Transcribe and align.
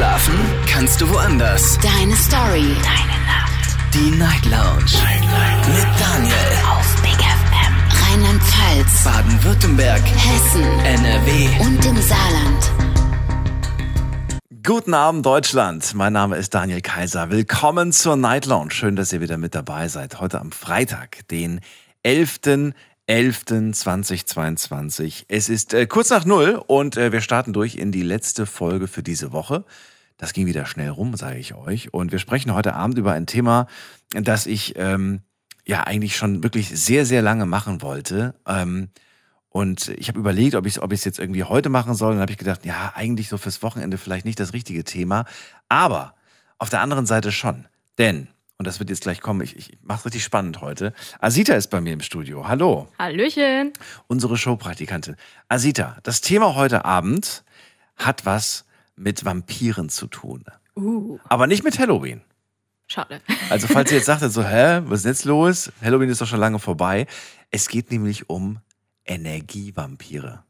Schlafen 0.00 0.40
kannst 0.66 0.98
du 1.02 1.10
woanders. 1.10 1.78
Deine 1.82 2.16
Story. 2.16 2.74
Deine 2.82 3.18
Nacht. 3.26 3.76
Die 3.92 4.10
Night 4.12 4.46
Lounge. 4.46 4.94
Night, 4.94 5.20
Night. 5.20 5.68
Mit 5.68 5.86
Daniel. 6.00 6.32
Auf 6.70 7.02
Big 7.02 7.20
FM. 7.20 7.74
Rheinland-Pfalz. 8.08 9.04
Baden-Württemberg. 9.04 10.00
Hessen. 10.00 10.64
NRW. 10.86 11.50
Und 11.60 11.84
im 11.84 12.00
Saarland. 12.00 12.72
Guten 14.64 14.94
Abend, 14.94 15.26
Deutschland. 15.26 15.92
Mein 15.92 16.14
Name 16.14 16.38
ist 16.38 16.54
Daniel 16.54 16.80
Kaiser. 16.80 17.28
Willkommen 17.28 17.92
zur 17.92 18.16
Night 18.16 18.46
Lounge. 18.46 18.70
Schön, 18.70 18.96
dass 18.96 19.12
ihr 19.12 19.20
wieder 19.20 19.36
mit 19.36 19.54
dabei 19.54 19.88
seid. 19.88 20.18
Heute 20.18 20.40
am 20.40 20.50
Freitag, 20.50 21.28
den 21.28 21.60
11. 22.04 22.40
11.2022. 23.10 25.24
Es 25.26 25.48
ist 25.48 25.74
äh, 25.74 25.86
kurz 25.86 26.10
nach 26.10 26.24
Null 26.24 26.62
und 26.64 26.96
äh, 26.96 27.10
wir 27.10 27.22
starten 27.22 27.52
durch 27.52 27.74
in 27.74 27.90
die 27.90 28.02
letzte 28.02 28.46
Folge 28.46 28.86
für 28.86 29.02
diese 29.02 29.32
Woche. 29.32 29.64
Das 30.20 30.34
ging 30.34 30.46
wieder 30.46 30.66
schnell 30.66 30.90
rum, 30.90 31.16
sage 31.16 31.38
ich 31.38 31.54
euch. 31.54 31.94
Und 31.94 32.12
wir 32.12 32.18
sprechen 32.18 32.52
heute 32.52 32.74
Abend 32.74 32.98
über 32.98 33.12
ein 33.12 33.26
Thema, 33.26 33.66
das 34.10 34.44
ich 34.44 34.74
ähm, 34.76 35.22
ja 35.66 35.84
eigentlich 35.84 36.14
schon 36.14 36.42
wirklich 36.42 36.68
sehr, 36.68 37.06
sehr 37.06 37.22
lange 37.22 37.46
machen 37.46 37.80
wollte. 37.80 38.34
Ähm, 38.46 38.90
und 39.48 39.88
ich 39.96 40.08
habe 40.08 40.18
überlegt, 40.18 40.56
ob 40.56 40.66
ich 40.66 40.74
es 40.74 40.82
ob 40.82 40.92
ich's 40.92 41.06
jetzt 41.06 41.18
irgendwie 41.18 41.44
heute 41.44 41.70
machen 41.70 41.94
soll. 41.94 42.10
Und 42.10 42.16
dann 42.16 42.22
habe 42.22 42.32
ich 42.32 42.38
gedacht, 42.38 42.66
ja, 42.66 42.92
eigentlich 42.94 43.30
so 43.30 43.38
fürs 43.38 43.62
Wochenende 43.62 43.96
vielleicht 43.96 44.26
nicht 44.26 44.38
das 44.38 44.52
richtige 44.52 44.84
Thema. 44.84 45.24
Aber 45.70 46.14
auf 46.58 46.68
der 46.68 46.82
anderen 46.82 47.06
Seite 47.06 47.32
schon. 47.32 47.66
Denn 47.96 48.28
und 48.58 48.66
das 48.66 48.78
wird 48.78 48.90
jetzt 48.90 49.00
gleich 49.00 49.22
kommen. 49.22 49.40
Ich, 49.40 49.56
ich 49.56 49.78
mache 49.80 50.00
es 50.00 50.04
richtig 50.04 50.22
spannend 50.22 50.60
heute. 50.60 50.92
Asita 51.18 51.54
ist 51.54 51.68
bei 51.68 51.80
mir 51.80 51.94
im 51.94 52.02
Studio. 52.02 52.46
Hallo. 52.46 52.88
Hallöchen. 52.98 53.72
Unsere 54.06 54.36
Showpraktikantin. 54.36 55.16
Asita, 55.48 55.96
das 56.02 56.20
Thema 56.20 56.54
heute 56.56 56.84
Abend 56.84 57.42
hat 57.96 58.26
was 58.26 58.66
mit 59.00 59.24
Vampiren 59.24 59.88
zu 59.88 60.06
tun. 60.06 60.44
Uh. 60.76 61.18
Aber 61.24 61.46
nicht 61.46 61.64
mit 61.64 61.78
Halloween. 61.78 62.20
Schade. 62.86 63.20
Also 63.48 63.66
falls 63.66 63.90
ihr 63.90 63.98
jetzt 63.98 64.06
sagt, 64.06 64.20
so, 64.30 64.44
hä, 64.44 64.82
was 64.84 65.00
ist 65.00 65.06
jetzt 65.06 65.24
los? 65.24 65.72
Halloween 65.82 66.08
ist 66.08 66.20
doch 66.20 66.26
schon 66.26 66.40
lange 66.40 66.58
vorbei. 66.58 67.06
Es 67.50 67.68
geht 67.68 67.90
nämlich 67.90 68.28
um 68.28 68.58
Energievampire. 69.04 70.44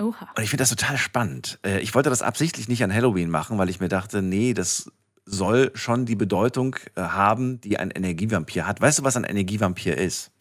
Oha. 0.00 0.28
Und 0.34 0.42
ich 0.42 0.50
finde 0.50 0.62
das 0.62 0.70
total 0.70 0.96
spannend. 0.96 1.58
Äh, 1.64 1.80
ich 1.80 1.94
wollte 1.94 2.10
das 2.10 2.22
absichtlich 2.22 2.68
nicht 2.68 2.82
an 2.82 2.92
Halloween 2.92 3.30
machen, 3.30 3.58
weil 3.58 3.68
ich 3.68 3.80
mir 3.80 3.88
dachte, 3.88 4.22
nee, 4.22 4.54
das 4.54 4.90
soll 5.24 5.70
schon 5.74 6.06
die 6.06 6.16
Bedeutung 6.16 6.76
äh, 6.96 7.02
haben, 7.02 7.60
die 7.60 7.78
ein 7.78 7.90
Energievampir 7.90 8.66
hat. 8.66 8.80
Weißt 8.80 8.98
du, 8.98 9.04
was 9.04 9.16
ein 9.16 9.24
Energievampir 9.24 9.96
ist? 9.96 10.32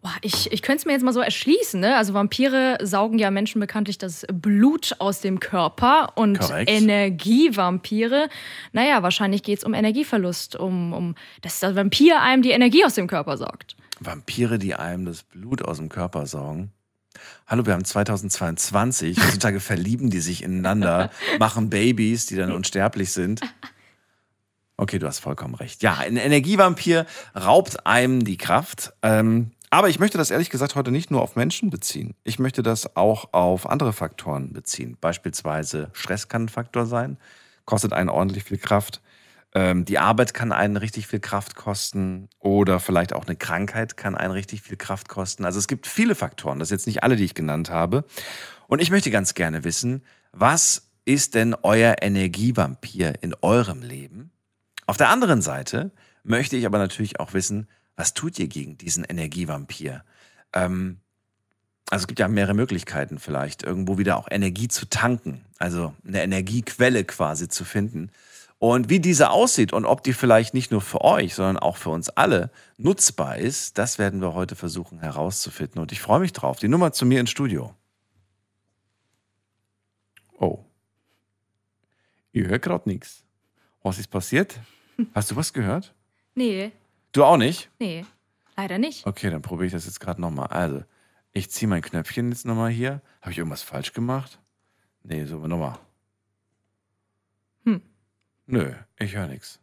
Boah, 0.00 0.14
ich 0.22 0.52
ich 0.52 0.62
könnte 0.62 0.78
es 0.78 0.86
mir 0.86 0.92
jetzt 0.92 1.02
mal 1.02 1.12
so 1.12 1.20
erschließen. 1.20 1.80
Ne? 1.80 1.96
Also 1.96 2.14
Vampire 2.14 2.78
saugen 2.80 3.18
ja 3.18 3.32
Menschen 3.32 3.60
bekanntlich 3.60 3.98
das 3.98 4.24
Blut 4.32 4.94
aus 5.00 5.20
dem 5.20 5.40
Körper 5.40 6.12
und 6.14 6.38
Korrekt. 6.38 6.70
Energievampire, 6.70 8.28
naja, 8.72 9.02
wahrscheinlich 9.02 9.42
geht 9.42 9.58
es 9.58 9.64
um 9.64 9.74
Energieverlust, 9.74 10.54
um, 10.54 10.92
um 10.92 11.14
dass 11.42 11.58
der 11.58 11.74
Vampir 11.74 12.22
einem 12.22 12.42
die 12.42 12.50
Energie 12.50 12.84
aus 12.84 12.94
dem 12.94 13.08
Körper 13.08 13.36
saugt. 13.36 13.76
Vampire, 13.98 14.58
die 14.58 14.76
einem 14.76 15.04
das 15.04 15.24
Blut 15.24 15.62
aus 15.62 15.78
dem 15.78 15.88
Körper 15.88 16.26
saugen. 16.26 16.70
Hallo, 17.48 17.66
wir 17.66 17.72
haben 17.72 17.84
2022. 17.84 19.18
Heutzutage 19.18 19.58
verlieben 19.58 20.10
die 20.10 20.20
sich 20.20 20.44
ineinander, 20.44 21.10
machen 21.40 21.70
Babys, 21.70 22.26
die 22.26 22.36
dann 22.36 22.52
unsterblich 22.52 23.12
sind. 23.12 23.40
Okay, 24.76 25.00
du 25.00 25.08
hast 25.08 25.18
vollkommen 25.18 25.56
recht. 25.56 25.82
Ja, 25.82 25.96
ein 25.96 26.16
Energievampir 26.16 27.06
raubt 27.34 27.84
einem 27.84 28.24
die 28.24 28.36
Kraft. 28.36 28.92
Ähm, 29.02 29.50
aber 29.70 29.88
ich 29.88 29.98
möchte 29.98 30.18
das 30.18 30.30
ehrlich 30.30 30.50
gesagt 30.50 30.74
heute 30.74 30.90
nicht 30.90 31.10
nur 31.10 31.22
auf 31.22 31.36
Menschen 31.36 31.70
beziehen. 31.70 32.14
Ich 32.24 32.38
möchte 32.38 32.62
das 32.62 32.96
auch 32.96 33.32
auf 33.32 33.68
andere 33.68 33.92
Faktoren 33.92 34.52
beziehen. 34.52 34.96
Beispielsweise 35.00 35.90
Stress 35.92 36.28
kann 36.28 36.44
ein 36.44 36.48
Faktor 36.48 36.86
sein, 36.86 37.18
kostet 37.64 37.92
einen 37.92 38.08
ordentlich 38.08 38.44
viel 38.44 38.58
Kraft. 38.58 39.02
Ähm, 39.54 39.84
die 39.84 39.98
Arbeit 39.98 40.34
kann 40.34 40.52
einen 40.52 40.76
richtig 40.76 41.06
viel 41.06 41.20
Kraft 41.20 41.54
kosten 41.54 42.28
oder 42.38 42.80
vielleicht 42.80 43.12
auch 43.12 43.26
eine 43.26 43.36
Krankheit 43.36 43.96
kann 43.96 44.14
einen 44.14 44.32
richtig 44.32 44.62
viel 44.62 44.76
Kraft 44.76 45.08
kosten. 45.08 45.44
Also 45.44 45.58
es 45.58 45.68
gibt 45.68 45.86
viele 45.86 46.14
Faktoren, 46.14 46.58
das 46.58 46.68
sind 46.68 46.78
jetzt 46.78 46.86
nicht 46.86 47.02
alle, 47.02 47.16
die 47.16 47.24
ich 47.24 47.34
genannt 47.34 47.70
habe. 47.70 48.04
Und 48.66 48.80
ich 48.80 48.90
möchte 48.90 49.10
ganz 49.10 49.34
gerne 49.34 49.64
wissen, 49.64 50.02
was 50.32 50.90
ist 51.04 51.34
denn 51.34 51.54
euer 51.62 51.96
Energievampir 52.02 53.14
in 53.22 53.34
eurem 53.40 53.82
Leben? 53.82 54.30
Auf 54.86 54.98
der 54.98 55.08
anderen 55.08 55.40
Seite 55.40 55.90
möchte 56.22 56.56
ich 56.56 56.66
aber 56.66 56.78
natürlich 56.78 57.18
auch 57.20 57.32
wissen, 57.32 57.68
was 57.98 58.14
tut 58.14 58.38
ihr 58.38 58.46
gegen 58.46 58.78
diesen 58.78 59.02
Energievampir? 59.02 60.04
Ähm, 60.52 61.00
also 61.90 62.04
es 62.04 62.06
gibt 62.06 62.20
ja 62.20 62.28
mehrere 62.28 62.54
Möglichkeiten 62.54 63.18
vielleicht, 63.18 63.64
irgendwo 63.64 63.98
wieder 63.98 64.18
auch 64.18 64.28
Energie 64.30 64.68
zu 64.68 64.88
tanken, 64.88 65.44
also 65.58 65.94
eine 66.06 66.22
Energiequelle 66.22 67.04
quasi 67.04 67.48
zu 67.48 67.64
finden. 67.64 68.10
Und 68.60 68.88
wie 68.88 69.00
diese 69.00 69.30
aussieht 69.30 69.72
und 69.72 69.84
ob 69.84 70.04
die 70.04 70.12
vielleicht 70.12 70.54
nicht 70.54 70.70
nur 70.70 70.80
für 70.80 71.00
euch, 71.00 71.34
sondern 71.34 71.58
auch 71.58 71.76
für 71.76 71.90
uns 71.90 72.08
alle 72.08 72.50
nutzbar 72.76 73.38
ist, 73.38 73.78
das 73.78 73.98
werden 73.98 74.20
wir 74.20 74.32
heute 74.32 74.54
versuchen 74.54 75.00
herauszufinden. 75.00 75.80
Und 75.80 75.90
ich 75.90 76.00
freue 76.00 76.20
mich 76.20 76.32
drauf. 76.32 76.58
Die 76.58 76.68
Nummer 76.68 76.92
zu 76.92 77.04
mir 77.04 77.18
ins 77.18 77.30
Studio. 77.30 77.74
Oh. 80.38 80.64
Ich 82.30 82.46
höre 82.46 82.58
gerade 82.60 82.88
nichts. 82.88 83.24
Was 83.82 83.98
ist 83.98 84.08
passiert? 84.08 84.60
Hast 85.14 85.32
du 85.32 85.36
was 85.36 85.52
gehört? 85.52 85.94
Nee, 86.34 86.72
Du 87.12 87.24
auch 87.24 87.36
nicht? 87.36 87.70
nee, 87.78 88.04
leider 88.56 88.78
nicht. 88.78 89.06
Okay, 89.06 89.30
dann 89.30 89.42
probiere 89.42 89.66
ich 89.66 89.72
das 89.72 89.86
jetzt 89.86 90.00
gerade 90.00 90.20
nochmal. 90.20 90.48
Also, 90.48 90.84
ich 91.32 91.50
ziehe 91.50 91.68
mein 91.68 91.82
Knöpfchen 91.82 92.30
jetzt 92.30 92.46
nochmal 92.46 92.70
hier. 92.70 93.02
Habe 93.20 93.32
ich 93.32 93.38
irgendwas 93.38 93.62
falsch 93.62 93.92
gemacht? 93.92 94.40
Nee, 95.02 95.24
so 95.24 95.38
nochmal. 95.46 95.78
Hm. 97.64 97.82
Nö, 98.46 98.72
ich 98.98 99.14
höre 99.14 99.26
nichts. 99.26 99.60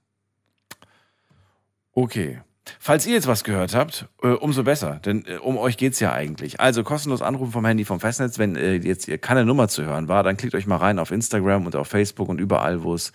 Okay. 1.92 2.42
Falls 2.80 3.06
ihr 3.06 3.14
jetzt 3.14 3.28
was 3.28 3.44
gehört 3.44 3.76
habt, 3.76 4.08
äh, 4.24 4.30
umso 4.30 4.64
besser, 4.64 5.00
denn 5.06 5.24
äh, 5.28 5.38
um 5.38 5.58
euch 5.58 5.78
geht's 5.78 6.00
ja 6.00 6.12
eigentlich. 6.14 6.60
Also 6.60 6.84
kostenlos 6.84 7.22
anrufen 7.22 7.52
vom 7.52 7.66
Handy 7.66 7.86
vom 7.86 8.00
Festnetz. 8.00 8.40
Wenn 8.40 8.56
äh, 8.56 8.76
jetzt 8.76 9.08
ihr 9.08 9.20
keine 9.20 9.46
Nummer 9.46 9.68
zu 9.68 9.86
hören 9.86 10.08
war, 10.08 10.24
dann 10.24 10.36
klickt 10.36 10.56
euch 10.56 10.66
mal 10.66 10.78
rein 10.78 10.98
auf 10.98 11.12
Instagram 11.12 11.68
und 11.68 11.76
auf 11.76 11.88
Facebook 11.88 12.28
und 12.28 12.40
überall, 12.40 12.84
wo 12.84 12.96
es 12.96 13.12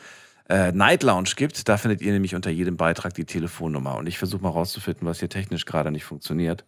äh, 0.49 0.73
Night 0.73 1.03
Lounge 1.03 1.31
gibt. 1.37 1.69
Da 1.69 1.77
findet 1.77 2.01
ihr 2.01 2.12
nämlich 2.12 2.34
unter 2.34 2.51
jedem 2.51 2.77
Beitrag 2.77 3.15
die 3.15 3.25
Telefonnummer. 3.25 3.97
Und 3.97 4.06
ich 4.06 4.19
versuche 4.19 4.43
mal 4.43 4.51
rauszufinden, 4.51 5.06
was 5.06 5.21
hier 5.21 5.28
technisch 5.28 5.65
gerade 5.65 5.91
nicht 5.91 6.05
funktioniert. 6.05 6.65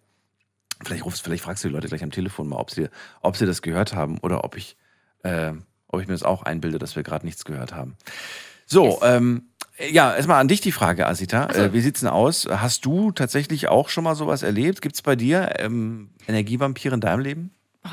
Vielleicht 0.85 1.05
rufst, 1.05 1.23
vielleicht 1.23 1.43
fragst 1.43 1.63
du 1.65 1.69
die 1.69 1.75
Leute 1.75 1.89
gleich 1.89 2.03
am 2.03 2.11
Telefon 2.11 2.49
mal, 2.49 2.57
ob 2.57 2.71
sie, 2.71 2.89
ob 3.21 3.37
sie 3.37 3.47
das 3.47 3.63
gehört 3.63 3.95
haben 3.95 4.19
oder 4.19 4.45
ob 4.45 4.57
ich, 4.57 4.77
äh, 5.23 5.53
ob 5.89 6.01
ich 6.01 6.09
mir 6.09 6.15
das 6.15 6.25
auch 6.25 6.43
einbilde, 6.43 6.79
dass 6.79 6.97
wir 6.97 7.03
gerade 7.03 7.25
nichts 7.25 7.45
gehört 7.45 7.73
haben. 7.73 7.97
So, 8.67 9.01
ähm, 9.03 9.49
ja, 9.91 10.15
erstmal 10.15 10.41
an 10.41 10.49
dich 10.49 10.61
die 10.61 10.73
Frage, 10.73 11.07
Asita. 11.07 11.49
Ach 11.51 11.55
so. 11.55 11.63
Äh, 11.63 11.73
wie 11.73 11.81
sieht's 11.81 12.01
denn 12.01 12.09
aus? 12.09 12.47
Hast 12.51 12.85
du 12.85 13.11
tatsächlich 13.13 13.69
auch 13.69 13.89
schon 13.89 14.05
mal 14.05 14.15
sowas 14.15 14.43
erlebt? 14.43 14.83
Gibt's 14.83 15.03
bei 15.03 15.17
dir 15.17 15.55
ähm, 15.59 16.11
Energievampire 16.27 16.95
in 16.95 17.01
deinem 17.01 17.21
Leben? 17.21 17.51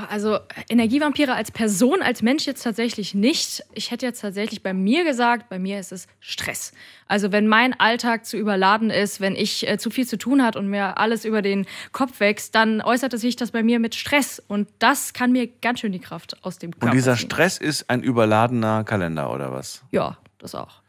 Also 0.07 0.38
Energievampire 0.69 1.33
als 1.33 1.50
Person, 1.50 2.03
als 2.03 2.22
Mensch 2.22 2.45
jetzt 2.45 2.61
tatsächlich 2.63 3.16
nicht. 3.16 3.63
Ich 3.73 3.89
hätte 3.89 4.05
jetzt 4.05 4.22
tatsächlich 4.22 4.61
bei 4.61 4.72
mir 4.72 5.03
gesagt, 5.03 5.50
bei 5.50 5.57
mir 5.57 5.79
ist 5.79 5.91
es 5.91 6.07
Stress. 6.19 6.73
Also 7.07 7.31
wenn 7.31 7.47
mein 7.47 7.79
Alltag 7.79 8.25
zu 8.27 8.38
überladen 8.38 8.91
ist, 8.91 9.19
wenn 9.19 9.35
ich 9.35 9.67
äh, 9.67 9.79
zu 9.79 9.89
viel 9.89 10.05
zu 10.07 10.19
tun 10.19 10.44
hat 10.44 10.55
und 10.55 10.67
mir 10.67 11.00
alles 11.00 11.25
über 11.25 11.41
den 11.41 11.66
Kopf 11.91 12.19
wächst, 12.19 12.53
dann 12.53 12.81
äußerte 12.81 13.17
sich 13.17 13.35
das 13.35 13.50
bei 13.50 13.63
mir 13.63 13.79
mit 13.79 13.95
Stress 13.95 14.39
und 14.47 14.69
das 14.77 15.13
kann 15.13 15.31
mir 15.31 15.47
ganz 15.47 15.79
schön 15.79 15.91
die 15.91 16.00
Kraft 16.00 16.38
aus 16.44 16.59
dem 16.59 16.71
Körper 16.71 16.85
Und 16.88 16.94
dieser 16.94 17.16
ziehen. 17.16 17.25
Stress 17.25 17.57
ist 17.57 17.89
ein 17.89 18.03
überladener 18.03 18.83
Kalender 18.83 19.33
oder 19.33 19.51
was? 19.51 19.83
Ja, 19.89 20.19
das 20.38 20.53
auch. 20.53 20.81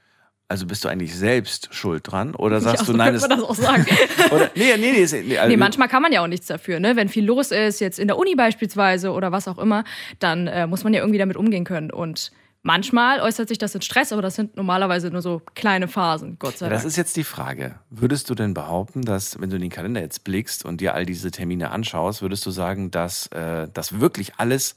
Also 0.51 0.67
bist 0.67 0.85
du 0.85 0.89
eigentlich 0.89 1.15
selbst 1.17 1.69
schuld 1.73 2.11
dran? 2.11 2.35
Oder 2.35 2.61
sagst 2.61 2.81
ja, 2.81 2.87
du, 2.87 2.93
so 2.93 2.99
nein, 2.99 3.13
könnte 3.13 3.25
es, 3.25 3.29
man 3.29 3.39
das 3.39 3.49
auch 3.49 3.55
sagen. 3.55 3.87
oder, 4.33 4.51
nee, 4.57 4.77
nee, 4.77 4.93
nee, 4.93 4.99
ist- 4.99 5.13
nee, 5.13 5.39
also, 5.39 5.49
Nee, 5.49 5.57
manchmal 5.57 5.87
kann 5.89 6.03
man 6.03 6.11
ja 6.13 6.23
auch 6.23 6.27
nichts 6.27 6.49
dafür, 6.49 6.81
ne? 6.81 6.97
Wenn 6.97 7.09
viel 7.09 7.25
los 7.25 7.53
ist, 7.53 7.79
jetzt 7.81 8.01
in 8.01 8.09
der 8.09 8.19
Uni 8.19 8.35
beispielsweise 8.35 9.13
oder 9.13 9.31
was 9.31 9.47
auch 9.47 9.59
immer, 9.59 9.85
dann 10.19 10.49
äh, 10.49 10.67
muss 10.67 10.83
man 10.83 10.93
ja 10.93 11.01
irgendwie 11.01 11.19
damit 11.21 11.37
umgehen 11.37 11.63
können. 11.65 11.93
Und 11.93 12.33
manchmal 12.63 13.21
äußert 13.21 13.47
sich 13.49 13.59
das 13.59 13.77
in 13.77 13.81
Stress, 13.83 14.13
aber 14.13 14.23
das 14.23 14.35
sind 14.35 14.57
normalerweise 14.57 15.11
nur 15.13 15.23
so 15.23 15.41
kleine 15.55 15.87
Phasen, 15.87 16.37
Gott 16.41 16.59
sei 16.59 16.67
Ja, 16.67 16.71
Dank. 16.71 16.83
das 16.83 16.91
ist 16.91 16.97
jetzt 16.97 17.17
die 17.17 17.23
Frage. 17.23 17.77
Würdest 17.89 18.29
du 18.29 18.35
denn 18.35 18.53
behaupten, 18.53 19.03
dass, 19.03 19.41
wenn 19.41 19.51
du 19.51 19.55
in 19.57 19.63
den 19.63 19.71
Kalender 19.71 20.01
jetzt 20.01 20.25
blickst 20.25 20.65
und 20.65 20.81
dir 20.81 20.95
all 20.95 21.07
diese 21.07 21.31
Termine 21.31 21.71
anschaust, 21.71 22.23
würdest 22.23 22.45
du 22.45 22.51
sagen, 22.51 22.91
dass 22.91 23.29
äh, 23.29 23.69
das 23.73 24.01
wirklich 24.01 24.33
alles 24.39 24.75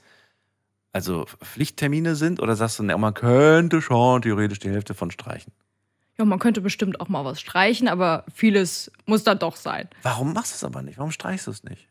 also 0.91 1.25
Pflichttermine 1.43 2.13
sind? 2.15 2.39
Oder 2.39 2.55
sagst 2.55 2.77
du, 2.77 2.83
na, 2.83 2.95
man 2.97 3.15
könnte 3.15 3.81
schon 3.81 4.21
theoretisch 4.21 4.59
die 4.59 4.69
Hälfte 4.69 4.93
von 4.93 5.09
streichen? 5.09 5.51
Ja, 6.17 6.25
man 6.25 6.39
könnte 6.39 6.61
bestimmt 6.61 7.01
auch 7.01 7.09
mal 7.09 7.25
was 7.25 7.41
streichen, 7.41 7.87
aber 7.87 8.23
vieles 8.33 8.91
muss 9.05 9.23
dann 9.23 9.39
doch 9.39 9.55
sein. 9.55 9.89
Warum 10.03 10.33
machst 10.33 10.51
du 10.51 10.55
es 10.55 10.63
aber 10.63 10.81
nicht? 10.81 10.97
Warum 10.97 11.11
streichst 11.11 11.47
du 11.47 11.51
es 11.51 11.63
nicht? 11.63 11.87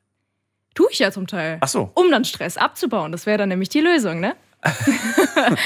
Tue 0.75 0.89
ich 0.91 1.01
ja 1.01 1.11
zum 1.11 1.27
Teil. 1.27 1.59
Ach 1.61 1.69
so. 1.69 1.91
Um 1.95 2.11
dann 2.11 2.25
Stress 2.25 2.57
abzubauen. 2.57 3.13
Das 3.13 3.27
wäre 3.27 3.39
dann 3.39 3.49
nämlich 3.49 3.69
die 3.69 3.81
Lösung, 3.81 4.21
ne? 4.21 4.37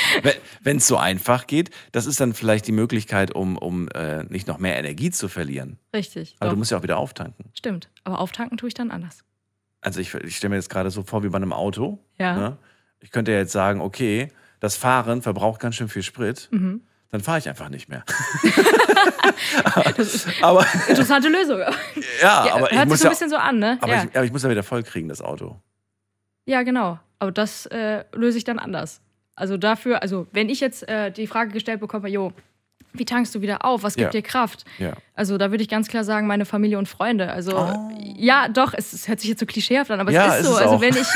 Wenn 0.63 0.79
es 0.79 0.87
so 0.87 0.97
einfach 0.97 1.47
geht, 1.47 1.71
das 1.93 2.07
ist 2.07 2.19
dann 2.19 2.33
vielleicht 2.33 2.67
die 2.67 2.73
Möglichkeit, 2.73 3.35
um, 3.35 3.59
um 3.59 3.89
äh, 3.89 4.25
nicht 4.25 4.49
noch 4.49 4.59
mehr 4.59 4.79
Energie 4.79 5.11
zu 5.11 5.29
verlieren. 5.29 5.79
Richtig. 5.93 6.35
Aber 6.39 6.49
doch. 6.49 6.55
du 6.55 6.59
musst 6.59 6.71
ja 6.71 6.79
auch 6.79 6.83
wieder 6.83 6.97
auftanken. 6.97 7.51
Stimmt. 7.53 7.91
Aber 8.05 8.21
auftanken 8.21 8.57
tue 8.57 8.69
ich 8.69 8.75
dann 8.75 8.91
anders. 8.91 9.23
Also 9.83 10.01
ich, 10.01 10.15
ich 10.15 10.37
stelle 10.37 10.51
mir 10.51 10.57
jetzt 10.57 10.71
gerade 10.71 10.91
so 10.91 11.03
vor 11.03 11.23
wie 11.23 11.29
bei 11.29 11.37
einem 11.37 11.53
Auto. 11.53 11.99
Ja. 12.19 12.37
Ne? 12.37 12.57
Ich 13.01 13.11
könnte 13.11 13.33
ja 13.33 13.39
jetzt 13.39 13.53
sagen, 13.53 13.83
okay, 13.83 14.33
das 14.61 14.77
Fahren 14.77 15.21
verbraucht 15.21 15.61
ganz 15.61 15.77
schön 15.77 15.91
viel 15.91 16.03
Sprit. 16.03 16.49
Mhm. 16.51 16.81
Dann 17.11 17.21
fahre 17.21 17.39
ich 17.39 17.49
einfach 17.49 17.69
nicht 17.69 17.89
mehr. 17.89 18.05
aber 20.43 20.67
Interessante 20.89 21.29
Lösung. 21.29 21.59
ja, 21.61 22.47
Ja, 22.47 22.55
aber 22.55 22.71
ich 22.71 22.77
hört 22.79 22.83
sich 22.83 22.87
muss 22.89 22.99
so 23.01 23.05
ein 23.05 23.07
ja, 23.07 23.11
bisschen 23.11 23.31
so 23.31 23.37
an, 23.37 23.59
ne? 23.59 23.79
aber, 23.81 23.93
ja. 23.93 24.05
ich, 24.05 24.17
aber 24.17 24.25
ich 24.25 24.33
muss 24.33 24.43
ja 24.43 24.51
wieder 24.51 24.63
voll 24.63 24.83
kriegen, 24.83 25.09
das 25.09 25.21
Auto. 25.23 25.61
ja, 26.47 26.63
genau. 26.63 26.99
Aber 27.19 27.33
das 27.33 27.67
äh, 27.67 28.05
löse 28.13 28.37
ich 28.37 28.45
dann 28.45 28.59
anders. 28.59 29.01
Also 29.37 29.57
dafür, 29.57 30.03
also 30.03 30.27
wenn 30.33 30.49
ich 30.49 30.61
jetzt 30.61 30.87
äh, 30.89 31.11
die 31.11 31.27
Frage 31.27 31.53
gestellt 31.53 31.81
bekomme, 31.81 32.09
jo, 32.09 32.33
wie 32.99 33.05
tankst 33.05 33.35
du 33.35 33.41
wieder 33.43 33.65
auf? 33.65 33.83
Was 33.83 33.95
gibt 33.95 34.07
Ja. 34.15 34.21
dir 34.21 34.23
Kraft? 34.23 34.65
Ja. 34.79 34.93
Also 35.15 35.39
da 35.39 35.51
würde 35.51 35.63
ich 35.63 35.69
ganz 35.69 35.89
klar 35.89 36.05
sagen, 36.05 36.27
meine 36.27 36.45
Familie 36.45 36.79
und 36.79 36.89
Freunde. 36.89 37.31
Also 37.31 37.57
Oh. 37.57 37.91
ja, 38.17 38.49
doch, 38.49 38.75
es, 38.77 38.93
es 38.93 39.09
hört 39.09 39.21
sich 39.21 39.31
jetzt 39.31 39.41
so 39.41 39.47
klischeehaft 39.47 39.91
an, 39.91 39.99
aber 40.01 40.11
Ja, 40.13 40.27
es 40.35 40.35
ist 40.35 40.41
ist 40.41 40.47
so. 40.47 40.53
es 40.57 40.61
also 40.63 40.81
wenn 40.81 40.95
ich, 40.95 41.07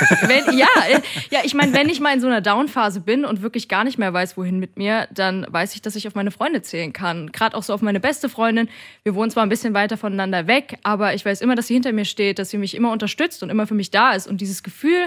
wenn, 0.46 0.58
ja, 0.58 0.66
äh, 0.90 1.00
ja, 1.30 1.40
ich 1.44 1.54
meine, 1.54 1.72
wenn 1.74 1.88
ich 1.88 2.00
mal 2.00 2.14
in 2.14 2.20
so 2.20 2.26
einer 2.26 2.40
Down-Phase 2.40 3.00
bin 3.00 3.24
und 3.24 3.42
wirklich 3.42 3.68
gar 3.68 3.84
nicht 3.84 3.98
mehr 3.98 4.12
weiß, 4.12 4.36
wohin 4.36 4.58
mit 4.58 4.76
mir, 4.78 5.06
dann 5.12 5.46
weiß 5.48 5.74
ich, 5.74 5.82
dass 5.82 5.96
ich 5.96 6.06
auf 6.08 6.14
meine 6.14 6.30
Freunde 6.30 6.62
zählen 6.62 6.92
kann. 6.92 7.30
Gerade 7.32 7.56
auch 7.56 7.62
so 7.62 7.74
auf 7.74 7.82
meine 7.82 8.00
beste 8.00 8.28
Freundin. 8.28 8.68
Wir 9.02 9.14
wohnen 9.14 9.30
zwar 9.30 9.42
ein 9.42 9.48
bisschen 9.50 9.74
weiter 9.74 9.96
voneinander 9.98 10.46
weg, 10.46 10.78
aber 10.82 11.14
ich 11.14 11.24
weiß 11.24 11.40
immer, 11.42 11.54
dass 11.54 11.66
sie 11.66 11.74
hinter 11.74 11.92
mir 11.92 12.04
steht, 12.06 12.38
dass 12.38 12.50
sie 12.50 12.58
mich 12.58 12.74
immer 12.74 12.92
unterstützt 12.92 13.42
und 13.42 13.50
immer 13.50 13.66
für 13.66 13.74
mich 13.74 13.90
da 13.90 14.12
ist. 14.12 14.26
Und 14.26 14.40
dieses 14.40 14.62
Gefühl, 14.62 15.06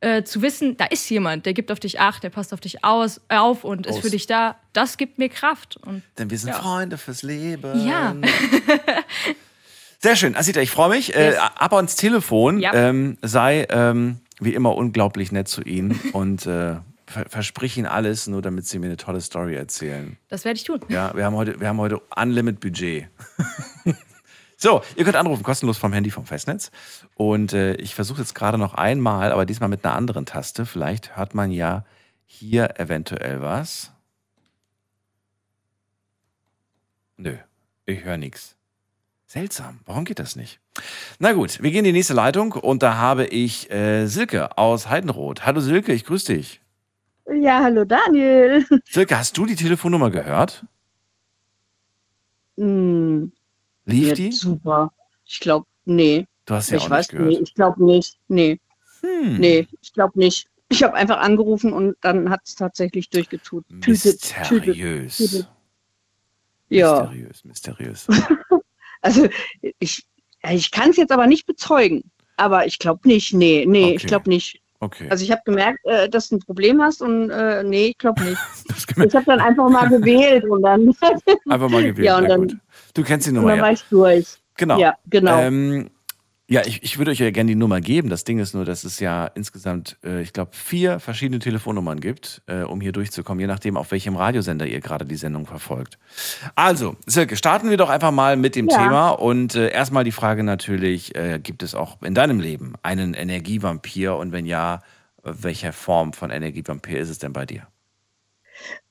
äh, 0.00 0.22
zu 0.24 0.42
wissen, 0.42 0.76
da 0.76 0.84
ist 0.86 1.08
jemand, 1.10 1.46
der 1.46 1.52
gibt 1.54 1.70
auf 1.72 1.80
dich 1.80 2.00
acht, 2.00 2.22
der 2.22 2.30
passt 2.30 2.52
auf 2.52 2.60
dich 2.60 2.84
aus, 2.84 3.20
äh, 3.28 3.36
auf 3.36 3.64
und 3.64 3.86
ist 3.86 3.96
Aus. 3.96 4.00
für 4.02 4.10
dich 4.10 4.26
da, 4.26 4.56
das 4.72 4.96
gibt 4.96 5.18
mir 5.18 5.28
Kraft. 5.28 5.76
Und 5.78 6.02
Denn 6.18 6.30
wir 6.30 6.38
sind 6.38 6.50
Ja. 6.50 6.54
Freunde 6.60 6.98
fürs 6.98 7.22
Leben. 7.22 7.86
Ja. 7.86 8.14
Sehr 10.00 10.16
schön. 10.16 10.36
Asita, 10.36 10.60
ich 10.60 10.70
freue 10.70 10.90
mich. 10.90 11.14
Äh, 11.14 11.30
Yes. 11.30 11.38
ab 11.38 11.72
ans 11.72 11.96
Telefon. 11.96 12.58
Ja. 12.60 12.74
Ähm, 12.74 13.16
sei 13.22 13.66
ähm, 13.70 14.18
wie 14.40 14.52
immer 14.54 14.74
unglaublich 14.76 15.32
nett 15.32 15.48
zu 15.48 15.62
Ihnen 15.62 15.98
und 16.12 16.44
äh, 16.46 16.76
ver 17.06 17.24
versprich 17.28 17.76
Ihnen 17.78 17.86
alles, 17.86 18.26
nur 18.26 18.42
damit 18.42 18.66
Sie 18.66 18.78
mir 18.78 18.86
eine 18.86 18.96
tolle 18.98 19.20
Story 19.22 19.54
erzählen. 19.54 20.16
das 20.28 20.44
werde 20.44 20.58
ich 20.58 20.64
tun. 20.64 20.80
Ja, 20.88 21.14
wir 21.16 21.24
haben 21.24 21.36
heute, 21.36 21.58
wir 21.60 21.68
haben 21.68 21.78
heute 21.78 22.00
Unlimit 22.16 22.60
Budget. 22.60 23.08
so, 24.64 24.80
ihr 24.96 25.04
könnt 25.04 25.16
anrufen, 25.16 25.42
kostenlos 25.42 25.76
vom 25.76 25.92
Handy 25.92 26.10
vom 26.10 26.24
Festnetz. 26.24 26.70
Und 27.16 27.52
äh, 27.52 27.74
ich 27.74 27.94
versuche 27.94 28.22
jetzt 28.22 28.34
gerade 28.34 28.56
noch 28.56 28.72
einmal, 28.72 29.30
aber 29.30 29.44
diesmal 29.44 29.68
mit 29.68 29.84
einer 29.84 29.94
anderen 29.94 30.24
Taste. 30.24 30.64
Vielleicht 30.64 31.18
hört 31.18 31.34
man 31.34 31.50
ja 31.50 31.84
hier 32.24 32.80
eventuell 32.80 33.42
was. 33.42 33.92
Nö, 37.18 37.36
ich 37.84 38.04
höre 38.04 38.16
nichts. 38.16 38.56
Seltsam, 39.26 39.80
warum 39.84 40.06
geht 40.06 40.18
das 40.18 40.34
nicht? 40.34 40.60
Na 41.18 41.34
gut, 41.34 41.62
wir 41.62 41.70
gehen 41.70 41.80
in 41.80 41.92
die 41.92 41.92
nächste 41.92 42.14
Leitung 42.14 42.52
und 42.52 42.82
da 42.82 42.96
habe 42.96 43.26
ich 43.26 43.70
äh, 43.70 44.06
Silke 44.06 44.56
aus 44.56 44.88
Heidenroth. 44.88 45.44
Hallo 45.44 45.60
Silke, 45.60 45.92
ich 45.92 46.06
grüße 46.06 46.32
dich. 46.32 46.62
Ja, 47.30 47.62
hallo 47.62 47.84
Daniel. 47.84 48.64
Silke, 48.86 49.18
hast 49.18 49.36
du 49.36 49.44
die 49.44 49.56
Telefonnummer 49.56 50.10
gehört? 50.10 50.64
Hm, 52.56 53.32
Lief 53.86 54.08
ja, 54.08 54.14
die? 54.14 54.32
Super. 54.32 54.92
Ich 55.26 55.40
glaube, 55.40 55.66
nee. 55.84 56.26
Du 56.46 56.54
hast 56.54 56.68
sie 56.68 56.76
ich 56.76 56.82
auch 56.82 56.90
weiß 56.90 57.06
nicht 57.08 57.18
gehört. 57.18 57.30
nee, 57.32 57.38
ich 57.42 57.54
glaube 57.54 57.84
nicht. 57.84 58.18
Nee, 58.28 58.60
Hm. 59.00 59.36
nee, 59.38 59.66
ich 59.82 59.92
glaube 59.92 60.18
nicht. 60.18 60.46
Ich 60.70 60.82
habe 60.82 60.94
einfach 60.94 61.18
angerufen 61.18 61.72
und 61.72 61.96
dann 62.00 62.30
hat 62.30 62.40
es 62.44 62.54
tatsächlich 62.54 63.08
durchgetut. 63.10 63.64
Mysteriös. 63.70 65.46
Ja, 66.70 67.02
Mysteriös, 67.02 67.44
mysteriös. 67.44 68.06
also 69.02 69.28
ich, 69.78 70.04
ja, 70.42 70.52
ich 70.52 70.70
kann 70.70 70.90
es 70.90 70.96
jetzt 70.96 71.12
aber 71.12 71.26
nicht 71.26 71.46
bezeugen. 71.46 72.10
Aber 72.36 72.66
ich 72.66 72.78
glaube 72.78 73.06
nicht. 73.06 73.32
Nee, 73.34 73.64
nee, 73.68 73.84
Okay. 73.84 73.94
ich 73.96 74.06
glaube 74.06 74.28
nicht. 74.28 74.60
Okay. 74.80 75.08
Also 75.08 75.24
ich 75.24 75.30
habe 75.30 75.40
gemerkt, 75.44 75.78
äh, 75.84 76.08
dass 76.08 76.28
du 76.30 76.36
ein 76.36 76.40
Problem 76.40 76.82
hast 76.82 77.00
und 77.00 77.30
äh, 77.30 77.62
nee, 77.62 77.88
ich 77.88 77.98
glaube 77.98 78.22
nicht. 78.24 78.38
Ich 79.06 79.14
habe 79.14 79.24
dann 79.26 79.40
einfach 79.40 79.68
mal 79.70 79.88
gewählt 79.88 80.44
und 80.44 80.62
dann, 80.62 80.94
Einfach 81.48 81.68
mal 81.68 81.82
gewählt. 81.84 82.04
Ja, 82.06 82.18
und 82.18 82.28
dann- 82.28 82.48
gut. 82.48 82.56
Du 82.94 83.02
kennst 83.02 83.26
die 83.26 83.32
dann 83.32 83.42
Nummer, 83.42 83.58
war 83.58 83.66
ja. 83.66 83.72
ich 83.72 83.82
durch. 83.90 84.38
Genau. 84.56 84.78
Ja, 84.78 84.94
genau. 85.06 85.38
Ähm, 85.38 85.90
ja, 86.46 86.60
ich, 86.66 86.82
ich 86.82 86.98
würde 86.98 87.10
euch 87.10 87.20
ja 87.20 87.30
gerne 87.30 87.48
die 87.48 87.54
Nummer 87.54 87.80
geben. 87.80 88.10
Das 88.10 88.24
Ding 88.24 88.38
ist 88.38 88.54
nur, 88.54 88.66
dass 88.66 88.84
es 88.84 89.00
ja 89.00 89.26
insgesamt, 89.26 89.96
äh, 90.04 90.20
ich 90.20 90.34
glaube, 90.34 90.50
vier 90.52 91.00
verschiedene 91.00 91.38
Telefonnummern 91.38 92.00
gibt, 92.00 92.42
äh, 92.46 92.62
um 92.62 92.82
hier 92.82 92.92
durchzukommen, 92.92 93.40
je 93.40 93.46
nachdem, 93.46 93.78
auf 93.78 93.90
welchem 93.92 94.14
Radiosender 94.14 94.66
ihr 94.66 94.80
gerade 94.80 95.06
die 95.06 95.16
Sendung 95.16 95.46
verfolgt. 95.46 95.98
Also, 96.54 96.96
Silke, 97.06 97.36
starten 97.36 97.70
wir 97.70 97.78
doch 97.78 97.88
einfach 97.88 98.10
mal 98.10 98.36
mit 98.36 98.56
dem 98.56 98.68
Ja. 98.68 98.76
Thema. 98.76 99.10
Und 99.10 99.54
äh, 99.54 99.70
erstmal 99.70 100.04
die 100.04 100.12
Frage 100.12 100.44
natürlich, 100.44 101.14
äh, 101.14 101.40
gibt 101.42 101.62
es 101.62 101.74
auch 101.74 102.02
in 102.02 102.14
deinem 102.14 102.40
Leben 102.40 102.74
einen 102.82 103.14
Energievampir? 103.14 104.14
Und 104.16 104.32
wenn 104.32 104.44
ja, 104.44 104.82
äh, 105.24 105.32
welche 105.32 105.72
Form 105.72 106.12
von 106.12 106.30
Energievampir 106.30 106.98
ist 106.98 107.08
es 107.08 107.18
denn 107.18 107.32
bei 107.32 107.46
dir? 107.46 107.66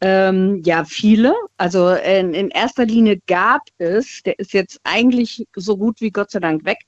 Ähm, 0.01 0.61
ja, 0.65 0.83
viele. 0.83 1.33
Also 1.57 1.89
in, 1.91 2.33
in 2.33 2.49
erster 2.49 2.85
Linie 2.85 3.19
gab 3.27 3.61
es, 3.77 4.21
der 4.23 4.37
ist 4.39 4.53
jetzt 4.53 4.79
eigentlich 4.83 5.47
so 5.55 5.77
gut 5.77 6.01
wie 6.01 6.11
Gott 6.11 6.31
sei 6.31 6.39
Dank 6.39 6.65
weg. 6.65 6.79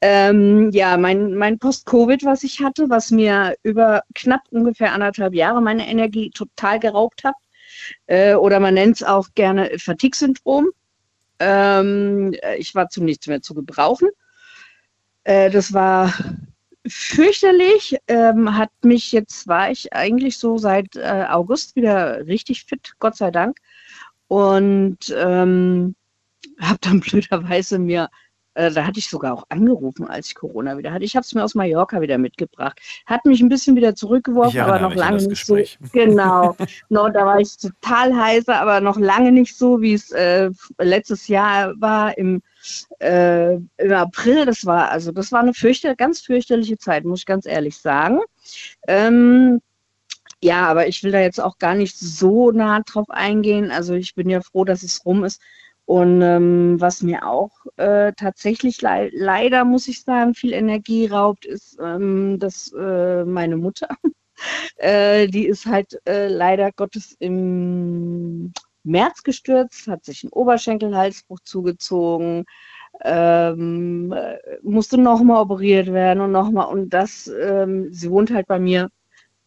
Ähm, 0.00 0.70
ja, 0.70 0.96
mein, 0.96 1.34
mein 1.34 1.58
Post-Covid, 1.58 2.24
was 2.24 2.42
ich 2.42 2.60
hatte, 2.60 2.90
was 2.90 3.10
mir 3.10 3.56
über 3.62 4.02
knapp 4.14 4.42
ungefähr 4.50 4.92
anderthalb 4.92 5.34
Jahre 5.34 5.62
meine 5.62 5.88
Energie 5.88 6.30
total 6.30 6.80
geraubt 6.80 7.24
hat. 7.24 7.34
Äh, 8.06 8.34
oder 8.34 8.60
man 8.60 8.74
nennt 8.74 8.96
es 8.96 9.02
auch 9.02 9.28
gerne 9.34 9.70
Fatigue-Syndrom. 9.78 10.68
Ähm, 11.38 12.34
ich 12.58 12.74
war 12.74 12.88
zu 12.88 13.02
nichts 13.02 13.26
mehr 13.26 13.42
zu 13.42 13.54
gebrauchen. 13.54 14.08
Äh, 15.24 15.50
das 15.50 15.72
war 15.72 16.12
fürchterlich. 16.88 17.96
Ähm, 18.08 18.56
hat 18.56 18.70
mich, 18.82 19.12
jetzt 19.12 19.46
war 19.48 19.70
ich 19.70 19.92
eigentlich 19.92 20.38
so 20.38 20.58
seit 20.58 20.96
äh, 20.96 21.26
August 21.28 21.76
wieder 21.76 22.26
richtig 22.26 22.64
fit, 22.64 22.92
Gott 22.98 23.16
sei 23.16 23.30
Dank. 23.30 23.58
Und 24.28 25.14
ähm, 25.16 25.94
habe 26.60 26.78
dann 26.80 27.00
blöderweise 27.00 27.78
mir, 27.78 28.08
äh, 28.54 28.70
da 28.70 28.86
hatte 28.86 28.98
ich 28.98 29.08
sogar 29.08 29.34
auch 29.34 29.44
angerufen, 29.48 30.08
als 30.08 30.28
ich 30.28 30.34
Corona 30.34 30.76
wieder 30.78 30.92
hatte. 30.92 31.04
Ich 31.04 31.16
habe 31.16 31.24
es 31.24 31.34
mir 31.34 31.44
aus 31.44 31.54
Mallorca 31.54 32.00
wieder 32.00 32.18
mitgebracht. 32.18 32.80
Hat 33.06 33.24
mich 33.24 33.40
ein 33.40 33.48
bisschen 33.48 33.76
wieder 33.76 33.94
zurückgeworfen, 33.94 34.60
aber 34.60 34.80
noch 34.80 34.94
lange 34.94 35.22
nicht 35.26 35.46
so. 35.46 35.56
Genau. 35.92 36.56
no, 36.88 37.08
da 37.08 37.26
war 37.26 37.40
ich 37.40 37.56
total 37.56 38.16
heiser, 38.16 38.60
aber 38.60 38.80
noch 38.80 38.98
lange 38.98 39.32
nicht 39.32 39.56
so, 39.56 39.80
wie 39.80 39.94
es 39.94 40.10
äh, 40.10 40.50
letztes 40.78 41.28
Jahr 41.28 41.74
war 41.80 42.16
im 42.18 42.42
äh, 43.00 43.54
im 43.54 43.92
April, 43.92 44.46
das 44.46 44.66
war, 44.66 44.90
also 44.90 45.12
das 45.12 45.32
war 45.32 45.40
eine 45.40 45.54
fürchter, 45.54 45.94
ganz 45.96 46.20
fürchterliche 46.20 46.78
Zeit, 46.78 47.04
muss 47.04 47.20
ich 47.20 47.26
ganz 47.26 47.46
ehrlich 47.46 47.76
sagen. 47.78 48.20
Ähm, 48.86 49.60
ja, 50.42 50.66
aber 50.68 50.86
ich 50.86 51.02
will 51.02 51.12
da 51.12 51.20
jetzt 51.20 51.40
auch 51.40 51.58
gar 51.58 51.74
nicht 51.74 51.98
so 51.98 52.52
nah 52.52 52.80
drauf 52.80 53.10
eingehen. 53.10 53.70
Also 53.70 53.94
ich 53.94 54.14
bin 54.14 54.30
ja 54.30 54.40
froh, 54.40 54.64
dass 54.64 54.82
es 54.82 55.04
rum 55.04 55.24
ist. 55.24 55.40
Und 55.84 56.20
ähm, 56.20 56.76
was 56.80 57.02
mir 57.02 57.26
auch 57.26 57.50
äh, 57.76 58.12
tatsächlich 58.12 58.82
lei 58.82 59.10
leider, 59.14 59.64
muss 59.64 59.88
ich 59.88 60.02
sagen, 60.02 60.34
viel 60.34 60.52
Energie 60.52 61.06
raubt, 61.06 61.46
ist, 61.46 61.78
ähm, 61.82 62.38
dass 62.38 62.72
äh, 62.78 63.24
meine 63.24 63.56
Mutter, 63.56 63.88
äh, 64.76 65.28
die 65.28 65.46
ist 65.46 65.66
halt 65.66 65.98
äh, 66.06 66.28
leider 66.28 66.72
Gottes 66.72 67.16
im 67.20 68.52
März 68.88 69.22
gestürzt, 69.22 69.86
hat 69.88 70.04
sich 70.04 70.24
einen 70.24 70.32
Oberschenkelhalsbruch 70.32 71.40
zugezogen, 71.44 72.44
ähm, 73.04 74.12
äh, 74.12 74.38
musste 74.62 74.98
nochmal 74.98 75.42
operiert 75.42 75.92
werden 75.92 76.20
und 76.20 76.32
nochmal. 76.32 76.66
Und 76.66 76.90
das, 76.90 77.28
ähm, 77.28 77.92
sie 77.92 78.10
wohnt 78.10 78.32
halt 78.32 78.46
bei 78.46 78.58
mir 78.58 78.88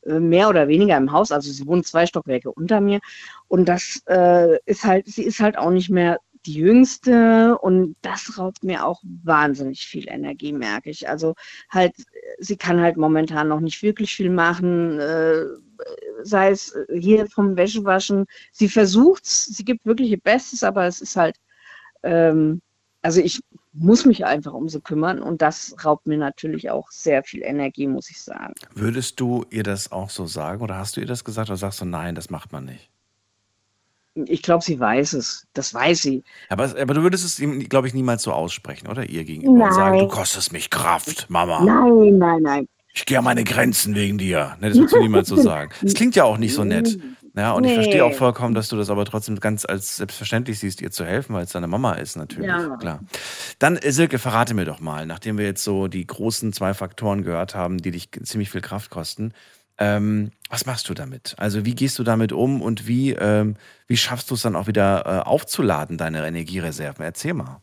äh, 0.06 0.20
mehr 0.20 0.50
oder 0.50 0.68
weniger 0.68 0.98
im 0.98 1.12
Haus, 1.12 1.32
also 1.32 1.52
sie 1.52 1.68
wohnt 1.68 1.86
zwei 1.86 2.06
Stockwerke 2.06 2.52
unter 2.52 2.82
mir. 2.82 3.00
Und 3.48 3.68
das 3.68 4.02
äh, 4.08 4.58
ist 4.66 4.86
halt, 4.86 5.08
sie 5.08 5.24
ist 5.24 5.40
halt 5.40 5.58
auch 5.58 5.72
nicht 5.72 5.90
mehr 5.90 6.20
die 6.46 6.54
jüngste 6.54 7.58
und 7.60 7.96
das 8.02 8.38
raubt 8.38 8.64
mir 8.64 8.86
auch 8.86 9.02
wahnsinnig 9.24 9.86
viel 9.86 10.10
Energie, 10.10 10.54
merke 10.54 10.90
ich. 10.90 11.08
Also 11.08 11.36
halt, 11.70 11.96
sie 12.40 12.58
kann 12.58 12.82
halt 12.82 12.98
momentan 12.98 13.48
noch 13.48 13.60
nicht 13.60 13.82
wirklich 13.84 14.16
viel 14.16 14.30
machen, 14.30 15.00
äh, 15.00 15.46
sei 16.24 16.52
es 16.52 16.76
hier 16.92 17.28
vom 17.28 17.56
Wäschewaschen. 17.56 18.26
Sie 18.52 18.70
versucht's, 18.70 19.46
sie 19.46 19.66
gibt 19.66 19.86
wirklich 19.86 20.10
ihr 20.12 20.20
Bestes, 20.20 20.64
aber 20.64 20.86
es 20.86 21.02
ist 21.02 21.16
halt, 21.16 21.38
ähm, 22.04 22.62
also 23.02 23.20
ich 23.22 23.42
muss 23.74 24.06
mich 24.06 24.26
einfach 24.26 24.54
um 24.54 24.70
sie 24.70 24.82
kümmern 24.82 25.22
und 25.22 25.42
das 25.42 25.76
raubt 25.84 26.06
mir 26.06 26.18
natürlich 26.18 26.70
auch 26.70 26.92
sehr 26.92 27.24
viel 27.24 27.42
Energie, 27.42 27.88
muss 27.88 28.10
ich 28.10 28.22
sagen. 28.22 28.54
Würdest 28.74 29.20
du 29.20 29.46
ihr 29.50 29.64
das 29.64 29.92
auch 29.92 30.10
so 30.10 30.26
sagen 30.26 30.62
oder 30.62 30.78
hast 30.78 30.98
du 30.98 31.02
ihr 31.02 31.08
das 31.08 31.24
gesagt 31.24 31.50
oder 31.50 31.58
sagst 31.58 31.82
du, 31.82 31.86
nein, 31.86 32.16
das 32.16 32.30
macht 32.30 32.52
man 32.52 32.66
nicht? 32.66 32.91
Ich 34.16 34.42
glaube, 34.42 34.64
sie 34.64 34.80
weiß 34.80 35.14
es. 35.14 35.48
Das 35.54 35.74
weiß 35.74 36.02
sie. 36.02 36.24
Aber, 36.50 36.66
aber 36.80 36.94
du 36.94 37.02
würdest 37.04 37.24
es 37.24 37.40
ihm, 37.40 37.68
glaube 37.70 37.88
ich, 37.88 37.94
niemals 37.94 38.24
so 38.24 38.34
aussprechen, 38.34 38.88
oder? 38.88 39.10
Ihr 39.10 39.24
gegenüber 39.24 39.66
und 39.66 39.74
sagen, 39.74 39.98
Nein. 39.98 40.08
du 40.08 40.14
kostest 40.14 40.52
mich 40.52 40.70
Kraft, 40.70 41.30
Mama. 41.30 41.64
Nein, 41.64 42.18
nein, 42.18 42.42
nein. 42.42 42.68
Ich 42.94 43.06
gehe 43.06 43.18
an 43.18 43.24
meine 43.24 43.46
Grenzen 43.46 43.96
wegen 43.96 44.18
dir. 44.18 44.58
Ne, 44.60 44.68
das 44.70 44.78
würdest 44.78 44.96
du 44.96 45.00
niemals 45.00 45.30
so 45.30 45.38
sagen. 45.38 45.72
Das 45.82 45.94
klingt 45.94 46.16
ja 46.18 46.26
auch 46.26 46.38
nicht 46.38 46.54
so 46.54 46.66
nett. 46.66 47.00
Ja, 47.34 47.54
und 47.54 47.64
ich 47.64 47.70
Nee. 47.70 47.76
verstehe 47.76 48.04
auch 48.04 48.14
vollkommen, 48.14 48.54
dass 48.54 48.68
du 48.68 48.76
das 48.76 48.90
aber 48.90 49.06
trotzdem 49.06 49.40
ganz 49.40 49.64
als 49.64 49.96
selbstverständlich 49.96 50.60
siehst, 50.60 50.82
ihr 50.82 50.92
zu 50.92 51.06
helfen, 51.06 51.34
weil 51.34 51.46
es 51.46 51.52
deine 51.54 51.68
Mama 51.68 51.94
ist, 51.94 52.18
natürlich. 52.18 52.50
Ja. 52.50 52.76
Klar. 52.76 53.00
Dann, 53.60 53.78
äh, 53.78 53.94
Silke, 53.94 54.20
verrate 54.20 54.54
mir 54.54 54.66
doch 54.66 54.82
mal, 54.82 55.06
nachdem 55.06 55.38
wir 55.38 55.46
jetzt 55.46 55.64
so 55.64 55.88
die 55.88 56.06
großen 56.06 56.52
zwei 56.52 56.74
Faktoren 56.74 57.24
gehört 57.24 57.56
haben, 57.56 57.78
die 57.78 57.92
dich 57.92 58.10
ziemlich 58.24 58.50
viel 58.50 58.60
Kraft 58.60 58.90
kosten, 58.90 59.32
Ähm, 59.82 60.30
was 60.48 60.68
machst 60.68 60.90
du 60.90 60.94
damit? 60.94 61.34
Also 61.40 61.66
wie 61.66 61.74
gehst 61.74 61.98
du 61.98 62.04
damit 62.04 62.34
um 62.34 62.62
und 62.62 62.88
wie, 62.88 63.14
ähm, 63.14 63.56
wie 63.88 63.98
schaffst 63.98 64.30
du 64.30 64.36
es 64.36 64.44
dann 64.44 64.56
auch 64.56 64.68
wieder 64.68 65.06
äh, 65.08 65.28
aufzuladen, 65.28 65.98
deine 65.98 66.24
Energiereserven? 66.24 67.04
Erzähl 67.04 67.34
mal. 67.34 67.62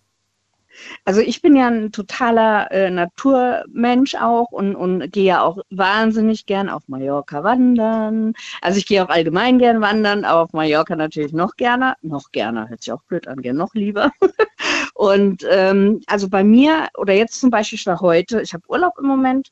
Also 1.04 1.20
ich 1.20 1.42
bin 1.42 1.56
ja 1.56 1.68
ein 1.68 1.92
totaler 1.92 2.70
äh, 2.72 2.90
Naturmensch 2.90 4.14
auch 4.16 4.50
und, 4.50 4.74
und 4.74 5.12
gehe 5.12 5.24
ja 5.24 5.42
auch 5.42 5.58
wahnsinnig 5.70 6.46
gern 6.46 6.68
auf 6.68 6.82
Mallorca 6.88 7.44
wandern. 7.44 8.32
Also 8.62 8.78
ich 8.78 8.86
gehe 8.86 9.04
auch 9.04 9.08
allgemein 9.08 9.58
gern 9.58 9.80
wandern, 9.80 10.24
aber 10.24 10.42
auf 10.42 10.52
Mallorca 10.52 10.96
natürlich 10.96 11.32
noch 11.32 11.56
gerne. 11.56 11.94
Noch 12.02 12.32
gerne, 12.32 12.68
hört 12.68 12.82
sich 12.82 12.92
auch 12.92 13.02
blöd 13.04 13.28
an, 13.28 13.42
gern 13.42 13.56
noch 13.56 13.74
lieber. 13.74 14.10
und 14.94 15.44
ähm, 15.48 16.00
also 16.06 16.28
bei 16.28 16.42
mir, 16.42 16.88
oder 16.96 17.12
jetzt 17.12 17.40
zum 17.40 17.50
Beispiel, 17.50 17.78
ich 17.78 17.86
war 17.86 18.00
heute, 18.00 18.40
ich 18.40 18.54
habe 18.54 18.64
Urlaub 18.68 18.94
im 18.98 19.06
Moment 19.06 19.48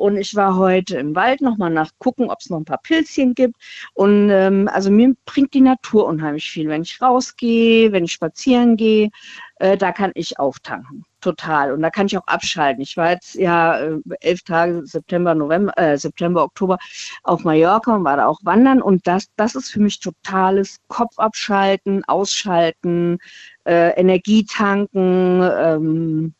und 0.00 0.16
ich 0.16 0.34
war 0.34 0.56
heute 0.56 0.96
im 0.96 1.14
Wald 1.14 1.42
nochmal 1.42 1.68
nach 1.68 1.90
gucken, 1.98 2.30
ob 2.30 2.40
es 2.40 2.48
noch 2.48 2.56
ein 2.56 2.64
paar 2.64 2.80
Pilzchen 2.82 3.34
gibt. 3.34 3.56
Und 3.92 4.30
ähm, 4.30 4.66
also 4.72 4.90
mir 4.90 5.14
bringt 5.26 5.52
die 5.52 5.60
Natur 5.60 6.06
unheimlich 6.06 6.50
viel. 6.50 6.68
Wenn 6.68 6.80
ich 6.82 7.02
rausgehe, 7.02 7.92
wenn 7.92 8.04
ich 8.04 8.12
spazieren 8.12 8.78
gehe, 8.78 9.10
äh, 9.56 9.76
da 9.76 9.92
kann 9.92 10.12
ich 10.14 10.38
auftanken. 10.38 11.04
Total. 11.20 11.72
Und 11.72 11.82
da 11.82 11.90
kann 11.90 12.06
ich 12.06 12.16
auch 12.16 12.26
abschalten. 12.26 12.82
Ich 12.82 12.96
war 12.96 13.10
jetzt 13.10 13.34
ja 13.34 13.78
äh, 13.78 13.98
elf 14.20 14.42
Tage 14.42 14.86
September, 14.86 15.34
November, 15.34 15.76
äh, 15.76 15.98
September, 15.98 16.44
Oktober 16.44 16.78
auf 17.22 17.44
Mallorca 17.44 17.94
und 17.94 18.04
war 18.04 18.16
da 18.16 18.26
auch 18.26 18.40
wandern. 18.42 18.80
Und 18.80 19.06
das, 19.06 19.26
das 19.36 19.54
ist 19.54 19.70
für 19.70 19.80
mich 19.80 20.00
totales 20.00 20.78
Kopf 20.88 21.18
abschalten, 21.18 22.04
ausschalten, 22.06 23.18
äh, 23.66 23.90
Energie 24.00 24.46
tanken. 24.46 25.42
Ähm, 25.42 26.34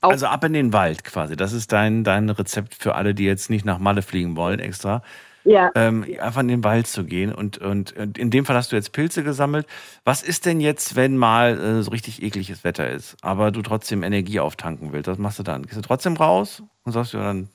auch 0.00 0.10
also 0.10 0.26
ab 0.26 0.44
in 0.44 0.52
den 0.52 0.72
Wald 0.72 1.04
quasi. 1.04 1.36
Das 1.36 1.52
ist 1.52 1.72
dein, 1.72 2.04
dein 2.04 2.30
Rezept 2.30 2.74
für 2.74 2.94
alle, 2.94 3.14
die 3.14 3.24
jetzt 3.24 3.50
nicht 3.50 3.64
nach 3.64 3.78
Malle 3.78 4.02
fliegen 4.02 4.36
wollen 4.36 4.60
extra. 4.60 5.02
Ja. 5.44 5.70
Ähm, 5.74 6.04
einfach 6.20 6.42
in 6.42 6.48
den 6.48 6.62
Wald 6.62 6.86
zu 6.86 7.04
gehen. 7.04 7.32
Und, 7.34 7.58
und, 7.58 7.96
und, 7.96 8.18
in 8.18 8.30
dem 8.30 8.44
Fall 8.44 8.54
hast 8.54 8.70
du 8.70 8.76
jetzt 8.76 8.92
Pilze 8.92 9.24
gesammelt. 9.24 9.66
Was 10.04 10.22
ist 10.22 10.46
denn 10.46 10.60
jetzt, 10.60 10.94
wenn 10.94 11.16
mal 11.16 11.58
äh, 11.58 11.82
so 11.82 11.90
richtig 11.90 12.22
ekliges 12.22 12.64
Wetter 12.64 12.90
ist, 12.90 13.16
aber 13.22 13.50
du 13.50 13.62
trotzdem 13.62 14.02
Energie 14.02 14.40
auftanken 14.40 14.92
willst? 14.92 15.08
Was 15.08 15.18
machst 15.18 15.38
du 15.38 15.42
dann? 15.42 15.62
Gehst 15.62 15.76
du 15.76 15.80
trotzdem 15.80 16.16
raus 16.16 16.62
und 16.84 16.92
sagst 16.92 17.14
du, 17.14 17.18
dann 17.18 17.48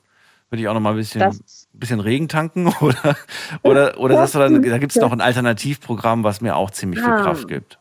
würde 0.50 0.62
ich 0.62 0.68
auch 0.68 0.74
noch 0.74 0.80
mal 0.80 0.90
ein 0.90 0.96
bisschen, 0.96 1.40
bisschen 1.72 2.00
Regen 2.00 2.28
tanken? 2.28 2.66
Oder, 2.80 3.16
oder, 3.62 3.98
oder 3.98 4.14
sagst 4.16 4.34
du 4.34 4.38
dann, 4.38 4.62
da 4.62 4.78
gibt 4.78 4.94
es 4.94 5.00
noch 5.00 5.12
ein 5.12 5.20
Alternativprogramm, 5.20 6.24
was 6.24 6.40
mir 6.40 6.56
auch 6.56 6.70
ziemlich 6.70 7.00
viel 7.00 7.14
Kraft 7.14 7.48
gibt? 7.48 7.78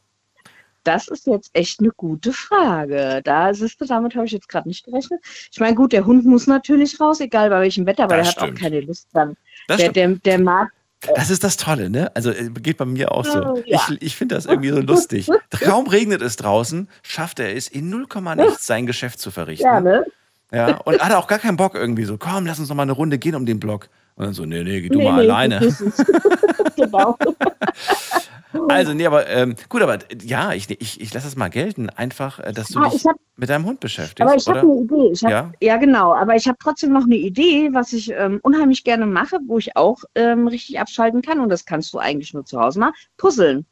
Das 0.83 1.07
ist 1.07 1.27
jetzt 1.27 1.49
echt 1.53 1.79
eine 1.79 1.91
gute 1.95 2.33
Frage. 2.33 3.21
Da 3.23 3.53
siehst 3.53 3.79
du, 3.79 3.85
damit 3.85 4.15
habe 4.15 4.25
ich 4.25 4.31
jetzt 4.31 4.49
gerade 4.49 4.67
nicht 4.67 4.85
gerechnet. 4.85 5.21
Ich 5.51 5.59
meine, 5.59 5.75
gut, 5.75 5.93
der 5.93 6.05
Hund 6.05 6.25
muss 6.25 6.47
natürlich 6.47 6.99
raus, 6.99 7.19
egal 7.19 7.49
bei 7.49 7.61
welchem 7.61 7.85
Wetter, 7.85 8.03
aber 8.03 8.17
das 8.17 8.27
der 8.27 8.31
stimmt. 8.31 8.51
hat 8.51 8.57
auch 8.57 8.61
keine 8.61 8.81
Lust 8.81 9.07
dann. 9.13 9.37
Der, 9.69 9.91
der, 9.91 10.07
der, 10.09 10.39
mag. 10.39 10.71
Das 11.15 11.29
ist 11.29 11.43
das 11.43 11.57
Tolle, 11.57 11.89
ne? 11.89 12.13
Also 12.15 12.31
äh, 12.31 12.49
geht 12.49 12.77
bei 12.77 12.85
mir 12.85 13.11
auch 13.11 13.25
so. 13.25 13.43
Oh, 13.43 13.63
ja. 13.65 13.81
Ich, 13.89 14.01
ich 14.01 14.15
finde 14.15 14.35
das 14.35 14.45
irgendwie 14.45 14.69
so 14.69 14.79
lustig. 14.79 15.29
Kaum 15.61 15.87
regnet 15.87 16.21
es 16.21 16.35
draußen, 16.35 16.89
schafft 17.01 17.39
er 17.39 17.55
es 17.55 17.67
in 17.67 17.89
0, 17.89 18.07
nichts 18.35 18.67
sein 18.67 18.85
Geschäft 18.85 19.19
zu 19.19 19.31
verrichten. 19.31 19.65
Ja, 19.65 19.79
ne? 19.79 20.05
Ja, 20.51 20.77
und 20.77 20.99
hat 20.99 21.11
auch 21.13 21.27
gar 21.27 21.39
keinen 21.39 21.57
Bock 21.57 21.73
irgendwie 21.73 22.03
so, 22.03 22.17
komm, 22.17 22.45
lass 22.45 22.59
uns 22.59 22.69
noch 22.69 22.75
mal 22.75 22.83
eine 22.83 22.91
Runde 22.91 23.17
gehen 23.17 23.33
um 23.33 23.45
den 23.45 23.59
Block. 23.59 23.89
Und 24.15 24.25
dann 24.25 24.33
so, 24.35 24.45
nee, 24.45 24.63
nee, 24.63 24.81
geh 24.81 24.89
du 24.89 24.99
nee, 24.99 25.05
mal 25.05 25.15
nee, 25.15 25.31
alleine. 25.31 25.59
genau. 26.75 27.17
Also, 28.69 28.93
nee, 28.93 29.05
aber 29.05 29.27
ähm, 29.27 29.55
gut, 29.69 29.81
aber 29.81 29.99
ja, 30.21 30.53
ich, 30.53 30.69
ich, 30.69 31.01
ich 31.01 31.13
lasse 31.13 31.27
es 31.27 31.35
mal 31.35 31.49
gelten. 31.49 31.89
Einfach, 31.89 32.39
äh, 32.39 32.53
dass 32.53 32.69
du 32.69 32.79
ah, 32.79 32.89
dich 32.89 33.05
hab, 33.05 33.15
mit 33.35 33.49
deinem 33.49 33.65
Hund 33.65 33.79
beschäftigst. 33.79 34.21
Aber 34.21 34.35
ich 34.35 34.47
habe 34.47 34.59
eine 34.59 34.81
Idee. 34.81 35.09
Ich 35.11 35.23
hab, 35.23 35.31
ja? 35.31 35.51
ja, 35.61 35.77
genau. 35.77 36.13
Aber 36.13 36.35
ich 36.35 36.47
habe 36.47 36.57
trotzdem 36.61 36.93
noch 36.93 37.03
eine 37.03 37.15
Idee, 37.15 37.69
was 37.73 37.93
ich 37.93 38.11
ähm, 38.11 38.39
unheimlich 38.43 38.83
gerne 38.83 39.05
mache, 39.05 39.39
wo 39.47 39.57
ich 39.57 39.75
auch 39.75 40.03
ähm, 40.15 40.47
richtig 40.47 40.79
abschalten 40.79 41.21
kann. 41.21 41.39
Und 41.39 41.49
das 41.49 41.65
kannst 41.65 41.93
du 41.93 41.99
eigentlich 41.99 42.33
nur 42.33 42.45
zu 42.45 42.59
Hause 42.59 42.79
machen. 42.79 42.93
Puzzeln. 43.17 43.65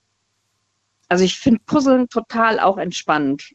Also 1.09 1.23
ich 1.23 1.37
finde 1.37 1.59
Puzzeln 1.65 2.09
total 2.09 2.59
auch 2.59 2.77
entspannend. 2.77 3.53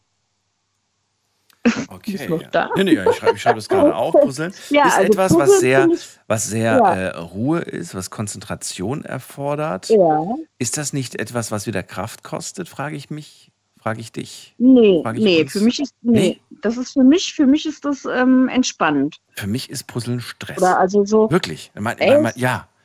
Okay. 1.88 2.12
Ist 2.12 2.28
noch 2.28 2.42
ja. 2.42 2.48
da? 2.50 2.70
Nee, 2.76 2.84
nee, 2.84 2.92
ich 2.92 3.16
schreibe 3.16 3.38
schreib 3.38 3.56
das 3.56 3.68
gerade 3.68 3.94
auf. 3.94 4.12
Puzzeln 4.12 4.52
ja, 4.70 4.86
ist 4.86 4.94
also 4.94 5.12
etwas, 5.12 5.32
Puzzeln 5.32 5.48
was 5.48 5.60
sehr, 5.60 5.88
was 6.26 6.46
sehr 6.46 6.72
ja. 6.76 6.94
äh, 6.94 7.16
Ruhe 7.18 7.60
ist, 7.60 7.94
was 7.94 8.10
Konzentration 8.10 9.04
erfordert. 9.04 9.88
Ja. 9.88 10.36
Ist 10.58 10.76
das 10.76 10.92
nicht 10.92 11.16
etwas, 11.16 11.50
was 11.50 11.66
wieder 11.66 11.82
Kraft 11.82 12.22
kostet, 12.22 12.68
frage 12.68 12.96
ich 12.96 13.10
mich, 13.10 13.50
frage 13.80 14.00
ich 14.00 14.12
dich? 14.12 14.54
Nee, 14.58 15.02
ich 15.04 15.22
nee, 15.22 15.42
uns? 15.42 15.52
für 15.52 15.60
mich 15.60 15.80
ist, 15.80 15.94
nee, 16.02 16.20
nee, 16.20 16.40
das 16.62 16.76
ist 16.76 16.92
für 16.92 17.04
mich, 17.04 17.34
für 17.34 17.46
mich 17.46 17.66
ist 17.66 17.84
das 17.84 18.04
ähm, 18.04 18.48
entspannt. 18.48 19.18
Für 19.34 19.46
mich 19.46 19.70
ist 19.70 19.86
Puzzeln 19.86 20.20
Stress. 20.20 20.58
Oder 20.58 20.78
also 20.78 21.04
so. 21.04 21.30
Wirklich. 21.30 21.70
Mein, 21.74 21.96
mein, 21.98 22.32
ja, 22.36 22.56
äh, 22.56 22.75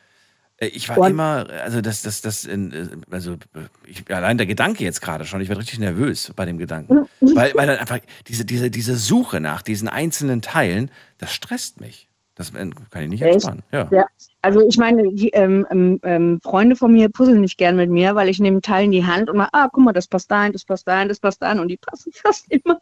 ich 0.68 0.90
war 0.90 0.98
und? 0.98 1.12
immer, 1.12 1.48
also 1.64 1.82
das, 1.82 2.02
das, 2.02 2.22
das, 2.22 2.46
äh, 2.46 2.88
also 3.10 3.38
ich, 3.86 4.04
allein 4.14 4.38
der 4.38 4.48
Gedanke 4.48 4.84
jetzt 4.84 5.02
gerade 5.02 5.26
schon, 5.26 5.42
ich 5.42 5.50
werde 5.50 5.62
richtig 5.62 5.80
nervös 5.80 6.32
bei 6.36 6.46
dem 6.46 6.58
Gedanken. 6.58 7.08
weil, 7.20 7.54
weil 7.56 7.68
dann 7.68 7.78
einfach 7.78 8.00
diese, 8.28 8.46
diese, 8.46 8.70
diese 8.70 8.96
Suche 8.96 9.40
nach 9.40 9.62
diesen 9.62 9.88
einzelnen 9.88 10.42
Teilen, 10.42 10.92
das 11.18 11.34
stresst 11.34 11.82
mich. 11.82 12.08
Das 12.36 12.52
äh, 12.52 12.70
kann 12.90 13.04
ich 13.04 13.10
nicht 13.10 13.22
entspannen. 13.22 13.64
Ja. 13.72 13.88
ja. 13.92 14.06
Also 14.42 14.68
ich 14.68 14.78
meine, 14.78 15.12
die 15.14 15.30
ähm, 15.30 15.66
ähm, 15.70 16.00
ähm, 16.04 16.40
Freunde 16.42 16.76
von 16.76 16.94
mir 16.94 17.10
puzzeln 17.10 17.42
nicht 17.42 17.58
gern 17.58 17.76
mit 17.76 17.90
mir, 17.90 18.16
weil 18.16 18.30
ich 18.30 18.40
nehme 18.40 18.62
Teil 18.62 18.86
in 18.86 18.92
die 18.92 19.06
Hand 19.06 19.30
und 19.30 19.38
mache, 19.38 19.50
ah, 19.54 19.70
guck 19.72 19.84
mal, 19.84 19.94
das 19.94 20.08
passt 20.08 20.32
dahin, 20.32 20.54
das 20.54 20.66
passt 20.66 20.88
dahin, 20.88 21.10
das 21.10 21.20
passt 21.20 21.42
dahin 21.42 21.60
und 21.60 21.68
die 21.68 21.78
passen 21.78 22.12
fast 22.14 22.46
immer. 22.50 22.80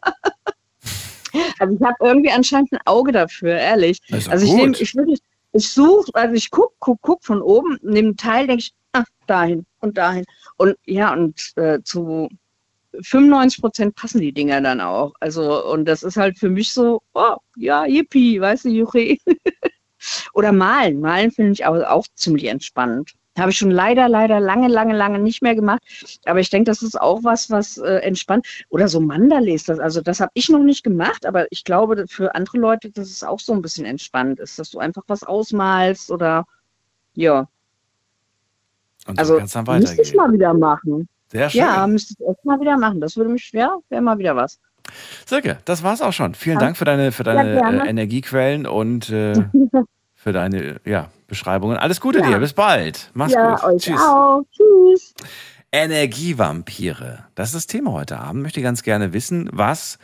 also 1.58 1.74
ich 1.74 1.82
habe 1.82 1.96
irgendwie 2.00 2.30
anscheinend 2.30 2.72
ein 2.72 2.78
Auge 2.84 3.12
dafür, 3.12 3.52
ehrlich. 3.52 4.00
Also 4.28 4.46
ich 4.46 4.52
nehme, 4.52 4.76
ich 4.78 4.94
würde 4.94 5.14
ich 5.52 5.70
suche, 5.70 6.10
also 6.14 6.34
ich 6.34 6.50
gucke, 6.50 6.74
guck, 6.78 7.00
guck 7.02 7.24
von 7.24 7.42
oben, 7.42 7.78
nehme 7.82 8.16
Teil, 8.16 8.46
denke 8.46 8.62
ich, 8.64 8.74
ach, 8.92 9.06
dahin 9.26 9.66
und 9.80 9.98
dahin. 9.98 10.24
Und 10.56 10.76
ja, 10.86 11.12
und 11.12 11.52
äh, 11.56 11.82
zu 11.82 12.28
95 13.02 13.60
Prozent 13.60 13.94
passen 13.94 14.20
die 14.20 14.32
Dinger 14.32 14.60
dann 14.60 14.80
auch. 14.80 15.12
Also, 15.20 15.64
und 15.72 15.84
das 15.86 16.02
ist 16.02 16.16
halt 16.16 16.38
für 16.38 16.50
mich 16.50 16.72
so, 16.72 17.02
oh, 17.14 17.36
ja, 17.56 17.84
yippie, 17.86 18.40
weißt 18.40 18.64
du, 18.66 18.70
Juche. 18.70 19.16
Oder 20.34 20.52
malen. 20.52 21.00
Malen 21.00 21.30
finde 21.30 21.52
ich 21.52 21.64
auch, 21.64 21.76
auch 21.84 22.06
ziemlich 22.14 22.46
entspannend. 22.46 23.12
Habe 23.38 23.50
ich 23.50 23.58
schon 23.58 23.70
leider, 23.70 24.08
leider 24.08 24.40
lange, 24.40 24.68
lange, 24.68 24.94
lange 24.94 25.18
nicht 25.18 25.40
mehr 25.40 25.54
gemacht. 25.54 25.82
Aber 26.26 26.40
ich 26.40 26.50
denke, 26.50 26.70
das 26.70 26.82
ist 26.82 27.00
auch 27.00 27.22
was, 27.22 27.48
was 27.48 27.78
äh, 27.78 27.98
entspannt. 27.98 28.46
Oder 28.70 28.88
so 28.88 29.00
Mandalays. 29.00 29.64
Das, 29.64 29.78
also 29.78 30.00
das 30.00 30.20
habe 30.20 30.32
ich 30.34 30.48
noch 30.48 30.62
nicht 30.62 30.82
gemacht, 30.82 31.24
aber 31.24 31.46
ich 31.50 31.64
glaube, 31.64 32.04
für 32.08 32.34
andere 32.34 32.58
Leute, 32.58 32.90
dass 32.90 33.08
es 33.08 33.22
auch 33.22 33.38
so 33.38 33.52
ein 33.52 33.62
bisschen 33.62 33.86
entspannt 33.86 34.40
ist, 34.40 34.58
dass 34.58 34.70
du 34.70 34.78
einfach 34.78 35.04
was 35.06 35.22
ausmalst 35.22 36.10
oder 36.10 36.44
ja. 37.14 37.48
Und 39.06 39.18
also 39.18 39.38
kannst 39.38 39.54
dann 39.54 39.66
weitergehen. 39.66 39.96
Müsste 39.96 40.02
ich 40.02 40.14
mal 40.14 40.32
wieder 40.32 40.52
machen. 40.52 41.08
Sehr 41.28 41.48
schön. 41.50 41.60
Ja, 41.60 41.86
müsste 41.86 42.14
ich 42.18 42.28
echt 42.28 42.44
mal 42.44 42.60
wieder 42.60 42.76
machen. 42.76 43.00
Das 43.00 43.16
würde 43.16 43.30
mich 43.30 43.44
schwer, 43.44 43.78
wäre 43.88 44.02
mal 44.02 44.18
wieder 44.18 44.34
was. 44.34 44.58
Silke, 45.24 45.58
das 45.64 45.82
war's 45.82 46.02
auch 46.02 46.12
schon. 46.12 46.34
Vielen 46.34 46.58
ja. 46.58 46.60
Dank 46.60 46.76
für 46.76 46.84
deine, 46.84 47.12
für 47.12 47.22
deine 47.22 47.54
ja, 47.54 47.70
äh, 47.70 47.88
Energiequellen 47.88 48.66
und 48.66 49.10
äh, 49.10 49.34
für 50.14 50.32
deine 50.32 50.80
ja, 50.84 51.10
Beschreibungen. 51.30 51.78
Alles 51.78 52.00
Gute 52.00 52.18
ja. 52.18 52.26
dir, 52.26 52.38
bis 52.38 52.52
bald. 52.52 53.10
Mach's 53.14 53.32
ja, 53.32 53.54
gut. 53.54 53.64
Euch 53.64 53.82
Tschüss. 53.82 54.00
Auch. 54.00 54.42
Tschüss. 54.52 55.14
Energievampire. 55.72 57.24
Das 57.34 57.48
ist 57.48 57.54
das 57.54 57.66
Thema 57.66 57.92
heute 57.92 58.18
Abend. 58.18 58.40
Ich 58.40 58.42
möchte 58.42 58.62
ganz 58.62 58.82
gerne 58.82 59.14
wissen, 59.14 59.48
was, 59.52 59.98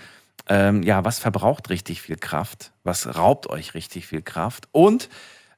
ähm, 0.48 0.82
ja, 0.82 1.04
was 1.04 1.18
verbraucht 1.18 1.68
richtig 1.68 2.00
viel 2.00 2.16
Kraft? 2.16 2.72
Was 2.84 3.16
raubt 3.16 3.50
euch 3.50 3.74
richtig 3.74 4.06
viel 4.06 4.22
Kraft? 4.22 4.68
Und 4.70 5.08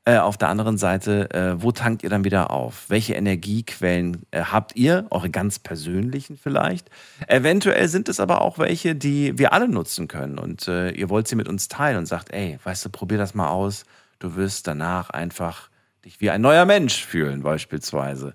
äh, 0.06 0.16
auf 0.16 0.38
der 0.38 0.48
anderen 0.48 0.78
Seite, 0.78 1.30
äh, 1.34 1.62
wo 1.62 1.70
tankt 1.70 2.02
ihr 2.02 2.08
dann 2.08 2.25
wieder 2.25 2.50
auf? 2.50 2.87
Welche 2.88 3.12
Energiequellen 3.12 4.22
äh, 4.30 4.40
habt 4.40 4.75
ihr? 4.75 5.06
Eure 5.10 5.28
ganz 5.28 5.58
persönlichen 5.58 6.38
vielleicht? 6.38 6.88
Eventuell 7.26 7.88
sind 7.88 8.08
es 8.08 8.18
aber 8.18 8.40
auch 8.40 8.58
welche, 8.58 8.94
die 8.94 9.38
wir 9.38 9.52
alle 9.52 9.68
nutzen 9.68 10.08
können 10.08 10.38
und 10.38 10.66
äh, 10.66 10.92
ihr 10.92 11.10
wollt 11.10 11.28
sie 11.28 11.37
mit 11.37 11.46
uns 11.46 11.68
teilen 11.68 11.98
und 11.98 12.06
sagt, 12.06 12.32
ey, 12.32 12.58
weißt 12.64 12.87
du, 12.87 12.88
probier 12.88 13.18
das 13.18 13.34
mal 13.34 13.50
aus 13.50 13.84
Du 14.18 14.37
wirst 14.37 14.66
danach 14.66 15.10
einfach 15.10 15.70
dich 16.04 16.20
wie 16.20 16.30
ein 16.30 16.40
neuer 16.40 16.64
Mensch 16.64 17.04
fühlen, 17.04 17.42
beispielsweise. 17.42 18.34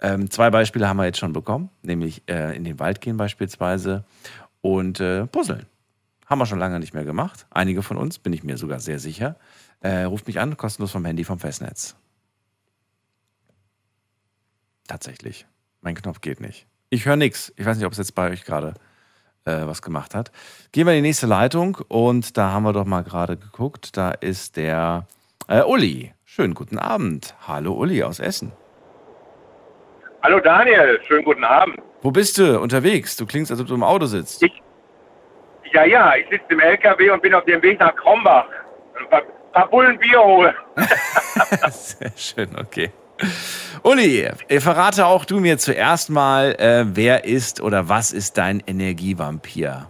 Ähm, 0.00 0.30
zwei 0.30 0.50
Beispiele 0.50 0.88
haben 0.88 0.96
wir 0.96 1.06
jetzt 1.06 1.18
schon 1.18 1.32
bekommen, 1.32 1.70
nämlich 1.82 2.22
äh, 2.28 2.56
in 2.56 2.64
den 2.64 2.78
Wald 2.78 3.00
gehen 3.00 3.16
beispielsweise 3.16 4.04
und 4.60 5.00
äh, 5.00 5.26
Puzzeln. 5.26 5.66
Haben 6.26 6.38
wir 6.38 6.46
schon 6.46 6.58
lange 6.58 6.78
nicht 6.78 6.94
mehr 6.94 7.04
gemacht. 7.04 7.46
Einige 7.50 7.82
von 7.82 7.96
uns, 7.96 8.18
bin 8.18 8.32
ich 8.32 8.44
mir 8.44 8.58
sogar 8.58 8.80
sehr 8.80 8.98
sicher. 8.98 9.36
Äh, 9.80 10.02
ruft 10.02 10.26
mich 10.26 10.40
an, 10.40 10.56
kostenlos 10.56 10.92
vom 10.92 11.04
Handy 11.04 11.24
vom 11.24 11.38
Festnetz. 11.38 11.96
Tatsächlich. 14.86 15.46
Mein 15.80 15.94
Knopf 15.94 16.20
geht 16.20 16.40
nicht. 16.40 16.66
Ich 16.90 17.06
höre 17.06 17.16
nichts. 17.16 17.52
Ich 17.56 17.66
weiß 17.66 17.76
nicht, 17.76 17.86
ob 17.86 17.92
es 17.92 17.98
jetzt 17.98 18.14
bei 18.14 18.30
euch 18.30 18.44
gerade 18.44 18.74
äh, 19.44 19.66
was 19.66 19.82
gemacht 19.82 20.14
hat. 20.14 20.30
Gehen 20.72 20.86
wir 20.86 20.94
in 20.94 21.02
die 21.02 21.08
nächste 21.08 21.26
Leitung 21.26 21.76
und 21.88 22.36
da 22.36 22.50
haben 22.50 22.62
wir 22.64 22.72
doch 22.72 22.84
mal 22.84 23.02
gerade 23.04 23.36
geguckt. 23.36 23.96
Da 23.96 24.10
ist 24.10 24.56
der 24.56 25.06
äh, 25.46 25.62
Uli, 25.62 26.12
schönen 26.24 26.54
guten 26.54 26.78
Abend. 26.78 27.34
Hallo 27.46 27.72
Uli 27.72 28.02
aus 28.02 28.18
Essen. 28.20 28.52
Hallo 30.22 30.40
Daniel, 30.40 31.00
schönen 31.06 31.24
guten 31.24 31.44
Abend. 31.44 31.78
Wo 32.02 32.10
bist 32.10 32.38
du 32.38 32.60
unterwegs? 32.60 33.16
Du 33.16 33.26
klingst, 33.26 33.50
als 33.50 33.60
ob 33.60 33.66
du 33.66 33.74
im 33.74 33.82
Auto 33.82 34.06
sitzt. 34.06 34.42
Ich, 34.42 34.62
ja, 35.72 35.84
ja, 35.84 36.14
ich 36.16 36.28
sitze 36.28 36.46
im 36.50 36.60
LKW 36.60 37.10
und 37.10 37.22
bin 37.22 37.34
auf 37.34 37.44
dem 37.44 37.62
Weg 37.62 37.78
nach 37.78 37.94
Krombach. 37.94 38.46
Ein 38.98 39.08
paar, 39.08 39.22
paar 39.52 39.68
Bullen 39.68 39.98
Bier 39.98 40.22
holen. 40.22 40.54
Sehr 41.70 42.12
schön, 42.16 42.50
okay. 42.58 42.90
Uli, 43.82 44.22
äh, 44.48 44.60
verrate 44.60 45.06
auch 45.06 45.24
du 45.24 45.40
mir 45.40 45.58
zuerst 45.58 46.10
mal, 46.10 46.54
äh, 46.58 46.84
wer 46.86 47.24
ist 47.24 47.60
oder 47.60 47.88
was 47.88 48.12
ist 48.12 48.38
dein 48.38 48.60
Energievampir? 48.66 49.88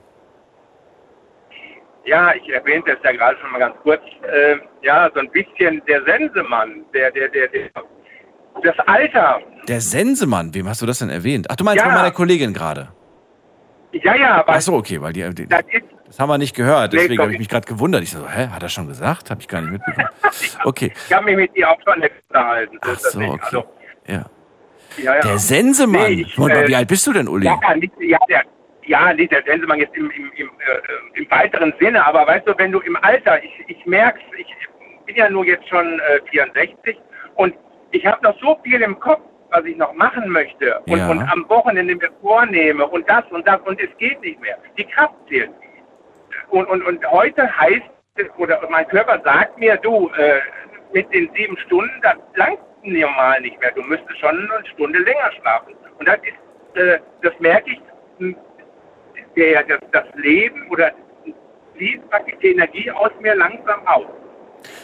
Ja, 2.09 2.33
ich 2.35 2.49
erwähnte 2.49 2.93
es 2.93 2.99
ja 3.05 3.13
gerade 3.13 3.37
schon 3.41 3.51
mal 3.53 3.59
ganz 3.59 3.77
kurz. 3.83 4.01
Äh, 4.23 4.57
ja, 4.83 5.11
so 5.15 5.21
ein 5.21 5.31
bisschen 5.31 5.83
der 5.87 6.03
Sensemann, 6.05 6.85
der, 6.95 7.11
der, 7.11 7.29
der, 7.29 7.49
der, 7.49 7.69
das 8.63 8.79
Alter. 8.87 9.41
Der 9.69 9.81
Sensemann, 9.83 10.55
wem 10.55 10.67
hast 10.69 10.81
du 10.81 10.87
das 10.87 11.01
denn 11.01 11.11
erwähnt? 11.11 11.47
Ach, 11.51 11.57
du 11.57 11.65
meinst 11.65 11.79
Ja. 11.85 11.91
von 11.91 11.95
meiner 11.95 12.11
Kollegin 12.11 12.55
gerade. 12.55 12.89
Ja, 13.93 14.15
ja, 14.15 14.35
aber 14.41 14.53
Ach 14.55 14.61
so, 14.61 14.75
okay, 14.75 15.01
weil 15.03 15.13
die, 15.13 15.29
die, 15.35 15.47
das 15.47 15.63
ist, 15.71 15.85
das 16.07 16.19
haben 16.19 16.29
wir 16.31 16.39
nicht 16.39 16.55
gehört, 16.57 16.93
Nee, 16.93 17.01
deswegen 17.01 17.23
habe 17.23 17.33
ich 17.33 17.39
mich 17.39 17.49
gerade 17.49 17.67
gewundert. 17.67 18.03
Ich 18.03 18.11
so, 18.11 18.27
hä, 18.29 18.49
hat 18.49 18.63
er 18.63 18.69
schon 18.71 18.87
gesagt? 18.89 19.31
Habe 19.31 19.41
ich 19.43 19.49
gar 19.49 19.61
nicht 19.61 19.73
mitbekommen. 19.73 20.09
Okay, 20.65 20.93
ich 21.09 21.13
habe 21.13 21.25
mich 21.27 21.37
mit 21.37 21.57
ihr 21.57 21.71
auch 21.71 21.79
schon 21.87 22.03
unterhalten. 22.03 22.79
ach 22.83 22.99
so, 22.99 23.21
okay. 23.21 23.39
Also, 23.43 23.65
Ja. 24.07 24.25
ja, 24.99 25.15
ja. 25.15 25.21
Der 25.21 25.39
Sensemann. 25.39 26.03
Nee, 26.15 26.23
ich, 26.23 26.39
äh, 26.39 26.69
wie 26.69 26.77
alt 26.77 26.89
bist 26.89 27.07
du 27.07 27.13
denn, 27.13 27.29
Uli? 27.29 27.47
Ja, 27.47 27.59
nicht, 27.77 27.93
ja, 28.01 28.19
der, 28.29 28.43
ja, 28.89 29.13
nicht 29.13 29.33
der 29.33 29.43
Sensemann 29.45 29.79
jetzt 29.79 29.95
im, 29.97 30.11
im, 30.11 30.33
im, 30.37 30.49
äh, 30.49 31.19
im 31.19 31.31
weiteren 31.31 31.73
Sinne, 31.81 32.05
aber 32.07 32.27
weißt 32.27 32.49
du, 32.49 32.55
wenn 32.59 32.73
du 32.73 32.81
im 32.81 32.97
Alter, 32.97 33.43
ich, 33.43 33.65
ich 33.69 33.85
merke 33.87 34.19
ich 34.37 34.47
bin 35.07 35.17
ja 35.17 35.31
nur 35.31 35.45
jetzt 35.47 35.69
schon 35.69 36.01
äh, 36.01 36.21
64 36.31 36.99
und 37.37 37.55
ich 37.93 38.05
habe 38.07 38.23
noch 38.23 38.39
so 38.41 38.59
viel 38.63 38.81
im 38.83 38.99
Kopf, 39.01 39.23
was 39.51 39.65
ich 39.65 39.77
noch 39.77 39.95
machen 39.95 40.29
möchte 40.29 40.81
und, 40.81 40.99
Ja. 40.99 41.09
und 41.09 41.21
am 41.21 41.49
Wochenende 41.49 41.95
mir 41.95 42.11
vornehme 42.21 42.87
und 42.87 43.09
das 43.09 43.25
und 43.31 43.47
das 43.47 43.61
und 43.63 43.81
es 43.81 43.89
geht 43.99 44.21
nicht 44.21 44.41
mehr. 44.41 44.59
Die 44.77 44.85
Kraft 44.85 45.15
fehlt. 45.29 45.51
Und, 46.49 46.67
und, 46.67 46.83
und 46.83 47.11
heute 47.11 47.49
heißt 47.59 47.83
oder 48.37 48.61
mein 48.69 48.87
Körper 48.89 49.21
sagt 49.25 49.59
mir, 49.59 49.77
du, 49.77 50.11
äh, 50.19 50.41
mit 50.93 51.13
den 51.13 51.31
sieben 51.35 51.57
Stunden, 51.59 51.93
das 52.03 52.17
langt 52.35 52.59
normal 52.83 53.41
nicht 53.41 53.61
mehr. 53.61 53.71
Du 53.73 53.83
müsstest 53.83 54.19
schon 54.19 54.51
eine 54.51 54.67
Stunde 54.67 54.99
länger 54.99 55.31
schlafen. 55.41 55.75
Und 55.99 56.09
das 56.09 56.19
ist, 56.19 56.77
äh, 56.81 56.99
das 57.23 57.33
merke 57.39 57.71
ich, 57.71 57.81
der, 59.37 59.65
das, 59.65 59.81
das 59.93 60.05
Leben 60.15 60.69
oder 60.71 60.93
fließt 61.77 62.09
praktisch 62.11 62.35
die 62.43 62.49
Energie 62.53 62.91
aus 62.91 63.11
mir 63.21 63.35
langsam 63.35 63.87
aus. 63.87 64.07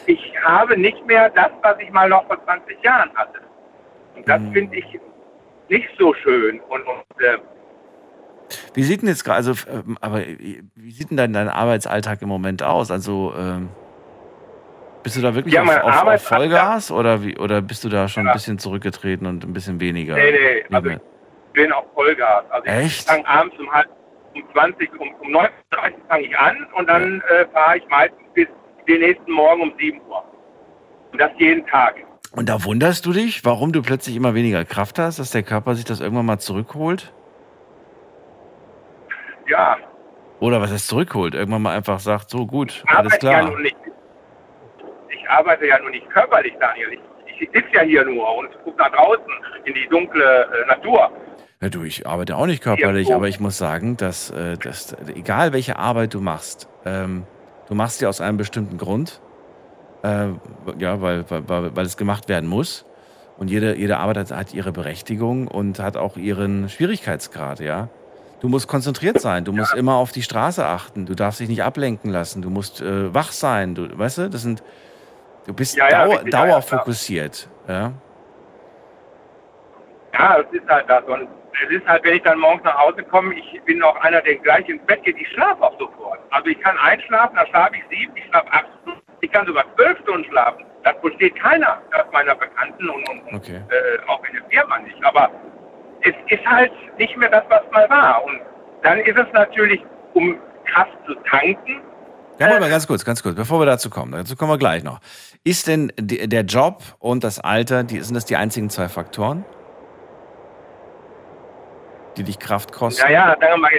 Ich 0.07 0.33
habe 0.43 0.77
nicht 0.79 1.05
mehr 1.07 1.31
das, 1.31 1.51
was 1.63 1.77
ich 1.81 1.91
mal 1.91 2.09
noch 2.09 2.27
vor 2.27 2.43
20 2.45 2.83
Jahren 2.83 3.11
hatte. 3.15 3.41
Und 4.15 4.29
das 4.29 4.41
finde 4.53 4.77
ich 4.77 5.01
nicht 5.69 5.89
so 5.99 6.15
schön. 6.15 6.61
Und, 6.61 6.83
und 6.83 7.23
äh, 7.23 7.39
Wie 8.75 8.83
sieht 8.83 9.03
denn 9.03 9.09
jetzt 9.09 9.25
gerade, 9.25 9.37
also, 9.39 9.53
ähm, 9.71 9.97
aber 10.01 10.27
äh, 10.27 10.63
wie 10.77 10.91
sieht 10.91 11.11
denn 11.11 11.17
dein, 11.17 11.33
dein 11.33 11.49
Arbeitsalltag 11.49 12.23
im 12.23 12.29
Moment 12.29 12.63
aus? 12.63 12.91
Also, 12.91 13.33
ähm, 13.37 13.69
bist 15.03 15.17
du 15.17 15.21
da 15.21 15.35
wirklich 15.35 15.55
Ja, 15.55 15.63
auf, 15.63 15.77
auf, 15.83 16.07
auf 16.07 16.23
Vollgas 16.23 16.91
oder, 16.91 17.25
wie, 17.25 17.37
oder 17.39 17.61
bist 17.61 17.85
du 17.85 17.89
da 17.89 18.09
schon 18.09 18.25
ein 18.25 18.27
Ja. 18.29 18.33
bisschen 18.33 18.59
zurückgetreten 18.59 19.27
und 19.27 19.45
ein 19.45 19.53
bisschen 19.53 19.81
weniger? 19.81 20.15
nee, 20.17 20.31
nee, 20.33 20.65
also 20.75 20.89
mehr? 20.89 21.01
ich 21.47 21.53
bin 21.53 21.73
auf 21.73 21.85
Vollgas. 21.95 22.45
Also 22.51 22.67
Echt? 22.67 23.01
ich 23.01 23.07
fange 23.07 23.27
abends 23.27 23.59
um 23.59 23.71
halb 23.73 23.89
um 24.35 24.45
20, 24.53 25.01
um, 25.01 25.15
um 25.21 25.29
19.30 25.29 25.43
Uhr 25.43 26.09
fange 26.09 26.25
ich 26.25 26.39
an 26.39 26.67
und 26.75 26.89
dann 26.89 27.23
äh, 27.29 27.47
fahre 27.53 27.79
ich 27.79 27.89
meistens 27.89 28.21
bis 28.35 28.49
den 28.89 29.01
nächsten 29.01 29.33
Morgen 29.33 29.63
um 29.63 29.73
7 29.79 30.01
Uhr. 30.09 30.25
Und 31.13 31.21
das 31.21 31.31
jeden 31.39 31.67
Tag. 31.67 31.97
Und 32.33 32.49
da 32.49 32.65
wunderst 32.65 33.07
du 33.07 33.13
dich, 33.13 33.45
warum 33.45 33.73
du 33.73 33.83
plötzlich 33.83 34.17
immer 34.17 34.35
weniger 34.35 34.65
Kraft 34.65 34.99
hast, 34.99 35.19
dass 35.21 35.31
der 35.31 35.45
Körper 35.45 35.75
sich 35.77 35.85
das 35.85 36.01
irgendwann 36.01 36.27
mal 36.27 36.39
zurückholt? 36.39 37.13
Ja, 39.47 39.77
Oder 40.41 40.61
was 40.61 40.73
heißt 40.73 40.89
zurückholt? 40.89 41.35
Irgendwann 41.35 41.63
mal 41.63 41.77
einfach 41.77 42.01
sagt, 42.01 42.31
so 42.31 42.47
gut, 42.47 42.83
ich 42.85 42.91
alles 42.91 43.13
ja 43.15 43.19
klar. 43.19 43.51
nun 43.51 43.63
nicht. 43.63 43.77
Ich 45.11 45.31
arbeite 45.31 45.67
ja 45.67 45.79
nun 45.79 45.91
nicht 45.93 46.09
körperlich, 46.11 46.55
Daniel. 46.61 46.99
Ich, 47.27 47.41
ich 47.41 47.51
sitze 47.53 47.69
ja 47.73 47.83
hier 47.83 48.05
nur 48.05 48.37
und 48.37 48.51
gucke 48.65 48.79
nach 48.79 48.91
draußen 48.91 49.33
in 49.65 49.75
die 49.75 49.87
dunkle 49.89 50.49
äh, 50.53 50.67
Natur. 50.67 51.11
Ja, 51.65 51.71
du, 51.71 51.83
ich 51.83 52.07
arbeite 52.07 52.37
auch 52.37 52.45
nicht 52.45 52.63
körperlich, 52.63 53.09
Ja, 53.09 53.17
aber 53.17 53.27
ich 53.27 53.41
muss 53.41 53.57
sagen, 53.57 53.97
dass, 53.97 54.29
äh, 54.29 54.59
dass 54.59 54.95
egal 55.15 55.55
welche 55.55 55.79
Arbeit 55.79 56.13
du 56.13 56.21
machst, 56.21 56.69
ähm, 56.85 57.23
du 57.69 57.75
machst 57.75 58.01
sie 58.01 58.07
aus 58.07 58.21
einem 58.21 58.37
bestimmten 58.37 58.77
Grund, 58.77 59.23
äh, 60.03 60.27
ja, 60.77 61.01
weil, 61.01 61.25
weil, 61.31 61.75
weil 61.75 61.87
es 61.87 61.97
gemacht 61.97 62.29
werden 62.29 62.51
muss. 62.51 62.85
Und 63.39 63.51
jede, 63.51 63.79
jede 63.79 63.97
Arbeit 63.97 64.19
hat, 64.19 64.31
hat 64.31 64.53
ihre 64.53 64.73
Berechtigung 64.73 65.49
und 65.49 65.79
hat 65.79 65.97
auch 65.97 66.19
ihren 66.19 66.69
Schwierigkeitsgrad, 66.69 67.61
ja. 67.61 67.89
Du 68.41 68.49
musst 68.49 68.69
konzentriert 68.69 69.19
sein, 69.23 69.47
du 69.47 69.53
musst 69.55 69.73
immer 69.73 69.95
auf 69.95 70.13
die 70.13 70.23
Straße 70.23 70.67
achten, 70.67 71.07
du 71.07 71.15
darfst 71.15 71.41
dich 71.41 71.49
nicht 71.49 71.63
ablenken 71.63 72.11
lassen, 72.11 72.43
du 72.43 72.51
musst 72.51 72.83
äh, 72.83 73.15
wach 73.15 73.33
sein, 73.33 73.75
du, 73.75 73.99
weißt 73.99 74.19
du, 74.19 74.29
das 74.29 74.43
sind, 74.43 74.63
du 75.47 75.55
bist 75.55 75.77
Ja, 75.77 75.89
ja, 75.89 76.05
dauer, 76.05 76.15
ja, 76.17 76.25
ja, 76.25 76.31
dauerfokussiert, 76.31 77.49
ja. 77.67 77.93
Ja, 80.13 80.37
es 80.39 80.53
ist 80.53 80.69
halt 80.69 80.89
das. 80.91 81.03
Und 81.05 81.27
es 81.63 81.71
ist 81.77 81.87
halt, 81.87 82.05
wenn 82.05 82.17
ich 82.17 82.23
dann 82.23 82.39
morgens 82.39 82.65
nach 82.65 82.77
Hause 82.79 83.03
komme, 83.05 83.35
ich 83.35 83.61
bin 83.65 83.83
auch 83.83 83.97
einer, 83.97 84.21
der 84.23 84.37
gleich 84.37 84.69
ins 84.69 84.85
Bett 84.87 85.03
geht, 85.05 85.17
ich 85.19 85.29
schlafe 85.29 85.63
auch 85.63 85.79
sofort. 85.79 86.19
Also 86.31 86.49
ich 86.49 86.61
kann 86.61 86.77
einschlafen, 86.79 87.37
dann 87.37 87.47
schlafe 87.49 87.75
ich 87.77 87.83
sieben, 87.99 88.13
ich 88.17 88.25
schlafe 88.27 88.53
acht 88.53 88.67
Stunden, 88.83 89.01
ich 89.21 89.31
kann 89.33 89.47
sogar 89.47 89.65
zwölf 89.77 89.99
Stunden 90.01 90.25
schlafen. 90.31 90.65
Das 90.83 90.95
versteht 91.01 91.35
keiner 91.37 91.79
aus 91.93 92.05
meiner 92.13 92.35
Bekannten 92.35 92.89
und, 92.91 93.09
und, 93.09 93.35
Okay. 93.35 93.57
äh, 93.71 94.09
auch 94.11 94.23
in 94.25 94.35
der 94.35 94.45
Firma 94.51 94.79
nicht. 94.79 95.03
Aber 95.05 95.31
es 96.03 96.15
ist 96.29 96.45
halt 96.47 96.73
nicht 96.99 97.17
mehr 97.17 97.31
das, 97.31 97.45
was 97.49 97.63
mal 97.73 97.89
war. 97.89 98.23
Und 98.25 98.41
dann 98.83 98.99
ist 98.99 99.17
es 99.17 99.27
natürlich, 99.33 99.81
um 100.13 100.37
Kraft 100.67 100.93
zu 101.07 101.15
tanken, 101.31 101.81
Ja, 102.39 102.47
warte 102.49 102.61
mal 102.61 102.69
ganz 102.71 102.87
kurz, 102.87 103.05
ganz 103.05 103.23
kurz, 103.23 103.37
bevor 103.37 103.61
wir 103.61 103.67
dazu 103.67 103.89
kommen, 103.91 104.13
dazu 104.13 104.35
kommen 104.37 104.51
wir 104.51 104.59
gleich 104.59 104.83
noch. 104.83 104.99
Ist 105.45 105.69
denn 105.69 105.93
der 105.99 106.43
Job 106.43 106.83
und 106.99 107.23
das 107.23 107.39
Alter, 107.39 107.85
die, 107.85 108.01
sind 108.01 108.15
das 108.15 108.25
die 108.25 108.37
einzigen 108.37 108.71
zwei 108.71 108.89
Faktoren, 108.89 109.45
die 112.17 112.25
dich 112.25 112.39
Kraft 112.39 112.73
kosten? 112.73 113.03
Naja, 113.03 113.37
sagen 113.41 113.55
wir 113.55 113.57
mal, 113.59 113.71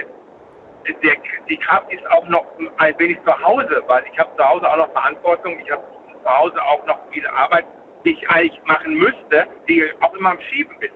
der, 1.02 1.14
die 1.48 1.56
Kraft 1.56 1.92
ist 1.92 2.06
auch 2.10 2.26
noch 2.28 2.44
ein 2.78 2.98
wenig 2.98 3.18
zu 3.24 3.42
Hause, 3.42 3.82
weil 3.88 4.04
ich 4.12 4.18
habe 4.18 4.30
zu 4.36 4.44
Hause 4.44 4.70
auch 4.70 4.76
noch 4.76 4.92
Verantwortung, 4.92 5.58
ich 5.58 5.70
habe 5.70 5.82
zu 6.22 6.30
Hause 6.30 6.62
auch 6.62 6.86
noch 6.86 6.98
viele 7.12 7.32
Arbeit, 7.32 7.64
die 8.04 8.10
ich 8.12 8.30
eigentlich 8.30 8.60
machen 8.64 8.94
müsste, 8.94 9.46
die 9.68 9.84
auch 10.00 10.14
immer 10.14 10.30
am 10.30 10.38
Schieben 10.48 10.78
bin. 10.78 10.90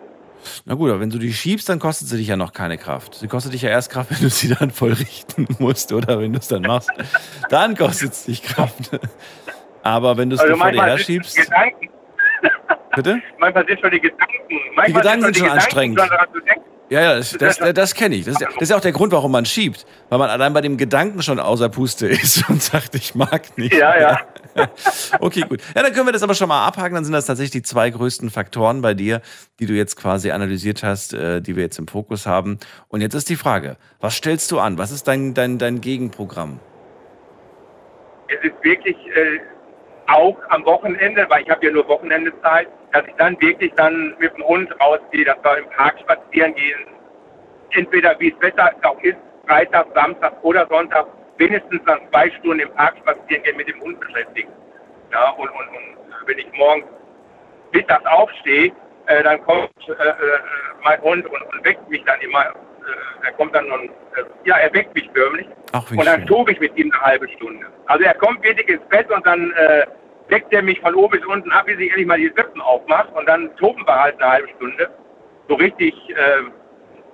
Na 0.64 0.74
gut, 0.74 0.90
aber 0.90 1.00
wenn 1.00 1.10
du 1.10 1.18
die 1.18 1.32
schiebst, 1.32 1.68
dann 1.68 1.78
kostet 1.78 2.08
sie 2.08 2.16
dich 2.16 2.28
ja 2.28 2.36
noch 2.36 2.52
keine 2.52 2.78
Kraft. 2.78 3.14
Sie 3.14 3.28
kostet 3.28 3.52
dich 3.52 3.62
ja 3.62 3.70
erst 3.70 3.90
Kraft, 3.90 4.10
wenn 4.14 4.20
du 4.20 4.30
sie 4.30 4.54
dann 4.54 4.70
voll 4.70 4.92
richten 4.92 5.46
musst 5.58 5.92
oder 5.92 6.18
wenn 6.20 6.32
du 6.32 6.38
es 6.38 6.48
dann 6.48 6.62
machst. 6.62 6.90
Dann 7.50 7.76
kostet 7.76 8.12
es 8.12 8.24
dich 8.24 8.42
Kraft. 8.42 8.98
Aber 9.82 10.16
wenn 10.16 10.30
du 10.30 10.36
es 10.36 10.40
Also 10.40 10.56
vor 10.56 10.70
dir 10.70 10.80
die 10.82 10.82
herschiebst, 10.82 11.36
Gedanken, 11.36 11.88
bitte? 12.94 13.22
manchmal 13.38 13.66
sind 13.66 13.80
schon 13.80 13.90
die 13.90 14.00
Gedanken, 14.00 14.60
manchmal 14.74 15.02
Gedanken 15.02 15.24
sind 15.24 15.36
schon 15.36 15.48
anstrengend. 15.50 15.98
daran 15.98 16.26
zu 16.32 16.40
denken. 16.40 16.64
Ja, 16.90 17.00
ja, 17.00 17.16
das, 17.16 17.30
das, 17.38 17.58
das, 17.58 17.94
kenne 17.94 18.16
ich. 18.16 18.24
Das 18.24 18.34
ist, 18.34 18.42
das 18.42 18.62
ist 18.62 18.70
ja 18.70 18.76
auch 18.76 18.80
der 18.80 18.92
Grund, 18.92 19.12
warum 19.12 19.30
man 19.30 19.46
schiebt. 19.46 19.86
Weil 20.08 20.18
man 20.18 20.28
allein 20.28 20.52
bei 20.52 20.60
dem 20.60 20.76
Gedanken 20.76 21.22
schon 21.22 21.38
außer 21.38 21.68
Puste 21.68 22.08
ist 22.08 22.46
und 22.50 22.62
sagt, 22.62 22.94
ich 22.96 23.14
mag 23.14 23.56
nicht. 23.56 23.74
Ja, 23.74 23.98
ja. 23.98 24.20
Okay, 25.20 25.42
gut. 25.48 25.62
Ja, 25.76 25.82
dann 25.82 25.92
können 25.92 26.06
wir 26.06 26.12
das 26.12 26.24
aber 26.24 26.34
schon 26.34 26.48
mal 26.48 26.66
abhaken. 26.66 26.94
Dann 26.94 27.04
sind 27.04 27.12
das 27.12 27.26
tatsächlich 27.26 27.52
die 27.52 27.62
zwei 27.62 27.90
größten 27.90 28.30
Faktoren 28.30 28.82
bei 28.82 28.94
dir, 28.94 29.22
die 29.60 29.66
du 29.66 29.74
jetzt 29.74 29.94
quasi 29.94 30.32
analysiert 30.32 30.82
hast, 30.82 31.14
äh, 31.14 31.40
die 31.40 31.54
wir 31.54 31.62
jetzt 31.62 31.78
im 31.78 31.86
Fokus 31.86 32.26
haben. 32.26 32.58
Und 32.88 33.00
jetzt 33.00 33.14
ist 33.14 33.28
die 33.28 33.36
Frage, 33.36 33.76
was 34.00 34.16
stellst 34.16 34.50
du 34.50 34.58
an? 34.58 34.76
Was 34.76 34.90
ist 34.90 35.06
dein, 35.06 35.32
dein, 35.34 35.58
dein 35.58 35.80
Gegenprogramm? 35.80 36.58
es 38.30 38.44
ist 38.44 38.64
wirklich 38.64 38.96
äh, 39.14 39.40
auch 40.06 40.36
am 40.48 40.64
Wochenende, 40.64 41.26
weil 41.28 41.42
ich 41.42 41.50
habe 41.50 41.66
ja 41.66 41.72
nur 41.72 41.86
Wochenendezeit, 41.88 42.68
dass 42.92 43.06
ich 43.06 43.14
dann 43.14 43.40
wirklich 43.40 43.72
dann 43.76 44.14
mit 44.18 44.36
dem 44.36 44.44
Hund 44.44 44.68
rausgehe, 44.80 45.24
dass 45.24 45.36
wir 45.42 45.58
im 45.58 45.70
Park 45.70 45.98
spazieren 46.00 46.54
gehen. 46.54 46.86
Entweder 47.70 48.18
wie 48.18 48.30
das 48.32 48.40
Wetter 48.40 48.70
auch 48.82 49.00
ist, 49.02 49.18
Freitag, 49.46 49.86
Samstag 49.94 50.32
oder 50.42 50.66
Sonntag, 50.68 51.06
wenigstens 51.38 51.80
dann 51.86 52.00
zwei 52.10 52.30
Stunden 52.30 52.60
im 52.60 52.74
Park 52.74 52.96
spazieren 52.98 53.42
gehen, 53.44 53.56
mit 53.56 53.68
dem 53.68 53.80
Hund 53.80 54.00
beschäftigen. 54.00 54.52
Ja, 55.12 55.30
und, 55.30 55.48
und, 55.48 55.68
und 55.68 56.26
wenn 56.26 56.38
ich 56.38 56.52
morgens 56.52 56.86
mittags 57.72 58.06
aufstehe, 58.06 58.72
äh, 59.06 59.22
dann 59.22 59.42
kommt 59.42 59.70
äh, 59.88 59.92
äh, 59.92 60.14
mein 60.84 61.00
Hund 61.00 61.26
und, 61.26 61.42
und 61.42 61.64
weckt 61.64 61.88
mich 61.88 62.02
dann 62.04 62.20
immer. 62.20 62.52
Äh, 62.80 63.26
er 63.26 63.32
kommt 63.32 63.54
dann 63.54 63.70
und, 63.70 63.84
äh, 63.90 64.24
ja, 64.44 64.56
er 64.56 64.72
weckt 64.74 64.94
mich 64.94 65.08
förmlich. 65.14 65.46
Ach, 65.72 65.90
Und 65.90 66.04
dann 66.04 66.26
tobe 66.26 66.52
ich 66.52 66.60
mit 66.60 66.76
ihm 66.76 66.90
eine 66.92 67.00
halbe 67.02 67.28
Stunde. 67.28 67.66
Also 67.86 68.04
er 68.04 68.14
kommt 68.14 68.42
wirklich 68.42 68.68
ins 68.68 68.82
Bett 68.88 69.10
und 69.10 69.24
dann 69.26 69.52
äh, 69.52 69.86
deckt 70.30 70.52
er 70.52 70.62
mich 70.62 70.80
von 70.80 70.94
oben 70.94 71.18
bis 71.18 71.26
unten 71.26 71.50
ab, 71.52 71.66
bis 71.66 71.78
ich 71.78 71.88
endlich 71.90 72.06
mal 72.06 72.18
die 72.18 72.28
Lippen 72.28 72.60
aufmache. 72.60 73.08
Und 73.12 73.28
dann 73.28 73.54
toben 73.56 73.86
wir 73.86 73.94
halt 74.02 74.20
eine 74.20 74.32
halbe 74.32 74.48
Stunde. 74.56 74.90
So 75.48 75.54
richtig, 75.56 75.94
äh, 76.10 76.42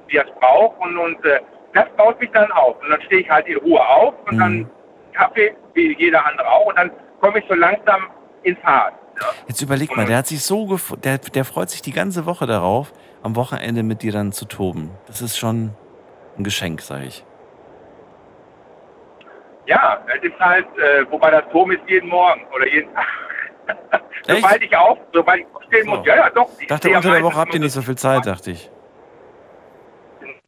wie 0.08 0.16
er 0.16 0.24
es 0.26 0.34
braucht. 0.40 0.78
Und, 0.80 0.96
und 0.98 1.24
äh, 1.24 1.40
das 1.74 1.86
baut 1.96 2.18
mich 2.20 2.30
dann 2.32 2.50
auf. 2.52 2.80
Und 2.82 2.90
dann 2.90 3.02
stehe 3.02 3.22
ich 3.22 3.30
halt 3.30 3.46
in 3.46 3.56
Ruhe 3.58 3.80
auf 3.86 4.14
und 4.26 4.34
Mhm. 4.34 4.38
dann 4.38 4.70
Kaffee, 5.12 5.54
wie 5.74 5.96
jeder 5.98 6.24
andere 6.26 6.48
auch. 6.48 6.66
Und 6.66 6.78
dann 6.78 6.90
komme 7.20 7.38
ich 7.38 7.44
so 7.48 7.54
langsam 7.54 8.10
in 8.42 8.56
Fahrt. 8.58 8.94
Ja. 9.20 9.26
Jetzt 9.48 9.62
überleg 9.62 9.96
mal, 9.96 10.04
der 10.04 10.18
hat 10.18 10.26
sich 10.26 10.42
so 10.42 10.66
gef 10.66 10.92
der, 11.02 11.16
der 11.16 11.44
freut 11.46 11.70
sich 11.70 11.80
die 11.80 11.92
ganze 11.92 12.26
Woche 12.26 12.46
darauf, 12.46 12.92
am 13.26 13.36
Wochenende 13.36 13.82
mit 13.82 14.02
dir 14.02 14.12
dann 14.12 14.32
zu 14.32 14.46
toben. 14.46 14.90
Das 15.06 15.20
ist 15.20 15.36
schon 15.36 15.74
ein 16.38 16.44
Geschenk, 16.44 16.80
sag 16.80 17.02
ich. 17.02 17.24
Ja, 19.66 20.00
es 20.16 20.22
ist 20.22 20.38
halt, 20.38 20.66
äh, 20.78 21.04
wobei 21.10 21.30
das 21.32 21.42
Toben 21.50 21.72
ist 21.72 21.82
jeden 21.88 22.08
Morgen 22.08 22.42
oder 22.54 22.66
jeden 22.68 22.92
Tag. 22.94 23.06
Sobald 24.28 24.62
ich 24.62 24.76
auf, 24.76 24.98
sobald 25.12 25.40
ich 25.40 25.46
aufstehen 25.54 25.88
muss, 25.88 25.98
So. 25.98 26.04
ja, 26.04 26.16
ja, 26.16 26.30
doch. 26.30 26.48
Ich 26.60 26.68
dachte, 26.68 26.88
unter 26.90 27.10
der 27.10 27.22
Woche 27.22 27.36
habt 27.36 27.52
ihr 27.52 27.60
nicht 27.60 27.72
so 27.72 27.82
viel 27.82 27.96
Zeit, 27.96 28.26
dachte 28.26 28.52
ich. 28.52 28.70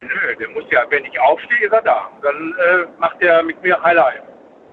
Nö, 0.01 0.37
der 0.39 0.49
muss 0.51 0.65
ja, 0.71 0.85
wenn 0.89 1.05
ich 1.05 1.19
aufstehe, 1.19 1.67
ist 1.67 1.73
er 1.73 1.83
da. 1.83 2.09
Dann 2.23 2.55
äh, 2.59 2.87
macht 2.99 3.21
er 3.21 3.43
mit 3.43 3.61
mir 3.63 3.81
Highlight 3.83 4.23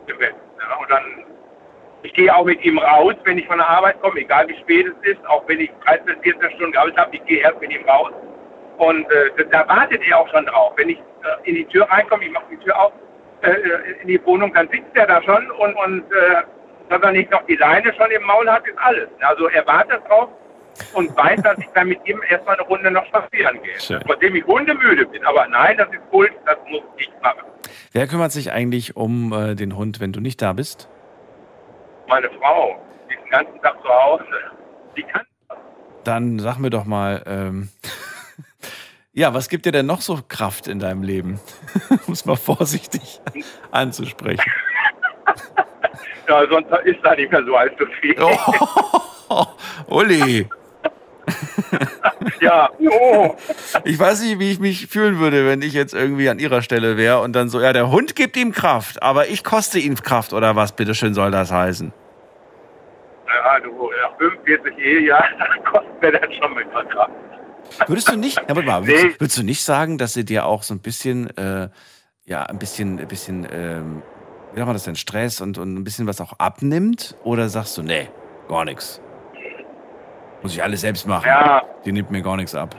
im 0.08 0.18
Bett. 0.20 0.36
Ja, 0.60 0.76
und 0.78 0.90
dann, 0.92 1.04
ich 2.06 2.14
gehe 2.14 2.34
auch 2.34 2.46
mit 2.46 2.64
ihm 2.64 2.78
raus, 2.78 3.16
wenn 3.24 3.38
ich 3.38 3.48
von 3.48 3.58
der 3.58 3.68
Arbeit 3.68 4.00
komme, 4.02 4.20
egal 4.20 4.48
wie 4.48 4.58
spät 4.60 4.86
es 4.88 5.12
ist, 5.12 5.26
auch 5.28 5.44
wenn 5.48 5.60
ich 5.60 5.72
13, 5.86 6.22
14 6.22 6.52
Stunden 6.52 6.72
gearbeitet 6.72 7.00
habe, 7.00 7.16
ich 7.16 7.26
gehe 7.26 7.40
erst 7.40 7.60
mit 7.60 7.72
ihm 7.72 7.84
raus. 7.90 8.12
Und 8.78 9.06
äh, 9.12 9.46
da 9.52 9.68
wartet 9.68 10.02
er 10.08 10.20
auch 10.20 10.30
schon 10.30 10.46
drauf. 10.46 10.74
Wenn 10.76 10.90
ich 10.90 10.98
äh, 10.98 11.50
in 11.50 11.56
die 11.56 11.66
Tür 11.66 11.90
reinkomme, 11.90 12.26
ich 12.26 12.32
mache 12.32 12.46
die 12.52 12.58
Tür 12.58 12.80
auf, 12.80 12.94
äh, 13.42 13.50
äh, 13.50 14.02
in 14.02 14.08
die 14.08 14.24
Wohnung, 14.26 14.54
dann 14.54 14.70
sitzt 14.70 14.96
er 14.96 15.08
da 15.08 15.22
schon 15.24 15.50
und, 15.52 15.74
und 15.76 16.04
äh, 16.12 16.44
dass 16.90 17.02
er 17.02 17.12
nicht 17.12 17.32
noch 17.32 17.44
die 17.48 17.56
Leine 17.56 17.92
schon 17.96 18.12
im 18.12 18.24
Maul 18.24 18.48
hat, 18.50 18.68
ist 18.68 18.78
alles. 18.78 19.10
Also 19.22 19.48
er 19.48 19.66
wartet 19.66 20.02
drauf 20.08 20.30
und 20.94 21.16
weiß, 21.18 21.42
dass 21.42 21.58
ich 21.58 21.68
dann 21.74 21.88
mit 21.88 22.00
ihm 22.06 22.22
erstmal 22.30 22.56
eine 22.56 22.68
Runde 22.68 22.92
noch 22.92 23.06
spazieren 23.08 23.62
gehe. 23.64 23.80
Schön. 23.80 24.02
Trotzdem 24.06 24.36
ich 24.36 24.46
hundemüde 24.46 25.06
bin. 25.08 25.26
Aber 25.26 25.48
nein, 25.48 25.78
das 25.78 25.88
ist 25.88 26.02
Kult, 26.12 26.34
das 26.46 26.58
muss 26.70 26.84
ich 26.98 27.10
machen. 27.24 27.42
Wer 27.94 28.08
kümmert 28.08 28.32
sich 28.32 28.52
eigentlich 28.52 28.96
um 28.96 29.34
äh, 29.34 29.56
den 29.56 29.76
Hund, 29.76 30.00
wenn 30.00 30.12
du 30.12 30.20
nicht 30.20 30.42
da 30.42 30.54
bist? 30.54 30.90
Meine 32.08 32.30
Frau, 32.40 32.80
die 33.10 33.14
ist 33.16 33.24
den 33.24 33.32
ganzen 33.32 33.62
Tag 33.62 33.82
zu 33.82 33.90
Hause. 33.90 34.24
Die 34.96 35.04
kann 35.04 35.24
Dann 36.04 36.40
sag 36.40 36.58
mir 36.60 36.70
doch 36.70 36.86
mal, 36.86 37.24
ähm, 37.26 37.70
ja, 39.14 39.34
was 39.34 39.50
gibt 39.50 39.66
dir 39.66 39.72
denn 39.72 39.86
noch 39.86 40.02
so 40.02 40.20
Kraft 40.28 40.68
in 40.68 40.80
deinem 40.80 41.04
Leben? 41.04 41.40
um 42.08 42.14
es 42.14 42.26
mal 42.26 42.36
vorsichtig 42.36 43.22
anzusprechen. 43.72 44.44
ja, 46.28 46.48
sonst 46.50 46.70
ist 46.86 47.00
da 47.04 47.16
nicht 47.16 47.32
mehr 47.32 47.44
so 47.44 47.56
allzu 47.56 47.86
viel. 48.00 48.16
Oh, 49.28 49.46
Uli, 49.88 50.48
Ja, 52.42 52.70
oh. 52.80 53.36
ich 53.84 53.98
weiß 53.98 54.22
nicht, 54.24 54.40
wie 54.40 54.52
ich 54.52 54.60
mich 54.60 54.88
fühlen 54.88 55.20
würde, 55.20 55.46
wenn 55.48 55.62
ich 55.62 55.74
jetzt 55.74 55.94
irgendwie 55.94 56.30
an 56.30 56.38
ihrer 56.40 56.62
Stelle 56.62 56.98
wäre 56.98 57.22
und 57.22 57.34
dann 57.34 57.50
so, 57.50 57.60
ja, 57.62 57.72
der 57.74 57.90
Hund 57.90 58.16
gibt 58.16 58.36
ihm 58.38 58.52
Kraft, 58.52 59.02
aber 59.02 59.28
ich 59.30 59.44
koste 59.44 59.80
ihm 59.80 59.96
Kraft 59.96 60.34
oder 60.34 60.56
was, 60.56 60.74
bitteschön 60.74 61.14
soll 61.14 61.32
das 61.32 61.52
heißen? 61.52 61.94
Ja, 63.28 63.60
du, 63.60 63.90
nach 64.02 64.18
45 64.18 64.78
Ehejahren 64.78 65.34
kostet 65.72 66.02
mir 66.02 66.12
das 66.12 66.36
schon 66.36 66.54
mit 66.54 66.72
Kraft. 66.72 67.12
Würdest 67.88 68.10
du 68.12 68.16
nicht, 68.18 68.38
ja, 68.38 68.44
warte 68.50 68.62
mal, 68.64 68.86
würdest, 68.86 69.04
Nee. 69.04 69.10
du- 69.14 69.20
würdest 69.22 69.38
du 69.40 69.44
nicht 69.44 69.64
sagen, 69.64 69.98
dass 69.98 70.14
sie 70.14 70.26
dir 70.26 70.46
auch 70.46 70.64
so 70.64 70.74
ein 70.74 70.80
bisschen, 70.80 71.36
äh, 71.38 71.70
ja, 72.26 72.44
ein 72.44 72.60
bisschen, 72.60 73.00
ein 73.00 73.08
bisschen, 73.08 73.48
ähm, 73.52 74.02
wie 74.52 74.58
nennt 74.58 74.68
man 74.68 74.76
das 74.76 74.84
denn, 74.84 74.96
Stress 74.96 75.42
und, 75.42 75.58
und 75.58 75.74
ein 75.76 75.84
bisschen 75.84 76.06
was 76.08 76.22
auch 76.22 76.34
abnimmt? 76.38 77.16
Oder 77.24 77.50
sagst 77.50 77.78
du, 77.78 77.84
nee, 77.84 78.10
gar 78.48 78.66
nichts? 78.66 79.02
Muss 80.46 80.54
ich 80.54 80.62
alles 80.62 80.82
selbst 80.82 81.08
machen. 81.08 81.26
Ja, 81.26 81.64
Die 81.86 81.92
nimmt 81.92 82.12
mir 82.12 82.22
gar 82.22 82.38
nichts 82.38 82.54
ab. 82.54 82.76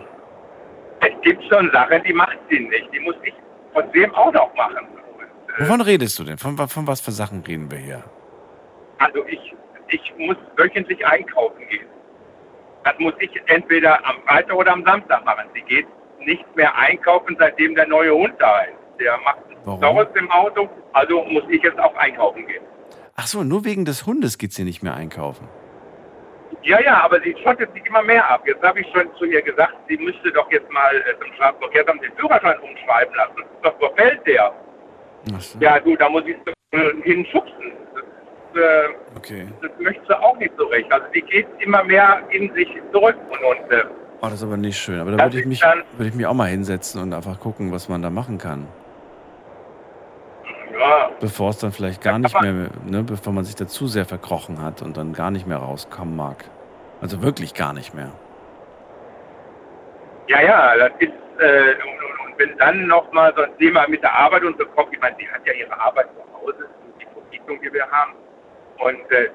es 1.01 1.21
gibt 1.23 1.43
schon 1.53 1.69
Sachen, 1.73 2.01
die 2.05 2.13
macht 2.13 2.39
sie 2.49 2.61
nicht. 2.61 2.89
Die 2.95 3.01
muss 3.01 3.17
ich 3.25 3.35
trotzdem 3.75 4.15
auch 4.15 4.33
noch 4.33 4.55
machen. 4.55 4.87
Und, 4.87 5.25
äh, 5.59 5.63
Wovon 5.63 5.81
redest 5.81 6.17
du 6.17 6.23
denn? 6.23 6.39
Von, 6.39 6.57
von 6.57 6.87
was 6.87 7.01
für 7.01 7.11
Sachen 7.11 7.43
reden 7.43 7.69
wir 7.69 7.79
hier? 7.79 8.05
Also 8.99 9.27
ich, 9.27 9.53
ich 9.89 10.15
muss 10.17 10.37
wöchentlich 10.57 11.05
einkaufen 11.05 11.67
gehen. 11.69 11.89
Das 12.85 12.95
muss 13.01 13.15
ich 13.19 13.33
entweder 13.47 13.99
am 14.07 14.15
Freitag 14.29 14.55
oder 14.55 14.73
am 14.73 14.85
Samstag 14.85 15.25
machen. 15.25 15.47
Sie 15.53 15.63
geht 15.63 15.89
nicht 16.21 16.45
mehr 16.55 16.73
einkaufen, 16.79 17.35
seitdem 17.37 17.75
der 17.75 17.89
neue 17.89 18.15
Hund 18.15 18.35
da 18.39 18.61
ist. 18.61 19.01
Der 19.01 19.19
macht? 19.25 19.41
Storys 19.79 20.07
im 20.15 20.31
Auto, 20.31 20.69
also 20.93 21.25
muss 21.25 21.43
ich 21.51 21.61
jetzt 21.65 21.81
auch 21.81 21.97
einkaufen 21.97 22.47
gehen. 22.47 22.63
Ach 23.17 23.27
so, 23.27 23.43
nur 23.43 23.65
wegen 23.65 23.85
des 23.85 24.07
Hundes 24.07 24.39
geht 24.39 24.53
sie 24.53 24.63
nicht 24.63 24.85
mehr 24.85 24.95
einkaufen. 24.95 25.49
Ja, 26.67 26.81
ja, 26.81 27.05
aber 27.05 27.21
sie 27.21 27.35
schottet 27.45 27.73
sich 27.75 27.87
immer 27.87 28.03
mehr 28.03 28.29
ab. 28.29 28.43
Jetzt 28.45 28.61
habe 28.63 28.81
ich 28.81 28.87
schon 28.93 29.09
zu 29.19 29.25
ihr 29.25 29.41
gesagt, 29.41 29.75
sie 29.89 29.97
müsste 29.99 30.33
doch 30.33 30.51
jetzt 30.51 30.69
mal 30.73 30.97
äh, 30.97 31.17
zum 31.21 31.33
Straßenverkehrsamt 31.35 32.03
den 32.03 32.13
Führerschein 32.17 32.59
umschreiben 32.59 33.15
lassen. 33.15 33.49
Das 33.63 33.73
verfällt 33.79 34.27
der. 34.27 34.53
So, 35.39 35.59
Ja, 35.61 35.79
du, 35.79 35.95
da 35.95 36.09
muss 36.09 36.25
ich 36.27 36.37
äh, 36.73 36.91
hinschubsen. 37.05 37.73
Das, 37.95 38.63
äh, 38.63 38.89
okay. 39.17 39.47
das 39.63 39.71
möchte 39.79 40.03
sie 40.09 40.19
auch 40.21 40.37
nicht 40.39 40.53
so 40.59 40.67
recht. 40.67 40.91
Also 40.91 41.07
sie 41.13 41.23
geht 41.23 41.47
immer 41.61 41.85
mehr 41.85 42.23
in 42.31 42.53
sich 42.55 42.69
zurück 42.93 43.17
und, 43.31 43.45
und 43.45 43.71
äh, 43.73 43.85
Oh, 44.23 44.27
das 44.27 44.35
ist 44.35 44.43
aber 44.43 44.57
nicht 44.57 44.77
schön. 44.79 44.99
Aber 44.99 45.13
da 45.13 45.25
würde 45.25 45.39
ich, 45.39 45.47
mich, 45.47 45.63
würde 45.63 46.09
ich 46.09 46.15
mich 46.15 46.27
auch 46.27 46.35
mal 46.35 46.49
hinsetzen 46.49 47.01
und 47.01 47.13
einfach 47.15 47.39
gucken, 47.39 47.71
was 47.71 47.89
man 47.89 48.03
da 48.03 48.11
machen 48.11 48.39
kann. 48.39 48.67
ja, 50.73 51.11
Bevor 51.21 51.51
es 51.51 51.59
dann 51.59 51.71
vielleicht 51.71 52.03
gar 52.03 52.19
nicht 52.19 52.41
mehr, 52.41 52.71
ne, 52.87 53.05
bevor 53.05 53.33
man 53.33 53.45
sich 53.45 53.55
da 53.55 53.69
zu 53.69 53.87
sehr 53.87 54.05
verkrochen 54.05 54.63
hat 54.63 54.83
und 54.83 54.97
dann 54.97 55.13
gar 55.13 55.31
nicht 55.31 55.47
mehr 55.47 55.59
rauskommen 55.59 56.17
mag. 56.17 56.45
Also 57.01 57.23
wirklich 57.23 57.55
gar 57.55 57.73
nicht 57.73 57.95
mehr. 57.95 58.13
ja, 60.29 60.41
ja, 60.41 60.77
das 60.77 60.93
ist, 60.99 61.13
äh, 61.39 61.75
und, 61.75 62.27
und, 62.27 62.39
wenn 62.39 62.57
dann 62.59 62.87
nochmal 62.87 63.33
so 63.37 63.43
ein 63.43 63.57
Thema 63.59 63.87
mit 63.89 64.03
der 64.03 64.13
Arbeit 64.13 64.45
und 64.45 64.59
so 64.59 64.67
kommt, 64.67 64.93
ich 64.93 65.01
meine, 65.01 65.17
sie 65.19 65.29
hat 65.29 65.47
ja 65.47 65.53
ihre 65.53 65.79
Arbeit 65.79 66.09
zu 66.15 66.41
Hause, 66.41 66.69
die 67.01 67.07
Verpflichtung, 67.13 67.61
die 67.61 67.73
wir 67.73 67.89
haben. 67.91 68.15
Und 68.79 69.11
äh, 69.13 69.31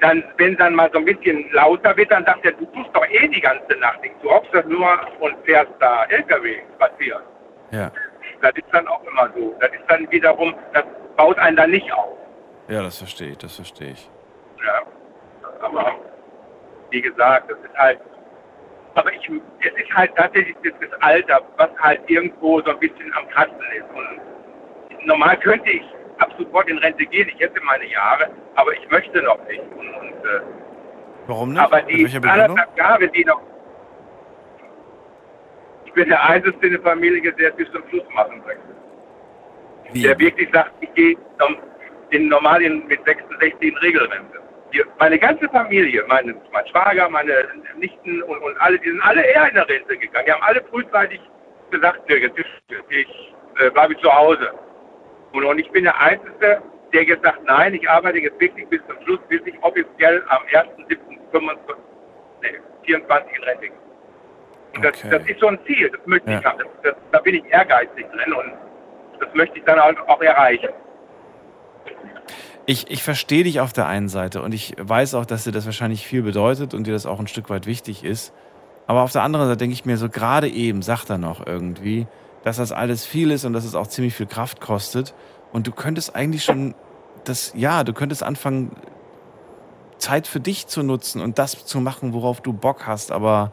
dann, 0.00 0.24
wenn 0.36 0.56
dann 0.56 0.74
mal 0.74 0.90
so 0.92 0.98
ein 0.98 1.04
bisschen 1.04 1.50
lauter 1.52 1.96
wird, 1.96 2.10
dann 2.10 2.24
sagt 2.24 2.44
er, 2.44 2.52
du 2.52 2.66
tust 2.66 2.90
doch 2.92 3.06
eh 3.06 3.28
die 3.28 3.40
ganze 3.40 3.74
Nacht 3.78 4.00
nichts. 4.02 4.16
Du 4.22 4.30
hockst 4.30 4.52
das 4.52 4.64
nur 4.66 4.98
und 5.20 5.34
fährst 5.44 5.72
da 5.80 6.04
LKW 6.04 6.60
spazieren. 6.74 7.22
Ja. 7.70 7.90
Das 8.40 8.52
ist 8.54 8.66
dann 8.72 8.86
auch 8.88 9.02
immer 9.04 9.30
so. 9.34 9.54
Das 9.60 9.70
ist 9.72 9.84
dann 9.88 10.10
wiederum, 10.10 10.54
das 10.72 10.84
baut 11.16 11.38
einen 11.38 11.56
dann 11.56 11.70
nicht 11.70 11.90
auf. 11.92 12.16
Ja, 12.68 12.82
das 12.82 12.98
verstehe 12.98 13.30
ich, 13.30 13.38
das 13.38 13.56
verstehe 13.56 13.92
ich. 13.92 14.10
Ja. 14.64 14.82
Aber 15.60 15.94
wie 16.92 17.02
gesagt, 17.02 17.50
das 17.50 17.58
ist 17.58 17.76
halt. 17.76 17.98
Aber 18.94 19.10
ich, 19.12 19.28
es 19.28 19.82
ist 19.82 19.94
halt 19.94 20.14
tatsächlich 20.16 20.54
das, 20.62 20.74
das 20.80 21.00
Alter, 21.00 21.40
was 21.56 21.70
halt 21.78 22.00
irgendwo 22.08 22.60
so 22.60 22.70
ein 22.70 22.78
bisschen 22.78 23.12
am 23.14 23.26
Kratzen 23.30 23.56
ist. 23.74 23.86
Und 23.94 25.06
normal 25.06 25.38
könnte 25.38 25.70
ich 25.70 25.82
ab 26.18 26.30
sofort 26.38 26.68
in 26.68 26.76
Rente 26.78 27.06
gehen. 27.06 27.28
Ich 27.28 27.40
hätte 27.40 27.60
meine 27.62 27.86
Jahre, 27.86 28.28
aber 28.54 28.72
ich 28.74 28.90
möchte 28.90 29.22
noch 29.22 29.38
nicht. 29.48 29.62
Und, 29.62 29.88
und, 29.94 30.24
äh, 30.24 30.40
Warum 31.26 31.52
nicht? 31.52 31.62
aber 31.62 31.80
die 31.82 32.04
anderthalb 32.04 32.76
Jahre, 32.76 33.08
die 33.08 33.24
noch. 33.24 33.40
Ich 35.86 35.92
bin 35.94 36.08
der 36.08 36.22
Einzige 36.28 36.66
in 36.66 36.72
der 36.74 36.82
Familie, 36.82 37.32
der 37.32 37.50
es 37.50 37.56
bis 37.56 37.70
zum 37.72 37.82
Schluss 37.88 38.04
machen 38.14 38.42
möchte. 38.44 38.62
Wie? 39.92 40.02
Der 40.02 40.18
wirklich 40.18 40.48
sagt, 40.52 40.72
ich 40.80 40.92
gehe 40.94 41.16
in 42.10 42.28
normal 42.28 42.62
in, 42.62 42.86
mit 42.86 43.02
66 43.04 43.62
in 43.62 43.76
Regelrente. 43.78 44.41
Die, 44.72 44.82
meine 44.98 45.18
ganze 45.18 45.48
Familie, 45.50 46.04
meine, 46.08 46.34
mein 46.52 46.66
Schwager, 46.68 47.08
meine 47.08 47.46
Nichten 47.76 48.22
und, 48.22 48.38
und 48.42 48.60
alle, 48.60 48.78
die 48.78 48.88
sind 48.90 49.00
alle 49.02 49.22
eher 49.22 49.48
in 49.48 49.54
der 49.54 49.68
Rente 49.68 49.96
gegangen. 49.98 50.26
Die 50.26 50.32
haben 50.32 50.42
alle 50.42 50.62
frühzeitig 50.70 51.20
gesagt, 51.70 52.00
nee, 52.08 52.16
jetzt 52.16 52.38
ist, 52.38 52.46
ich 52.88 53.34
äh, 53.58 53.70
bleibe 53.70 53.96
zu 54.00 54.12
Hause. 54.12 54.52
Und, 55.32 55.44
und 55.44 55.58
ich 55.58 55.70
bin 55.72 55.84
der 55.84 55.98
Einzige, 56.00 56.62
der 56.92 57.02
jetzt 57.04 57.22
sagt, 57.22 57.42
nein, 57.44 57.74
ich 57.74 57.88
arbeite 57.88 58.18
jetzt 58.18 58.38
wirklich 58.40 58.66
bis 58.68 58.80
zum 58.86 58.96
Schluss, 59.04 59.20
bis 59.28 59.40
ich 59.44 59.54
offiziell 59.62 60.22
am 60.28 60.42
1.7.24 60.44 61.56
nee, 62.42 62.60
24 62.84 63.36
in 63.36 63.44
Rente 63.44 63.68
gehe. 63.68 63.76
Und 64.74 64.84
das, 64.84 65.04
Okay. 65.04 65.10
das 65.18 65.26
ist 65.28 65.40
so 65.40 65.48
ein 65.48 65.58
Ziel, 65.66 65.90
das 65.90 66.00
möchte 66.06 66.30
Ja. 66.30 66.38
ich 66.38 66.44
haben. 66.46 66.58
Das, 66.58 66.68
das, 66.82 66.94
da 67.12 67.18
bin 67.20 67.34
ich 67.34 67.44
ehrgeizig 67.52 68.06
drin 68.10 68.32
und 68.32 68.52
das 69.20 69.28
möchte 69.34 69.58
ich 69.58 69.64
dann 69.64 69.78
auch, 69.78 70.08
auch 70.08 70.20
erreichen. 70.22 70.70
Ich, 72.64 72.90
ich 72.90 73.02
verstehe 73.02 73.42
dich 73.42 73.60
auf 73.60 73.72
der 73.72 73.86
einen 73.86 74.08
Seite 74.08 74.40
und 74.40 74.54
ich 74.54 74.74
weiß 74.78 75.14
auch, 75.14 75.26
dass 75.26 75.44
dir 75.44 75.52
das 75.52 75.66
wahrscheinlich 75.66 76.06
viel 76.06 76.22
bedeutet 76.22 76.74
und 76.74 76.86
dir 76.86 76.92
das 76.92 77.06
auch 77.06 77.18
ein 77.18 77.26
Stück 77.26 77.50
weit 77.50 77.66
wichtig 77.66 78.04
ist. 78.04 78.32
Aber 78.86 79.02
auf 79.02 79.12
der 79.12 79.22
anderen 79.22 79.46
Seite 79.46 79.58
denke 79.58 79.74
ich 79.74 79.84
mir 79.84 79.96
so, 79.96 80.08
gerade 80.08 80.48
eben 80.48 80.82
sagt 80.82 81.10
er 81.10 81.18
noch 81.18 81.44
irgendwie, 81.44 82.06
dass 82.44 82.58
das 82.58 82.72
alles 82.72 83.04
viel 83.04 83.30
ist 83.30 83.44
und 83.44 83.52
dass 83.52 83.64
es 83.64 83.74
auch 83.74 83.86
ziemlich 83.86 84.14
viel 84.14 84.26
Kraft 84.26 84.60
kostet. 84.60 85.14
Und 85.52 85.66
du 85.66 85.72
könntest 85.72 86.14
eigentlich 86.14 86.44
schon 86.44 86.74
das, 87.24 87.52
ja, 87.56 87.84
du 87.84 87.92
könntest 87.92 88.22
anfangen, 88.22 88.76
Zeit 89.98 90.26
für 90.26 90.40
dich 90.40 90.66
zu 90.66 90.82
nutzen 90.82 91.22
und 91.22 91.38
das 91.38 91.64
zu 91.64 91.80
machen, 91.80 92.12
worauf 92.12 92.40
du 92.40 92.52
Bock 92.52 92.86
hast, 92.86 93.12
aber, 93.12 93.52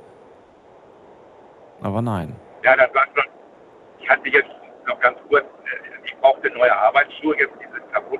aber 1.81 2.01
nein. 2.01 2.35
Ja, 2.63 2.75
das 2.75 2.93
war 2.93 3.05
schon. 3.13 3.25
Ich 3.99 4.09
hatte 4.09 4.29
jetzt 4.29 4.49
noch 4.87 4.99
ganz 4.99 5.17
kurz, 5.29 5.45
äh, 5.45 6.07
ich 6.07 6.15
brauchte 6.17 6.49
neue 6.49 6.75
Arbeitsschuhe, 6.75 7.37
jetzt 7.37 7.53
die 7.59 7.71
sind 7.71 7.93
kaputt. 7.93 8.19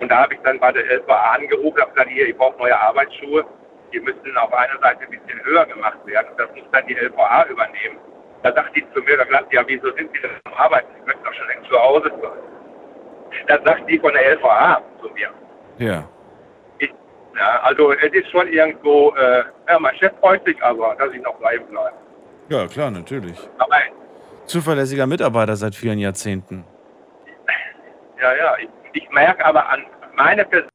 Und 0.00 0.08
da 0.08 0.22
habe 0.22 0.34
ich 0.34 0.40
dann 0.40 0.58
bei 0.58 0.72
der 0.72 0.84
LVA 0.84 1.34
angerufen, 1.34 1.80
habe 1.80 1.90
gesagt, 1.92 2.10
hier, 2.10 2.28
ich 2.28 2.36
brauche 2.36 2.58
neue 2.58 2.78
Arbeitsschuhe. 2.78 3.44
Die 3.92 4.00
müssen 4.00 4.36
auf 4.36 4.52
einer 4.52 4.78
Seite 4.80 5.04
ein 5.04 5.10
bisschen 5.10 5.44
höher 5.44 5.64
gemacht 5.66 5.98
werden. 6.04 6.28
Das 6.36 6.48
muss 6.54 6.64
dann 6.72 6.86
die 6.86 6.94
LVA 6.94 7.46
übernehmen. 7.48 7.98
Da 8.42 8.52
sagt 8.52 8.76
die 8.76 8.84
zu 8.92 9.00
mir, 9.00 9.16
da 9.16 9.24
sagt, 9.30 9.52
ja, 9.52 9.62
wieso 9.66 9.90
sind 9.92 10.10
Sie 10.12 10.20
denn 10.20 10.30
am 10.44 10.54
Arbeiten? 10.54 10.88
Ich 10.98 11.06
möchte 11.06 11.22
doch 11.24 11.32
schon 11.32 11.46
längst 11.48 11.70
zu 11.70 11.78
Hause 11.78 12.12
sein. 12.20 13.46
Da 13.46 13.58
sagt 13.64 13.88
die 13.88 13.98
von 13.98 14.12
der 14.12 14.36
LVA 14.36 14.82
zu 15.00 15.08
mir. 15.10 15.30
Ja. 15.78 16.08
Ich, 16.78 16.92
ja, 17.36 17.60
also 17.62 17.92
es 17.92 18.12
ist 18.12 18.30
schon 18.30 18.48
irgendwo, 18.48 19.14
äh, 19.14 19.44
ja, 19.68 19.78
mein 19.78 19.96
Chef 19.96 20.12
freut 20.20 20.44
sich 20.44 20.62
aber, 20.62 20.94
dass 20.96 21.12
ich 21.12 21.22
noch 21.22 21.36
bleiben 21.36 21.66
bleibe. 21.66 21.96
Ja, 22.48 22.66
klar, 22.66 22.90
natürlich. 22.90 23.38
Aber 23.58 23.76
Zuverlässiger 24.46 25.06
Mitarbeiter 25.06 25.56
seit 25.56 25.74
vielen 25.74 25.98
Jahrzehnten. 25.98 26.64
Ja, 28.20 28.34
ja. 28.36 28.56
Ich, 28.58 28.68
ich 28.94 29.08
merke 29.10 29.44
aber 29.44 29.68
an 29.68 29.84
meine 30.16 30.44
Person, 30.44 30.70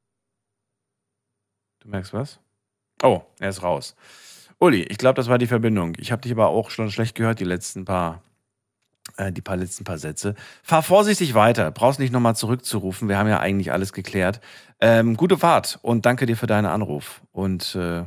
Du 1.81 1.87
merkst 1.89 2.13
was? 2.13 2.39
Oh, 3.01 3.21
er 3.39 3.49
ist 3.49 3.63
raus. 3.63 3.95
Uli, 4.59 4.83
ich 4.83 4.97
glaube, 4.97 5.15
das 5.15 5.29
war 5.29 5.37
die 5.37 5.47
Verbindung. 5.47 5.93
Ich 5.97 6.11
habe 6.11 6.21
dich 6.21 6.31
aber 6.33 6.47
auch 6.49 6.69
schon 6.69 6.91
schlecht 6.91 7.15
gehört, 7.15 7.39
die 7.39 7.45
letzten 7.45 7.85
paar, 7.85 8.21
äh, 9.15 9.31
die 9.31 9.41
paar 9.41 9.55
letzten 9.55 9.85
paar 9.85 9.97
Sätze. 9.97 10.35
Fahr 10.61 10.83
vorsichtig 10.83 11.33
weiter. 11.33 11.71
Brauchst 11.71 11.99
nicht 11.99 12.11
nochmal 12.11 12.35
zurückzurufen. 12.35 13.07
Wir 13.07 13.17
haben 13.17 13.29
ja 13.29 13.39
eigentlich 13.39 13.71
alles 13.71 13.93
geklärt. 13.93 14.41
Ähm, 14.81 15.15
gute 15.15 15.37
Fahrt 15.37 15.79
und 15.81 16.05
danke 16.05 16.25
dir 16.25 16.35
für 16.35 16.47
deinen 16.47 16.65
Anruf 16.65 17.21
und 17.31 17.75
äh, 17.75 18.03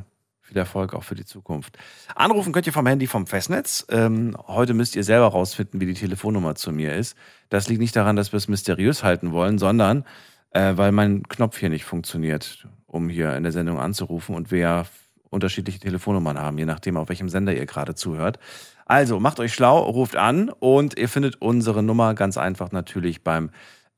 viel 0.53 0.59
Erfolg 0.59 0.93
auch 0.93 1.03
für 1.03 1.15
die 1.15 1.25
Zukunft. 1.25 1.77
Anrufen 2.15 2.53
könnt 2.53 2.67
ihr 2.67 2.73
vom 2.73 2.87
Handy 2.87 3.07
vom 3.07 3.27
Festnetz. 3.27 3.85
Ähm, 3.89 4.37
heute 4.47 4.73
müsst 4.73 4.95
ihr 4.95 5.03
selber 5.03 5.27
rausfinden, 5.27 5.81
wie 5.81 5.85
die 5.85 5.93
Telefonnummer 5.93 6.55
zu 6.55 6.71
mir 6.71 6.95
ist. 6.95 7.17
Das 7.49 7.67
liegt 7.67 7.81
nicht 7.81 7.95
daran, 7.95 8.15
dass 8.15 8.31
wir 8.31 8.37
es 8.37 8.47
mysteriös 8.47 9.03
halten 9.03 9.31
wollen, 9.31 9.57
sondern 9.57 10.05
äh, 10.51 10.77
weil 10.77 10.91
mein 10.91 11.23
Knopf 11.23 11.57
hier 11.57 11.69
nicht 11.69 11.83
funktioniert, 11.83 12.67
um 12.87 13.09
hier 13.09 13.35
in 13.35 13.43
der 13.43 13.51
Sendung 13.51 13.79
anzurufen 13.79 14.35
und 14.35 14.51
wir 14.51 14.59
ja 14.59 14.85
unterschiedliche 15.29 15.79
Telefonnummern 15.79 16.37
haben, 16.37 16.57
je 16.59 16.65
nachdem, 16.65 16.95
auf 16.95 17.09
welchem 17.09 17.27
Sender 17.27 17.55
ihr 17.55 17.65
gerade 17.65 17.95
zuhört. 17.95 18.37
Also 18.85 19.19
macht 19.19 19.39
euch 19.39 19.53
schlau, 19.53 19.79
ruft 19.79 20.15
an 20.15 20.49
und 20.49 20.97
ihr 20.97 21.09
findet 21.09 21.41
unsere 21.41 21.81
Nummer 21.81 22.13
ganz 22.13 22.37
einfach 22.37 22.71
natürlich 22.71 23.23
beim 23.23 23.49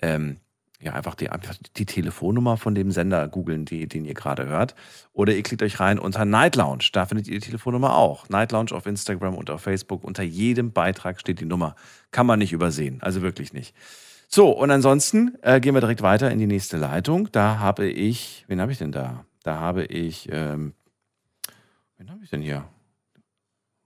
ähm, 0.01 0.37
ja, 0.85 0.93
einfach 0.93 1.15
die, 1.15 1.27
die 1.77 1.87
Telefonnummer 1.87 2.57
von 2.57 2.75
dem 2.75 2.91
Sender 2.91 3.27
googeln, 3.27 3.65
den 3.65 4.05
ihr 4.05 4.13
gerade 4.13 4.45
hört. 4.45 4.75
Oder 5.13 5.33
ihr 5.33 5.41
klickt 5.41 5.63
euch 5.63 5.79
rein 5.79 5.97
unter 5.97 6.25
Night 6.25 6.55
Lounge. 6.55 6.89
Da 6.93 7.07
findet 7.07 7.27
ihr 7.27 7.33
die 7.39 7.45
Telefonnummer 7.45 7.95
auch. 7.95 8.29
Night 8.29 8.51
Lounge 8.51 8.71
auf 8.71 8.85
Instagram 8.85 9.33
und 9.33 9.49
auf 9.49 9.61
Facebook. 9.61 10.03
Unter 10.03 10.21
jedem 10.21 10.73
Beitrag 10.73 11.19
steht 11.19 11.39
die 11.39 11.45
Nummer. 11.45 11.75
Kann 12.11 12.27
man 12.27 12.37
nicht 12.37 12.53
übersehen. 12.53 12.99
Also 13.01 13.23
wirklich 13.23 13.51
nicht. 13.51 13.73
So, 14.27 14.51
und 14.51 14.69
ansonsten 14.69 15.35
äh, 15.41 15.59
gehen 15.59 15.73
wir 15.73 15.81
direkt 15.81 16.03
weiter 16.03 16.29
in 16.29 16.37
die 16.37 16.45
nächste 16.45 16.77
Leitung. 16.77 17.31
Da 17.31 17.57
habe 17.57 17.87
ich, 17.87 18.45
wen 18.47 18.61
habe 18.61 18.71
ich 18.71 18.77
denn 18.77 18.91
da? 18.91 19.25
Da 19.41 19.59
habe 19.59 19.85
ich, 19.85 20.29
ähm, 20.31 20.73
wen 21.97 22.11
habe 22.11 22.23
ich 22.23 22.29
denn 22.29 22.41
hier? 22.41 22.65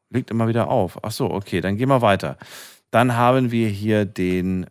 Liegt 0.10 0.32
immer 0.32 0.50
wieder 0.50 0.68
auf. 0.68 1.02
Ach 1.02 1.12
so, 1.12 1.32
okay, 1.32 1.62
dann 1.62 1.78
gehen 1.78 1.88
wir 1.88 2.02
weiter. 2.02 2.38
Dann 2.92 3.16
haben 3.16 3.52
wir 3.52 3.70
hier 3.70 4.04
den 4.04 4.66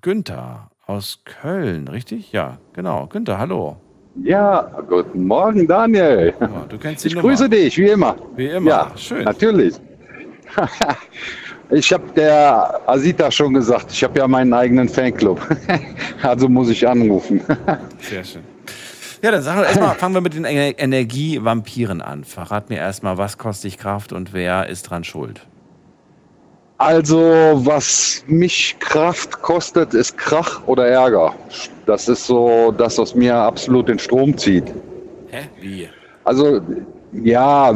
Günther 0.00 0.70
aus 0.86 1.20
Köln, 1.24 1.88
richtig? 1.88 2.32
Ja, 2.32 2.58
genau. 2.72 3.06
Günther, 3.06 3.38
hallo. 3.38 3.76
Ja, 4.22 4.70
guten 4.88 5.26
Morgen, 5.26 5.66
Daniel. 5.66 6.32
Ja, 6.40 6.48
du 6.68 6.78
kennst 6.78 7.04
die 7.04 7.08
Ich 7.08 7.14
Nummer. 7.14 7.28
grüße 7.28 7.48
dich, 7.50 7.76
wie 7.76 7.88
immer. 7.88 8.16
Wie 8.34 8.46
immer. 8.46 8.70
Ja, 8.70 8.90
Schön. 8.96 9.24
Natürlich. 9.24 9.74
Ich 11.68 11.92
habe 11.92 12.04
der 12.14 12.80
Asita 12.88 13.28
schon 13.28 13.52
gesagt, 13.54 13.90
ich 13.90 14.04
habe 14.04 14.16
ja 14.20 14.28
meinen 14.28 14.52
eigenen 14.54 14.88
Fanclub. 14.88 15.40
Also 16.22 16.48
muss 16.48 16.68
ich 16.70 16.86
anrufen. 16.86 17.40
Sehr 18.00 18.22
schön. 18.22 18.42
Ja, 19.20 19.32
dann 19.32 19.42
sagen 19.42 19.58
wir 19.58 19.66
erstmal, 19.66 19.96
fangen 19.96 20.14
wir 20.14 20.20
mit 20.20 20.34
den 20.34 20.44
Ener- 20.46 20.78
Energievampiren 20.78 22.00
an. 22.02 22.22
Verrat 22.22 22.70
mir 22.70 22.76
erstmal, 22.78 23.18
was 23.18 23.36
kostet 23.36 23.72
dich 23.72 23.78
Kraft 23.78 24.12
und 24.12 24.32
wer 24.32 24.68
ist 24.68 24.84
dran 24.84 25.02
schuld? 25.02 25.44
Also, 26.78 27.18
was 27.54 28.22
mich 28.26 28.76
Kraft 28.80 29.40
kostet, 29.40 29.94
ist 29.94 30.18
Krach 30.18 30.60
oder 30.66 30.86
Ärger. 30.86 31.34
Das 31.86 32.06
ist 32.08 32.26
so 32.26 32.74
das, 32.76 32.98
was 32.98 33.14
mir 33.14 33.34
absolut 33.34 33.88
den 33.88 33.98
Strom 33.98 34.36
zieht. 34.36 34.64
Hä? 35.28 35.48
Wie? 35.60 35.88
Also, 36.24 36.60
ja, 37.12 37.72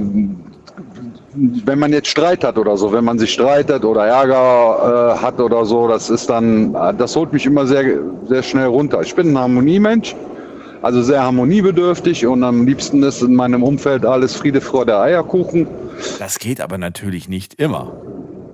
wenn 1.34 1.78
man 1.78 1.92
jetzt 1.92 2.08
Streit 2.08 2.44
hat 2.44 2.58
oder 2.58 2.76
so, 2.76 2.92
wenn 2.92 3.04
man 3.04 3.18
sich 3.18 3.32
streitet 3.32 3.84
oder 3.84 4.04
Ärger 4.06 5.14
äh, 5.16 5.18
hat 5.22 5.40
oder 5.40 5.64
so, 5.64 5.88
das 5.88 6.10
ist 6.10 6.28
dann, 6.28 6.72
das 6.98 7.16
holt 7.16 7.32
mich 7.32 7.46
immer 7.46 7.66
sehr, 7.66 8.00
sehr 8.28 8.42
schnell 8.42 8.66
runter. 8.66 9.00
Ich 9.00 9.14
bin 9.14 9.32
ein 9.32 9.38
Harmoniemensch, 9.38 10.14
also 10.82 11.02
sehr 11.02 11.22
harmoniebedürftig 11.22 12.26
und 12.26 12.42
am 12.42 12.66
liebsten 12.66 13.02
ist 13.02 13.22
in 13.22 13.34
meinem 13.34 13.62
Umfeld 13.62 14.04
alles 14.04 14.36
Friede, 14.36 14.60
Freude, 14.60 14.98
Eierkuchen. 14.98 15.68
Das 16.18 16.38
geht 16.38 16.60
aber 16.60 16.76
natürlich 16.76 17.28
nicht 17.28 17.54
immer. 17.54 17.92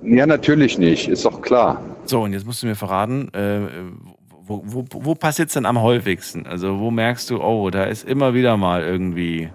Ja, 0.07 0.25
natürlich 0.25 0.77
nicht, 0.77 1.09
ist 1.09 1.25
doch 1.25 1.41
klar. 1.41 1.81
So, 2.05 2.21
und 2.21 2.31
jetzt 2.31 2.45
musst 2.45 2.63
du 2.63 2.67
mir 2.67 2.75
verraten, 2.75 3.29
äh, 3.33 3.59
wo, 4.47 4.63
wo, 4.65 4.85
wo 4.89 5.15
passiert 5.15 5.49
es 5.49 5.55
denn 5.55 5.65
am 5.65 5.81
häufigsten? 5.81 6.47
Also, 6.47 6.79
wo 6.79 6.89
merkst 6.89 7.29
du, 7.29 7.41
oh, 7.41 7.69
da 7.69 7.83
ist 7.83 8.07
immer 8.07 8.33
wieder 8.33 8.55
mal 8.55 8.81
irgendwie. 8.81 9.49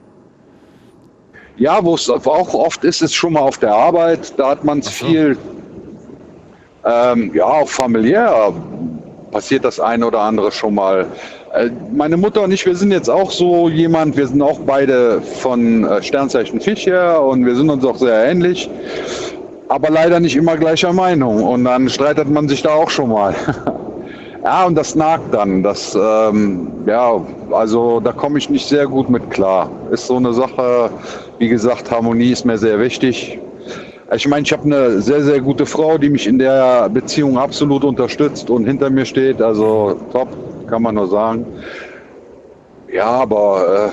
Ja, 1.56 1.82
wo 1.82 1.94
es 1.94 2.10
auch 2.10 2.54
oft 2.54 2.84
ist, 2.84 3.00
ist 3.00 3.14
schon 3.14 3.32
mal 3.32 3.40
auf 3.40 3.56
der 3.58 3.74
Arbeit. 3.74 4.38
Da 4.38 4.50
hat 4.50 4.64
man 4.64 4.80
es 4.80 4.98
so. 4.98 5.06
viel, 5.06 5.38
ähm, 6.84 7.32
ja, 7.34 7.44
auch 7.44 7.68
familiär 7.68 8.52
passiert 9.30 9.64
das 9.64 9.80
eine 9.80 10.06
oder 10.06 10.20
andere 10.20 10.52
schon 10.52 10.74
mal. 10.74 11.06
Äh, 11.54 11.70
meine 11.90 12.18
Mutter 12.18 12.42
und 12.42 12.52
ich, 12.52 12.66
wir 12.66 12.76
sind 12.76 12.92
jetzt 12.92 13.08
auch 13.08 13.30
so 13.30 13.70
jemand, 13.70 14.16
wir 14.16 14.26
sind 14.26 14.42
auch 14.42 14.60
beide 14.60 15.22
von 15.22 15.84
äh, 15.84 16.02
Sternzeichen 16.02 16.60
Fisch 16.60 16.86
her 16.86 17.22
und 17.22 17.46
wir 17.46 17.56
sind 17.56 17.70
uns 17.70 17.84
auch 17.84 17.96
sehr 17.96 18.26
ähnlich, 18.26 18.68
aber 19.72 19.88
leider 19.88 20.20
nicht 20.20 20.36
immer 20.36 20.58
gleicher 20.58 20.92
Meinung. 20.92 21.42
Und 21.44 21.64
dann 21.64 21.88
streitet 21.88 22.28
man 22.28 22.46
sich 22.46 22.62
da 22.62 22.74
auch 22.74 22.90
schon 22.90 23.10
mal. 23.10 23.34
Ja, 24.44 24.66
und 24.66 24.74
das 24.74 24.96
nagt 24.96 25.32
dann. 25.32 25.62
Das, 25.62 25.94
ähm, 25.94 26.66
ja, 26.84 27.24
also 27.52 28.00
da 28.00 28.10
komme 28.10 28.38
ich 28.38 28.50
nicht 28.50 28.66
sehr 28.66 28.88
gut 28.88 29.08
mit 29.08 29.30
klar. 29.30 29.70
Ist 29.92 30.08
so 30.08 30.16
eine 30.16 30.32
Sache, 30.32 30.90
wie 31.38 31.48
gesagt, 31.48 31.88
Harmonie 31.92 32.32
ist 32.32 32.44
mir 32.44 32.58
sehr 32.58 32.80
wichtig. 32.80 33.38
Ich 34.12 34.26
meine, 34.26 34.42
ich 34.42 34.52
habe 34.52 34.64
eine 34.64 35.00
sehr, 35.00 35.22
sehr 35.22 35.40
gute 35.40 35.64
Frau, 35.64 35.96
die 35.96 36.10
mich 36.10 36.26
in 36.26 36.40
der 36.40 36.88
Beziehung 36.88 37.38
absolut 37.38 37.84
unterstützt 37.84 38.50
und 38.50 38.64
hinter 38.64 38.90
mir 38.90 39.04
steht. 39.04 39.40
Also 39.40 39.96
top, 40.10 40.26
kann 40.66 40.82
man 40.82 40.96
nur 40.96 41.06
sagen. 41.06 41.46
Ja, 42.92 43.10
aber 43.10 43.92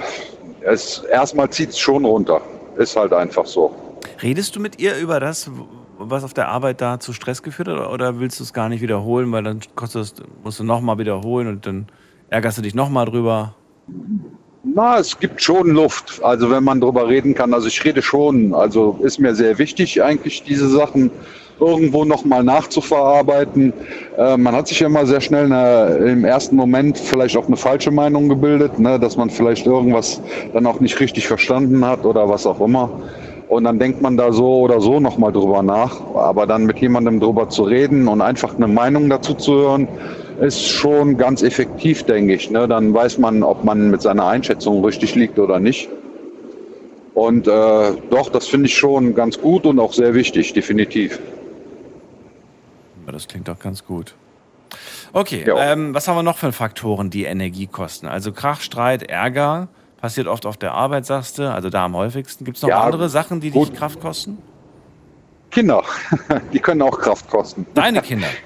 äh, 0.63 0.65
es, 0.65 1.03
erstmal 1.11 1.51
zieht 1.51 1.69
es 1.69 1.77
schon 1.77 2.05
runter. 2.05 2.41
Ist 2.75 2.95
halt 2.95 3.13
einfach 3.13 3.45
so. 3.45 3.71
Redest 4.21 4.55
du 4.55 4.59
mit 4.59 4.79
ihr 4.79 4.97
über 4.97 5.19
das, 5.19 5.49
was 5.97 6.23
auf 6.23 6.33
der 6.33 6.47
Arbeit 6.49 6.81
da 6.81 6.99
zu 6.99 7.13
Stress 7.13 7.43
geführt 7.43 7.67
hat, 7.67 7.89
oder- 7.89 8.19
willst 8.19 8.39
du 8.39 8.43
es 8.43 8.53
gar 8.53 8.69
nicht 8.69 8.81
wiederholen, 8.81 9.31
weil 9.31 9.43
dann 9.43 9.59
kostet 9.75 10.13
musst 10.43 10.59
du 10.59 10.63
nochmal 10.63 10.97
wiederholen 10.97 11.47
und 11.47 11.65
dann 11.65 11.87
ärgerst 12.29 12.57
du 12.57 12.61
dich 12.61 12.75
nochmal 12.75 13.05
drüber? 13.05 13.55
Na, 14.63 14.99
es 14.99 15.17
gibt 15.17 15.41
schon 15.41 15.69
Luft. 15.69 16.19
Also 16.23 16.49
wenn 16.51 16.63
man 16.63 16.81
drüber 16.81 17.07
reden 17.07 17.33
kann. 17.33 17.53
Also 17.53 17.67
ich 17.67 17.83
rede 17.83 18.01
schon. 18.01 18.53
Also 18.53 18.99
ist 19.01 19.19
mir 19.19 19.33
sehr 19.33 19.57
wichtig 19.57 20.03
eigentlich 20.03 20.43
diese 20.43 20.69
Sachen 20.69 21.11
irgendwo 21.59 22.05
nochmal 22.05 22.43
nachzuverarbeiten. 22.43 23.73
Äh, 24.17 24.37
man 24.37 24.55
hat 24.55 24.67
sich 24.67 24.79
ja 24.79 24.87
immer 24.87 25.05
sehr 25.05 25.21
schnell 25.21 25.45
eine, 25.45 25.97
im 26.09 26.23
ersten 26.23 26.55
Moment 26.55 26.97
vielleicht 26.97 27.35
auch 27.35 27.47
eine 27.47 27.57
falsche 27.57 27.91
Meinung 27.91 28.29
gebildet, 28.29 28.79
ne, 28.79 28.99
dass 28.99 29.17
man 29.17 29.29
vielleicht 29.29 29.65
irgendwas 29.65 30.21
dann 30.53 30.65
auch 30.65 30.79
nicht 30.79 30.99
richtig 30.99 31.27
verstanden 31.27 31.83
hat 31.85 32.05
oder 32.05 32.29
was 32.29 32.45
auch 32.45 32.61
immer. 32.61 32.89
Und 33.49 33.63
dann 33.63 33.79
denkt 33.79 33.99
man 34.01 34.15
da 34.15 34.31
so 34.31 34.59
oder 34.59 34.79
so 34.79 34.99
nochmal 34.99 35.31
drüber 35.31 35.63
nach. 35.63 35.99
Aber 36.13 36.45
dann 36.45 36.65
mit 36.65 36.77
jemandem 36.77 37.19
drüber 37.19 37.49
zu 37.49 37.63
reden 37.63 38.07
und 38.07 38.21
einfach 38.21 38.55
eine 38.55 38.67
Meinung 38.67 39.09
dazu 39.09 39.33
zu 39.33 39.53
hören, 39.55 39.87
ist 40.39 40.67
schon 40.67 41.17
ganz 41.17 41.41
effektiv, 41.41 42.03
denke 42.03 42.35
ich. 42.35 42.51
Ne? 42.51 42.67
Dann 42.67 42.93
weiß 42.93 43.17
man, 43.17 43.41
ob 43.41 43.63
man 43.63 43.89
mit 43.89 44.03
seiner 44.03 44.27
Einschätzung 44.27 44.85
richtig 44.85 45.15
liegt 45.15 45.39
oder 45.39 45.59
nicht. 45.59 45.89
Und 47.15 47.47
äh, 47.47 47.91
doch, 48.11 48.29
das 48.29 48.47
finde 48.47 48.67
ich 48.67 48.77
schon 48.77 49.15
ganz 49.15 49.41
gut 49.41 49.65
und 49.65 49.79
auch 49.79 49.93
sehr 49.93 50.13
wichtig, 50.13 50.53
definitiv. 50.53 51.19
Das 53.11 53.27
klingt 53.27 53.47
doch 53.47 53.59
ganz 53.59 53.83
gut. 53.83 54.13
Okay, 55.11 55.43
ähm, 55.57 55.95
was 55.95 56.07
haben 56.07 56.15
wir 56.15 56.23
noch 56.23 56.37
für 56.37 56.51
Faktoren, 56.51 57.09
die 57.09 57.23
Energie 57.23 57.65
kosten? 57.65 58.05
Also 58.05 58.31
Krach, 58.31 58.61
Streit, 58.61 59.03
Ärger, 59.03 59.67
passiert 60.01 60.27
oft 60.27 60.45
auf 60.45 60.57
der 60.57 60.73
Arbeit, 60.73 61.05
sagst 61.05 61.37
du, 61.37 61.51
also 61.51 61.69
da 61.69 61.85
am 61.85 61.95
häufigsten. 61.95 62.45
Gibt 62.45 62.57
es 62.57 62.63
noch 62.63 62.69
Ja, 62.69 62.81
andere 62.81 63.09
Sachen, 63.09 63.39
die 63.39 63.51
gut. 63.51 63.69
dich 63.69 63.75
Kraft 63.77 63.99
kosten? 63.99 64.37
Kinder, 65.51 65.83
die 66.53 66.59
können 66.59 66.81
auch 66.81 66.99
Kraft 66.99 67.29
kosten. 67.29 67.65
Deine 67.73 68.01
Kinder. 68.01 68.27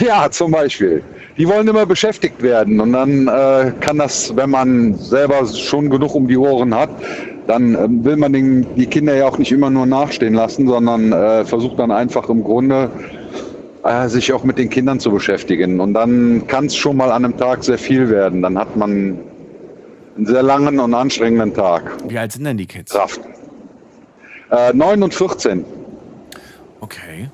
Ja, 0.00 0.30
zum 0.30 0.50
Beispiel. 0.50 1.02
Die 1.36 1.46
wollen 1.46 1.68
immer 1.68 1.84
beschäftigt 1.84 2.40
werden 2.40 2.80
und 2.80 2.94
dann 2.94 3.28
äh, 3.28 3.70
kann 3.80 3.98
das, 3.98 4.34
wenn 4.34 4.48
man 4.48 4.94
selber 4.94 5.44
schon 5.46 5.90
genug 5.90 6.14
um 6.14 6.26
die 6.26 6.38
Ohren 6.38 6.74
hat, 6.74 6.88
dann 7.46 7.74
ähm, 7.74 8.02
will 8.02 8.16
man 8.16 8.32
den, 8.32 8.66
die 8.76 8.86
Kinder 8.86 9.14
ja 9.14 9.26
auch 9.28 9.36
nicht 9.36 9.52
immer 9.52 9.68
nur 9.68 9.84
nachstehen 9.84 10.32
lassen, 10.32 10.66
sondern 10.66 11.12
äh, 11.12 11.44
versucht 11.44 11.78
dann 11.78 11.90
einfach 11.90 12.30
im 12.30 12.42
Grunde 12.42 12.90
äh, 13.84 14.08
sich 14.08 14.32
auch 14.32 14.42
mit 14.42 14.56
den 14.56 14.70
Kindern 14.70 15.00
zu 15.00 15.10
beschäftigen. 15.10 15.78
Und 15.80 15.92
dann 15.92 16.46
kann 16.46 16.64
es 16.64 16.76
schon 16.76 16.96
mal 16.96 17.10
an 17.12 17.26
einem 17.26 17.36
Tag 17.36 17.62
sehr 17.62 17.76
viel 17.78 18.08
werden. 18.08 18.40
Dann 18.40 18.58
hat 18.58 18.74
man 18.76 19.18
einen 20.16 20.26
sehr 20.26 20.42
langen 20.42 20.78
und 20.80 20.94
anstrengenden 20.94 21.54
Tag. 21.54 21.96
Wie 22.08 22.18
alt 22.18 22.32
sind 22.32 22.44
denn 22.44 22.56
die 22.56 22.66
Kids? 22.66 22.92
Kraft. 22.92 23.20
Äh, 24.50 24.72
9 24.72 25.02
und 25.02 25.14
14. 25.14 25.64
Okay. 26.80 27.28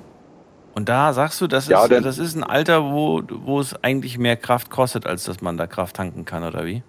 Und 0.75 0.89
da 0.89 1.13
sagst 1.13 1.41
du, 1.41 1.47
das 1.47 1.65
ist, 1.65 1.71
Ja, 1.71 1.87
denn- 1.89 2.03
das 2.03 2.19
ist 2.19 2.37
ein 2.37 2.45
Alter, 2.45 2.85
wo, 2.93 3.23
wo 3.45 3.61
es 3.61 3.75
eigentlich 3.83 4.17
mehr 4.19 4.37
Kraft 4.37 4.71
kostet, 4.71 5.07
als 5.07 5.25
dass 5.25 5.41
man 5.43 5.57
da 5.57 5.67
Kraft 5.67 5.97
tanken 5.97 6.25
kann, 6.25 6.45
oder 6.45 6.65
wie? 6.65 6.83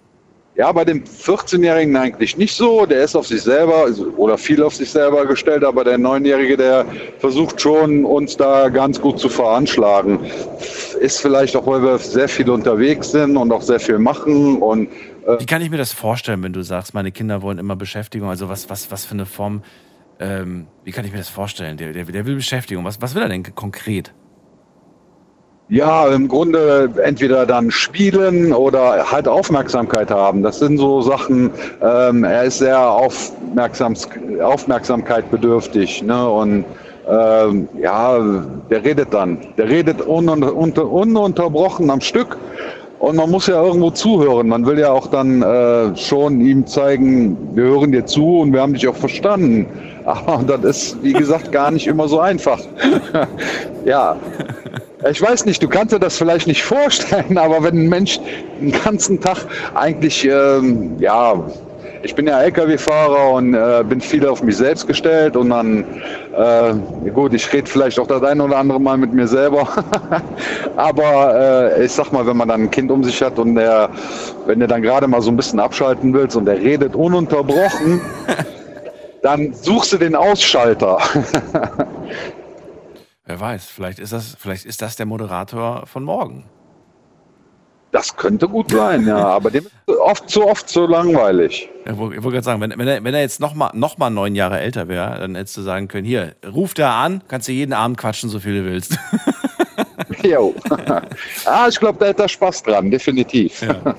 Ja, 0.54 0.70
bei 0.70 0.84
dem 0.84 1.02
14-Jährigen 1.04 1.96
eigentlich 1.96 2.36
nicht 2.36 2.54
so. 2.54 2.84
Der 2.84 3.04
ist 3.04 3.16
auf 3.16 3.26
sich 3.26 3.40
selber 3.40 3.86
oder 4.18 4.36
viel 4.36 4.62
auf 4.62 4.74
sich 4.74 4.90
selber 4.90 5.24
gestellt, 5.24 5.64
aber 5.64 5.82
der 5.82 5.98
9-Jährige, 5.98 6.58
der 6.58 6.84
versucht 7.20 7.58
schon, 7.58 8.04
uns 8.04 8.36
da 8.36 8.68
ganz 8.68 9.00
gut 9.00 9.18
zu 9.18 9.30
veranschlagen. 9.30 10.18
Ist 11.00 11.22
vielleicht 11.22 11.56
auch, 11.56 11.66
weil 11.66 11.82
wir 11.82 11.96
sehr 11.96 12.28
viel 12.28 12.50
unterwegs 12.50 13.12
sind 13.12 13.38
und 13.38 13.50
auch 13.50 13.62
sehr 13.62 13.80
viel 13.80 13.98
machen 13.98 14.60
und 14.60 14.88
äh, 15.26 15.40
Wie 15.40 15.46
kann 15.46 15.62
ich 15.62 15.70
mir 15.70 15.78
das 15.78 15.92
vorstellen, 15.92 16.42
wenn 16.42 16.52
du 16.52 16.62
sagst, 16.62 16.92
meine 16.92 17.12
Kinder 17.12 17.40
wollen 17.40 17.58
immer 17.58 17.76
Beschäftigung? 17.76 18.28
Also 18.28 18.50
was, 18.50 18.68
was, 18.68 18.90
was 18.90 19.06
für 19.06 19.14
eine 19.14 19.24
Form, 19.24 19.62
ähm, 20.20 20.66
wie 20.84 20.92
kann 20.92 21.06
ich 21.06 21.12
mir 21.12 21.18
das 21.18 21.30
vorstellen? 21.30 21.78
Der, 21.78 21.94
der, 21.94 22.04
der 22.04 22.26
will 22.26 22.34
Beschäftigung. 22.34 22.84
Was, 22.84 23.00
was 23.00 23.14
will 23.14 23.22
er 23.22 23.28
denn 23.28 23.42
konkret? 23.54 24.12
Ja, 25.68 26.08
im 26.08 26.28
Grunde 26.28 26.90
entweder 27.02 27.46
dann 27.46 27.70
spielen 27.70 28.52
oder 28.52 29.10
halt 29.10 29.26
Aufmerksamkeit 29.26 30.10
haben. 30.10 30.42
Das 30.42 30.58
sind 30.58 30.76
so 30.76 31.00
Sachen, 31.00 31.50
ähm, 31.80 32.24
er 32.24 32.44
ist 32.44 32.58
sehr 32.58 32.78
Aufmerksams 32.78 34.08
Aufmerksamkeit 34.42 35.30
bedürftig. 35.30 36.02
Ne? 36.02 36.28
Und 36.28 36.64
ähm, 37.08 37.68
ja, 37.80 38.18
der 38.70 38.84
redet 38.84 39.14
dann. 39.14 39.38
Der 39.56 39.68
redet 39.68 40.06
un 40.06 40.28
ununterbrochen 40.28 41.90
am 41.90 42.00
Stück. 42.00 42.36
Und 42.98 43.16
man 43.16 43.30
muss 43.30 43.48
ja 43.48 43.60
irgendwo 43.60 43.90
zuhören. 43.90 44.48
Man 44.48 44.64
will 44.64 44.78
ja 44.78 44.92
auch 44.92 45.08
dann 45.08 45.42
äh, 45.42 45.96
schon 45.96 46.40
ihm 46.40 46.66
zeigen, 46.66 47.36
wir 47.54 47.64
hören 47.64 47.90
dir 47.90 48.06
zu 48.06 48.38
und 48.38 48.52
wir 48.52 48.60
haben 48.60 48.74
dich 48.74 48.86
auch 48.86 48.94
verstanden. 48.94 49.66
Aber 50.04 50.42
das 50.46 50.64
ist, 50.64 51.02
wie 51.02 51.12
gesagt, 51.12 51.50
gar 51.50 51.70
nicht 51.70 51.86
immer 51.86 52.06
so 52.06 52.20
einfach. 52.20 52.60
ja. 53.84 54.16
Ich 55.10 55.20
weiß 55.20 55.46
nicht, 55.46 55.62
du 55.62 55.68
kannst 55.68 55.92
dir 55.92 55.98
das 55.98 56.16
vielleicht 56.16 56.46
nicht 56.46 56.62
vorstellen, 56.64 57.36
aber 57.36 57.62
wenn 57.62 57.76
ein 57.76 57.88
Mensch 57.88 58.20
den 58.60 58.72
ganzen 58.72 59.20
Tag 59.20 59.38
eigentlich, 59.74 60.24
ähm, 60.24 60.96
ja, 60.98 61.34
ich 62.04 62.14
bin 62.14 62.26
ja 62.26 62.40
LKW-Fahrer 62.40 63.32
und 63.32 63.54
äh, 63.54 63.84
bin 63.88 64.00
viel 64.00 64.26
auf 64.26 64.42
mich 64.42 64.56
selbst 64.56 64.86
gestellt 64.86 65.36
und 65.36 65.50
dann, 65.50 65.84
äh, 66.36 67.10
gut, 67.10 67.32
ich 67.32 67.52
rede 67.52 67.68
vielleicht 67.68 67.98
auch 68.00 68.06
das 68.06 68.22
eine 68.22 68.42
oder 68.42 68.56
andere 68.56 68.80
Mal 68.80 68.96
mit 68.96 69.12
mir 69.12 69.26
selber, 69.28 69.68
aber 70.76 71.72
äh, 71.76 71.84
ich 71.84 71.92
sag 71.92 72.12
mal, 72.12 72.26
wenn 72.26 72.36
man 72.36 72.48
dann 72.48 72.62
ein 72.62 72.70
Kind 72.70 72.90
um 72.90 73.04
sich 73.04 73.22
hat 73.22 73.38
und 73.38 73.54
der, 73.54 73.88
wenn 74.46 74.58
du 74.58 74.66
dann 74.66 74.82
gerade 74.82 75.06
mal 75.06 75.22
so 75.22 75.30
ein 75.30 75.36
bisschen 75.36 75.60
abschalten 75.60 76.12
willst 76.12 76.36
und 76.36 76.44
der 76.44 76.58
redet 76.58 76.96
ununterbrochen, 76.96 78.00
dann 79.22 79.52
suchst 79.52 79.92
du 79.92 79.98
den 79.98 80.16
Ausschalter. 80.16 80.98
Wer 83.24 83.38
weiß, 83.38 83.66
vielleicht 83.66 83.98
ist 83.98 84.12
das, 84.12 84.36
vielleicht 84.38 84.64
ist 84.64 84.82
das 84.82 84.96
der 84.96 85.06
Moderator 85.06 85.86
von 85.86 86.02
morgen. 86.02 86.44
Das 87.92 88.16
könnte 88.16 88.48
gut 88.48 88.70
sein, 88.70 89.06
ja, 89.06 89.18
aber 89.18 89.50
dem 89.50 89.66
ist 89.66 89.98
oft 89.98 90.28
zu 90.30 90.46
oft 90.46 90.66
so 90.68 90.86
langweilig. 90.86 91.68
Ich 91.84 91.96
wollte 91.96 92.20
gerade 92.20 92.42
sagen, 92.42 92.60
wenn, 92.62 92.72
wenn, 92.76 92.88
er, 92.88 93.04
wenn 93.04 93.14
er 93.14 93.20
jetzt 93.20 93.38
noch 93.38 93.54
mal, 93.54 93.70
noch 93.74 93.98
mal 93.98 94.08
neun 94.08 94.34
Jahre 94.34 94.60
älter 94.60 94.88
wäre, 94.88 95.20
dann 95.20 95.34
hättest 95.34 95.58
du 95.58 95.62
sagen 95.62 95.88
können, 95.88 96.06
hier, 96.06 96.34
ruf 96.46 96.72
da 96.72 97.04
an, 97.04 97.22
kannst 97.28 97.48
du 97.48 97.52
jeden 97.52 97.74
Abend 97.74 97.98
quatschen, 97.98 98.30
so 98.30 98.40
viel 98.40 98.62
du 98.62 98.64
willst. 98.64 98.98
Jo. 100.22 100.54
ah, 101.44 101.66
ich 101.68 101.78
glaube, 101.78 101.98
da 101.98 102.06
hätte 102.06 102.22
er 102.22 102.28
Spaß 102.28 102.62
dran, 102.62 102.90
definitiv. 102.90 103.62
Ja. 103.62 103.96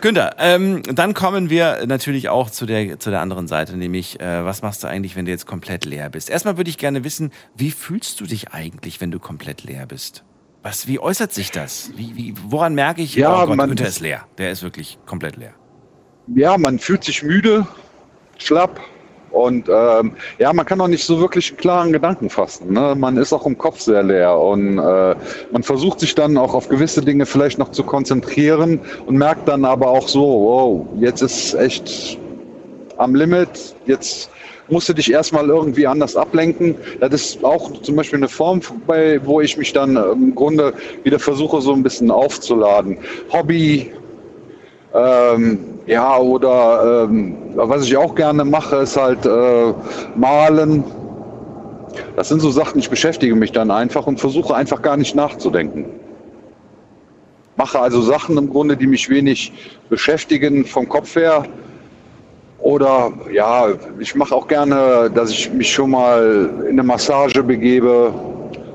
Günther, 0.00 0.34
ähm, 0.38 0.82
dann 0.82 1.14
kommen 1.14 1.50
wir 1.50 1.86
natürlich 1.86 2.28
auch 2.28 2.50
zu 2.50 2.66
der, 2.66 2.98
zu 2.98 3.10
der 3.10 3.20
anderen 3.20 3.48
Seite, 3.48 3.76
nämlich, 3.76 4.20
äh, 4.20 4.44
was 4.44 4.62
machst 4.62 4.82
du 4.82 4.88
eigentlich, 4.88 5.16
wenn 5.16 5.24
du 5.24 5.30
jetzt 5.30 5.46
komplett 5.46 5.84
leer 5.84 6.10
bist? 6.10 6.30
Erstmal 6.30 6.56
würde 6.56 6.70
ich 6.70 6.78
gerne 6.78 7.04
wissen, 7.04 7.30
wie 7.54 7.70
fühlst 7.70 8.20
du 8.20 8.24
dich 8.24 8.52
eigentlich, 8.52 9.00
wenn 9.00 9.10
du 9.10 9.18
komplett 9.18 9.64
leer 9.64 9.86
bist? 9.86 10.24
Was, 10.62 10.86
wie 10.86 10.98
äußert 10.98 11.32
sich 11.32 11.50
das? 11.50 11.90
Wie, 11.96 12.16
wie, 12.16 12.34
woran 12.46 12.74
merke 12.74 13.02
ich, 13.02 13.14
ja, 13.14 13.42
oh 13.42 13.46
Gott, 13.46 13.56
man, 13.56 13.68
Günther 13.68 13.86
ist 13.86 14.00
leer. 14.00 14.26
Der 14.38 14.50
ist 14.50 14.62
wirklich 14.62 14.98
komplett 15.04 15.36
leer. 15.36 15.54
Ja, 16.34 16.56
man 16.56 16.78
fühlt 16.78 17.04
sich 17.04 17.22
müde, 17.22 17.66
schlapp, 18.38 18.80
und 19.34 19.68
ähm, 19.68 20.12
ja, 20.38 20.52
man 20.52 20.64
kann 20.64 20.80
auch 20.80 20.86
nicht 20.86 21.04
so 21.04 21.18
wirklich 21.18 21.50
einen 21.50 21.56
klaren 21.56 21.92
Gedanken 21.92 22.30
fassen. 22.30 22.72
Ne? 22.72 22.94
Man 22.96 23.16
ist 23.16 23.32
auch 23.32 23.44
im 23.46 23.58
Kopf 23.58 23.80
sehr 23.80 24.04
leer 24.04 24.38
und 24.38 24.78
äh, 24.78 25.16
man 25.50 25.62
versucht 25.64 25.98
sich 25.98 26.14
dann 26.14 26.36
auch 26.38 26.54
auf 26.54 26.68
gewisse 26.68 27.00
Dinge 27.00 27.26
vielleicht 27.26 27.58
noch 27.58 27.72
zu 27.72 27.82
konzentrieren 27.82 28.78
und 29.06 29.16
merkt 29.16 29.48
dann 29.48 29.64
aber 29.64 29.88
auch 29.88 30.06
so, 30.06 30.22
wow, 30.22 30.86
jetzt 31.00 31.20
ist 31.20 31.54
echt 31.54 32.16
am 32.96 33.16
Limit, 33.16 33.74
jetzt 33.86 34.30
musst 34.68 34.88
du 34.88 34.92
dich 34.92 35.10
erstmal 35.10 35.48
irgendwie 35.48 35.88
anders 35.88 36.14
ablenken. 36.14 36.76
Das 37.00 37.12
ist 37.12 37.44
auch 37.44 37.72
zum 37.82 37.96
Beispiel 37.96 38.20
eine 38.20 38.28
Form, 38.28 38.60
bei, 38.86 39.20
wo 39.26 39.40
ich 39.40 39.56
mich 39.56 39.72
dann 39.72 39.96
im 39.96 40.32
Grunde 40.36 40.74
wieder 41.02 41.18
versuche, 41.18 41.60
so 41.60 41.72
ein 41.72 41.82
bisschen 41.82 42.12
aufzuladen. 42.12 42.98
Hobby, 43.32 43.90
ähm, 44.94 45.73
ja, 45.86 46.16
oder 46.16 47.06
ähm, 47.08 47.36
was 47.54 47.84
ich 47.84 47.96
auch 47.96 48.14
gerne 48.14 48.44
mache, 48.44 48.76
ist 48.76 48.96
halt 48.96 49.26
äh, 49.26 49.72
malen. 50.14 50.84
Das 52.16 52.28
sind 52.28 52.40
so 52.40 52.50
Sachen, 52.50 52.78
ich 52.78 52.90
beschäftige 52.90 53.34
mich 53.34 53.52
dann 53.52 53.70
einfach 53.70 54.06
und 54.06 54.18
versuche 54.18 54.54
einfach 54.54 54.82
gar 54.82 54.96
nicht 54.96 55.14
nachzudenken. 55.14 55.86
Mache 57.56 57.78
also 57.78 58.00
Sachen 58.00 58.36
im 58.36 58.50
Grunde, 58.50 58.76
die 58.76 58.86
mich 58.86 59.08
wenig 59.08 59.52
beschäftigen 59.88 60.64
vom 60.64 60.88
Kopf 60.88 61.14
her. 61.14 61.44
Oder 62.58 63.12
ja, 63.32 63.68
ich 63.98 64.14
mache 64.14 64.34
auch 64.34 64.48
gerne, 64.48 65.10
dass 65.14 65.30
ich 65.30 65.52
mich 65.52 65.70
schon 65.70 65.90
mal 65.90 66.50
in 66.62 66.70
eine 66.70 66.82
Massage 66.82 67.42
begebe 67.42 68.12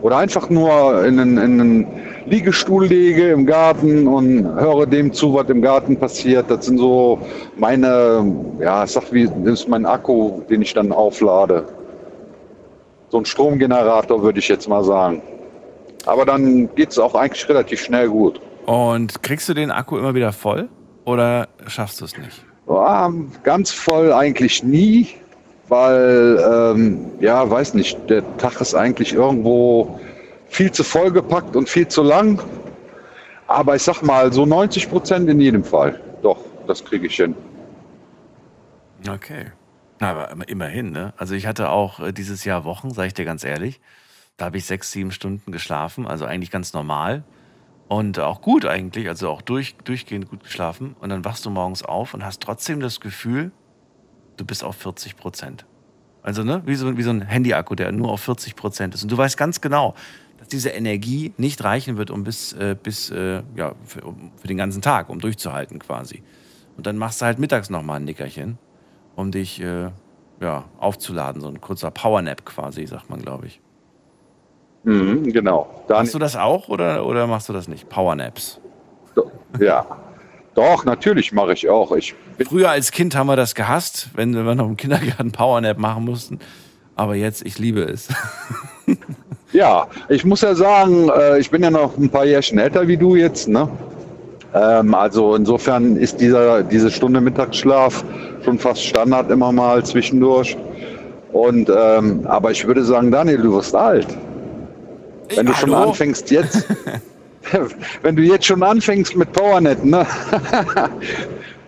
oder 0.02 0.18
einfach 0.18 0.50
nur 0.50 1.04
in 1.06 1.20
einen, 1.20 1.38
in 1.38 1.60
einen 1.60 1.88
Liegestuhl 2.30 2.86
lege 2.86 3.32
im 3.32 3.46
Garten 3.46 4.08
und 4.08 4.46
höre 4.46 4.86
dem 4.86 5.12
zu, 5.12 5.34
was 5.34 5.50
im 5.50 5.62
Garten 5.62 5.98
passiert. 5.98 6.50
Das 6.50 6.66
sind 6.66 6.78
so 6.78 7.20
meine, 7.58 8.36
ja, 8.60 8.84
ich 8.84 8.92
sag 8.92 9.12
wie, 9.12 9.26
das 9.44 9.62
ist 9.62 9.68
mein 9.68 9.86
Akku, 9.86 10.42
den 10.50 10.62
ich 10.62 10.74
dann 10.74 10.92
auflade. 10.92 11.66
So 13.10 13.18
ein 13.18 13.26
Stromgenerator 13.26 14.22
würde 14.22 14.40
ich 14.40 14.48
jetzt 14.48 14.70
mal 14.70 14.84
sagen. 14.84 15.22
Aber 16.06 16.26
dann 16.26 16.74
geht 16.76 16.92
es 16.92 17.00
auch 17.00 17.16
eigentlich 17.16 17.50
relativ 17.50 17.82
schnell 17.82 18.08
gut. 18.10 18.40
Und 18.68 19.24
kriegst 19.24 19.50
du 19.50 19.56
den 19.56 19.72
Akku 19.72 19.98
immer 19.98 20.14
wieder 20.14 20.32
voll 20.32 20.70
oder 21.06 21.48
schaffst 21.68 22.00
du 22.02 22.06
es 22.06 22.16
nicht? 22.16 22.46
Ja, 22.68 23.12
ganz 23.42 23.72
voll 23.72 24.14
eigentlich 24.14 24.64
nie, 24.64 25.08
weil, 25.68 26.40
ähm, 26.48 27.06
ja, 27.20 27.50
weiß 27.50 27.74
nicht, 27.74 27.98
der 28.08 28.22
Tag 28.38 28.62
ist 28.62 28.76
eigentlich 28.76 29.14
irgendwo 29.14 30.00
viel 30.50 30.72
zu 30.72 30.84
vollgepackt 30.84 31.56
und 31.56 31.70
viel 31.70 31.88
zu 31.88 32.04
lang. 32.04 32.42
Aber 33.48 33.76
ich 33.76 33.84
sag 33.84 34.02
mal, 34.02 34.32
so 34.32 34.46
90 34.46 34.90
Prozent 34.90 35.30
in 35.30 35.40
jedem 35.40 35.64
Fall. 35.64 36.00
Doch, 36.22 36.40
das 36.68 36.84
kriege 36.84 37.08
ich 37.08 37.16
hin. 37.16 37.36
Okay. 39.08 39.48
Aber 40.00 40.30
immerhin, 40.48 40.92
ne? 40.92 41.14
Also 41.18 41.36
ich 41.36 41.46
hatte 41.46 41.70
auch 41.70 42.00
äh, 42.00 42.14
dieses 42.14 42.46
Jahr 42.46 42.64
Wochen, 42.64 42.92
sage 42.92 43.08
ich 43.08 43.14
dir 43.14 43.26
ganz 43.26 43.44
ehrlich. 43.44 43.82
Da 44.38 44.46
habe 44.46 44.58
ich 44.58 44.66
sechs, 44.66 44.92
sieben 44.92 45.12
Stunden 45.12 45.52
geschlafen, 45.52 46.08
also 46.08 46.26
eigentlich 46.26 46.52
ganz 46.52 46.74
normal. 46.74 47.24
Und 47.90 48.20
auch 48.20 48.42
gut 48.42 48.66
eigentlich, 48.66 49.10
also 49.10 49.30
auch 49.30 49.42
durch, 49.42 49.76
durchgehend 49.84 50.30
gut 50.30 50.44
geschlafen. 50.44 50.96
Und 51.00 51.10
dann 51.10 51.26
wachst 51.26 51.46
du 51.46 51.50
morgens 51.50 51.84
auf 51.84 52.14
und 52.14 52.24
hast 52.24 52.42
trotzdem 52.42 52.80
das 52.80 53.00
Gefühl, 53.00 53.52
du 54.38 54.46
bist 54.46 54.64
auf 54.64 54.76
40 54.76 55.18
Prozent. 55.18 55.66
Also, 56.22 56.44
ne, 56.44 56.62
wie 56.66 56.76
so, 56.76 56.96
wie 56.98 57.04
so 57.04 57.10
ein 57.10 57.22
Handy-Akku, 57.22 57.76
der 57.76 57.92
nur 57.92 58.12
auf 58.12 58.22
40 58.22 58.56
Prozent 58.56 58.94
ist. 58.94 59.04
Und 59.04 59.12
du 59.12 59.18
weißt 59.18 59.38
ganz 59.38 59.60
genau, 59.60 59.96
diese 60.50 60.70
Energie 60.70 61.34
nicht 61.38 61.64
reichen 61.64 61.98
wird, 61.98 62.12
um 62.12 62.24
bis, 62.24 62.54
äh, 62.54 62.76
bis 62.82 63.10
äh, 63.12 63.42
ja, 63.56 63.74
für, 63.86 64.02
um, 64.02 64.32
für 64.38 64.48
den 64.48 64.58
ganzen 64.58 64.82
Tag, 64.82 65.10
um 65.10 65.20
durchzuhalten 65.20 65.80
quasi. 65.80 66.24
Und 66.78 66.88
dann 66.88 66.98
machst 66.98 67.22
du 67.22 67.26
halt 67.26 67.40
mittags 67.40 67.70
nochmal 67.70 67.98
ein 67.98 68.06
Nickerchen, 68.06 68.58
um 69.16 69.32
dich 69.32 69.62
äh, 69.62 69.90
ja, 70.42 70.66
aufzuladen. 70.80 71.42
So 71.42 71.48
ein 71.48 71.62
kurzer 71.62 71.92
Powernap 71.92 72.46
quasi, 72.46 72.86
sagt 72.86 73.10
man, 73.10 73.22
glaube 73.22 73.48
ich. 73.48 73.62
Mhm, 74.84 75.32
genau. 75.32 75.84
Dann 75.88 75.98
machst 75.98 76.14
du 76.14 76.20
das 76.20 76.36
auch 76.36 76.70
oder, 76.70 77.06
oder 77.06 77.28
machst 77.28 77.50
du 77.50 77.54
das 77.54 77.68
nicht? 77.68 77.90
Powernaps? 77.90 78.62
Ja. 79.60 79.86
Doch, 80.56 80.86
natürlich 80.86 81.32
mache 81.32 81.54
ich 81.54 81.70
auch. 81.70 81.92
Ich 81.92 82.16
Früher 82.48 82.70
als 82.70 82.92
Kind 82.92 83.16
haben 83.16 83.28
wir 83.28 83.36
das 83.36 83.56
gehasst, 83.56 84.10
wenn 84.16 84.34
wir 84.34 84.56
noch 84.56 84.68
im 84.68 84.78
Kindergarten 84.78 85.32
Powernap 85.32 85.78
machen 85.78 86.06
mussten. 86.06 86.40
Aber 86.96 87.16
jetzt, 87.16 87.46
ich 87.46 87.60
liebe 87.60 87.82
es. 87.82 88.10
Ja, 89.52 89.88
ich 90.10 90.26
muss 90.26 90.42
ja 90.42 90.54
sagen, 90.54 91.10
äh, 91.10 91.40
ich 91.40 91.50
bin 91.50 91.64
ja 91.64 91.72
noch 91.72 91.98
ein 91.98 92.10
paar 92.10 92.26
Jährchen 92.26 92.60
älter 92.60 92.88
wie 92.88 92.98
du 92.98 93.16
jetzt. 93.16 93.48
Ne? 93.48 93.68
Ähm, 94.54 94.94
also 94.94 95.36
insofern 95.36 95.98
ist 95.98 96.22
dieser, 96.22 96.64
diese 96.64 96.92
Stunde 96.92 97.20
Mittagsschlaf 97.20 98.04
schon 98.44 98.60
fast 98.60 98.84
Standard 98.84 99.32
immer 99.32 99.52
mal 99.52 99.84
zwischendurch. 99.84 100.56
Und 101.32 101.70
ähm, 101.70 102.26
aber 102.26 102.52
ich 102.52 102.66
würde 102.66 102.84
sagen, 102.84 103.12
Daniel, 103.12 103.38
du 103.38 103.54
wirst 103.54 103.76
alt. 103.76 104.08
Wenn 105.36 105.46
du 105.46 105.54
schon 105.54 105.76
Hallo? 105.76 105.90
anfängst 105.90 106.32
jetzt, 106.32 106.66
wenn 108.02 108.16
du 108.16 108.24
jetzt 108.24 108.46
schon 108.46 108.64
anfängst 108.64 109.16
mit 109.16 109.32
Powernet, 109.34 109.84
ne? 109.84 110.06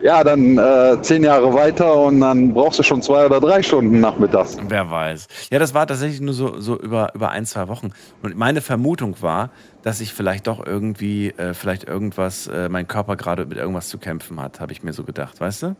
ja, 0.03 0.23
dann 0.23 0.57
äh, 0.57 1.01
zehn 1.01 1.23
Jahre 1.23 1.53
weiter 1.53 1.95
und 1.95 2.21
dann 2.21 2.53
brauchst 2.53 2.79
du 2.79 2.83
schon 2.83 3.01
zwei 3.01 3.25
oder 3.25 3.39
drei 3.39 3.61
Stunden 3.61 3.99
nachmittags. 3.99 4.57
Wer 4.67 4.89
weiß. 4.89 5.27
Ja, 5.51 5.59
das 5.59 5.73
war 5.73 5.85
tatsächlich 5.87 6.21
nur 6.21 6.33
so, 6.33 6.59
so 6.59 6.79
über, 6.79 7.13
über 7.15 7.29
ein, 7.29 7.45
zwei 7.45 7.67
Wochen. 7.67 7.91
Und 8.21 8.35
meine 8.35 8.61
Vermutung 8.61 9.21
war, 9.21 9.51
dass 9.81 10.01
ich 10.01 10.13
vielleicht 10.13 10.47
doch 10.47 10.65
irgendwie, 10.65 11.29
äh, 11.31 11.53
vielleicht 11.53 11.83
irgendwas, 11.87 12.47
äh, 12.47 12.69
mein 12.69 12.87
Körper 12.87 13.15
gerade 13.15 13.45
mit 13.45 13.57
irgendwas 13.57 13.89
zu 13.89 13.97
kämpfen 13.97 14.39
hat, 14.41 14.59
habe 14.59 14.71
ich 14.71 14.83
mir 14.83 14.93
so 14.93 15.03
gedacht, 15.03 15.39
weißt 15.39 15.63
du? 15.63 15.75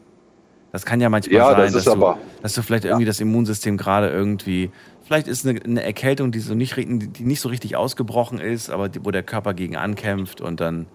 Das 0.71 0.85
kann 0.85 1.01
ja 1.01 1.09
manchmal 1.09 1.35
Ja, 1.35 1.47
sein, 1.51 1.57
das 1.57 1.73
dass, 1.73 1.79
ist 1.81 1.85
du, 1.87 1.91
aber- 1.91 2.17
dass 2.41 2.53
du 2.53 2.61
vielleicht 2.61 2.85
irgendwie 2.85 3.05
das 3.05 3.19
Immunsystem 3.19 3.75
gerade 3.77 4.09
irgendwie, 4.09 4.71
vielleicht 5.01 5.27
ist 5.27 5.45
eine, 5.45 5.59
eine 5.61 5.83
Erkältung, 5.83 6.31
die 6.31 6.39
so 6.39 6.55
nicht, 6.55 6.77
die 6.77 7.23
nicht 7.25 7.41
so 7.41 7.49
richtig 7.49 7.75
ausgebrochen 7.75 8.39
ist, 8.39 8.69
aber 8.69 8.87
die, 8.87 9.03
wo 9.03 9.11
der 9.11 9.23
Körper 9.23 9.53
gegen 9.53 9.75
ankämpft 9.75 10.39
und 10.39 10.61
dann, 10.61 10.87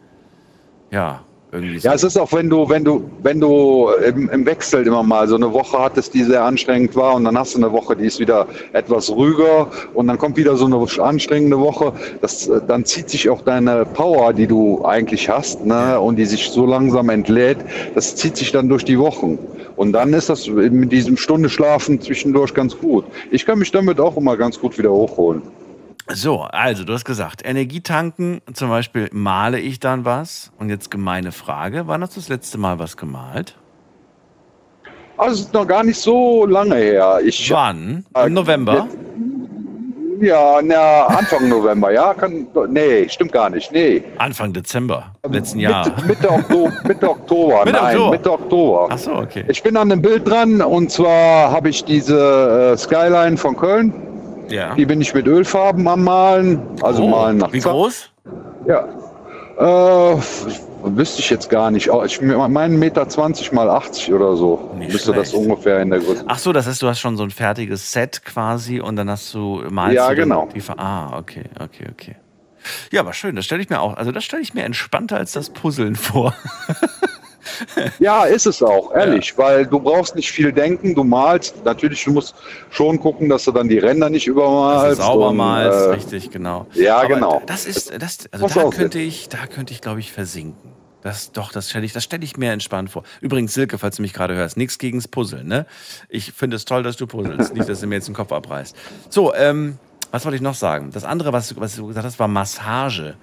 ja, 0.91 1.27
irgendwie 1.57 1.79
so. 1.79 1.89
Ja, 1.89 1.95
es 1.95 2.05
ist 2.05 2.17
auch, 2.17 2.33
wenn 2.33 2.49
du, 2.49 2.69
wenn 2.69 2.85
du, 2.85 3.11
wenn 3.23 3.41
du 3.41 3.89
im, 4.07 4.29
im 4.31 4.47
Wechsel 4.47 4.87
immer 4.87 5.03
mal 5.03 5.27
so 5.29 5.37
eine 5.37 5.53
Woche 5.53 5.79
hattest, 5.79 6.15
die 6.15 6.23
sehr 6.23 6.45
anstrengend 6.45 6.95
war 6.95 7.15
und 7.15 7.25
dann 7.25 7.39
hast 7.39 7.55
du 7.55 7.59
eine 7.59 7.73
Woche, 7.73 7.97
die 7.97 8.07
ist 8.07 8.21
wieder 8.21 8.47
etwas 8.73 9.11
ruhiger 9.11 9.69
und 9.95 10.07
dann 10.07 10.19
kommt 10.19 10.37
wieder 10.37 10.57
so 10.57 10.67
eine 10.67 10.87
anstrengende 11.03 11.59
Woche, 11.59 11.93
das, 12.21 12.49
äh, 12.49 12.61
dann 12.67 12.85
zieht 12.85 13.11
sich 13.11 13.29
auch 13.29 13.43
deine 13.43 13.85
Power, 13.85 14.33
die 14.33 14.47
du 14.47 14.85
eigentlich 14.85 15.29
hast, 15.29 15.65
ne, 15.65 15.99
und 16.01 16.17
die 16.17 16.27
sich 16.27 16.51
so 16.51 16.67
langsam 16.67 17.09
entlädt, 17.09 17.59
das 17.95 18.17
zieht 18.17 18.37
sich 18.37 18.53
dann 18.53 18.69
durch 18.69 18.85
die 18.85 18.99
Wochen. 18.99 19.39
Und 19.77 19.93
dann 19.93 20.13
ist 20.15 20.31
das 20.31 20.49
mit 20.49 20.91
diesem 20.91 21.17
Stunde 21.17 21.51
Schlafen 21.51 22.01
zwischendurch 22.01 22.55
ganz 22.55 22.79
gut. 22.79 23.05
Ich 23.31 23.45
kann 23.45 23.59
mich 23.59 23.71
damit 23.71 24.01
auch 24.01 24.17
immer 24.17 24.37
ganz 24.37 24.59
gut 24.59 24.79
wieder 24.79 24.91
hochholen. 24.91 25.43
So, 26.09 26.43
also 26.43 26.85
du 26.85 26.93
hast 26.93 27.05
gesagt, 27.05 27.43
Energietanken, 27.45 28.41
zum 28.53 28.69
Beispiel 28.69 29.09
male 29.13 29.59
ich 29.59 29.81
dann 29.81 30.05
was. 30.05 30.53
Und 30.59 30.69
jetzt 30.71 30.91
gemeine 30.91 31.33
Frage, 31.33 31.89
wann 31.89 32.03
hast 32.03 32.17
du 32.17 32.21
das 32.21 32.29
letzte 32.29 32.59
Mal 32.59 32.79
was 32.79 32.97
gemalt? 32.97 33.57
Also 35.17 35.35
es 35.35 35.41
ist 35.47 35.55
noch 35.55 35.67
gar 35.67 35.83
nicht 35.83 35.99
so 35.99 36.47
lange 36.47 36.77
her. 36.77 37.21
Ich, 37.25 37.51
Wann? 37.51 38.05
Äh, 38.15 38.27
Im 38.27 38.35
November? 38.35 38.87
Ja, 40.21 40.61
na, 40.63 41.07
Anfang 41.07 41.49
November, 41.49 41.91
ja? 41.91 42.15
Kann, 42.15 42.47
nee, 42.69 43.09
stimmt 43.09 43.33
gar 43.33 43.51
nicht. 43.51 43.73
Nee. 43.73 44.03
Anfang 44.19 44.53
Dezember 44.53 45.13
letzten 45.29 45.59
Jahr. 45.59 45.87
Mitte, 45.89 46.07
Mitte, 46.07 46.31
Oktober, 46.31 46.73
Mitte 46.85 47.11
Oktober. 47.11 47.65
Mitte 47.65 47.79
Nein, 47.79 47.97
Oktober. 47.97 48.11
Mitte 48.13 48.33
Oktober. 48.33 48.89
Ach 48.91 48.99
so, 48.99 49.13
okay. 49.15 49.45
Ich 49.49 49.63
bin 49.63 49.77
an 49.77 49.91
einem 49.91 50.03
Bild 50.03 50.29
dran 50.29 50.63
und 50.63 50.91
zwar 50.91 51.51
habe 51.51 51.69
ich 51.69 51.85
diese 51.85 52.73
äh, 52.75 52.77
Skyline 52.77 53.37
von 53.37 53.57
Köln. 53.57 53.93
Ja. 54.49 54.75
Die 54.75 54.87
bin 54.87 55.01
ich 55.01 55.13
mit 55.15 55.27
Ölfarben 55.27 55.87
am 55.89 56.05
Malen. 56.05 56.61
Also 56.83 57.03
Oh, 57.05 57.09
malen 57.09 57.39
nach 57.39 57.53
Wie 57.53 57.61
Zeit. 57.61 57.73
groß? 57.73 58.11
Ja. 58.67 58.89
Äh, 59.59 60.17
wüsste 60.83 61.21
ich 61.21 61.31
jetzt 61.31 61.49
gar 61.49 61.71
nicht. 61.71 61.91
Oh, 61.91 62.05
Ich 62.05 62.21
meine 62.21 62.77
Meter 62.77 63.09
20 63.09 63.53
mal 63.53 63.69
80 63.71 64.13
oder 64.13 64.37
so. 64.37 64.71
Nicht 64.77 64.93
Müsste 64.93 65.13
das 65.13 65.31
schlecht. 65.31 65.45
ungefähr 65.47 65.81
in 65.81 65.91
der 65.91 66.01
Größe. 66.01 66.25
Ach 66.27 66.39
so, 66.39 66.53
das 66.53 66.67
heißt, 66.67 66.83
du 66.83 66.89
hast 66.89 67.01
schon 67.01 67.17
so 67.17 67.23
ein 67.25 67.31
fertiges 67.31 67.91
Set 67.93 68.23
quasi 68.25 68.81
und 68.81 68.97
dann 68.97 69.09
hast 69.11 69.33
du 69.35 69.63
malst 69.71 69.95
Ja, 69.97 70.11
du 70.11 70.17
genau. 70.17 70.49
Die, 70.55 70.63
ah, 70.77 71.17
okay, 71.19 71.45
okay, 71.59 71.87
okay. 71.91 72.17
Ja, 72.91 73.01
aber 73.01 73.13
schön, 73.13 73.37
das 73.37 73.45
stelle 73.45 73.63
ich 73.63 73.71
mir 73.71 73.81
auch, 73.81 73.97
also 73.97 74.11
das 74.13 74.25
stelle 74.25 74.43
ich 74.43 74.53
mir 74.53 74.65
entspannter 74.65 75.17
als 75.17 75.33
das 75.33 75.51
Puzzeln 75.51 75.95
vor. 75.95 76.35
Ja, 77.99 78.25
ist 78.25 78.47
es 78.47 78.63
auch, 78.63 78.95
ehrlich, 78.95 79.37
weil 79.39 79.67
du 79.67 79.79
brauchst 79.81 80.15
nicht 80.17 80.31
viel 80.31 80.53
denken, 80.53 80.95
du 80.95 81.05
malst. 81.05 81.65
Natürlich, 81.65 82.05
du 82.05 82.13
musst 82.13 82.35
schon 82.71 82.99
gucken, 83.01 83.29
dass 83.29 83.45
du 83.45 83.53
dann 83.53 83.69
die 83.69 83.79
Ränder 83.79 84.11
nicht 84.11 84.27
Dass 84.29 84.35
du 84.35 84.41
übermalst. 84.41 85.01
sauber 85.01 85.29
und, 85.29 85.37
malst, 85.37 85.79
äh, 85.87 85.91
richtig, 85.91 86.31
genau. 86.31 86.67
ja, 86.75 86.99
Aber 86.99 87.09
genau. 87.09 87.43
Das 87.47 87.67
ist, 87.67 87.93
das, 88.01 88.19
also 88.33 88.49
da 88.49 88.71
könnte 88.71 88.99
ich, 88.99 89.29
da 89.29 89.47
könnte 89.47 89.73
ich, 89.73 89.81
glaube 89.81 90.01
ich, 90.01 90.13
versinken. 90.13 90.73
Das, 91.03 91.31
doch, 91.31 91.53
das 91.53 91.71
stelle 91.71 91.85
ich, 91.87 91.93
das 91.93 92.03
stelle 92.03 92.25
ich 92.25 92.37
mir 92.37 92.51
entspannt 92.53 92.91
vor. 92.91 93.05
Übrigens, 93.21 93.55
Silke, 93.55 93.79
falls 93.79 93.97
du 93.97 94.03
mich 94.03 94.13
gerade 94.13 94.35
hörst, 94.35 94.57
nichts 94.57 94.79
gegens 94.79 95.07
Puzzeln, 95.07 95.47
ne? 95.47 95.67
Ich 96.09 96.33
finde 96.33 96.57
es 96.57 96.65
toll, 96.65 96.83
dass 96.83 96.97
du 96.97 97.07
puzzelst, 97.07 97.55
nicht, 97.55 97.69
dass 97.69 97.81
du 97.81 97.87
mir 97.87 97.95
jetzt 97.97 98.09
den 98.09 98.15
Kopf 98.15 98.33
abreißt. 98.33 98.75
So, 99.09 99.33
ähm, 99.35 99.79
was 100.11 100.25
wollte 100.25 100.37
ich 100.37 100.43
noch 100.43 100.55
sagen? 100.55 100.91
Das 100.93 101.05
andere, 101.05 101.33
was, 101.33 101.49
du- 101.51 101.61
was 101.61 101.77
du 101.77 101.87
gesagt 101.87 102.07
hast, 102.07 102.19
war 102.19 102.27
Massage. 102.29 103.15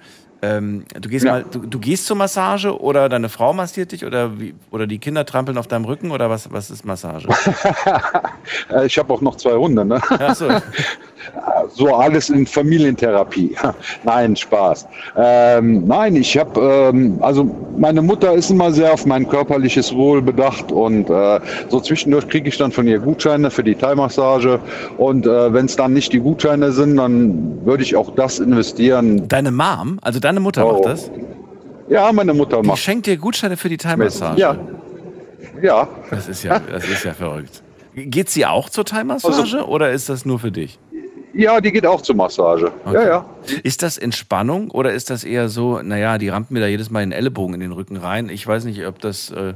Ähm, 0.44 0.84
du 1.00 1.08
gehst 1.08 1.24
Ja. 1.24 1.32
mal, 1.32 1.44
du, 1.50 1.60
du 1.60 1.78
gehst 1.78 2.06
zur 2.06 2.16
Massage 2.16 2.78
oder 2.78 3.08
deine 3.08 3.28
Frau 3.30 3.52
massiert 3.54 3.92
dich 3.92 4.04
oder 4.04 4.38
wie, 4.38 4.54
oder 4.70 4.86
die 4.86 4.98
Kinder 4.98 5.24
trampeln 5.24 5.56
auf 5.56 5.66
deinem 5.68 5.86
Rücken 5.86 6.10
oder 6.10 6.28
was, 6.28 6.52
was 6.52 6.70
ist 6.70 6.84
Massage? 6.84 7.28
Ich 8.86 8.98
habe 8.98 9.12
auch 9.12 9.20
noch 9.20 9.36
zwei 9.36 9.52
Hunde, 9.54 9.84
ne? 9.84 10.00
Ach 10.10 10.34
so. 10.34 10.48
So 11.74 11.94
alles 11.94 12.28
in 12.28 12.46
Familientherapie. 12.46 13.56
Nein, 14.04 14.36
Spaß. 14.36 14.86
Ähm, 15.16 15.86
nein, 15.86 16.16
ich 16.16 16.36
habe, 16.36 16.60
ähm, 16.92 17.18
also 17.22 17.48
meine 17.78 18.02
Mutter 18.02 18.34
ist 18.34 18.50
immer 18.50 18.70
sehr 18.70 18.92
auf 18.92 19.06
mein 19.06 19.26
körperliches 19.26 19.94
Wohl 19.94 20.20
bedacht 20.20 20.70
und 20.70 21.08
äh, 21.08 21.40
so 21.70 21.80
zwischendurch 21.80 22.28
kriege 22.28 22.50
ich 22.50 22.58
dann 22.58 22.70
von 22.72 22.86
ihr 22.86 22.98
Gutscheine 22.98 23.50
für 23.50 23.64
die 23.64 23.74
Thai-Massage 23.74 24.60
und 24.98 25.26
äh, 25.26 25.52
wenn 25.52 25.64
es 25.64 25.76
dann 25.76 25.94
nicht 25.94 26.12
die 26.12 26.20
Gutscheine 26.20 26.72
sind, 26.72 26.96
dann 26.98 27.64
würde 27.64 27.82
ich 27.82 27.96
auch 27.96 28.14
das 28.14 28.38
investieren. 28.38 29.26
Deine 29.26 29.50
Mom, 29.50 29.98
also 30.02 30.20
deine 30.20 30.33
Mutter 30.40 30.66
Oh. 30.66 30.72
macht 30.72 30.84
das? 30.86 31.10
Ja, 31.88 32.10
meine 32.12 32.32
Mutter 32.34 32.62
Die 32.62 32.68
macht. 32.68 32.78
schenkt 32.78 33.06
dir 33.06 33.16
Gutscheine 33.16 33.56
für 33.56 33.68
die 33.68 33.76
Thai-Massage. 33.76 34.40
Ja, 34.40 34.56
ja. 35.62 35.88
Das 36.10 36.28
ist 36.28 36.42
ja, 36.42 36.58
das 36.58 36.88
ist 36.88 37.04
ja 37.04 37.12
verrückt. 37.12 37.62
Geht 37.94 38.30
sie 38.30 38.46
auch 38.46 38.68
zur 38.70 38.84
Thai-Massage 38.84 39.38
Also- 39.40 39.66
oder 39.66 39.90
ist 39.92 40.08
das 40.08 40.24
nur 40.24 40.38
für 40.38 40.50
dich? 40.50 40.78
Ja, 41.36 41.60
die 41.60 41.72
geht 41.72 41.84
auch 41.86 42.00
zur 42.00 42.14
Massage. 42.14 42.70
Ja, 42.92 43.02
ja. 43.06 43.26
Ist 43.64 43.82
das 43.82 43.98
Entspannung 43.98 44.70
oder 44.70 44.92
ist 44.92 45.10
das 45.10 45.24
eher 45.24 45.48
so, 45.48 45.80
naja, 45.82 46.16
die 46.16 46.28
rampen 46.28 46.54
mir 46.54 46.60
da 46.60 46.66
jedes 46.68 46.90
Mal 46.90 47.00
den 47.00 47.10
Ellenbogen 47.12 47.54
in 47.54 47.60
den 47.60 47.72
Rücken 47.72 47.96
rein? 47.96 48.28
Ich 48.28 48.46
weiß 48.46 48.64
nicht, 48.66 48.86
ob 48.86 49.00
das 49.00 49.30
äh, 49.30 49.54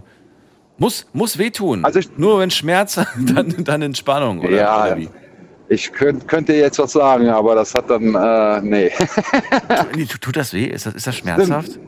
muss, 0.76 1.06
muss 1.12 1.38
wehtun. 1.38 1.84
Also 1.84 2.00
ich- 2.00 2.18
nur 2.18 2.40
wenn 2.40 2.50
Schmerz, 2.50 3.00
dann, 3.16 3.54
dann 3.64 3.82
Entspannung, 3.82 4.40
oder, 4.40 4.50
Ja, 4.50 4.84
oder 4.86 4.96
wie? 4.98 5.08
Ich 5.70 5.92
könnt, 5.92 6.26
könnte 6.28 6.54
jetzt 6.54 6.78
was 6.78 6.92
sagen, 6.92 7.28
aber 7.28 7.54
das 7.54 7.74
hat 7.74 7.90
dann, 7.90 8.14
äh, 8.14 8.60
nee. 8.62 8.90
Tut- 10.06 10.20
Tut 10.22 10.36
das 10.36 10.52
weh? 10.54 10.64
Ist 10.64 10.86
das, 10.86 10.94
ist 10.94 11.06
das 11.06 11.16
schmerzhaft? 11.16 11.78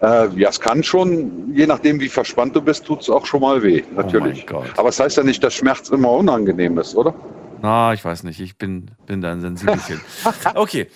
Äh, 0.00 0.28
ja, 0.36 0.48
es 0.48 0.60
kann 0.60 0.82
schon, 0.82 1.52
je 1.54 1.66
nachdem 1.66 2.00
wie 2.00 2.08
verspannt 2.08 2.54
du 2.54 2.62
bist, 2.62 2.84
tut 2.86 3.02
es 3.02 3.10
auch 3.10 3.26
schon 3.26 3.40
mal 3.40 3.62
weh, 3.62 3.82
natürlich. 3.96 4.46
Oh 4.48 4.54
mein 4.54 4.62
Gott. 4.64 4.78
Aber 4.78 4.88
es 4.90 5.00
heißt 5.00 5.16
ja 5.16 5.24
nicht, 5.24 5.42
dass 5.42 5.54
Schmerz 5.54 5.88
immer 5.90 6.10
unangenehm 6.12 6.78
ist, 6.78 6.94
oder? 6.94 7.12
Na, 7.60 7.92
ich 7.92 8.04
weiß 8.04 8.22
nicht. 8.22 8.38
Ich 8.40 8.56
bin, 8.56 8.92
bin 9.06 9.20
da 9.20 9.32
ein 9.32 9.40
Sensibelchen. 9.40 10.00
Okay. 10.54 10.86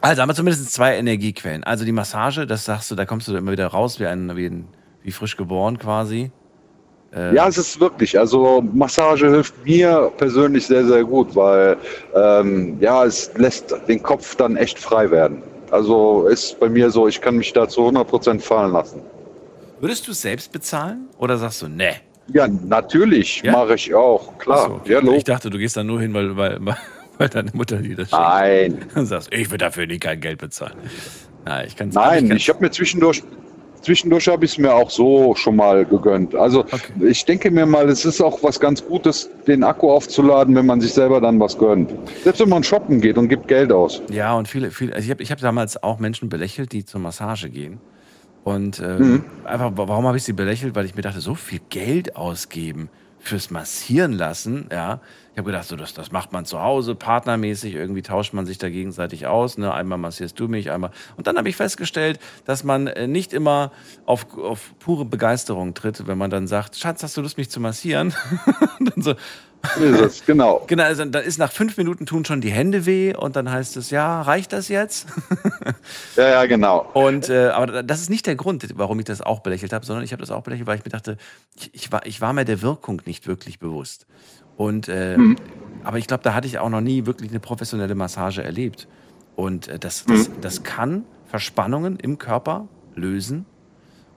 Also 0.00 0.20
haben 0.20 0.28
wir 0.30 0.34
zumindest 0.34 0.72
zwei 0.72 0.96
Energiequellen. 0.96 1.62
Also 1.62 1.84
die 1.84 1.92
Massage, 1.92 2.44
das 2.44 2.64
sagst 2.64 2.90
du, 2.90 2.96
da 2.96 3.04
kommst 3.04 3.28
du 3.28 3.36
immer 3.36 3.52
wieder 3.52 3.68
raus 3.68 4.00
wie 4.00 4.06
ein, 4.06 4.36
wie, 4.36 4.46
ein, 4.46 4.66
wie 5.04 5.12
frisch 5.12 5.36
geboren 5.36 5.78
quasi. 5.78 6.32
Äh, 7.14 7.34
Ja, 7.34 7.48
es 7.48 7.58
ist 7.58 7.78
wirklich, 7.80 8.18
also 8.18 8.62
Massage 8.72 9.28
hilft 9.30 9.54
mir 9.64 10.10
persönlich 10.16 10.66
sehr, 10.66 10.84
sehr 10.86 11.04
gut, 11.04 11.34
weil 11.34 11.76
ähm, 12.14 12.76
ja, 12.80 13.04
es 13.04 13.30
lässt 13.36 13.74
den 13.88 14.02
Kopf 14.02 14.34
dann 14.36 14.56
echt 14.56 14.78
frei 14.78 15.10
werden. 15.10 15.42
Also 15.70 16.26
ist 16.26 16.58
bei 16.60 16.68
mir 16.68 16.90
so, 16.90 17.08
ich 17.08 17.20
kann 17.20 17.36
mich 17.36 17.52
da 17.52 17.68
zu 17.68 17.80
100% 17.82 18.40
fallen 18.40 18.72
lassen. 18.72 19.00
Würdest 19.80 20.06
du 20.06 20.12
es 20.12 20.22
selbst 20.22 20.52
bezahlen 20.52 21.08
oder 21.18 21.38
sagst 21.38 21.62
du, 21.62 21.68
nee? 21.68 21.94
Ja, 22.28 22.46
natürlich 22.46 23.42
Ja? 23.42 23.52
mache 23.52 23.74
ich 23.74 23.92
auch, 23.94 24.38
klar. 24.38 24.68
So, 24.68 24.74
okay. 24.74 24.92
ja, 24.92 25.12
ich 25.12 25.24
dachte, 25.24 25.50
du 25.50 25.58
gehst 25.58 25.76
da 25.76 25.82
nur 25.82 26.00
hin, 26.00 26.14
weil, 26.14 26.36
weil, 26.36 26.60
weil 27.18 27.28
deine 27.28 27.50
Mutter 27.52 27.78
dir 27.78 27.96
das 27.96 28.10
schenkt. 28.10 28.22
Nein, 28.22 28.86
Und 28.94 29.06
sagst, 29.06 29.28
ich 29.32 29.50
will 29.50 29.58
dafür 29.58 29.86
nie 29.86 29.98
kein 29.98 30.20
Geld 30.20 30.38
bezahlen. 30.38 30.74
Nein, 31.44 31.64
ich 31.66 31.76
kann 31.76 31.88
es 31.88 31.94
Nein, 31.94 32.30
ich 32.30 32.48
habe 32.48 32.60
mir 32.60 32.70
zwischendurch, 32.70 33.22
zwischendurch 33.82 34.28
habe 34.28 34.44
ich 34.44 34.52
es 34.52 34.58
mir 34.58 34.74
auch 34.74 34.90
so 34.90 35.34
schon 35.34 35.56
mal 35.56 35.84
gegönnt. 35.86 36.34
Also 36.34 36.64
Okay. 36.70 36.92
ich 37.08 37.24
denke 37.24 37.50
mir 37.50 37.66
mal, 37.66 37.88
es 37.88 38.04
ist 38.04 38.20
auch 38.20 38.42
was 38.42 38.58
ganz 38.60 38.84
Gutes, 38.84 39.28
den 39.46 39.62
Akku 39.64 39.90
aufzuladen, 39.90 40.54
wenn 40.54 40.66
man 40.66 40.80
sich 40.80 40.92
selber 40.92 41.20
dann 41.20 41.38
was 41.40 41.56
gönnt. 41.58 41.94
Selbst 42.22 42.40
wenn 42.40 42.48
man 42.48 42.62
shoppen 42.64 43.00
geht 43.00 43.18
und 43.18 43.28
gibt 43.28 43.48
Geld 43.48 43.72
aus. 43.72 44.02
Ja, 44.08 44.34
und 44.34 44.48
viele, 44.48 44.70
viele, 44.70 44.94
also 44.94 45.04
ich 45.04 45.10
habe 45.10 45.22
ich 45.22 45.30
hab 45.30 45.38
damals 45.40 45.82
auch 45.82 45.98
Menschen 45.98 46.28
belächelt, 46.28 46.72
die 46.72 46.84
zur 46.84 47.00
Massage 47.00 47.50
gehen. 47.50 47.82
Und 48.42 48.80
ähm, 48.80 49.02
Mhm. 49.04 49.24
einfach, 49.44 49.72
warum 49.74 50.06
habe 50.06 50.16
ich 50.16 50.24
sie 50.24 50.32
belächelt? 50.32 50.74
Weil 50.74 50.86
ich 50.86 50.94
mir 50.94 51.02
dachte, 51.02 51.20
so 51.20 51.34
viel 51.34 51.60
Geld 51.70 52.16
ausgeben 52.16 52.90
fürs 53.22 53.50
Massieren 53.50 54.12
lassen, 54.12 54.66
ja. 54.70 55.00
Ich 55.32 55.38
habe 55.38 55.50
gedacht, 55.50 55.66
so, 55.66 55.76
das, 55.76 55.94
das 55.94 56.12
macht 56.12 56.32
man 56.32 56.44
zu 56.44 56.60
Hause, 56.60 56.94
partnermäßig, 56.94 57.74
irgendwie 57.74 58.02
tauscht 58.02 58.34
man 58.34 58.44
sich 58.44 58.58
da 58.58 58.68
gegenseitig 58.68 59.26
aus. 59.26 59.56
Ne? 59.56 59.72
Einmal 59.72 59.96
massierst 59.96 60.38
du 60.38 60.46
mich, 60.46 60.70
einmal. 60.70 60.90
Und 61.16 61.26
dann 61.26 61.38
habe 61.38 61.48
ich 61.48 61.56
festgestellt, 61.56 62.20
dass 62.44 62.64
man 62.64 62.86
äh, 62.86 63.06
nicht 63.06 63.32
immer 63.32 63.72
auf, 64.04 64.26
auf 64.36 64.74
pure 64.78 65.06
Begeisterung 65.06 65.72
tritt, 65.72 66.06
wenn 66.06 66.18
man 66.18 66.28
dann 66.28 66.46
sagt, 66.46 66.76
Schatz, 66.76 67.02
hast 67.02 67.16
du 67.16 67.22
Lust, 67.22 67.38
mich 67.38 67.48
zu 67.48 67.60
massieren? 67.60 68.12
Dann 68.80 69.02
So 69.02 69.14
ist 69.80 70.00
es, 70.00 70.26
genau. 70.26 70.64
Genau, 70.66 70.82
also 70.84 71.04
dann 71.04 71.22
ist 71.24 71.38
nach 71.38 71.52
fünf 71.52 71.76
Minuten 71.76 72.06
tun 72.06 72.24
schon 72.24 72.40
die 72.40 72.50
Hände 72.50 72.84
weh 72.86 73.14
und 73.14 73.36
dann 73.36 73.50
heißt 73.50 73.76
es, 73.76 73.90
ja, 73.90 74.22
reicht 74.22 74.52
das 74.52 74.68
jetzt? 74.68 75.06
Ja, 76.16 76.28
ja, 76.28 76.46
genau. 76.46 76.86
Und 76.92 77.28
äh, 77.30 77.48
aber 77.48 77.82
das 77.82 78.00
ist 78.00 78.10
nicht 78.10 78.26
der 78.26 78.34
Grund, 78.36 78.66
warum 78.76 78.98
ich 78.98 79.04
das 79.06 79.20
auch 79.22 79.40
belächelt 79.40 79.72
habe, 79.72 79.84
sondern 79.86 80.04
ich 80.04 80.12
habe 80.12 80.20
das 80.20 80.30
auch 80.30 80.42
belächelt, 80.42 80.66
weil 80.66 80.78
ich 80.78 80.84
mir 80.84 80.90
dachte, 80.90 81.16
ich, 81.56 81.70
ich, 81.74 81.92
war, 81.92 82.04
ich 82.06 82.20
war 82.20 82.32
mir 82.32 82.44
der 82.44 82.60
Wirkung 82.62 83.00
nicht 83.06 83.26
wirklich 83.26 83.58
bewusst. 83.58 84.06
Und 84.56 84.88
äh, 84.88 85.16
aber 85.84 85.98
ich 85.98 86.06
glaube, 86.06 86.22
da 86.22 86.34
hatte 86.34 86.46
ich 86.46 86.58
auch 86.58 86.68
noch 86.68 86.80
nie 86.82 87.06
wirklich 87.06 87.30
eine 87.30 87.40
professionelle 87.40 87.94
Massage 87.94 88.42
erlebt. 88.42 88.86
Und 89.36 89.68
äh, 89.68 89.78
das, 89.78 90.04
das, 90.04 90.30
das 90.40 90.62
kann 90.62 91.04
Verspannungen 91.26 91.96
im 91.96 92.18
Körper 92.18 92.68
lösen. 92.94 93.46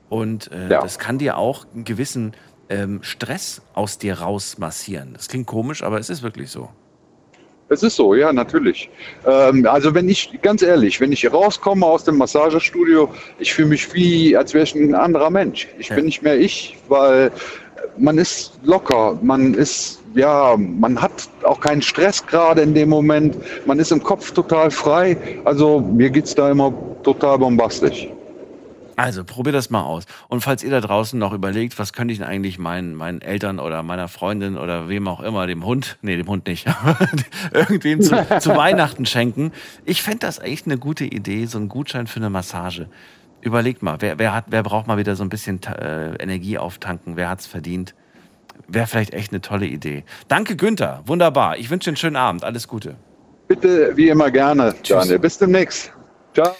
Und 0.09 0.51
äh, 0.51 0.69
Ja. 0.69 0.81
das 0.81 0.99
kann 0.99 1.17
dir 1.17 1.37
auch 1.37 1.65
einen 1.73 1.85
gewissen 1.85 2.33
ähm, 2.69 2.99
Stress 3.03 3.61
aus 3.73 3.97
dir 3.97 4.19
raus 4.19 4.57
massieren. 4.57 5.11
Das 5.13 5.27
klingt 5.27 5.47
komisch, 5.47 5.83
aber 5.83 5.99
es 5.99 6.09
ist 6.09 6.23
wirklich 6.23 6.49
so. 6.49 6.69
Es 7.67 7.81
ist 7.81 7.95
so, 7.95 8.13
ja, 8.13 8.31
natürlich. 8.31 8.89
Ähm, 9.25 9.65
also 9.65 9.93
wenn 9.95 10.07
ich, 10.07 10.39
ganz 10.43 10.61
ehrlich, 10.61 11.01
wenn 11.01 11.11
ich 11.11 11.31
rauskomme 11.31 11.85
aus 11.85 12.03
dem 12.03 12.17
Massagestudio, 12.17 13.09
ich 13.39 13.53
fühle 13.53 13.69
mich 13.69 13.91
wie, 13.93 14.37
als 14.37 14.53
wäre 14.53 14.63
ich 14.65 14.75
ein 14.75 14.93
anderer 14.93 15.31
Mensch. 15.31 15.67
Ich 15.79 15.89
Ja. 15.89 15.95
bin 15.95 16.05
nicht 16.05 16.21
mehr 16.21 16.37
ich, 16.37 16.77
weil 16.87 17.31
man 17.97 18.17
ist 18.19 18.59
locker, 18.63 19.17
man 19.21 19.55
ist, 19.55 19.99
ja, 20.13 20.55
man 20.57 21.01
hat 21.01 21.27
auch 21.43 21.59
keinen 21.59 21.81
Stress 21.81 22.25
gerade 22.25 22.61
in 22.61 22.73
dem 22.75 22.89
Moment, 22.89 23.35
man 23.65 23.79
ist 23.79 23.91
im 23.91 24.03
Kopf 24.03 24.31
total 24.31 24.69
frei. 24.69 25.17
Also 25.45 25.79
mir 25.79 26.11
geht's 26.11 26.35
da 26.35 26.51
immer 26.51 26.71
total 27.03 27.39
bombastisch. 27.39 28.07
Also 28.95 29.23
probier 29.23 29.51
das 29.51 29.69
mal 29.69 29.81
aus. 29.81 30.05
Und 30.29 30.41
falls 30.41 30.63
ihr 30.63 30.71
da 30.71 30.79
draußen 30.79 31.19
noch 31.19 31.33
überlegt, 31.33 31.77
was 31.79 31.93
könnte 31.93 32.13
ich 32.13 32.19
denn 32.19 32.27
eigentlich 32.27 32.57
meinen, 32.57 32.95
meinen 32.95 33.21
Eltern 33.21 33.59
oder 33.59 33.83
meiner 33.83 34.07
Freundin 34.07 34.57
oder 34.57 34.87
wem 34.87 35.07
auch 35.07 35.19
immer, 35.19 35.47
dem 35.47 35.65
Hund, 35.65 35.97
nee, 36.01 36.15
dem 36.15 36.27
Hund 36.27 36.47
nicht, 36.47 36.67
aber 36.67 36.97
irgendwem 37.53 38.01
zu, 38.01 38.25
zu 38.39 38.49
Weihnachten 38.55 39.05
schenken. 39.05 39.51
Ich 39.83 40.01
fände 40.01 40.19
das 40.19 40.39
echt 40.39 40.65
eine 40.65 40.77
gute 40.77 41.03
Idee, 41.03 41.45
so 41.45 41.57
ein 41.57 41.67
Gutschein 41.67 42.07
für 42.07 42.17
eine 42.17 42.29
Massage. 42.29 42.87
Überlegt 43.41 43.83
mal, 43.83 43.97
wer, 43.99 44.17
wer, 44.17 44.33
hat, 44.33 44.45
wer 44.47 44.63
braucht 44.63 44.87
mal 44.87 44.97
wieder 44.97 45.15
so 45.15 45.23
ein 45.23 45.29
bisschen 45.29 45.61
äh, 45.63 46.15
Energie 46.15 46.57
auftanken? 46.57 47.15
Wer 47.15 47.29
hat's 47.29 47.45
verdient? 47.45 47.93
Wäre 48.67 48.87
vielleicht 48.87 49.13
echt 49.13 49.31
eine 49.31 49.41
tolle 49.41 49.67
Idee. 49.67 50.03
Danke, 50.27 50.55
Günther. 50.55 51.03
Wunderbar. 51.05 51.57
Ich 51.57 51.69
wünsche 51.69 51.85
dir 51.85 51.91
einen 51.91 51.97
schönen 51.97 52.15
Abend. 52.15 52.43
Alles 52.43 52.67
Gute. 52.67 52.95
Bitte, 53.47 53.95
wie 53.95 54.09
immer 54.09 54.31
gerne, 54.31 54.73
Daniel. 54.87 55.19
Bis 55.19 55.37
demnächst. 55.37 55.91
Ciao. 56.35 56.53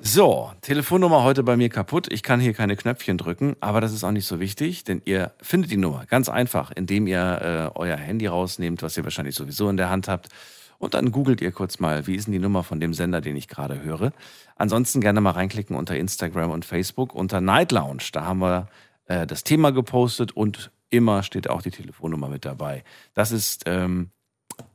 So, 0.00 0.50
Telefonnummer 0.62 1.22
heute 1.22 1.42
bei 1.42 1.54
mir 1.54 1.68
kaputt. 1.68 2.10
Ich 2.10 2.22
kann 2.22 2.40
hier 2.40 2.54
keine 2.54 2.74
Knöpfchen 2.74 3.18
drücken, 3.18 3.54
aber 3.60 3.82
das 3.82 3.92
ist 3.92 4.02
auch 4.02 4.12
nicht 4.12 4.26
so 4.26 4.40
wichtig, 4.40 4.82
denn 4.84 5.02
ihr 5.04 5.32
findet 5.42 5.70
die 5.70 5.76
Nummer 5.76 6.06
ganz 6.06 6.30
einfach, 6.30 6.70
indem 6.70 7.06
ihr 7.06 7.70
äh, 7.74 7.78
euer 7.78 7.98
Handy 7.98 8.28
rausnehmt, 8.28 8.82
was 8.82 8.96
ihr 8.96 9.04
wahrscheinlich 9.04 9.34
sowieso 9.34 9.68
in 9.68 9.76
der 9.76 9.90
Hand 9.90 10.08
habt. 10.08 10.30
Und 10.78 10.94
dann 10.94 11.12
googelt 11.12 11.42
ihr 11.42 11.52
kurz 11.52 11.80
mal, 11.80 12.06
wie 12.06 12.14
ist 12.14 12.28
denn 12.28 12.32
die 12.32 12.38
Nummer 12.38 12.64
von 12.64 12.80
dem 12.80 12.94
Sender, 12.94 13.20
den 13.20 13.36
ich 13.36 13.46
gerade 13.46 13.82
höre. 13.82 14.14
Ansonsten 14.56 15.02
gerne 15.02 15.20
mal 15.20 15.32
reinklicken 15.32 15.76
unter 15.76 15.98
Instagram 15.98 16.50
und 16.50 16.64
Facebook 16.64 17.14
unter 17.14 17.42
Night 17.42 17.72
Lounge. 17.72 18.04
Da 18.12 18.24
haben 18.24 18.38
wir 18.38 18.68
äh, 19.04 19.26
das 19.26 19.44
Thema 19.44 19.70
gepostet 19.70 20.32
und 20.32 20.70
immer 20.88 21.22
steht 21.24 21.50
auch 21.50 21.60
die 21.60 21.70
Telefonnummer 21.70 22.30
mit 22.30 22.46
dabei. 22.46 22.84
Das 23.12 23.32
ist 23.32 23.64
ähm, 23.66 24.12
äh, 24.12 24.19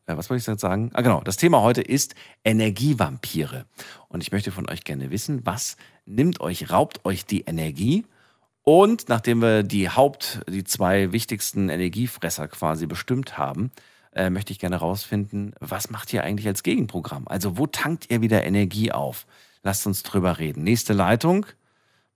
was 0.07 0.29
wollte 0.29 0.41
ich 0.41 0.47
jetzt 0.47 0.61
sagen? 0.61 0.91
Ah, 0.93 1.01
genau. 1.01 1.21
Das 1.21 1.37
Thema 1.37 1.61
heute 1.61 1.81
ist 1.81 2.15
Energievampire. 2.43 3.65
Und 4.07 4.21
ich 4.21 4.31
möchte 4.31 4.51
von 4.51 4.69
euch 4.69 4.83
gerne 4.83 5.09
wissen, 5.11 5.45
was 5.45 5.77
nimmt 6.05 6.41
euch, 6.41 6.71
raubt 6.71 7.03
euch 7.05 7.25
die 7.25 7.41
Energie? 7.41 8.05
Und 8.63 9.09
nachdem 9.09 9.41
wir 9.41 9.63
die 9.63 9.89
Haupt, 9.89 10.41
die 10.47 10.63
zwei 10.63 11.11
wichtigsten 11.11 11.69
Energiefresser 11.69 12.47
quasi 12.47 12.87
bestimmt 12.87 13.37
haben, 13.37 13.71
äh, 14.13 14.29
möchte 14.29 14.51
ich 14.51 14.59
gerne 14.59 14.77
rausfinden, 14.77 15.53
was 15.59 15.89
macht 15.89 16.13
ihr 16.13 16.23
eigentlich 16.23 16.47
als 16.47 16.63
Gegenprogramm? 16.63 17.27
Also 17.27 17.57
wo 17.57 17.67
tankt 17.67 18.09
ihr 18.09 18.21
wieder 18.21 18.43
Energie 18.43 18.91
auf? 18.91 19.27
Lasst 19.61 19.85
uns 19.85 20.03
drüber 20.03 20.39
reden. 20.39 20.63
Nächste 20.63 20.93
Leitung, 20.93 21.45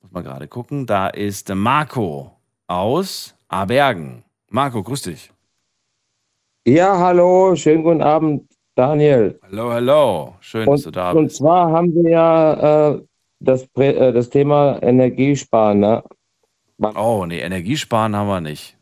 muss 0.02 0.12
mal 0.12 0.24
gerade 0.24 0.48
gucken, 0.48 0.86
da 0.86 1.08
ist 1.08 1.50
Marco 1.50 2.36
aus 2.68 3.36
Abergen. 3.48 4.24
Marco, 4.50 4.82
grüß 4.82 5.04
dich. 5.04 5.32
Ja, 6.70 7.00
hallo, 7.00 7.56
schönen 7.56 7.82
guten 7.82 8.04
Abend, 8.04 8.48
Daniel. 8.76 9.40
Hallo, 9.42 9.72
hallo. 9.72 10.36
Schön, 10.40 10.68
dass 10.68 10.84
du 10.84 10.92
da 10.92 11.14
Und 11.14 11.24
bist. 11.24 11.38
zwar 11.38 11.72
haben 11.72 11.96
wir 11.96 12.12
ja 12.12 12.92
äh, 12.92 13.02
das, 13.40 13.68
äh, 13.78 14.14
das 14.14 14.30
Thema 14.30 14.78
Energiesparen, 14.84 15.80
ne? 15.80 16.04
Oh, 16.96 17.26
nee, 17.28 17.40
Energiesparen 17.40 18.16
haben 18.16 18.28
wir 18.28 18.42
nicht. 18.42 18.78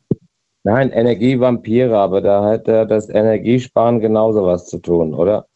Nein, 0.65 0.91
Energievampire, 0.91 1.97
aber 1.97 2.19
da 2.19 2.43
hat 2.43 2.67
ja 2.67 2.83
das 2.83 3.07
Energiesparen 3.07 4.01
genauso 4.01 4.45
was 4.45 4.67
zu 4.67 4.79
tun, 4.79 5.13
oder? 5.13 5.47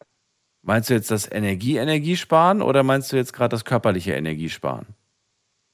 Meinst 0.62 0.88
du 0.88 0.94
jetzt 0.94 1.10
das 1.10 1.30
Energie-Energiesparen 1.30 2.62
oder 2.62 2.82
meinst 2.82 3.12
du 3.12 3.16
jetzt 3.16 3.34
gerade 3.34 3.50
das 3.50 3.66
körperliche 3.66 4.14
Energiesparen? 4.14 4.86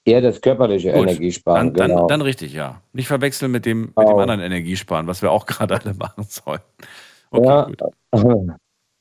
Eher 0.08 0.20
das 0.22 0.40
körperliche 0.40 0.92
Gut, 0.92 1.02
Energiesparen, 1.02 1.74
Dann, 1.74 1.88
genau. 1.88 1.98
dann, 2.00 2.08
dann 2.08 2.22
richtig, 2.22 2.52
ja. 2.52 2.80
Nicht 2.92 3.08
verwechseln 3.08 3.50
mit 3.52 3.66
dem, 3.66 3.80
mit 3.80 3.96
dem 3.96 4.04
Genau. 4.04 4.18
anderen 4.18 4.40
Energiesparen, 4.40 5.06
was 5.06 5.22
wir 5.22 5.30
auch 5.30 5.46
gerade 5.46 5.74
alle 5.80 5.94
machen 5.94 6.24
sollen. 6.28 6.60
Okay, 7.30 7.46
Ja. 7.46 7.64
gut. 7.64 7.82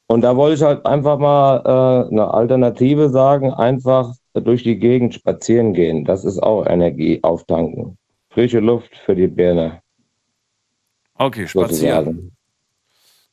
Und 0.09 0.21
da 0.21 0.37
wollte 0.37 0.55
ich 0.55 0.61
halt 0.61 0.85
einfach 0.85 1.17
mal 1.19 1.57
äh, 1.65 2.11
eine 2.11 2.33
Alternative 2.33 3.09
sagen, 3.09 3.51
einfach 3.53 4.13
durch 4.33 4.63
die 4.63 4.77
Gegend 4.79 5.13
spazieren 5.15 5.73
gehen. 5.73 6.05
Das 6.05 6.23
ist 6.23 6.39
auch 6.39 6.65
Energie 6.65 7.19
auftanken. 7.23 7.97
Frische 8.29 8.59
Luft 8.59 8.95
für 9.05 9.15
die 9.15 9.27
Birne, 9.27 9.81
Okay, 11.15 11.47
spazieren. 11.47 12.31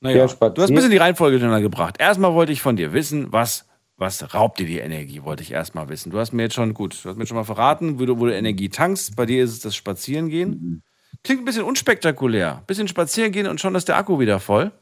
Naja, 0.00 0.16
Ja, 0.16 0.22
du 0.22 0.24
hast 0.24 0.32
ein 0.32 0.36
spazieren. 0.36 0.74
bisschen 0.74 0.90
die 0.90 0.96
Reihenfolge 0.96 1.32
durcheinander 1.38 1.60
gebracht. 1.62 1.96
Erstmal 2.00 2.34
wollte 2.34 2.52
ich 2.52 2.60
von 2.62 2.76
dir 2.76 2.92
wissen, 2.92 3.32
was, 3.32 3.68
was 3.96 4.34
raubt 4.34 4.58
dir 4.58 4.66
die 4.66 4.78
Energie, 4.78 5.22
wollte 5.22 5.42
ich 5.42 5.52
erstmal 5.52 5.88
wissen. 5.88 6.10
Du 6.10 6.18
hast 6.18 6.32
mir 6.32 6.42
jetzt 6.44 6.54
schon, 6.54 6.74
gut, 6.74 6.98
du 7.04 7.08
hast 7.08 7.16
mir 7.16 7.26
schon 7.26 7.36
mal 7.36 7.44
verraten, 7.44 7.98
wo 8.00 8.06
du, 8.06 8.18
wo 8.18 8.26
du 8.26 8.34
Energie 8.34 8.68
tankst. 8.68 9.14
Bei 9.16 9.24
dir 9.26 9.44
ist 9.44 9.52
es 9.52 9.60
das 9.60 9.76
Spazierengehen. 9.76 10.82
Klingt 11.22 11.42
ein 11.42 11.44
bisschen 11.44 11.64
unspektakulär. 11.64 12.62
Bisschen 12.66 12.88
spazieren 12.88 13.30
gehen 13.32 13.46
und 13.46 13.60
schon 13.60 13.74
ist 13.74 13.88
der 13.88 13.96
Akku 13.96 14.18
wieder 14.18 14.40
voll. 14.40 14.72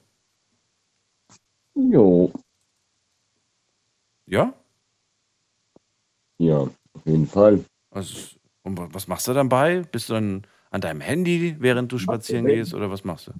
Jo, 1.75 2.33
Ja? 4.27 4.53
ja, 6.39 6.59
auf 6.59 7.07
jeden 7.07 7.27
Fall. 7.27 7.65
Also, 7.91 8.19
und 8.63 8.79
wa- 8.79 8.89
was 8.93 9.09
machst 9.09 9.27
du 9.29 9.33
dann 9.33 9.49
bei? 9.49 9.81
Bist 9.83 10.09
du 10.09 10.15
dann 10.15 10.47
an 10.71 10.81
deinem 10.81 11.01
Handy, 11.01 11.57
während 11.59 11.93
du 11.93 11.99
spazieren 11.99 12.47
gehst, 12.47 12.73
oder 12.75 12.91
was 12.91 13.05
machst 13.05 13.29
du? 13.29 13.33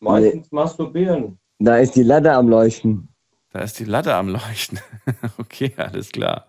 Meistens 0.00 0.50
masturbieren. 0.52 1.38
Da 1.58 1.78
ist 1.78 1.96
die 1.96 2.02
Latte 2.02 2.32
am 2.32 2.48
Leuchten. 2.48 3.08
Da 3.52 3.60
ist 3.60 3.78
die 3.78 3.84
Latte 3.84 4.14
am 4.14 4.28
Leuchten. 4.28 4.80
okay, 5.38 5.72
alles 5.76 6.10
klar. 6.10 6.48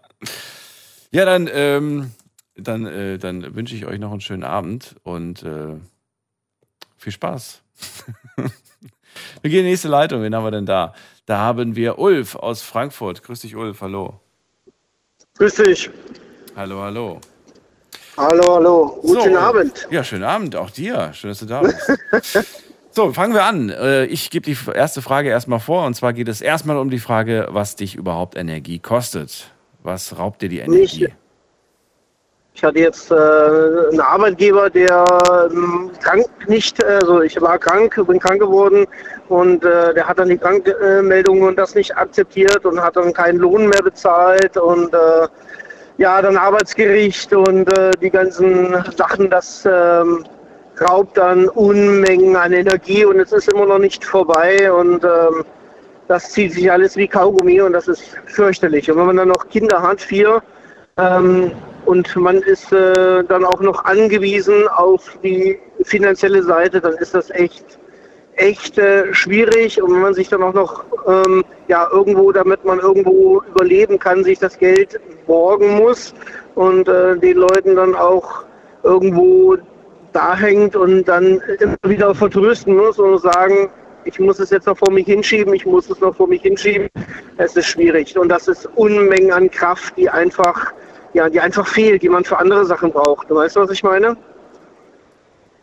Ja, 1.12 1.26
dann, 1.26 1.50
ähm, 1.52 2.12
dann, 2.56 2.86
äh, 2.86 3.18
dann 3.18 3.56
wünsche 3.56 3.76
ich 3.76 3.86
euch 3.86 4.00
noch 4.00 4.12
einen 4.12 4.22
schönen 4.22 4.44
Abend 4.44 4.96
und 5.04 5.44
äh, 5.44 5.78
viel 6.98 7.14
Spaß. 7.14 7.62
wir 8.36 9.50
gehen 9.50 9.60
in 9.60 9.66
die 9.66 9.72
nächste 9.72 9.88
Leitung. 9.88 10.22
Wen 10.22 10.36
haben 10.36 10.44
wir 10.44 10.52
denn 10.52 10.66
da? 10.66 10.94
Da 11.26 11.38
haben 11.38 11.76
wir 11.76 12.00
Ulf 12.00 12.36
aus 12.36 12.62
Frankfurt. 12.62 13.24
Grüß 13.24 13.42
dich, 13.42 13.56
Ulf. 13.56 13.82
Hallo. 13.82 14.20
Grüß 15.38 15.56
dich. 15.56 15.90
Hallo, 16.56 16.82
hallo. 16.82 17.22
Hallo, 18.18 18.56
hallo. 18.56 19.00
Guten 19.02 19.34
So, 19.34 19.40
Abend. 19.40 19.88
Ja, 19.90 20.04
schönen 20.04 20.26
Abend, 20.26 20.56
auch 20.58 20.70
dir. 20.72 21.14
Schön, 21.14 21.30
dass 21.30 21.40
du 21.40 21.46
da 21.46 21.62
bist. 21.62 22.60
so, 22.92 23.14
fangen 23.14 23.34
wir 23.34 23.44
an. 23.44 23.70
Äh, 23.70 24.06
Ich 24.06 24.30
gebe 24.30 24.46
die 24.46 24.58
erste 24.74 25.02
Frage 25.02 25.30
erstmal 25.30 25.60
vor. 25.60 25.86
Und 25.86 25.94
zwar 25.96 26.14
geht 26.14 26.28
es 26.28 26.42
erstmal 26.42 26.78
um 26.78 26.90
die 26.90 27.00
Frage, 27.00 27.48
was 27.52 27.76
dich 27.76 27.96
überhaupt 27.96 28.36
Energie 28.38 28.80
kostet. 28.80 29.52
Was 29.84 30.18
raubt 30.18 30.42
dir 30.42 30.50
die 30.50 30.60
Energie? 30.60 31.10
Ich 32.60 32.64
hatte 32.64 32.80
jetzt 32.80 33.10
äh, 33.10 33.16
einen 33.16 34.02
Arbeitgeber, 34.02 34.70
der 34.70 35.06
ähm, 35.50 35.92
krank 36.02 36.26
nicht, 36.50 36.84
also 36.84 37.22
ich 37.22 37.40
war 37.40 37.58
krank, 37.58 37.96
bin 38.06 38.20
krank 38.20 38.42
geworden 38.42 38.86
und 39.30 39.64
äh, 39.64 39.94
der 39.94 40.06
hat 40.06 40.20
dann 40.20 40.28
die 40.28 40.38
Krankmeldung 40.38 41.44
und 41.44 41.56
das 41.58 41.74
nicht 41.76 41.96
akzeptiert 41.96 42.66
und 42.66 42.82
hat 42.82 42.98
dann 42.98 43.14
keinen 43.14 43.38
Lohn 43.38 43.70
mehr 43.70 43.82
bezahlt 43.82 44.58
und 44.58 44.94
äh, 44.94 45.28
ja, 46.00 46.22
dann 46.22 46.36
Arbeitsgericht 46.36 47.32
und 47.34 47.78
äh, 47.78 47.92
die 48.02 48.10
ganzen 48.10 48.84
Sachen, 48.98 49.30
das 49.30 49.66
ähm, 49.66 50.26
raubt 50.82 51.18
dann 51.18 51.48
Unmengen 51.50 52.36
an 52.36 52.54
Energie 52.54 53.06
und 53.06 53.20
es 53.20 53.32
ist 53.32 53.52
immer 53.52 53.66
noch 53.66 53.80
nicht 53.80 54.04
vorbei 54.06 54.72
und 54.72 55.04
ähm, 55.04 55.44
das 56.08 56.32
zieht 56.32 56.54
sich 56.54 56.72
alles 56.72 56.98
wie 56.98 57.08
Kaugummi 57.08 57.62
und 57.62 57.74
das 57.74 57.88
ist 57.88 58.18
fürchterlich. 58.26 58.90
Und 58.90 58.98
wenn 58.98 59.06
man 59.06 59.18
dann 59.18 59.28
noch 59.28 59.48
Kinder 59.50 59.82
hat, 59.82 60.02
vier, 60.02 60.42
ähm, 60.98 61.52
und 61.86 62.16
man 62.18 62.38
ist 62.38 62.72
äh, 62.72 63.24
dann 63.24 63.46
auch 63.46 63.62
noch 63.62 63.86
angewiesen 63.86 64.68
auf 64.68 65.18
die 65.24 65.60
finanzielle 65.84 66.44
Seite, 66.44 66.82
dann 66.82 66.94
ist 66.94 67.16
das 67.16 67.30
echt, 67.32 67.80
echt 68.36 68.78
äh, 68.78 69.14
schwierig. 69.14 69.82
Und 69.82 69.94
wenn 69.94 70.02
man 70.02 70.14
sich 70.14 70.30
dann 70.30 70.44
auch 70.44 70.54
noch 70.54 70.84
ähm, 71.08 71.44
ja, 71.68 71.88
irgendwo, 71.92 72.32
damit 72.32 72.64
man 72.66 72.80
irgendwo 72.80 73.42
überleben 73.50 73.98
kann, 73.98 74.24
sich 74.24 74.40
das 74.40 74.58
Geld 74.58 75.00
borgen 75.26 75.78
muss 75.78 76.14
und 76.56 76.88
äh, 76.88 77.18
den 77.18 77.38
Leuten 77.38 77.76
dann 77.76 77.96
auch 77.96 78.44
irgendwo 78.84 79.58
da 80.14 80.36
hängt 80.36 80.76
und 80.76 81.06
dann 81.06 81.40
immer 81.60 81.78
wieder 81.84 82.14
vertrösten 82.16 82.76
muss 82.76 82.98
und 83.00 83.20
sagen, 83.20 83.70
ich 84.06 84.20
muss 84.20 84.40
es 84.40 84.50
jetzt 84.50 84.66
noch 84.66 84.78
vor 84.78 84.92
mich 84.92 85.06
hinschieben, 85.06 85.54
ich 85.54 85.66
muss 85.66 85.90
es 85.90 86.00
noch 86.00 86.16
vor 86.16 86.28
mich 86.28 86.42
hinschieben. 86.42 86.90
Es 87.38 87.56
ist 87.56 87.68
schwierig 87.68 88.18
und 88.18 88.30
das 88.30 88.48
ist 88.48 88.66
Unmengen 88.76 89.32
an 89.32 89.52
Kraft, 89.52 89.96
die 89.98 90.10
einfach, 90.10 90.74
ja, 91.14 91.30
die 91.30 91.40
einfach 91.40 91.68
fehlt, 91.68 92.02
die 92.02 92.10
man 92.10 92.24
für 92.24 92.38
andere 92.38 92.66
Sachen 92.66 92.92
braucht. 92.92 93.30
Du 93.30 93.36
weißt, 93.36 93.56
was 93.58 93.72
ich 93.72 93.84
meine? 93.84 94.18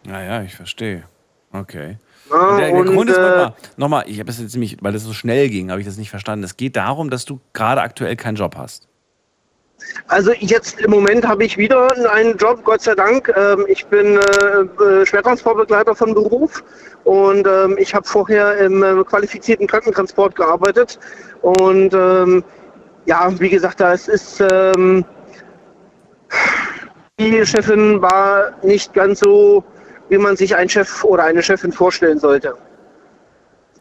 Naja, 0.05 0.42
ich 0.42 0.55
verstehe. 0.55 1.05
Okay. 1.53 1.99
Ja, 2.30 2.57
der, 2.57 2.66
der 2.66 2.74
und, 2.74 2.86
Grund 2.86 3.11
ist, 3.11 3.16
äh, 3.16 3.20
nochmal, 3.20 3.55
nochmal, 3.76 4.05
ich 4.07 4.18
habe 4.20 4.30
es 4.30 4.40
jetzt 4.40 4.53
nämlich, 4.55 4.76
weil 4.80 4.92
das 4.92 5.03
so 5.03 5.12
schnell 5.12 5.49
ging, 5.49 5.70
habe 5.70 5.80
ich 5.80 5.86
das 5.86 5.97
nicht 5.97 6.11
verstanden. 6.11 6.44
Es 6.44 6.57
geht 6.57 6.76
darum, 6.76 7.11
dass 7.11 7.24
du 7.24 7.40
gerade 7.53 7.82
aktuell 7.82 8.16
keinen 8.16 8.36
Job 8.36 8.57
hast. 8.57 8.88
Also 10.09 10.32
jetzt 10.39 10.80
im 10.80 10.91
Moment 10.91 11.26
habe 11.26 11.45
ich 11.45 11.57
wieder 11.57 11.91
einen 12.12 12.37
Job, 12.37 12.62
Gott 12.64 12.82
sei 12.82 12.95
Dank. 12.95 13.32
Ähm, 13.37 13.64
ich 13.68 13.87
bin 13.87 14.18
äh, 14.18 14.82
äh, 14.82 15.07
Schwertransportbegleiter 15.07 15.95
von 15.95 16.14
Beruf 16.14 16.62
und 17.05 17.47
ähm, 17.47 17.76
ich 17.78 17.95
habe 17.95 18.07
vorher 18.07 18.57
im 18.59 18.82
äh, 18.82 19.05
qualifizierten 19.05 19.66
Krankentransport 19.66 20.37
gearbeitet. 20.37 20.99
Und 21.43 21.95
ähm, 21.95 22.45
ja, 23.07 23.30
wie 23.39 23.49
gesagt, 23.49 23.80
das 23.80 24.09
ist 24.09 24.43
die 27.20 27.47
Chefin 27.47 28.03
war 28.03 28.53
nicht 28.62 28.93
ganz 28.93 29.20
so, 29.20 29.64
wie 30.09 30.18
man 30.18 30.37
sich 30.37 30.57
einen 30.57 30.68
Chef 30.68 31.05
oder 31.05 31.24
eine 31.24 31.43
Chefin 31.43 31.72
vorstellen 31.72 32.18
sollte 32.18 32.57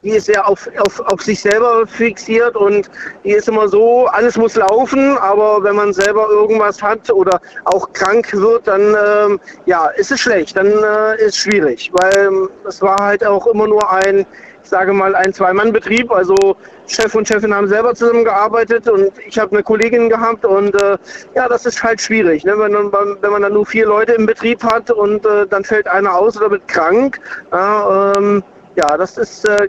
die 0.06 0.12
ist 0.12 0.28
sehr 0.28 0.47
auf, 0.47 0.70
auf, 0.78 0.99
auf 0.99 1.22
sich 1.22 1.41
selber 1.41 1.86
fixiert 1.88 2.56
und 2.56 2.89
die 3.24 3.32
ist 3.32 3.49
immer 3.49 3.68
so, 3.68 4.06
alles 4.06 4.38
muss 4.38 4.56
laufen, 4.56 5.18
aber 5.18 5.64
wenn 5.64 5.76
man 5.76 5.93
selber 5.93 6.30
irgendwas 6.30 6.82
hat 6.82 7.10
oder 7.10 7.41
auch 7.66 7.91
krank 7.91 8.32
wird, 8.32 8.68
dann 8.68 8.82
ähm, 8.82 9.39
ja, 9.66 9.88
ist 9.97 10.12
es 10.12 10.20
schlecht, 10.20 10.56
dann 10.56 10.68
äh, 10.68 11.16
ist 11.16 11.30
es 11.30 11.38
schwierig, 11.38 11.91
weil 11.93 12.28
ähm, 12.28 12.49
es 12.68 12.82
war 12.82 12.97
halt 13.03 13.26
auch 13.26 13.47
immer 13.47 13.68
nur 13.68 13.91
ein, 13.91 14.28
ich 14.64 14.70
sage 14.70 14.93
mal, 14.93 15.16
ein 15.16 15.34
Zwei-Mann-Betrieb, 15.34 16.12
also 16.12 16.56
Chef 16.86 17.16
und 17.16 17.28
Chefin 17.28 17.53
haben 17.53 17.68
selber 17.68 17.95
zusammengearbeitet 17.95 18.88
und 18.88 19.12
ich 19.28 19.39
habe 19.39 19.53
eine 19.53 19.64
Kollegin 19.64 20.08
gehabt 20.10 20.45
und 20.45 20.76
äh, 20.76 20.97
ja, 21.36 21.47
das 21.47 21.66
ist 21.66 21.84
halt 21.84 21.99
schwierig, 21.99 22.45
ne? 22.45 22.53
wenn, 22.58 22.72
man, 22.72 22.91
wenn 23.22 23.32
man 23.32 23.41
dann 23.41 23.53
nur 23.53 23.66
vier 23.66 23.88
Leute 23.88 24.14
im 24.14 24.28
Betrieb 24.28 24.64
hat 24.64 24.91
und 24.91 25.26
äh, 25.26 25.47
dann 25.47 25.64
fällt 25.64 25.88
einer 25.88 26.14
aus 26.14 26.38
oder 26.38 26.51
wird 26.51 26.68
krank, 26.68 27.20
ähm, 27.51 28.43
ja, 28.76 28.97
das 28.97 29.18
ist 29.18 29.47
äh, 29.47 29.68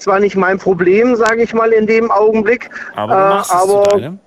zwar 0.00 0.20
nicht 0.20 0.36
mein 0.36 0.58
Problem, 0.58 1.16
sage 1.16 1.42
ich 1.42 1.54
mal 1.54 1.72
in 1.72 1.86
dem 1.86 2.10
Augenblick, 2.10 2.70
Aber 2.96 3.12
du 3.14 3.18
machst 3.20 3.52
äh, 3.52 3.56
es 3.56 3.62
zu 3.62 3.76
aber 3.76 3.88
deinem. 3.98 4.18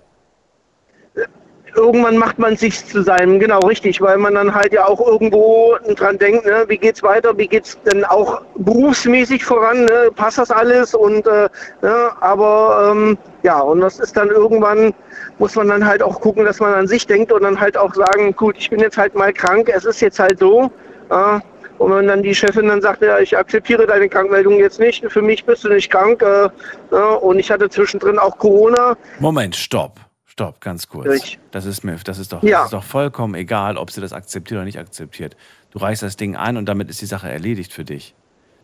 irgendwann 1.76 2.18
macht 2.18 2.38
man 2.38 2.56
sich 2.56 2.86
zu 2.86 3.02
seinem, 3.02 3.40
genau 3.40 3.60
richtig, 3.60 4.00
weil 4.00 4.18
man 4.18 4.36
dann 4.36 4.54
halt 4.54 4.74
ja 4.74 4.86
auch 4.86 5.00
irgendwo 5.06 5.76
dran 5.96 6.18
denkt, 6.20 6.46
ne, 6.46 6.66
wie 6.68 6.78
geht's 6.78 7.02
weiter, 7.02 7.36
wie 7.38 7.48
geht's 7.48 7.78
denn 7.82 8.06
auch 8.06 8.42
berufsmäßig 8.56 9.44
voran, 9.44 9.86
ne, 9.86 10.10
passt 10.16 10.38
das 10.38 10.52
alles? 10.52 10.94
Und 10.94 11.26
äh, 11.26 11.50
ne, 11.82 12.12
aber 12.20 12.92
ähm, 12.92 13.18
ja, 13.42 13.60
und 13.60 13.82
das 13.82 14.00
ist 14.00 14.16
dann 14.16 14.30
irgendwann, 14.30 14.94
muss 15.40 15.56
man 15.56 15.68
dann 15.68 15.86
halt 15.86 16.04
auch 16.04 16.22
gucken, 16.22 16.46
dass 16.46 16.60
man 16.60 16.74
an 16.74 16.88
sich 16.88 17.08
denkt 17.08 17.32
und 17.32 17.42
dann 17.44 17.60
halt 17.60 17.76
auch 17.78 17.94
sagen, 17.96 18.36
gut, 18.36 18.56
ich 18.58 18.70
bin 18.70 18.80
jetzt 18.80 18.98
halt 18.98 19.16
mal 19.16 19.34
krank, 19.34 19.72
es 19.74 19.86
ist 19.86 20.00
jetzt 20.02 20.20
halt 20.20 20.40
so. 20.40 20.72
Äh, 21.10 21.40
und 21.80 21.92
wenn 21.92 22.08
dann 22.08 22.24
die 22.24 22.34
Chefin 22.36 22.68
dann 22.68 22.82
sagt, 22.82 23.02
ja, 23.02 23.20
ich 23.20 23.36
akzeptiere 23.38 23.86
deine 23.88 24.08
Krankmeldung 24.10 24.58
jetzt 24.60 24.80
nicht, 24.80 25.04
für 25.12 25.22
mich 25.22 25.44
bist 25.46 25.64
du 25.64 25.70
nicht 25.70 25.90
krank. 25.92 26.22
Äh, 26.22 26.50
ja, 26.92 27.06
und 27.16 27.40
ich 27.40 27.50
hatte 27.52 27.70
zwischendrin 27.70 28.18
auch 28.20 28.38
Corona. 28.38 28.96
Moment, 29.20 29.56
stopp. 29.56 30.00
Stopp, 30.26 30.62
ganz 30.62 30.88
kurz. 30.88 31.14
Ich- 31.24 31.40
Das 31.52 31.66
ist 31.66 31.84
mir, 31.84 31.96
das 32.04 32.18
ist 32.18 32.34
doch, 32.34 32.42
Ja. 32.42 32.60
das 32.60 32.66
ist 32.68 32.74
doch 32.74 32.84
vollkommen 32.84 33.36
egal, 33.36 33.78
ob 33.78 33.92
sie 33.92 34.02
das 34.02 34.14
akzeptiert 34.14 34.58
oder 34.58 34.66
nicht 34.66 34.80
akzeptiert. 34.80 35.36
Du 35.72 35.80
reichst 35.80 36.02
das 36.02 36.16
Ding 36.18 36.36
ein 36.36 36.58
und 36.58 36.66
damit 36.66 36.90
ist 36.90 37.02
die 37.02 37.06
Sache 37.06 37.30
erledigt 37.30 37.72
für 37.74 37.84
dich. 37.84 38.16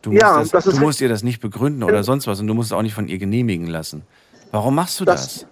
Du 0.01 0.11
musst, 0.11 0.21
Ja, 0.21 0.39
das, 0.39 0.49
das 0.49 0.65
ist 0.67 0.77
du 0.77 0.81
musst 0.81 1.01
ihr 1.01 1.09
das 1.09 1.21
nicht 1.23 1.41
begründen 1.41 1.83
oder 1.83 2.03
sonst 2.03 2.25
was 2.25 2.39
und 2.39 2.47
du 2.47 2.53
musst 2.53 2.71
es 2.71 2.73
auch 2.77 2.81
nicht 2.81 2.93
von 2.95 3.07
ihr 3.07 3.17
genehmigen 3.19 3.67
lassen. 3.67 4.03
Warum 4.51 4.73
machst 4.75 4.99
du 4.99 5.05
das? 5.05 5.41
Das- 5.41 5.45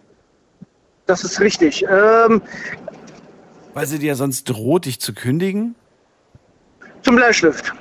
Das 1.06 1.24
ist 1.24 1.40
richtig. 1.40 1.86
Ähm, 1.90 2.42
Weil 3.74 3.86
sie 3.86 4.00
dir 4.00 4.16
sonst 4.16 4.46
droht, 4.46 4.86
dich 4.86 5.00
zu 5.00 5.14
kündigen? 5.14 5.76
Zum 7.08 7.16
Bleistift. 7.16 7.74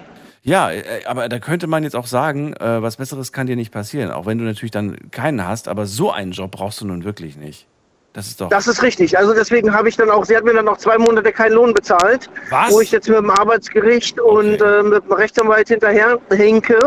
Ja, 0.42 0.70
äh, 0.70 1.04
aber 1.06 1.28
da 1.28 1.40
könnte 1.40 1.66
man 1.66 1.82
jetzt 1.82 1.96
auch 1.96 2.06
sagen, 2.06 2.54
äh, 2.54 2.80
was 2.80 2.96
Besseres 2.96 3.32
kann 3.32 3.48
dir 3.48 3.56
nicht 3.56 3.72
passieren. 3.72 4.12
Auch 4.12 4.26
wenn 4.26 4.38
du 4.38 4.44
natürlich 4.44 4.70
dann 4.70 4.96
keinen 5.10 5.46
hast, 5.46 5.66
aber 5.66 5.86
so 5.86 6.12
einen 6.12 6.30
Job 6.30 6.52
brauchst 6.52 6.80
du 6.80 6.86
nun 6.86 7.02
wirklich 7.02 7.36
nicht. 7.36 7.66
Das 8.12 8.28
ist 8.28 8.40
doch. 8.40 8.48
Das 8.48 8.66
ist 8.66 8.82
richtig. 8.82 9.18
Also 9.18 9.34
deswegen 9.34 9.74
habe 9.74 9.88
ich 9.88 9.96
dann 9.96 10.08
auch, 10.08 10.24
sie 10.24 10.36
hat 10.36 10.44
mir 10.44 10.54
dann 10.54 10.64
noch 10.64 10.78
zwei 10.78 10.96
Monate 10.96 11.32
keinen 11.32 11.52
Lohn 11.52 11.74
bezahlt, 11.74 12.30
Was? 12.48 12.72
wo 12.72 12.80
ich 12.80 12.92
jetzt 12.92 13.08
mit 13.08 13.18
dem 13.18 13.28
Arbeitsgericht 13.28 14.20
und 14.20 14.62
äh, 14.62 14.82
mit 14.84 15.04
dem 15.04 15.12
Rechtsanwalt 15.12 15.68
hinterher 15.68 16.18
hinke, 16.30 16.78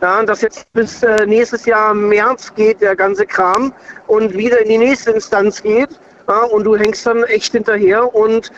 ja, 0.00 0.22
dass 0.22 0.40
jetzt 0.40 0.72
bis 0.72 1.02
äh, 1.02 1.26
nächstes 1.26 1.66
Jahr 1.66 1.92
März 1.92 2.54
geht 2.54 2.80
der 2.80 2.96
ganze 2.96 3.26
Kram 3.26 3.74
und 4.06 4.32
wieder 4.32 4.62
in 4.62 4.68
die 4.68 4.78
nächste 4.78 5.10
Instanz 5.10 5.62
geht 5.62 5.90
ja, 6.28 6.42
und 6.44 6.64
du 6.64 6.76
hängst 6.76 7.04
dann 7.04 7.24
echt 7.24 7.52
hinterher 7.52 8.14
und 8.14 8.50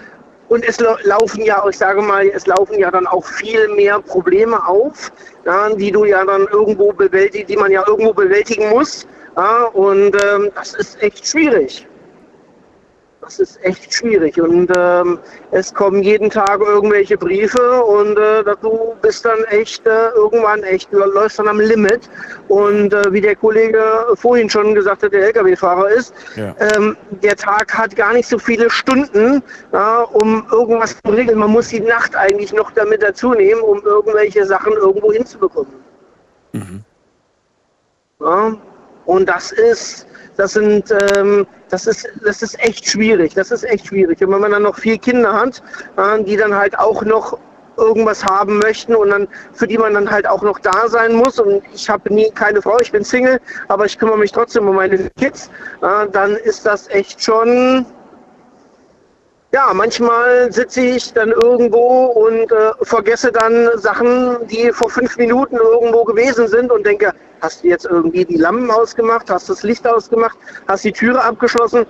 und 0.50 0.64
es 0.64 0.78
lau- 0.80 0.98
laufen 1.04 1.42
ja, 1.44 1.64
ich 1.68 1.78
sage 1.78 2.02
mal, 2.02 2.26
es 2.26 2.46
laufen 2.46 2.78
ja 2.78 2.90
dann 2.90 3.06
auch 3.06 3.24
viel 3.24 3.68
mehr 3.68 4.00
Probleme 4.00 4.66
auf, 4.66 5.12
ja, 5.46 5.70
die 5.70 5.92
du 5.92 6.04
ja 6.04 6.24
dann 6.24 6.46
irgendwo 6.48 6.92
bewältigen, 6.92 7.46
die 7.46 7.56
man 7.56 7.70
ja 7.70 7.84
irgendwo 7.86 8.12
bewältigen 8.12 8.68
muss. 8.70 9.06
Ja, 9.36 9.64
und 9.66 10.14
ähm, 10.24 10.50
das 10.56 10.74
ist 10.74 11.00
echt 11.02 11.24
schwierig. 11.26 11.86
Das 13.22 13.38
ist 13.38 13.62
echt 13.62 13.92
schwierig 13.92 14.40
und 14.40 14.72
ähm, 14.74 15.18
es 15.50 15.74
kommen 15.74 16.02
jeden 16.02 16.30
Tag 16.30 16.60
irgendwelche 16.60 17.18
Briefe 17.18 17.82
und 17.82 18.16
äh, 18.16 18.42
du 18.62 18.94
bist 19.02 19.26
dann 19.26 19.44
echt 19.44 19.86
äh, 19.86 20.08
irgendwann 20.14 20.62
echt, 20.62 20.90
du 20.90 20.98
läufst 20.98 21.38
dann 21.38 21.48
am 21.48 21.60
Limit 21.60 22.08
und 22.48 22.94
äh, 22.94 23.12
wie 23.12 23.20
der 23.20 23.36
Kollege 23.36 23.82
vorhin 24.14 24.48
schon 24.48 24.74
gesagt 24.74 25.02
hat, 25.02 25.12
der 25.12 25.26
Lkw-Fahrer 25.28 25.90
ist, 25.90 26.14
Ja. 26.34 26.54
ähm, 26.74 26.96
der 27.22 27.36
Tag 27.36 27.76
hat 27.76 27.94
gar 27.94 28.14
nicht 28.14 28.26
so 28.26 28.38
viele 28.38 28.70
Stunden, 28.70 29.42
ja, 29.70 30.00
um 30.02 30.46
irgendwas 30.50 30.96
zu 31.04 31.12
regeln. 31.12 31.38
Man 31.38 31.50
muss 31.50 31.68
die 31.68 31.80
Nacht 31.80 32.16
eigentlich 32.16 32.54
noch 32.54 32.70
damit 32.70 33.02
dazu 33.02 33.34
nehmen, 33.34 33.60
um 33.60 33.82
irgendwelche 33.84 34.46
Sachen 34.46 34.72
irgendwo 34.72 35.12
hinzubekommen. 35.12 35.74
Ja, 38.18 38.56
und 39.04 39.28
das 39.28 39.52
ist, 39.52 40.06
das 40.36 40.52
sind, 40.54 40.92
ähm, 41.16 41.46
das 41.70 41.86
ist, 41.86 42.08
das 42.24 42.42
ist 42.42 42.58
echt 42.60 42.88
schwierig. 42.88 43.34
Das 43.34 43.50
ist 43.50 43.64
echt 43.64 43.86
schwierig. 43.86 44.20
Und 44.22 44.32
wenn 44.32 44.40
man 44.40 44.52
dann 44.52 44.62
noch 44.62 44.76
vier 44.76 44.98
Kinder 44.98 45.32
hat, 45.32 45.62
äh, 45.96 46.22
die 46.24 46.36
dann 46.36 46.54
halt 46.54 46.78
auch 46.78 47.02
noch 47.02 47.38
irgendwas 47.76 48.24
haben 48.24 48.58
möchten 48.58 48.94
und 48.94 49.10
dann 49.10 49.26
für 49.52 49.66
die 49.66 49.78
man 49.78 49.94
dann 49.94 50.10
halt 50.10 50.26
auch 50.26 50.42
noch 50.42 50.58
da 50.58 50.88
sein 50.88 51.14
muss 51.14 51.38
und 51.38 51.62
ich 51.72 51.88
habe 51.88 52.12
nie 52.12 52.30
keine 52.32 52.60
Frau, 52.60 52.76
ich 52.80 52.92
bin 52.92 53.02
Single, 53.04 53.40
aber 53.68 53.86
ich 53.86 53.98
kümmere 53.98 54.18
mich 54.18 54.32
trotzdem 54.32 54.68
um 54.68 54.76
meine 54.76 54.98
Kids, 55.18 55.50
äh, 55.80 56.06
dann 56.12 56.36
ist 56.36 56.66
das 56.66 56.88
echt 56.88 57.22
schon 57.22 57.86
ja, 59.52 59.72
manchmal 59.74 60.52
sitze 60.52 60.80
ich 60.80 61.12
dann 61.12 61.30
irgendwo 61.30 62.06
und 62.06 62.52
äh, 62.52 62.72
vergesse 62.82 63.32
dann 63.32 63.68
Sachen, 63.78 64.46
die 64.46 64.70
vor 64.72 64.90
fünf 64.90 65.16
Minuten 65.16 65.56
irgendwo 65.56 66.04
gewesen 66.04 66.46
sind 66.46 66.70
und 66.70 66.86
denke, 66.86 67.12
hast 67.40 67.64
du 67.64 67.68
jetzt 67.68 67.84
irgendwie 67.84 68.24
die 68.24 68.36
Lampen 68.36 68.70
ausgemacht, 68.70 69.28
hast 69.28 69.48
das 69.48 69.62
Licht 69.62 69.86
ausgemacht, 69.88 70.38
hast 70.68 70.84
die 70.84 70.92
Türe 70.92 71.20
abgeschlossen? 71.22 71.84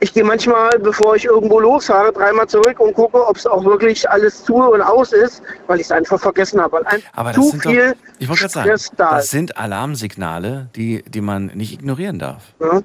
Ich 0.00 0.12
gehe 0.12 0.24
manchmal, 0.24 0.78
bevor 0.78 1.16
ich 1.16 1.24
irgendwo 1.24 1.58
losfahre, 1.58 2.12
dreimal 2.12 2.46
zurück 2.46 2.78
und 2.80 2.94
gucke, 2.94 3.26
ob 3.26 3.36
es 3.36 3.46
auch 3.46 3.64
wirklich 3.64 4.08
alles 4.08 4.44
zu 4.44 4.56
und 4.56 4.82
aus 4.82 5.12
ist, 5.12 5.42
weil 5.66 5.80
ich 5.80 5.86
es 5.86 5.92
einfach 5.92 6.20
vergessen 6.20 6.60
habe. 6.60 6.82
Aber 7.14 7.32
das 7.32 7.36
zu 7.36 7.50
sind 7.50 7.64
doch, 7.64 7.70
viel 7.70 7.94
ich 8.18 8.28
wollte 8.28 8.42
gerade 8.42 8.52
sagen, 8.52 8.96
da 8.96 9.10
das 9.16 9.30
sind 9.30 9.56
Alarmsignale, 9.56 10.68
die, 10.76 11.02
die 11.02 11.20
man 11.22 11.46
nicht 11.54 11.72
ignorieren 11.72 12.18
darf. 12.18 12.42
Ja. 12.60 12.82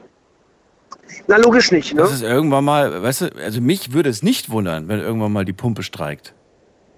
Na, 1.28 1.38
logisch 1.38 1.72
nicht. 1.72 1.94
Ne? 1.94 2.02
Das 2.02 2.12
ist 2.12 2.22
irgendwann 2.24 2.64
mal, 2.64 3.02
weißt 3.04 3.22
du, 3.22 3.26
also 3.44 3.62
mich 3.62 3.94
würde 3.94 4.10
es 4.10 4.24
nicht 4.24 4.50
wundern, 4.50 4.88
wenn 4.88 5.00
irgendwann 5.00 5.32
mal 5.32 5.46
die 5.46 5.54
Pumpe 5.54 5.84
streikt. 5.84 6.34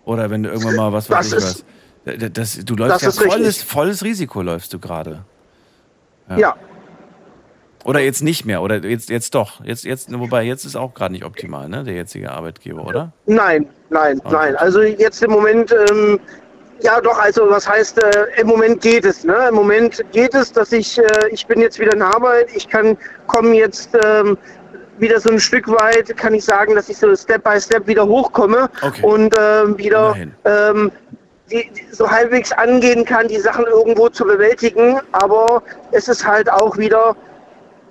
Oder 0.05 0.30
wenn 0.30 0.43
du 0.43 0.49
irgendwann 0.49 0.76
mal 0.76 0.93
was 0.93 1.09
weiß 1.09 1.30
Das 1.30 1.39
ich 1.43 1.45
ist- 1.49 1.66
was. 2.05 2.18
Das, 2.20 2.34
das, 2.57 2.66
du 2.66 2.76
läufst 2.76 2.95
das 2.95 3.16
ja 3.16 3.22
richtig. 3.22 3.32
volles, 3.34 3.64
volles 3.64 4.03
Risiko 4.03 4.41
läufst 4.41 4.74
du 4.74 4.80
gerade. 4.80 5.24
ja. 6.36 6.55
Oder 7.86 7.99
jetzt 7.99 8.24
nicht 8.24 8.45
mehr, 8.45 8.61
oder 8.61 8.78
jetzt, 8.82 9.09
jetzt 9.09 9.36
doch. 9.36 9.61
Jetzt, 9.66 9.84
jetzt, 9.84 10.09
wobei 10.18 10.43
jetzt 10.43 10.64
ist 10.64 10.78
auch 10.78 10.93
gerade 10.93 11.11
nicht 11.11 11.26
optimal, 11.26 11.68
ne? 11.68 11.84
Der 11.84 11.93
jetzige 11.95 12.32
Arbeitgeber, 12.32 12.86
oder? 12.88 13.11
Nein, 13.26 13.68
nein, 13.89 14.22
Okay. 14.24 14.34
nein. 14.34 14.55
Also 14.55 14.82
jetzt 14.82 15.22
im 15.22 15.32
Moment, 15.32 15.76
ähm, 15.91 16.18
ja 16.84 17.01
doch, 17.01 17.17
also 17.17 17.49
was 17.49 17.67
heißt, 17.67 18.03
äh, 18.03 18.25
im 18.38 18.47
Moment 18.47 18.81
geht 18.81 19.05
es. 19.05 19.23
Ne? 19.23 19.47
Im 19.49 19.55
Moment 19.55 20.03
geht 20.11 20.36
es, 20.36 20.51
dass 20.51 20.71
ich, 20.71 20.99
äh, 20.99 21.03
ich 21.31 21.47
bin 21.47 21.59
jetzt 21.61 21.79
wieder 21.79 21.93
in 21.93 22.01
Arbeit, 22.01 22.49
ich 22.53 22.67
kann, 22.67 22.97
komme 23.27 23.55
jetzt 23.55 23.89
ähm, 24.05 24.38
wieder 24.97 25.19
so 25.19 25.29
ein 25.29 25.39
Stück 25.39 25.67
weit, 25.67 26.15
kann 26.17 26.34
ich 26.34 26.45
sagen, 26.45 26.75
dass 26.75 26.89
ich 26.89 26.97
so 26.97 27.15
Step 27.15 27.43
by 27.43 27.59
Step 27.59 27.88
wieder 27.88 28.05
hochkomme 28.05 28.69
Okay. 28.81 29.01
und 29.03 29.34
ähm, 29.39 29.77
wieder 29.77 30.15
ähm, 30.45 30.91
die, 31.49 31.69
die 31.71 31.88
so 31.91 32.09
halbwegs 32.09 32.51
angehen 32.51 33.05
kann, 33.05 33.27
die 33.27 33.39
Sachen 33.39 33.65
irgendwo 33.65 34.09
zu 34.09 34.25
bewältigen. 34.25 34.99
Aber 35.13 35.63
es 35.91 36.07
ist 36.07 36.25
halt 36.25 36.51
auch 36.51 36.77
wieder 36.77 37.15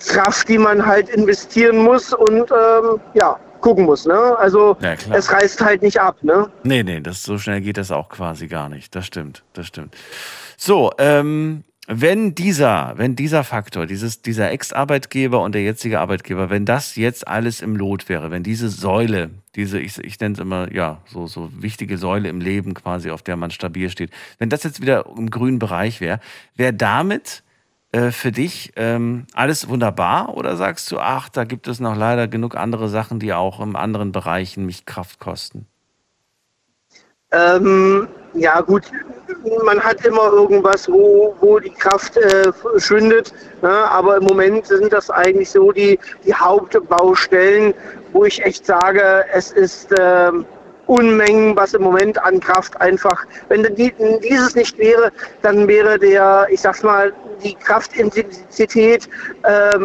Kraft, 0.07 0.49
die 0.49 0.59
man 0.59 0.84
halt 0.84 1.09
investieren 1.09 1.78
muss 1.78 2.12
und 2.12 2.51
ähm, 2.51 3.01
ja, 3.14 3.38
gucken 3.62 3.86
muss. 3.86 4.04
Ne? 4.04 4.36
Also 4.38 4.76
Ja, 4.80 4.94
es 5.12 5.32
reißt 5.32 5.64
halt 5.64 5.80
nicht 5.80 5.98
ab. 5.98 6.16
Ne? 6.22 6.50
Nee, 6.64 6.82
nee, 6.82 7.00
das, 7.00 7.22
so 7.22 7.38
schnell 7.38 7.62
geht 7.62 7.78
das 7.78 7.90
auch 7.90 8.10
quasi 8.10 8.48
gar 8.48 8.68
nicht. 8.68 8.94
Das 8.94 9.06
stimmt, 9.06 9.42
das 9.54 9.66
stimmt. 9.66 9.96
So, 10.58 10.92
ähm, 10.98 11.64
wenn 11.88 12.34
dieser, 12.34 12.94
wenn 12.96 13.16
dieser 13.16 13.42
Faktor, 13.42 13.86
dieses, 13.86 14.22
dieser 14.22 14.52
Ex-Arbeitgeber 14.52 15.40
und 15.40 15.54
der 15.54 15.62
jetzige 15.62 15.98
Arbeitgeber, 15.98 16.48
wenn 16.48 16.64
das 16.64 16.94
jetzt 16.94 17.26
alles 17.26 17.60
im 17.60 17.74
Lot 17.74 18.08
wäre, 18.08 18.30
wenn 18.30 18.44
diese 18.44 18.68
Säule, 18.68 19.30
diese, 19.56 19.80
ich, 19.80 19.98
ich 19.98 20.20
nenne 20.20 20.34
es 20.34 20.38
immer, 20.38 20.72
ja, 20.72 20.98
so, 21.06 21.26
so 21.26 21.50
wichtige 21.58 21.98
Säule 21.98 22.28
im 22.28 22.40
Leben 22.40 22.74
quasi, 22.74 23.10
auf 23.10 23.22
der 23.22 23.36
man 23.36 23.50
stabil 23.50 23.90
steht, 23.90 24.10
wenn 24.38 24.48
das 24.48 24.62
jetzt 24.62 24.80
wieder 24.80 25.06
im 25.16 25.30
grünen 25.30 25.58
Bereich 25.58 26.00
wäre, 26.00 26.20
wäre 26.54 26.72
damit 26.72 27.42
äh, 27.93 28.11
für 28.11 28.32
dich 28.32 28.72
ähm, 28.76 29.26
alles 29.34 29.68
wunderbar 29.68 30.34
oder 30.36 30.57
sagst 30.57 30.90
du, 30.90 30.99
ach, 30.99 31.28
da 31.28 31.45
gibt 31.45 31.68
es 31.68 31.78
noch 31.78 31.95
leider 31.95 32.26
genug 32.26 32.57
andere 32.57 32.88
Sachen, 32.88 33.18
die 33.18 33.32
auch 33.34 33.61
in 33.61 33.76
anderen 33.76 34.12
Bereichen 34.12 34.64
mich 34.64 34.86
Kraft 34.86 35.20
kosten? 35.20 35.66
Ähm, 37.32 38.09
ja 38.34 38.61
gut, 38.61 38.84
man 39.64 39.80
hat 39.80 40.05
immer 40.07 40.32
irgendwas, 40.32 40.88
wo, 40.88 41.34
wo 41.40 41.59
die 41.59 41.70
Kraft 41.70 42.16
äh, 42.16 42.53
schwindet. 42.78 43.32
Ne? 43.62 43.70
Aber 43.70 44.16
im 44.16 44.24
Moment 44.24 44.66
sind 44.66 44.93
das 44.93 45.11
eigentlich 45.11 45.51
so 45.51 45.72
die, 45.72 45.99
die 46.24 46.34
Hauptbaustellen, 46.34 47.74
wo 48.12 48.24
ich 48.24 48.43
echt 48.43 48.66
sage, 48.66 49.24
es 49.32 49.53
ist 49.53 49.93
äh, 49.99 50.32
Unmengen, 50.93 51.57
was 51.57 51.74
im 51.74 51.82
Moment 51.82 52.22
an 52.22 52.40
Kraft 52.40 52.80
einfach, 52.80 53.24
wenn 53.49 53.62
die, 53.74 53.93
dieses 54.22 54.55
nicht 54.55 54.78
wäre, 54.78 55.11
dann 55.43 55.66
wäre 55.66 55.99
der, 55.99 56.47
ich 56.51 56.61
sag's 56.61 56.82
mal, 56.82 57.12
die 57.43 57.55
Kraftintensität 57.55 59.09
äh, 59.43 59.78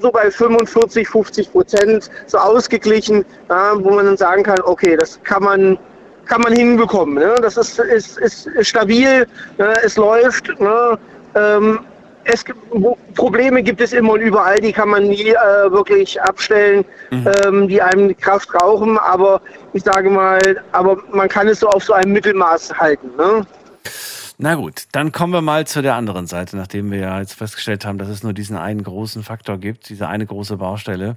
so 0.00 0.10
bei 0.10 0.30
45, 0.30 1.08
50 1.08 1.52
Prozent 1.52 2.10
so 2.26 2.38
ausgeglichen, 2.38 3.24
ja, 3.48 3.72
wo 3.76 3.90
man 3.90 4.06
dann 4.06 4.16
sagen 4.16 4.42
kann, 4.42 4.60
okay, 4.64 4.96
das 4.96 5.22
kann 5.22 5.42
man 5.42 5.78
kann 6.26 6.40
man 6.40 6.54
hinbekommen. 6.54 7.16
Ne? 7.16 7.34
Das 7.42 7.58
ist, 7.58 7.78
ist, 7.78 8.18
ist 8.18 8.66
stabil, 8.66 9.26
ne? 9.58 9.74
es 9.82 9.96
läuft. 9.96 10.58
Ne? 10.58 10.98
Ähm, 11.34 11.80
es 12.24 12.44
gibt, 12.44 12.58
Probleme 13.14 13.62
gibt 13.62 13.80
es 13.80 13.92
immer 13.92 14.12
und 14.12 14.20
überall, 14.20 14.56
die 14.56 14.72
kann 14.72 14.88
man 14.88 15.08
nie 15.08 15.30
äh, 15.30 15.70
wirklich 15.70 16.20
abstellen, 16.22 16.84
mhm. 17.10 17.30
ähm, 17.44 17.68
die 17.68 17.80
einem 17.80 18.16
Kraft 18.16 18.48
rauchen, 18.54 18.98
aber 18.98 19.40
ich 19.72 19.82
sage 19.82 20.10
mal, 20.10 20.40
aber 20.72 20.98
man 21.10 21.28
kann 21.28 21.48
es 21.48 21.60
so 21.60 21.68
auf 21.68 21.84
so 21.84 21.92
einem 21.92 22.12
Mittelmaß 22.12 22.74
halten. 22.74 23.10
Ne? 23.16 23.46
Na 24.36 24.56
gut, 24.56 24.86
dann 24.90 25.12
kommen 25.12 25.32
wir 25.32 25.42
mal 25.42 25.64
zu 25.64 25.80
der 25.80 25.94
anderen 25.94 26.26
Seite, 26.26 26.56
nachdem 26.56 26.90
wir 26.90 26.98
ja 26.98 27.20
jetzt 27.20 27.34
festgestellt 27.34 27.86
haben, 27.86 27.98
dass 27.98 28.08
es 28.08 28.24
nur 28.24 28.32
diesen 28.32 28.56
einen 28.56 28.82
großen 28.82 29.22
Faktor 29.22 29.58
gibt, 29.58 29.88
diese 29.88 30.08
eine 30.08 30.26
große 30.26 30.56
Baustelle. 30.56 31.16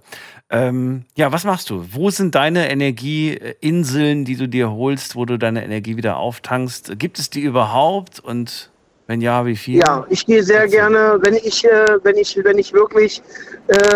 Ähm, 0.51 1.05
ja, 1.16 1.32
was 1.32 1.43
machst 1.43 1.72
du? 1.72 1.84
Wo 1.91 2.12
sind 2.12 2.36
deine 2.36 2.70
Energieinseln, 2.70 4.24
die 4.24 4.36
du 4.36 4.47
dir 4.47 4.70
holst, 4.72 5.16
wo 5.16 5.26
du 5.26 5.38
deine 5.38 5.64
Energie 5.64 5.97
wieder 5.97 6.18
auftankst? 6.18 6.99
Gibt 6.99 7.18
es 7.18 7.32
die 7.32 7.41
überhaupt? 7.41 8.20
Und 8.20 8.70
wenn 9.08 9.22
ja, 9.22 9.45
wie 9.45 9.55
viel? 9.55 9.80
Ja, 9.80 10.05
ich 10.10 10.26
gehe 10.26 10.43
sehr 10.43 10.68
gerne, 10.68 11.18
wenn 11.22 11.36
ich, 11.36 11.64
äh, 11.64 11.97
wenn 12.03 12.18
ich, 12.18 12.38
wenn 12.43 12.58
ich 12.58 12.74
wirklich 12.74 13.22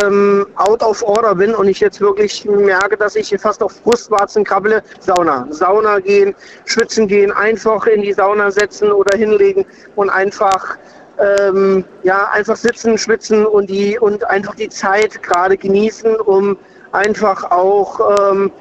ähm, 0.03 0.47
out 0.55 0.82
of 0.82 1.03
order 1.03 1.36
bin 1.36 1.53
und 1.53 1.68
ich 1.68 1.82
jetzt 1.82 1.99
wirklich 1.99 2.45
merke, 2.45 2.95
dass 2.95 3.18
ich 3.18 3.36
fast 3.38 3.62
auf 3.62 3.82
Brustwarzen 3.84 4.45
krabbele, 4.45 4.82
Sauna. 4.99 5.47
Sauna 5.49 5.99
gehen, 5.99 6.34
schwitzen 6.64 7.07
gehen, 7.07 7.32
einfach 7.32 7.86
in 7.88 8.01
die 8.01 8.14
Sauna 8.14 8.51
setzen 8.51 8.89
oder 8.89 9.18
hinlegen 9.18 9.66
und 9.97 10.09
einfach 10.09 10.78
ähm, 11.20 11.84
ja, 12.03 12.30
einfach 12.30 12.55
sitzen, 12.55 12.97
schwitzen 12.97 13.45
und 13.45 13.70
die 13.70 13.99
und 13.99 14.24
einfach 14.30 14.55
die 14.55 14.70
Zeit 14.70 15.22
gerade 15.22 15.57
genießen, 15.57 16.16
um 16.16 16.57
einfach 16.93 17.51
auch 17.51 18.32
ähm, 18.32 18.51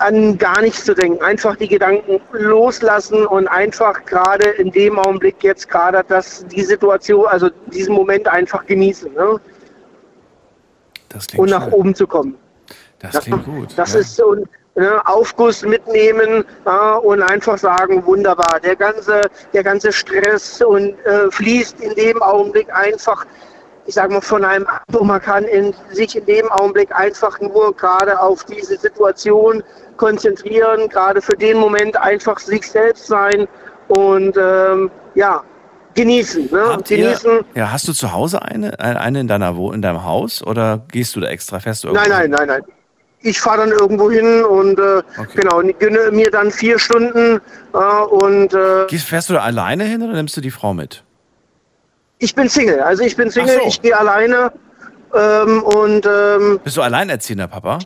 an 0.00 0.38
gar 0.38 0.60
nichts 0.62 0.84
zu 0.84 0.94
denken, 0.94 1.22
einfach 1.22 1.56
die 1.56 1.68
Gedanken 1.68 2.20
loslassen 2.32 3.26
und 3.26 3.46
einfach 3.48 4.04
gerade 4.06 4.48
in 4.50 4.70
dem 4.70 4.98
Augenblick 4.98 5.42
jetzt 5.42 5.68
gerade 5.68 6.02
das 6.08 6.46
die 6.46 6.62
Situation, 6.62 7.26
also 7.26 7.50
diesen 7.66 7.94
Moment 7.94 8.26
einfach 8.28 8.64
genießen. 8.66 9.12
Ne? 9.12 9.40
und 11.36 11.50
nach 11.50 11.64
schön. 11.64 11.72
oben 11.72 11.94
zu 11.94 12.06
kommen. 12.06 12.36
Das, 13.00 13.12
das 13.12 13.24
klingt 13.24 13.44
gut. 13.44 13.68
Das 13.76 13.94
ja. 13.94 14.00
ist 14.00 14.16
so 14.16 14.32
ein 14.32 14.48
ne, 14.76 15.04
Aufguss 15.06 15.62
mitnehmen 15.64 16.44
ja, 16.64 16.94
und 16.94 17.20
einfach 17.22 17.58
sagen, 17.58 18.04
wunderbar, 18.06 18.60
der 18.62 18.76
ganze, 18.76 19.22
der 19.52 19.64
ganze 19.64 19.92
Stress 19.92 20.62
und 20.62 20.94
äh, 21.04 21.30
fließt 21.30 21.80
in 21.80 21.94
dem 21.94 22.22
Augenblick 22.22 22.72
einfach 22.72 23.26
ich 23.86 23.94
sage 23.94 24.12
mal, 24.12 24.20
von 24.20 24.44
einem 24.44 24.66
Atom. 24.68 25.08
Man 25.08 25.20
kann 25.20 25.44
in, 25.44 25.74
sich 25.90 26.14
in 26.14 26.24
dem 26.26 26.48
Augenblick 26.52 26.94
einfach 26.94 27.40
nur 27.40 27.74
gerade 27.74 28.20
auf 28.20 28.44
diese 28.44 28.76
Situation 28.76 29.64
konzentrieren, 30.00 30.88
gerade 30.88 31.20
für 31.20 31.36
den 31.36 31.58
Moment 31.58 31.94
einfach 32.00 32.38
sich 32.38 32.66
selbst 32.66 33.06
sein 33.06 33.46
und 33.88 34.34
ähm, 34.38 34.90
ja, 35.14 35.42
genießen. 35.94 36.48
Ne? 36.50 36.78
genießen. 36.88 37.30
Ihr, 37.30 37.44
ja, 37.54 37.70
hast 37.70 37.86
du 37.86 37.92
zu 37.92 38.10
Hause 38.10 38.40
eine, 38.40 38.80
eine 38.80 39.20
in, 39.20 39.28
deiner, 39.28 39.54
in 39.74 39.82
deinem 39.82 40.02
Haus 40.02 40.42
oder 40.42 40.80
gehst 40.90 41.16
du 41.16 41.20
da 41.20 41.28
extra 41.28 41.60
fest? 41.60 41.84
Irgendwo 41.84 42.08
nein, 42.08 42.30
nein, 42.30 42.30
nein, 42.30 42.48
nein. 42.48 42.62
Ich 43.22 43.38
fahre 43.38 43.58
dann 43.58 43.72
irgendwo 43.72 44.10
hin 44.10 44.42
und 44.42 44.78
äh, 44.78 45.02
okay. 45.18 45.28
genau, 45.34 45.60
gönne 45.78 46.10
mir 46.10 46.30
dann 46.30 46.50
vier 46.50 46.78
Stunden 46.78 47.38
äh, 47.74 47.76
und 47.76 48.54
äh, 48.54 48.86
Gehst, 48.88 49.06
fährst 49.06 49.28
du 49.28 49.34
da 49.34 49.40
alleine 49.40 49.84
hin 49.84 50.00
oder 50.00 50.14
nimmst 50.14 50.34
du 50.34 50.40
die 50.40 50.50
Frau 50.50 50.72
mit? 50.72 51.04
Ich 52.18 52.34
bin 52.34 52.48
Single, 52.48 52.80
also 52.80 53.02
ich 53.02 53.16
bin 53.16 53.30
Single, 53.30 53.58
so. 53.60 53.68
ich 53.68 53.82
gehe 53.82 53.98
alleine 53.98 54.50
ähm, 55.14 55.62
und 55.62 56.06
ähm, 56.06 56.60
Bist 56.64 56.78
du 56.78 56.82
alleinerziehender 56.82 57.48
Papa? 57.48 57.80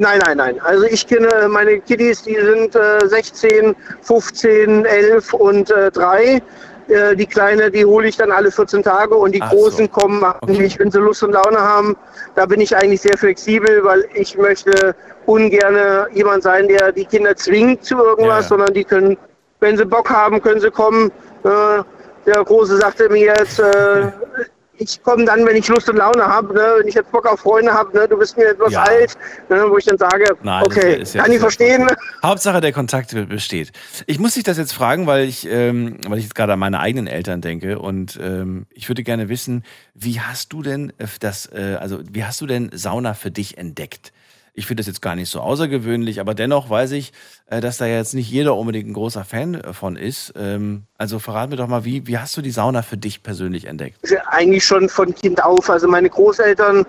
Nein, 0.00 0.18
nein, 0.24 0.38
nein. 0.38 0.60
Also 0.60 0.84
ich 0.84 1.06
kenne 1.06 1.28
meine 1.50 1.78
Kiddies, 1.78 2.22
die 2.22 2.34
sind 2.34 2.74
äh, 2.74 3.06
16, 3.06 3.76
15, 4.00 4.86
11 4.86 5.34
und 5.34 5.70
äh, 5.70 5.90
3. 5.90 6.40
Äh, 6.88 7.16
die 7.16 7.26
Kleine, 7.26 7.70
die 7.70 7.84
hole 7.84 8.08
ich 8.08 8.16
dann 8.16 8.32
alle 8.32 8.50
14 8.50 8.82
Tage 8.82 9.14
und 9.14 9.34
die 9.34 9.42
Ach 9.42 9.50
Großen 9.50 9.90
so. 9.92 10.00
kommen 10.00 10.24
okay. 10.24 10.74
wenn 10.78 10.90
sie 10.90 10.98
Lust 10.98 11.22
und 11.22 11.32
Laune 11.32 11.60
haben. 11.60 11.98
Da 12.34 12.46
bin 12.46 12.62
ich 12.62 12.74
eigentlich 12.74 13.02
sehr 13.02 13.18
flexibel, 13.18 13.84
weil 13.84 14.06
ich 14.14 14.38
möchte 14.38 14.94
ungern 15.26 16.06
jemand 16.14 16.44
sein, 16.44 16.66
der 16.66 16.92
die 16.92 17.04
Kinder 17.04 17.36
zwingt 17.36 17.84
zu 17.84 17.98
irgendwas, 17.98 18.44
ja. 18.44 18.48
sondern 18.48 18.72
die 18.72 18.84
können, 18.84 19.18
wenn 19.60 19.76
sie 19.76 19.84
Bock 19.84 20.08
haben, 20.08 20.40
können 20.40 20.62
sie 20.62 20.70
kommen. 20.70 21.12
Äh, 21.44 21.82
der 22.24 22.42
Große 22.42 22.78
sagte 22.78 23.10
mir 23.10 23.34
jetzt, 23.38 23.60
äh, 23.60 24.12
ich 24.80 25.02
komme 25.02 25.24
dann, 25.26 25.46
wenn 25.46 25.56
ich 25.56 25.68
Lust 25.68 25.88
und 25.90 25.96
Laune 25.96 26.24
habe, 26.24 26.54
ne, 26.54 26.74
wenn 26.78 26.88
ich 26.88 26.94
jetzt 26.94 27.12
Bock 27.12 27.26
auf 27.26 27.40
Freunde 27.40 27.72
habe, 27.72 27.96
ne, 27.96 28.08
du 28.08 28.16
bist 28.16 28.36
mir 28.36 28.48
etwas 28.48 28.72
ja. 28.72 28.82
alt, 28.82 29.16
ne, 29.48 29.66
wo 29.68 29.76
ich 29.76 29.84
dann 29.84 29.98
sage, 29.98 30.24
Nein, 30.42 30.64
okay, 30.64 31.02
ja, 31.02 31.22
kann 31.22 31.32
ich 31.32 31.38
verstehen. 31.38 31.86
Hauptsache 32.22 32.60
der 32.60 32.72
Kontakt 32.72 33.14
besteht. 33.28 33.72
Ich 34.06 34.18
muss 34.18 34.34
dich 34.34 34.42
das 34.42 34.56
jetzt 34.56 34.72
fragen, 34.72 35.06
weil 35.06 35.28
ich, 35.28 35.46
ähm, 35.46 35.98
weil 36.08 36.18
ich 36.18 36.24
jetzt 36.24 36.34
gerade 36.34 36.54
an 36.54 36.58
meine 36.58 36.80
eigenen 36.80 37.06
Eltern 37.06 37.42
denke 37.42 37.78
und 37.78 38.18
ähm, 38.22 38.66
ich 38.70 38.88
würde 38.88 39.02
gerne 39.02 39.28
wissen, 39.28 39.64
wie 39.94 40.20
hast 40.20 40.52
du 40.52 40.62
denn 40.62 40.92
das, 41.20 41.46
äh, 41.52 41.76
also 41.78 42.00
wie 42.10 42.24
hast 42.24 42.40
du 42.40 42.46
denn 42.46 42.70
Sauna 42.72 43.14
für 43.14 43.30
dich 43.30 43.58
entdeckt? 43.58 44.12
Ich 44.54 44.66
finde 44.66 44.80
das 44.80 44.86
jetzt 44.86 45.02
gar 45.02 45.14
nicht 45.14 45.30
so 45.30 45.40
außergewöhnlich, 45.40 46.20
aber 46.20 46.34
dennoch 46.34 46.70
weiß 46.70 46.92
ich, 46.92 47.12
äh, 47.46 47.60
dass 47.60 47.78
da 47.78 47.86
jetzt 47.86 48.14
nicht 48.14 48.30
jeder 48.30 48.56
unbedingt 48.56 48.88
ein 48.88 48.94
großer 48.94 49.24
Fan 49.24 49.54
äh, 49.54 49.72
von 49.72 49.96
ist. 49.96 50.32
Ähm, 50.36 50.84
also 50.98 51.18
verrat 51.18 51.50
mir 51.50 51.56
doch 51.56 51.66
mal, 51.66 51.84
wie, 51.84 52.06
wie 52.06 52.18
hast 52.18 52.36
du 52.36 52.42
die 52.42 52.50
Sauna 52.50 52.82
für 52.82 52.96
dich 52.96 53.22
persönlich 53.22 53.64
entdeckt? 53.64 53.96
Eigentlich 54.26 54.64
schon 54.64 54.88
von 54.88 55.14
Kind 55.14 55.42
auf. 55.42 55.70
Also 55.70 55.88
meine 55.88 56.10
Großeltern 56.10 56.84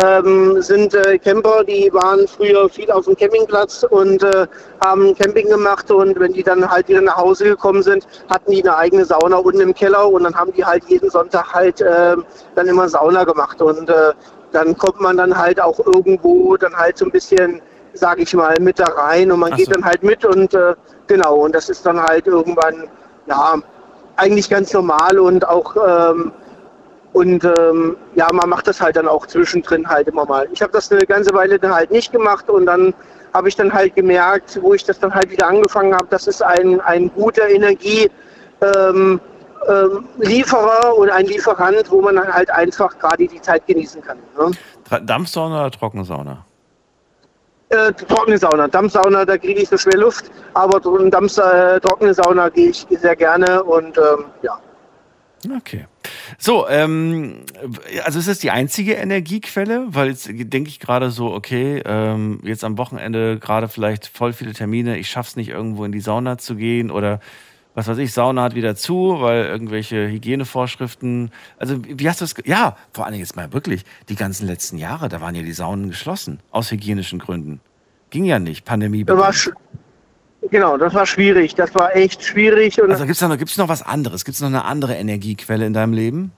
ähm, 0.00 0.62
sind 0.62 0.94
äh, 0.94 1.18
Camper, 1.18 1.64
die 1.64 1.90
waren 1.92 2.26
früher 2.28 2.68
viel 2.68 2.90
auf 2.90 3.06
dem 3.06 3.16
Campingplatz 3.16 3.84
und 3.90 4.22
äh, 4.22 4.46
haben 4.80 5.14
Camping 5.16 5.48
gemacht 5.48 5.90
und 5.90 6.18
wenn 6.20 6.32
die 6.32 6.42
dann 6.42 6.68
halt 6.70 6.88
wieder 6.88 7.00
nach 7.00 7.16
Hause 7.16 7.44
gekommen 7.44 7.82
sind, 7.82 8.06
hatten 8.28 8.52
die 8.52 8.62
eine 8.62 8.76
eigene 8.76 9.04
Sauna 9.04 9.36
unten 9.36 9.60
im 9.60 9.74
Keller 9.74 10.08
und 10.08 10.24
dann 10.24 10.34
haben 10.34 10.52
die 10.52 10.64
halt 10.64 10.84
jeden 10.88 11.10
Sonntag 11.10 11.52
halt 11.52 11.80
äh, 11.80 12.16
dann 12.54 12.66
immer 12.66 12.88
Sauna 12.88 13.24
gemacht 13.24 13.60
und 13.60 13.88
äh, 13.88 14.12
dann 14.52 14.76
kommt 14.76 15.00
man 15.00 15.16
dann 15.16 15.36
halt 15.36 15.60
auch 15.60 15.78
irgendwo 15.84 16.56
dann 16.56 16.74
halt 16.74 16.98
so 16.98 17.04
ein 17.04 17.10
bisschen, 17.10 17.60
sage 17.92 18.22
ich 18.22 18.34
mal, 18.34 18.56
mit 18.60 18.78
da 18.78 18.84
rein 18.84 19.30
und 19.30 19.40
man 19.40 19.50
so. 19.50 19.56
geht 19.56 19.74
dann 19.74 19.84
halt 19.84 20.02
mit 20.02 20.24
und 20.24 20.54
äh, 20.54 20.74
genau, 21.06 21.36
und 21.36 21.54
das 21.54 21.68
ist 21.68 21.84
dann 21.84 22.00
halt 22.00 22.26
irgendwann, 22.26 22.88
ja, 23.26 23.56
eigentlich 24.16 24.48
ganz 24.48 24.72
normal 24.72 25.18
und 25.18 25.46
auch, 25.46 25.76
ähm, 25.76 26.32
und 27.12 27.44
ähm, 27.44 27.96
ja, 28.14 28.26
man 28.32 28.48
macht 28.50 28.66
das 28.66 28.80
halt 28.80 28.96
dann 28.96 29.08
auch 29.08 29.26
zwischendrin 29.26 29.88
halt 29.88 30.08
immer 30.08 30.24
mal. 30.26 30.48
Ich 30.52 30.60
habe 30.62 30.72
das 30.72 30.90
eine 30.92 31.06
ganze 31.06 31.32
Weile 31.32 31.58
dann 31.58 31.74
halt 31.74 31.90
nicht 31.90 32.12
gemacht 32.12 32.48
und 32.50 32.66
dann 32.66 32.94
habe 33.34 33.48
ich 33.48 33.56
dann 33.56 33.72
halt 33.72 33.94
gemerkt, 33.94 34.58
wo 34.62 34.74
ich 34.74 34.84
das 34.84 34.98
dann 34.98 35.14
halt 35.14 35.30
wieder 35.30 35.46
angefangen 35.46 35.94
habe, 35.94 36.06
das 36.10 36.26
ist 36.26 36.42
ein, 36.42 36.80
ein 36.80 37.10
guter 37.14 37.48
Energie. 37.48 38.10
Ähm, 38.60 39.20
ähm, 39.68 40.04
Lieferer 40.18 40.96
oder 40.96 41.14
ein 41.14 41.26
Lieferant, 41.26 41.90
wo 41.90 42.00
man 42.00 42.16
dann 42.16 42.32
halt 42.32 42.50
einfach 42.50 42.98
gerade 42.98 43.26
die 43.26 43.40
Zeit 43.40 43.66
genießen 43.66 44.02
kann. 44.02 44.18
Ne? 44.38 44.50
Dampfsauna 45.04 45.66
oder 45.66 45.70
Trockensauna? 45.70 46.44
Äh, 47.70 47.92
trockene 47.92 48.38
Sauna. 48.38 48.66
Dampfsauna, 48.66 49.26
da 49.26 49.36
kriege 49.36 49.60
ich 49.60 49.68
so 49.68 49.76
schwer 49.76 49.98
Luft, 49.98 50.30
aber 50.54 50.80
Dampf, 51.10 51.36
äh, 51.36 51.78
trockene 51.80 52.14
Sauna 52.14 52.48
gehe 52.48 52.70
ich 52.70 52.86
sehr 52.88 53.14
gerne 53.14 53.62
und 53.62 53.98
ähm, 53.98 54.24
ja. 54.42 54.58
Okay. 55.54 55.86
So, 56.38 56.66
ähm, 56.68 57.44
also 58.04 58.18
ist 58.18 58.28
das 58.28 58.38
die 58.38 58.50
einzige 58.50 58.94
Energiequelle? 58.94 59.86
Weil 59.88 60.08
jetzt 60.08 60.28
denke 60.28 60.68
ich 60.68 60.80
gerade 60.80 61.10
so, 61.10 61.32
okay, 61.32 61.82
ähm, 61.84 62.40
jetzt 62.42 62.64
am 62.64 62.78
Wochenende 62.78 63.38
gerade 63.38 63.68
vielleicht 63.68 64.06
voll 64.06 64.32
viele 64.32 64.54
Termine, 64.54 64.98
ich 64.98 65.10
schaffe 65.10 65.28
es 65.28 65.36
nicht 65.36 65.50
irgendwo 65.50 65.84
in 65.84 65.92
die 65.92 66.00
Sauna 66.00 66.38
zu 66.38 66.56
gehen 66.56 66.90
oder 66.90 67.20
was 67.74 67.86
weiß 67.86 67.98
ich, 67.98 68.12
Sauna 68.12 68.42
hat 68.42 68.54
wieder 68.54 68.74
zu, 68.74 69.20
weil 69.20 69.44
irgendwelche 69.44 70.08
Hygienevorschriften. 70.08 71.30
Also 71.58 71.76
wie 71.84 72.08
hast 72.08 72.20
du 72.20 72.24
es? 72.24 72.34
Ja, 72.44 72.76
vor 72.92 73.06
allem 73.06 73.20
jetzt 73.20 73.36
mal 73.36 73.52
wirklich 73.52 73.84
die 74.08 74.16
ganzen 74.16 74.46
letzten 74.46 74.78
Jahre, 74.78 75.08
da 75.08 75.20
waren 75.20 75.34
ja 75.34 75.42
die 75.42 75.52
Saunen 75.52 75.90
geschlossen 75.90 76.40
aus 76.50 76.70
hygienischen 76.70 77.18
Gründen. 77.18 77.60
Ging 78.10 78.24
ja 78.24 78.38
nicht, 78.38 78.64
Pandemie. 78.64 79.04
Das 79.04 79.50
genau, 80.50 80.76
das 80.76 80.94
war 80.94 81.06
schwierig. 81.06 81.54
Das 81.54 81.74
war 81.74 81.94
echt 81.94 82.24
schwierig. 82.24 82.82
also 82.82 83.04
gibt 83.04 83.16
es 83.16 83.20
noch, 83.20 83.38
gibt's 83.38 83.56
noch 83.56 83.68
was 83.68 83.82
anderes? 83.82 84.24
Gibt 84.24 84.34
es 84.34 84.40
noch 84.40 84.48
eine 84.48 84.64
andere 84.64 84.94
Energiequelle 84.94 85.66
in 85.66 85.72
deinem 85.72 85.92
Leben? 85.92 86.32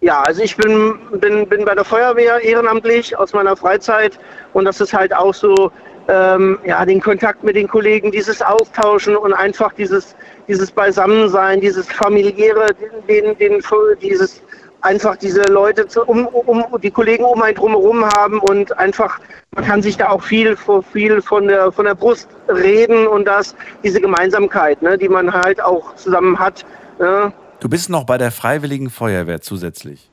ja, 0.00 0.22
also 0.22 0.42
ich 0.42 0.56
bin, 0.56 0.98
bin, 1.20 1.48
bin 1.48 1.64
bei 1.64 1.74
der 1.74 1.84
Feuerwehr 1.84 2.40
ehrenamtlich 2.40 3.16
aus 3.16 3.32
meiner 3.32 3.56
Freizeit 3.56 4.18
und 4.52 4.64
das 4.64 4.80
ist 4.80 4.92
halt 4.92 5.14
auch 5.14 5.34
so, 5.34 5.72
ähm, 6.08 6.58
ja, 6.64 6.84
den 6.84 7.00
Kontakt 7.00 7.44
mit 7.44 7.54
den 7.54 7.68
Kollegen, 7.68 8.10
dieses 8.10 8.40
Austauschen 8.42 9.16
und 9.16 9.32
einfach 9.32 9.72
dieses, 9.74 10.16
dieses 10.48 10.70
Beisammensein, 10.70 11.60
dieses 11.60 11.86
familiäre, 11.86 12.68
den, 13.08 13.36
den, 13.36 13.62
dieses 14.00 14.42
einfach 14.80 15.16
diese 15.16 15.42
Leute 15.42 15.86
zu, 15.86 16.02
um, 16.04 16.26
um 16.26 16.64
die 16.80 16.90
Kollegen 16.90 17.24
um 17.24 17.42
einen 17.42 17.56
drumherum 17.56 18.04
haben 18.16 18.38
und 18.38 18.76
einfach 18.78 19.18
man 19.54 19.64
kann 19.64 19.82
sich 19.82 19.96
da 19.96 20.10
auch 20.10 20.22
viel 20.22 20.56
viel 20.92 21.20
von 21.20 21.48
der 21.48 21.72
von 21.72 21.84
der 21.84 21.94
Brust 21.94 22.28
reden 22.48 23.06
und 23.06 23.24
das 23.24 23.54
diese 23.82 24.00
Gemeinsamkeit, 24.00 24.80
ne, 24.82 24.96
die 24.96 25.08
man 25.08 25.32
halt 25.32 25.60
auch 25.60 25.96
zusammen 25.96 26.38
hat. 26.38 26.64
Ne. 26.98 27.32
Du 27.60 27.68
bist 27.68 27.90
noch 27.90 28.04
bei 28.04 28.18
der 28.18 28.30
Freiwilligen 28.30 28.88
Feuerwehr 28.88 29.40
zusätzlich. 29.40 30.10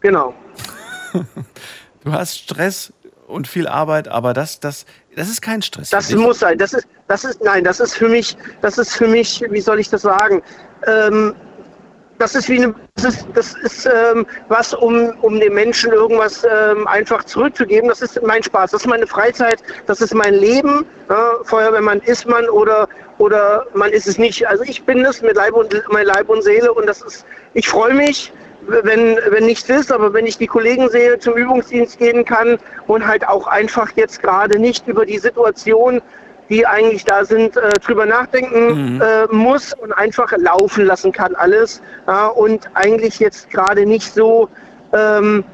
Genau. 0.00 0.34
du 2.04 2.12
hast 2.12 2.38
Stress 2.38 2.92
und 3.26 3.48
viel 3.48 3.66
Arbeit, 3.66 4.08
aber 4.08 4.32
das, 4.34 4.60
das, 4.60 4.84
das 5.16 5.28
ist 5.28 5.42
kein 5.42 5.62
Stress. 5.62 5.90
Das 5.90 6.10
muss 6.12 6.40
sein. 6.40 6.58
Das 6.58 6.72
ist, 6.72 6.86
das 7.08 7.24
ist, 7.24 7.42
nein, 7.42 7.64
das 7.64 7.80
ist 7.80 7.94
für 7.94 8.08
mich, 8.08 8.36
das 8.60 8.78
ist 8.78 8.94
für 8.94 9.08
mich, 9.08 9.44
wie 9.50 9.60
soll 9.60 9.80
ich 9.80 9.90
das 9.90 10.02
sagen? 10.02 10.42
Ähm, 10.86 11.34
das 12.18 12.36
ist 12.36 12.48
wie 12.48 12.62
eine, 12.62 12.74
das 12.94 13.04
ist, 13.04 13.26
das 13.34 13.54
ist 13.54 13.86
ähm, 13.86 14.24
was, 14.48 14.72
um, 14.74 15.10
um 15.22 15.40
den 15.40 15.54
Menschen 15.54 15.92
irgendwas 15.92 16.44
ähm, 16.44 16.86
einfach 16.86 17.24
zurückzugeben. 17.24 17.88
Das 17.88 18.00
ist 18.00 18.22
mein 18.22 18.42
Spaß, 18.42 18.70
das 18.70 18.82
ist 18.82 18.86
meine 18.86 19.06
Freizeit, 19.06 19.60
das 19.86 20.00
ist 20.00 20.14
mein 20.14 20.34
Leben. 20.34 20.86
Ja, 21.08 21.38
Feuerwehrmann 21.42 22.00
ist 22.00 22.26
man 22.26 22.48
oder, 22.48 22.88
oder 23.18 23.66
man 23.74 23.90
ist 23.90 24.06
es 24.06 24.18
nicht. 24.18 24.46
Also 24.46 24.62
ich 24.62 24.84
bin 24.84 25.04
es 25.04 25.20
mit 25.20 25.34
Leib 25.34 25.54
und, 25.54 25.82
mein 25.90 26.06
Leib 26.06 26.28
und 26.28 26.42
Seele 26.42 26.72
und 26.72 26.86
das 26.86 27.02
ist, 27.02 27.26
ich 27.54 27.68
freue 27.68 27.94
mich, 27.94 28.32
wenn, 28.66 29.18
wenn 29.30 29.46
nichts 29.46 29.68
ist, 29.68 29.92
aber 29.92 30.12
wenn 30.12 30.26
ich 30.26 30.38
die 30.38 30.46
Kollegen 30.46 30.88
sehe, 30.88 31.18
zum 31.18 31.34
Übungsdienst 31.34 31.98
gehen 31.98 32.24
kann 32.24 32.58
und 32.86 33.06
halt 33.06 33.26
auch 33.26 33.46
einfach 33.46 33.90
jetzt 33.96 34.22
gerade 34.22 34.58
nicht 34.58 34.86
über 34.86 35.06
die 35.06 35.18
Situation 35.18 36.02
die 36.52 36.66
eigentlich 36.66 37.04
da 37.04 37.24
sind, 37.24 37.56
äh, 37.56 37.70
drüber 37.80 38.04
nachdenken 38.04 38.96
mhm. 38.96 39.00
äh, 39.00 39.26
muss 39.28 39.72
und 39.72 39.92
einfach 39.92 40.30
laufen 40.36 40.84
lassen 40.84 41.10
kann 41.10 41.34
alles. 41.34 41.80
Ja, 42.06 42.26
und 42.26 42.68
eigentlich 42.74 43.18
jetzt 43.20 43.48
gerade 43.48 43.86
nicht 43.86 44.12
so 44.12 44.50
ähm, 44.92 45.44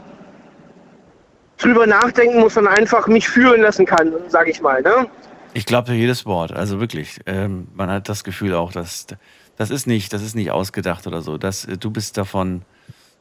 drüber 1.58 1.86
nachdenken 1.86 2.40
muss, 2.40 2.54
sondern 2.54 2.74
einfach 2.74 3.06
mich 3.06 3.28
fühlen 3.28 3.62
lassen 3.62 3.86
kann, 3.86 4.12
sage 4.26 4.50
ich 4.50 4.60
mal. 4.60 4.82
Ne? 4.82 5.06
Ich 5.54 5.66
glaube 5.66 5.92
jedes 5.92 6.26
Wort, 6.26 6.52
also 6.52 6.80
wirklich. 6.80 7.20
Ähm, 7.26 7.68
man 7.74 7.90
hat 7.90 8.08
das 8.08 8.24
Gefühl 8.24 8.54
auch, 8.54 8.72
dass 8.72 9.06
das 9.56 9.70
ist 9.70 9.86
nicht, 9.86 10.12
das 10.12 10.22
ist 10.22 10.34
nicht 10.34 10.50
ausgedacht 10.50 11.06
oder 11.06 11.20
so. 11.20 11.38
Das, 11.38 11.66
du 11.78 11.90
bist 11.90 12.16
davon, 12.16 12.62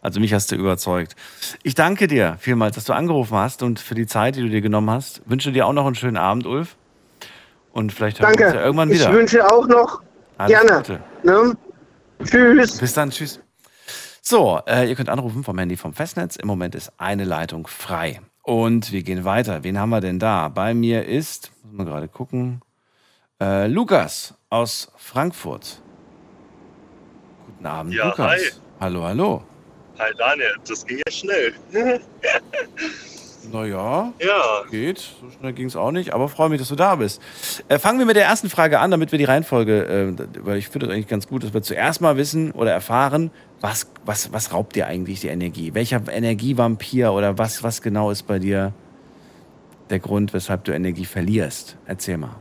also 0.07 0.21
mich 0.21 0.33
hast 0.33 0.49
du 0.53 0.55
überzeugt. 0.55 1.17
Ich 1.63 1.75
danke 1.75 2.07
dir 2.07 2.37
vielmals, 2.39 2.75
dass 2.75 2.85
du 2.85 2.93
angerufen 2.93 3.35
hast 3.35 3.61
und 3.61 3.77
für 3.77 3.93
die 3.93 4.07
Zeit, 4.07 4.37
die 4.37 4.41
du 4.41 4.47
dir 4.47 4.61
genommen 4.61 4.89
hast. 4.89 5.21
Wünsche 5.25 5.51
dir 5.51 5.67
auch 5.67 5.73
noch 5.73 5.85
einen 5.85 5.95
schönen 5.95 6.15
Abend, 6.15 6.45
Ulf. 6.45 6.77
Und 7.73 7.91
vielleicht 7.91 8.21
hören 8.21 8.27
Danke. 8.31 8.39
wir 8.39 8.47
uns 8.47 8.55
ja 8.55 8.61
irgendwann 8.63 8.89
wieder. 8.89 9.09
Ich 9.09 9.15
wünsche 9.15 9.45
auch 9.51 9.67
noch 9.67 10.01
Alles 10.37 10.49
gerne. 10.49 10.77
Gute. 10.77 10.99
Ne? 11.23 11.57
Tschüss. 12.23 12.77
Bis 12.77 12.93
dann, 12.93 13.09
tschüss. 13.09 13.41
So, 14.21 14.61
äh, 14.65 14.87
ihr 14.87 14.95
könnt 14.95 15.09
anrufen 15.09 15.43
vom 15.43 15.57
Handy 15.59 15.75
vom 15.75 15.93
Festnetz. 15.93 16.37
Im 16.37 16.47
Moment 16.47 16.73
ist 16.73 16.93
eine 16.97 17.25
Leitung 17.25 17.67
frei. 17.67 18.21
Und 18.43 18.93
wir 18.93 19.03
gehen 19.03 19.25
weiter. 19.25 19.65
Wen 19.65 19.77
haben 19.77 19.89
wir 19.89 19.99
denn 19.99 20.19
da? 20.19 20.47
Bei 20.47 20.73
mir 20.73 21.05
ist, 21.05 21.51
muss 21.63 21.73
man 21.79 21.85
gerade 21.85 22.07
gucken, 22.07 22.61
äh, 23.41 23.67
Lukas 23.67 24.35
aus 24.49 24.89
Frankfurt. 24.95 25.81
Guten 27.47 27.65
Abend, 27.65 27.93
Ja, 27.93 28.05
Lukas. 28.07 28.31
hi. 28.31 28.39
Hallo, 28.79 29.03
hallo. 29.03 29.43
Hi 29.99 30.13
Daniel, 30.17 30.55
das 30.67 30.85
ging 30.85 30.97
ja 30.97 31.11
schnell. 31.11 31.53
Naja, 33.51 34.11
ja, 34.19 34.63
geht. 34.69 34.97
So 34.97 35.29
schnell 35.31 35.53
ging 35.53 35.67
es 35.67 35.75
auch 35.75 35.91
nicht, 35.91 36.13
aber 36.13 36.27
freue 36.27 36.49
mich, 36.49 36.59
dass 36.59 36.67
du 36.67 36.75
da 36.75 36.95
bist. 36.95 37.21
Äh, 37.69 37.79
fangen 37.79 37.97
wir 37.97 38.05
mit 38.05 38.17
der 38.17 38.25
ersten 38.25 38.49
Frage 38.49 38.79
an, 38.79 38.91
damit 38.91 39.11
wir 39.11 39.19
die 39.19 39.25
Reihenfolge, 39.25 39.85
äh, 39.85 40.45
weil 40.45 40.57
ich 40.57 40.67
finde 40.67 40.87
das 40.87 40.93
eigentlich 40.93 41.07
ganz 41.07 41.27
gut, 41.27 41.43
dass 41.43 41.53
wir 41.53 41.61
zuerst 41.61 42.01
mal 42.01 42.17
wissen 42.17 42.51
oder 42.51 42.71
erfahren, 42.71 43.31
was, 43.61 43.89
was, 44.05 44.33
was 44.33 44.51
raubt 44.53 44.75
dir 44.75 44.87
eigentlich 44.87 45.21
die 45.21 45.29
Energie? 45.29 45.73
Welcher 45.73 46.01
Energievampir 46.11 47.13
oder 47.13 47.37
was, 47.37 47.63
was 47.63 47.81
genau 47.81 48.11
ist 48.11 48.23
bei 48.23 48.39
dir 48.39 48.73
der 49.89 49.99
Grund, 49.99 50.33
weshalb 50.33 50.65
du 50.65 50.73
Energie 50.73 51.05
verlierst? 51.05 51.77
Erzähl 51.85 52.17
mal. 52.17 52.35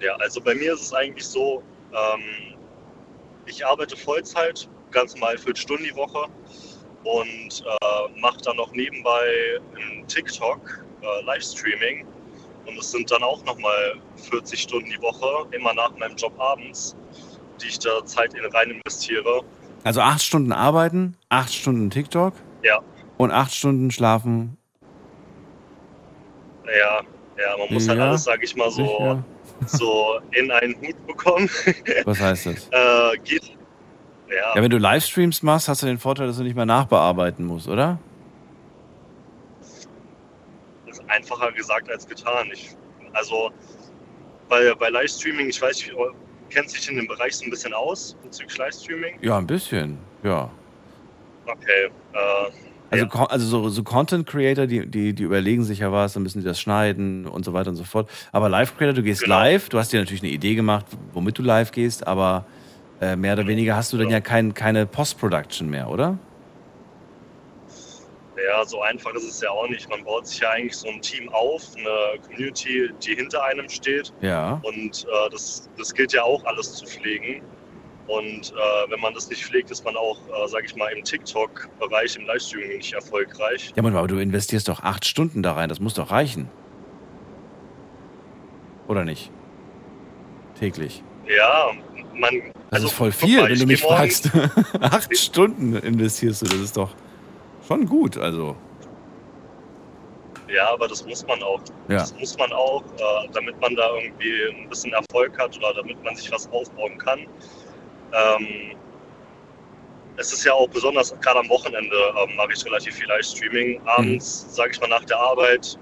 ja, 0.00 0.14
also 0.16 0.40
bei 0.40 0.54
mir 0.54 0.74
ist 0.74 0.82
es 0.82 0.94
eigentlich 0.94 1.26
so, 1.26 1.62
ähm, 1.92 2.54
ich 3.46 3.66
arbeite 3.66 3.96
Vollzeit, 3.96 4.68
ganz 4.94 5.14
normal 5.14 5.36
Stunden 5.54 5.84
die 5.84 5.94
Woche 5.94 6.26
und 7.04 7.64
äh, 7.66 8.20
mache 8.20 8.38
dann 8.44 8.56
noch 8.56 8.72
nebenbei 8.72 9.58
im 9.76 10.06
TikTok 10.08 10.84
äh, 11.02 11.24
Livestreaming. 11.24 12.06
Und 12.66 12.78
es 12.78 12.90
sind 12.90 13.10
dann 13.10 13.22
auch 13.22 13.44
nochmal 13.44 13.94
40 14.30 14.62
Stunden 14.62 14.88
die 14.88 15.02
Woche, 15.02 15.46
immer 15.50 15.74
nach 15.74 15.94
meinem 15.98 16.16
Job 16.16 16.32
abends, 16.40 16.96
die 17.60 17.66
ich 17.66 17.78
da 17.78 18.04
Zeit 18.06 18.32
in 18.32 18.44
rein 18.46 18.70
investiere. 18.70 19.42
Also 19.82 20.00
acht 20.00 20.22
Stunden 20.22 20.52
arbeiten, 20.52 21.14
acht 21.28 21.52
Stunden 21.52 21.90
TikTok 21.90 22.32
Ja, 22.62 22.80
und 23.18 23.30
acht 23.32 23.54
Stunden 23.54 23.90
schlafen. 23.90 24.56
ja, 26.66 27.02
ja, 27.38 27.56
man 27.58 27.72
muss 27.72 27.86
halt 27.86 27.98
Ja, 27.98 28.08
alles, 28.08 28.24
sage 28.24 28.44
ich 28.44 28.56
mal, 28.56 28.70
so, 28.70 29.22
so 29.66 30.20
in 30.32 30.50
einen 30.50 30.74
Hut 30.80 31.06
bekommen. 31.06 31.50
Was 32.06 32.18
heißt 32.18 32.46
das? 32.46 32.68
äh, 32.72 33.18
geht. 33.18 33.56
Ja, 34.28 34.56
Ja, 34.56 34.62
wenn 34.62 34.70
du 34.70 34.78
Livestreams 34.78 35.42
machst, 35.42 35.68
hast 35.68 35.82
du 35.82 35.86
den 35.86 35.98
Vorteil, 35.98 36.26
dass 36.26 36.36
du 36.38 36.42
nicht 36.42 36.56
mehr 36.56 36.66
nachbearbeiten 36.66 37.44
musst, 37.44 37.68
oder? 37.68 37.98
ist 40.86 41.02
einfacher 41.08 41.50
gesagt 41.52 41.90
als 41.90 42.06
getan. 42.06 42.48
Ich, 42.52 42.76
also 43.14 43.50
bei, 44.48 44.72
bei 44.78 44.88
Livestreaming, 44.90 45.48
ich 45.48 45.60
weiß, 45.60 45.76
nicht, 45.78 45.92
kennt 46.50 46.70
sich 46.70 46.88
in 46.88 46.96
dem 46.96 47.06
Bereich 47.06 47.36
so 47.36 47.44
ein 47.44 47.50
bisschen 47.50 47.72
aus 47.74 48.16
bezüglich 48.22 48.56
Livestreaming? 48.58 49.18
Ja, 49.20 49.38
ein 49.38 49.46
bisschen, 49.46 49.98
ja. 50.22 50.50
Okay. 51.46 51.90
Äh, 52.12 52.50
Also, 52.90 53.06
ko- 53.08 53.24
also 53.24 53.46
so, 53.46 53.68
so 53.70 53.82
Content 53.82 54.26
Creator, 54.26 54.66
die, 54.66 54.86
die, 54.86 55.14
die 55.14 55.22
überlegen 55.24 55.64
sich 55.64 55.80
ja 55.80 55.90
was, 55.90 56.12
dann 56.12 56.22
müssen 56.22 56.40
die 56.40 56.44
das 56.46 56.60
schneiden 56.60 57.26
und 57.26 57.44
so 57.44 57.52
weiter 57.52 57.70
und 57.70 57.76
so 57.76 57.84
fort. 57.84 58.08
Aber 58.30 58.48
Live 58.48 58.76
Creator, 58.76 58.94
du 58.94 59.02
gehst 59.02 59.22
Genau. 59.22 59.36
live, 59.36 59.68
du 59.68 59.78
hast 59.78 59.92
dir 59.92 59.98
natürlich 60.00 60.22
eine 60.22 60.30
Idee 60.32 60.54
gemacht, 60.54 60.86
womit 61.12 61.36
du 61.38 61.42
live 61.42 61.72
gehst, 61.72 62.06
aber 62.06 62.46
äh, 63.00 63.16
mehr 63.16 63.34
oder 63.34 63.46
weniger 63.46 63.76
hast 63.76 63.92
du 63.92 63.98
dann 63.98 64.10
ja 64.10 64.20
kein, 64.20 64.54
keine 64.54 64.86
Post-Production 64.86 65.68
mehr, 65.68 65.88
oder? 65.88 66.18
ja, 68.44 68.64
so 68.64 68.80
einfach 68.82 69.14
ist 69.14 69.24
es 69.24 69.40
ja 69.40 69.50
auch 69.50 69.68
nicht. 69.68 69.88
Man 69.88 70.04
baut 70.04 70.26
sich 70.26 70.40
ja 70.40 70.50
eigentlich 70.50 70.76
so 70.76 70.88
ein 70.88 71.00
Team 71.00 71.28
auf, 71.30 71.62
eine 71.76 72.20
Community, 72.26 72.90
die 73.02 73.14
hinter 73.14 73.42
einem 73.44 73.68
steht. 73.68 74.12
Ja. 74.20 74.60
Und 74.62 75.04
äh, 75.04 75.30
das, 75.30 75.68
das 75.76 75.94
gilt 75.94 76.12
ja 76.12 76.22
auch 76.22 76.44
alles 76.44 76.74
zu 76.74 76.86
pflegen. 76.86 77.42
Und 78.06 78.52
äh, 78.52 78.90
wenn 78.90 79.00
man 79.00 79.14
das 79.14 79.30
nicht 79.30 79.44
pflegt, 79.44 79.70
ist 79.70 79.84
man 79.84 79.96
auch, 79.96 80.18
äh, 80.28 80.48
sage 80.48 80.66
ich 80.66 80.76
mal, 80.76 80.88
im 80.92 81.02
TikTok-Bereich, 81.02 82.16
im 82.16 82.26
Livestreaming 82.26 82.76
nicht 82.76 82.92
erfolgreich. 82.92 83.72
Ja, 83.74 83.82
Mann, 83.82 83.96
aber 83.96 84.08
du 84.08 84.18
investierst 84.18 84.68
doch 84.68 84.82
acht 84.82 85.06
Stunden 85.06 85.42
da 85.42 85.52
rein, 85.52 85.70
das 85.70 85.80
muss 85.80 85.94
doch 85.94 86.10
reichen. 86.10 86.50
Oder 88.88 89.04
nicht? 89.04 89.30
Täglich. 90.58 91.02
Ja, 91.26 91.70
man. 92.18 92.52
Das 92.70 92.82
also, 92.82 92.86
ist 92.88 92.92
voll 92.94 93.12
viel, 93.12 93.40
mal, 93.40 93.50
wenn 93.50 93.58
du 93.58 93.66
mich 93.66 93.82
fragst. 93.82 94.30
acht 94.80 95.16
Stunden 95.16 95.76
investierst 95.76 96.42
du, 96.42 96.46
das 96.46 96.58
ist 96.58 96.76
doch 96.76 96.90
schon 97.66 97.86
gut, 97.86 98.16
also. 98.16 98.56
Ja, 100.48 100.72
aber 100.72 100.88
das 100.88 101.04
muss 101.04 101.26
man 101.26 101.42
auch. 101.42 101.60
Ja. 101.88 101.98
Das 101.98 102.14
muss 102.18 102.36
man 102.38 102.52
auch, 102.52 102.82
äh, 102.82 103.28
damit 103.32 103.60
man 103.60 103.74
da 103.74 103.88
irgendwie 103.96 104.62
ein 104.62 104.68
bisschen 104.68 104.92
Erfolg 104.92 105.38
hat 105.38 105.56
oder 105.56 105.74
damit 105.74 106.02
man 106.04 106.14
sich 106.14 106.30
was 106.30 106.50
aufbauen 106.52 106.96
kann. 106.98 107.20
Ähm, 108.12 108.76
es 110.16 110.32
ist 110.32 110.44
ja 110.44 110.52
auch 110.52 110.68
besonders, 110.68 111.18
gerade 111.20 111.40
am 111.40 111.48
Wochenende 111.48 111.96
ähm, 112.22 112.36
mache 112.36 112.52
ich 112.54 112.64
relativ 112.64 112.94
viel 112.94 113.08
Livestreaming. 113.08 113.80
Abends, 113.86 114.46
sage 114.54 114.70
ich 114.72 114.80
mal, 114.80 114.88
nach 114.88 115.04
der 115.04 115.18
Arbeit 115.18 115.76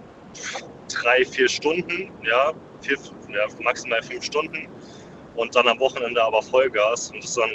drei, 0.88 1.24
vier 1.24 1.48
Stunden, 1.48 2.10
ja, 2.22 2.52
vier, 2.80 2.96
ja, 3.28 3.46
maximal 3.62 4.02
fünf 4.02 4.24
Stunden. 4.24 4.68
Und 5.36 5.54
dann 5.54 5.66
am 5.68 5.78
Wochenende 5.80 6.22
aber 6.22 6.42
Vollgas. 6.42 7.10
Und 7.10 7.22
das 7.22 7.34
dann 7.34 7.50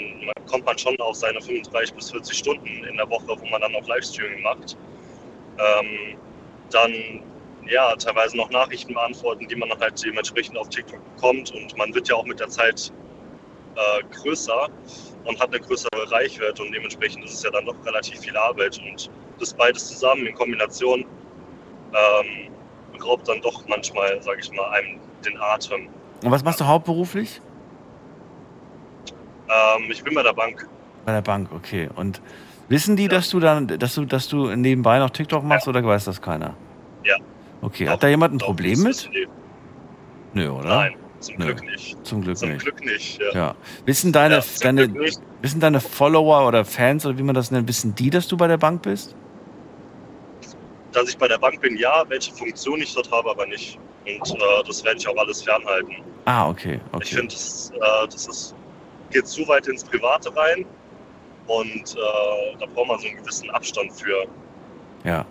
kommt 0.49 0.65
man 0.65 0.78
schon 0.78 0.99
auf 0.99 1.15
seine 1.15 1.41
35 1.41 1.93
bis 1.93 2.11
40 2.11 2.38
Stunden 2.38 2.84
in 2.84 2.97
der 2.97 3.09
Woche, 3.09 3.28
wo 3.28 3.45
man 3.47 3.61
dann 3.61 3.75
auch 3.75 3.88
Livestreaming 3.88 4.41
macht. 4.41 4.78
Ähm, 5.59 6.17
dann 6.71 6.93
ja, 7.69 7.95
teilweise 7.95 8.38
noch 8.38 8.49
Nachrichten 8.49 8.93
beantworten, 8.93 9.47
die 9.47 9.55
man 9.55 9.69
dann 9.69 9.80
halt 9.80 10.03
dementsprechend 10.03 10.57
auf 10.57 10.69
TikTok 10.69 10.99
bekommt. 11.15 11.51
Und 11.51 11.78
man 11.78 11.93
wird 11.93 12.07
ja 12.07 12.15
auch 12.15 12.25
mit 12.25 12.39
der 12.39 12.49
Zeit 12.49 12.91
äh, 13.75 14.03
größer 14.15 14.69
und 15.25 15.39
hat 15.39 15.49
eine 15.49 15.59
größere 15.59 16.11
Reichweite 16.11 16.63
und 16.63 16.71
dementsprechend 16.71 17.25
ist 17.25 17.34
es 17.34 17.43
ja 17.43 17.51
dann 17.51 17.65
doch 17.65 17.75
relativ 17.86 18.19
viel 18.19 18.36
Arbeit. 18.36 18.80
Und 18.80 19.09
das 19.39 19.53
beides 19.53 19.88
zusammen 19.88 20.25
in 20.25 20.34
Kombination 20.34 21.05
ähm, 21.93 22.51
raubt 23.03 23.28
dann 23.28 23.41
doch 23.41 23.67
manchmal, 23.67 24.21
sage 24.21 24.39
ich 24.41 24.51
mal, 24.51 24.69
einem 24.71 24.99
den 25.25 25.38
Atem. 25.39 25.89
Und 26.23 26.32
was 26.32 26.43
machst 26.43 26.59
du 26.59 26.65
hauptberuflich? 26.65 27.41
Ähm, 29.49 29.91
ich 29.91 30.03
bin 30.03 30.13
bei 30.13 30.23
der 30.23 30.33
Bank. 30.33 30.67
Bei 31.05 31.13
der 31.13 31.21
Bank, 31.21 31.49
okay. 31.53 31.89
Und 31.95 32.21
Wissen 32.69 32.97
die, 32.97 33.07
dass 33.07 33.29
du 33.29 33.39
dann, 33.39 33.67
dass 33.67 33.95
du, 33.95 34.05
dass 34.05 34.27
du 34.27 34.53
nebenbei 34.55 34.99
noch 34.99 35.09
TikTok 35.09 35.43
machst 35.43 35.67
oder 35.67 35.83
weiß 35.83 36.05
das 36.05 36.21
keiner? 36.21 36.55
Ja. 37.03 37.15
Okay, 37.61 37.87
hat 37.87 38.03
da 38.03 38.07
jemand 38.09 38.33
ein 38.33 38.39
Doch, 38.39 38.47
Problem 38.47 38.83
mit? 38.83 39.09
Nö, 40.33 40.49
oder? 40.49 40.75
Nein, 40.75 40.95
zum 41.19 41.35
Nö. 41.37 41.45
Glück 41.45 41.63
nicht. 41.63 42.05
Zum 42.05 42.21
Glück 42.21 42.37
Zum 42.37 42.49
nicht. 42.49 42.61
Glück 42.61 42.83
nicht, 42.83 43.19
ja. 43.21 43.31
Ja. 43.33 43.55
Wissen 43.85 44.11
deine, 44.11 44.35
Ja, 44.35 44.43
deine, 44.61 44.93
wissen 45.41 45.59
deine 45.61 45.79
Follower 45.79 46.45
oder 46.45 46.65
Fans 46.65 47.05
oder 47.05 47.17
wie 47.17 47.23
man 47.23 47.35
das 47.35 47.51
nennt, 47.51 47.67
wissen 47.69 47.95
die, 47.95 48.09
dass 48.09 48.27
du 48.27 48.35
bei 48.35 48.47
der 48.47 48.57
Bank 48.57 48.81
bist? 48.81 49.15
Dass 50.91 51.07
ich 51.09 51.17
bei 51.17 51.27
der 51.27 51.37
Bank 51.37 51.61
bin, 51.61 51.77
ja, 51.77 52.03
welche 52.09 52.33
Funktion 52.33 52.81
ich 52.81 52.93
dort 52.93 53.09
habe, 53.11 53.29
aber 53.31 53.45
nicht. 53.47 53.79
Und 54.05 54.29
äh, 54.29 54.63
das 54.65 54.83
werde 54.83 54.97
ich 54.99 55.07
auch 55.07 55.17
alles 55.17 55.41
fernhalten. 55.41 55.95
Ah, 56.25 56.49
okay, 56.49 56.79
Ich 56.89 56.95
okay. 56.95 57.15
finde, 57.15 57.33
das, 57.33 57.71
äh, 57.73 58.07
das 58.07 58.27
ist, 58.27 58.55
geht 59.12 59.28
zu 59.28 59.47
weit 59.47 59.68
ins 59.68 59.84
Private 59.84 60.36
rein 60.36 60.66
und 61.47 61.95
äh, 61.95 62.58
da 62.60 62.66
braucht 62.74 62.88
man 62.88 62.99
so 62.99 63.08
einen 63.08 63.18
gewissen 63.18 63.49
Abstand 63.51 63.91
für. 63.93 64.26
Ja. 65.03 65.26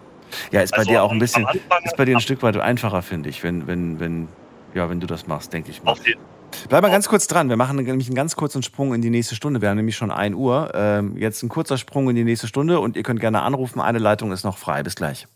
Ja, 0.50 0.60
ist 0.62 0.72
bei 0.72 0.78
Also 0.78 0.90
dir 0.90 1.02
auch 1.02 1.12
ein 1.12 1.18
bisschen, 1.18 1.46
Anfang- 1.46 1.84
ist 1.84 1.96
bei 1.96 2.04
dir 2.04 2.16
ein 2.16 2.20
Stück 2.20 2.42
weit 2.42 2.56
einfacher, 2.56 3.02
finde 3.02 3.28
ich, 3.28 3.42
wenn, 3.44 3.66
wenn, 3.66 4.00
wenn, 4.00 4.28
ja, 4.74 4.88
wenn 4.90 4.98
du 5.00 5.06
das 5.06 5.26
machst, 5.26 5.52
denke 5.52 5.70
ich 5.70 5.82
mal. 5.82 5.92
Auf 5.92 6.06
jeden 6.06 6.20
Bleib 6.68 6.82
mal 6.82 6.90
ganz 6.90 7.08
kurz 7.08 7.26
dran. 7.26 7.48
Wir 7.48 7.56
machen 7.56 7.76
nämlich 7.76 8.06
einen 8.06 8.14
ganz 8.14 8.34
kurzen 8.34 8.62
Sprung 8.62 8.94
in 8.94 9.02
die 9.02 9.10
nächste 9.10 9.34
Stunde. 9.34 9.60
Wir 9.60 9.68
haben 9.68 9.76
nämlich 9.76 9.96
schon 9.96 10.10
1 10.10 10.34
Uhr. 10.36 10.70
Ähm, 10.74 11.16
jetzt 11.18 11.42
ein 11.42 11.48
kurzer 11.48 11.76
Sprung 11.76 12.08
in 12.08 12.16
die 12.16 12.24
nächste 12.24 12.46
Stunde 12.46 12.80
und 12.80 12.96
ihr 12.96 13.02
könnt 13.02 13.20
gerne 13.20 13.42
anrufen. 13.42 13.80
Eine 13.80 13.98
Leitung 13.98 14.32
ist 14.32 14.44
noch 14.44 14.56
frei. 14.56 14.82
Bis 14.82 14.94
gleich. 14.94 15.26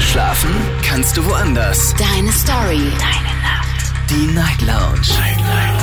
Schlafen 0.00 0.50
kannst 0.84 1.16
du 1.16 1.24
woanders. 1.26 1.94
Deine 1.94 2.30
Story. 2.32 2.82
Deine 2.98 3.40
Nacht. 3.42 4.10
Die 4.10 4.26
Night 4.34 4.60
Lounge. 4.62 5.08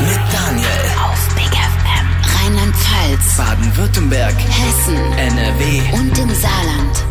Mit 0.08 0.20
Daniel. 0.34 0.91
Rheinland-Pfalz. 2.82 3.38
Baden-Württemberg. 3.38 4.36
Hessen. 4.36 4.96
NRW. 4.96 5.82
Und 5.94 6.18
im 6.18 6.30
Saarland. 6.30 7.06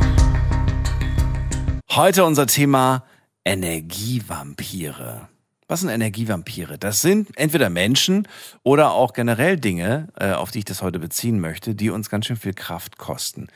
Heute 1.90 2.24
unser 2.24 2.46
Thema 2.46 3.04
Energievampire. 3.44 5.28
Was 5.68 5.80
sind 5.80 5.90
Energievampire? 5.90 6.78
Das 6.78 7.00
sind 7.00 7.36
entweder 7.36 7.70
Menschen 7.70 8.26
oder 8.62 8.92
auch 8.92 9.12
generell 9.12 9.56
Dinge, 9.56 10.08
äh, 10.16 10.32
auf 10.32 10.50
die 10.50 10.60
ich 10.60 10.64
das 10.64 10.82
heute 10.82 10.98
beziehen 10.98 11.40
möchte, 11.40 11.74
die 11.74 11.90
uns 11.90 12.10
ganz 12.10 12.26
schön 12.26 12.36
viel 12.36 12.54
Kraft 12.54 12.98
kosten. 12.98 13.48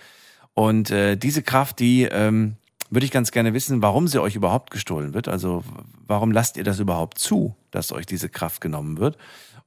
Und 0.55 0.91
äh, 0.91 1.17
diese 1.17 1.43
Kraft, 1.43 1.81
die 1.81 2.05
ähm, 2.05 2.57
würde 2.91 3.07
ich 3.07 3.13
ganz 3.13 3.33
gerne 3.33 3.55
wissen, 3.55 3.83
warum 3.83 4.07
sie 4.07 4.23
euch 4.23 4.37
überhaupt 4.37 4.71
gestohlen 4.71 5.15
wird. 5.15 5.27
Also 5.27 5.65
warum 6.07 6.31
lasst 6.31 6.57
ihr 6.57 6.65
das 6.65 6.79
überhaupt 6.79 7.19
zu, 7.19 7.57
dass 7.73 7.91
euch 7.91 8.07
diese 8.07 8.29
Kraft 8.29 8.61
genommen 8.61 8.99
wird? 8.99 9.17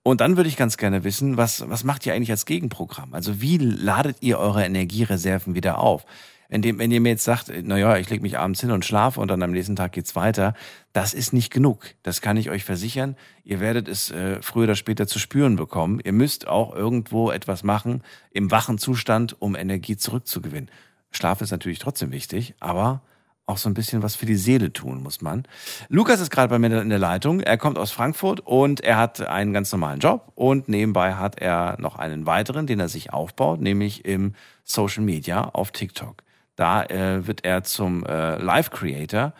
Und 0.07 0.21
dann 0.21 0.37
würde 0.37 0.47
ich 0.47 0.55
ganz 0.55 0.77
gerne 0.77 1.03
wissen, 1.03 1.35
was, 1.35 1.69
was 1.69 1.83
macht 1.83 2.05
ihr 2.05 2.13
eigentlich 2.13 2.31
als 2.31 2.45
Gegenprogramm? 2.45 3.13
Also 3.13 3.41
wie 3.41 3.57
ladet 3.57 4.15
ihr 4.21 4.39
eure 4.39 4.63
Energiereserven 4.63 5.53
wieder 5.53 5.79
auf? 5.79 6.05
Indem, 6.47 6.79
wenn 6.79 6.91
ihr 6.91 7.01
mir 7.01 7.09
jetzt 7.09 7.25
sagt, 7.25 7.51
naja, 7.63 7.97
ich 7.97 8.09
lege 8.09 8.21
mich 8.21 8.37
abends 8.37 8.61
hin 8.61 8.71
und 8.71 8.85
schlafe 8.85 9.19
und 9.19 9.27
dann 9.27 9.43
am 9.43 9.51
nächsten 9.51 9.75
Tag 9.75 9.91
geht's 9.91 10.15
weiter, 10.15 10.53
das 10.93 11.13
ist 11.13 11.33
nicht 11.33 11.51
genug. 11.51 11.93
Das 12.03 12.21
kann 12.21 12.37
ich 12.37 12.49
euch 12.49 12.63
versichern. 12.63 13.17
Ihr 13.43 13.59
werdet 13.59 13.89
es 13.89 14.09
äh, 14.09 14.41
früher 14.41 14.63
oder 14.63 14.75
später 14.75 15.07
zu 15.07 15.19
spüren 15.19 15.57
bekommen. 15.57 15.99
Ihr 16.01 16.13
müsst 16.13 16.47
auch 16.47 16.73
irgendwo 16.73 17.29
etwas 17.29 17.63
machen 17.63 18.01
im 18.31 18.49
wachen 18.49 18.77
Zustand, 18.77 19.35
um 19.41 19.57
Energie 19.57 19.97
zurückzugewinnen. 19.97 20.71
Schlaf 21.11 21.41
ist 21.41 21.51
natürlich 21.51 21.79
trotzdem 21.79 22.13
wichtig, 22.13 22.55
aber 22.61 23.01
auch 23.47 23.57
so 23.57 23.69
ein 23.69 23.73
bisschen 23.73 24.03
was 24.03 24.15
für 24.15 24.25
die 24.25 24.35
Seele 24.35 24.73
tun 24.73 25.01
muss 25.01 25.21
man. 25.21 25.43
Lukas 25.87 26.19
ist 26.19 26.29
gerade 26.29 26.49
bei 26.49 26.59
mir 26.59 26.81
in 26.81 26.89
der 26.89 26.99
Leitung. 26.99 27.39
Er 27.39 27.57
kommt 27.57 27.77
aus 27.77 27.91
Frankfurt 27.91 28.41
und 28.41 28.81
er 28.81 28.97
hat 28.97 29.21
einen 29.21 29.53
ganz 29.53 29.71
normalen 29.71 29.99
Job 29.99 30.33
und 30.35 30.67
nebenbei 30.67 31.15
hat 31.15 31.39
er 31.39 31.77
noch 31.79 31.95
einen 31.95 32.25
weiteren, 32.25 32.67
den 32.67 32.81
er 32.81 32.89
sich 32.89 33.13
aufbaut, 33.13 33.61
nämlich 33.61 34.03
im 34.05 34.33
Social 34.65 35.03
Media 35.03 35.41
auf 35.53 35.71
TikTok. 35.71 36.23
Da 36.57 36.83
äh, 36.83 37.25
wird 37.25 37.45
er 37.45 37.63
zum 37.63 38.05
äh, 38.05 38.37
Live 38.37 38.69
Creator 38.69 39.33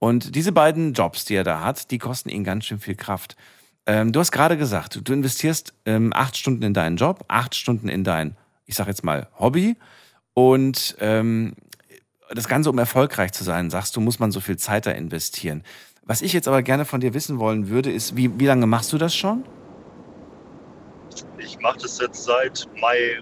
und 0.00 0.34
diese 0.34 0.50
beiden 0.50 0.92
Jobs, 0.92 1.24
die 1.24 1.36
er 1.36 1.44
da 1.44 1.60
hat, 1.60 1.92
die 1.92 1.98
kosten 1.98 2.30
ihn 2.30 2.42
ganz 2.42 2.64
schön 2.64 2.80
viel 2.80 2.96
Kraft. 2.96 3.36
Ähm, 3.86 4.10
du 4.10 4.18
hast 4.18 4.32
gerade 4.32 4.56
gesagt, 4.56 5.00
du 5.04 5.12
investierst 5.12 5.72
ähm, 5.86 6.12
acht 6.12 6.36
Stunden 6.36 6.64
in 6.64 6.74
deinen 6.74 6.96
Job, 6.96 7.24
acht 7.28 7.54
Stunden 7.54 7.88
in 7.88 8.02
dein, 8.02 8.36
ich 8.66 8.74
sag 8.74 8.88
jetzt 8.88 9.04
mal, 9.04 9.28
Hobby 9.38 9.76
und 10.34 10.96
ähm, 10.98 11.54
das 12.34 12.48
Ganze, 12.48 12.70
um 12.70 12.78
erfolgreich 12.78 13.32
zu 13.32 13.44
sein, 13.44 13.70
sagst 13.70 13.96
du, 13.96 14.00
muss 14.00 14.18
man 14.18 14.32
so 14.32 14.40
viel 14.40 14.56
Zeit 14.56 14.86
da 14.86 14.90
investieren. 14.90 15.62
Was 16.04 16.22
ich 16.22 16.32
jetzt 16.32 16.48
aber 16.48 16.62
gerne 16.62 16.84
von 16.84 17.00
dir 17.00 17.14
wissen 17.14 17.38
wollen 17.38 17.68
würde, 17.68 17.90
ist, 17.90 18.16
wie, 18.16 18.38
wie 18.38 18.46
lange 18.46 18.66
machst 18.66 18.92
du 18.92 18.98
das 18.98 19.14
schon? 19.14 19.44
Ich 21.38 21.58
mache 21.60 21.78
das 21.78 22.00
jetzt 22.00 22.24
seit 22.24 22.68
Mai 22.80 23.20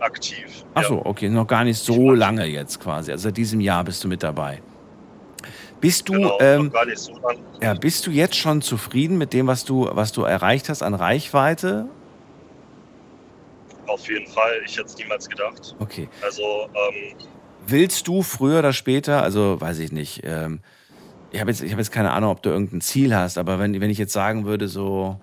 aktiv. 0.00 0.64
Ach 0.74 0.84
so, 0.84 1.04
okay, 1.04 1.28
noch 1.28 1.46
gar 1.46 1.64
nicht 1.64 1.78
so 1.78 2.10
lange 2.12 2.46
jetzt 2.46 2.80
quasi. 2.80 3.12
Also 3.12 3.24
seit 3.24 3.36
diesem 3.36 3.60
Jahr 3.60 3.84
bist 3.84 4.02
du 4.02 4.08
mit 4.08 4.22
dabei. 4.22 4.60
Bist 5.80 6.08
du, 6.08 6.14
Genau, 6.14 6.38
ähm, 6.40 6.72
so 6.94 7.12
ja, 7.60 7.74
bist 7.74 8.06
du 8.06 8.10
jetzt 8.10 8.36
schon 8.36 8.62
zufrieden 8.62 9.18
mit 9.18 9.32
dem, 9.32 9.46
was 9.46 9.64
du, 9.64 9.88
was 9.92 10.10
du 10.12 10.22
erreicht 10.22 10.68
hast 10.68 10.82
an 10.82 10.94
Reichweite? 10.94 11.88
Auf 13.86 14.08
jeden 14.08 14.26
Fall. 14.26 14.62
Ich 14.64 14.76
hätte 14.76 14.86
es 14.86 14.96
niemals 14.96 15.28
gedacht. 15.28 15.76
Okay. 15.78 16.08
Also, 16.22 16.68
ähm, 16.74 17.14
Willst 17.66 18.06
du 18.08 18.22
früher 18.22 18.60
oder 18.60 18.72
später, 18.72 19.22
also 19.22 19.60
weiß 19.60 19.78
ich 19.80 19.90
nicht, 19.92 20.22
ähm, 20.24 20.60
ich 21.32 21.40
habe 21.40 21.50
jetzt, 21.50 21.62
ich 21.62 21.72
hab 21.72 21.78
jetzt 21.78 21.90
keine 21.90 22.12
Ahnung, 22.12 22.30
ob 22.30 22.42
du 22.42 22.50
irgendein 22.50 22.80
Ziel 22.80 23.14
hast, 23.14 23.38
aber 23.38 23.58
wenn, 23.58 23.80
wenn 23.80 23.90
ich 23.90 23.98
jetzt 23.98 24.12
sagen 24.12 24.44
würde, 24.46 24.68
so, 24.68 25.18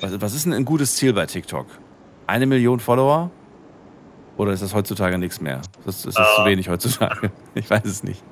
was, 0.00 0.20
was 0.20 0.34
ist 0.34 0.44
denn 0.44 0.52
ein 0.52 0.64
gutes 0.64 0.96
Ziel 0.96 1.12
bei 1.12 1.26
TikTok? 1.26 1.66
Eine 2.26 2.46
Million 2.46 2.80
Follower? 2.80 3.30
Oder 4.36 4.52
ist 4.52 4.62
das 4.62 4.74
heutzutage 4.74 5.18
nichts 5.18 5.40
mehr? 5.40 5.58
Ist 5.58 5.86
das, 5.86 6.04
ist 6.06 6.18
das 6.18 6.34
zu 6.36 6.42
Äh. 6.42 6.46
wenig 6.46 6.68
heutzutage? 6.68 7.30
Ich 7.54 7.68
weiß 7.70 7.84
es 7.84 8.02
nicht. 8.02 8.22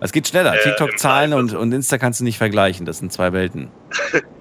Es 0.00 0.12
geht 0.12 0.28
schneller. 0.28 0.54
Äh, 0.54 0.62
TikTok-Zahlen 0.62 1.32
und, 1.32 1.54
und 1.54 1.72
Insta 1.72 1.98
kannst 1.98 2.20
du 2.20 2.24
nicht 2.24 2.38
vergleichen. 2.38 2.86
Das 2.86 2.98
sind 2.98 3.12
zwei 3.12 3.32
Welten. 3.32 3.68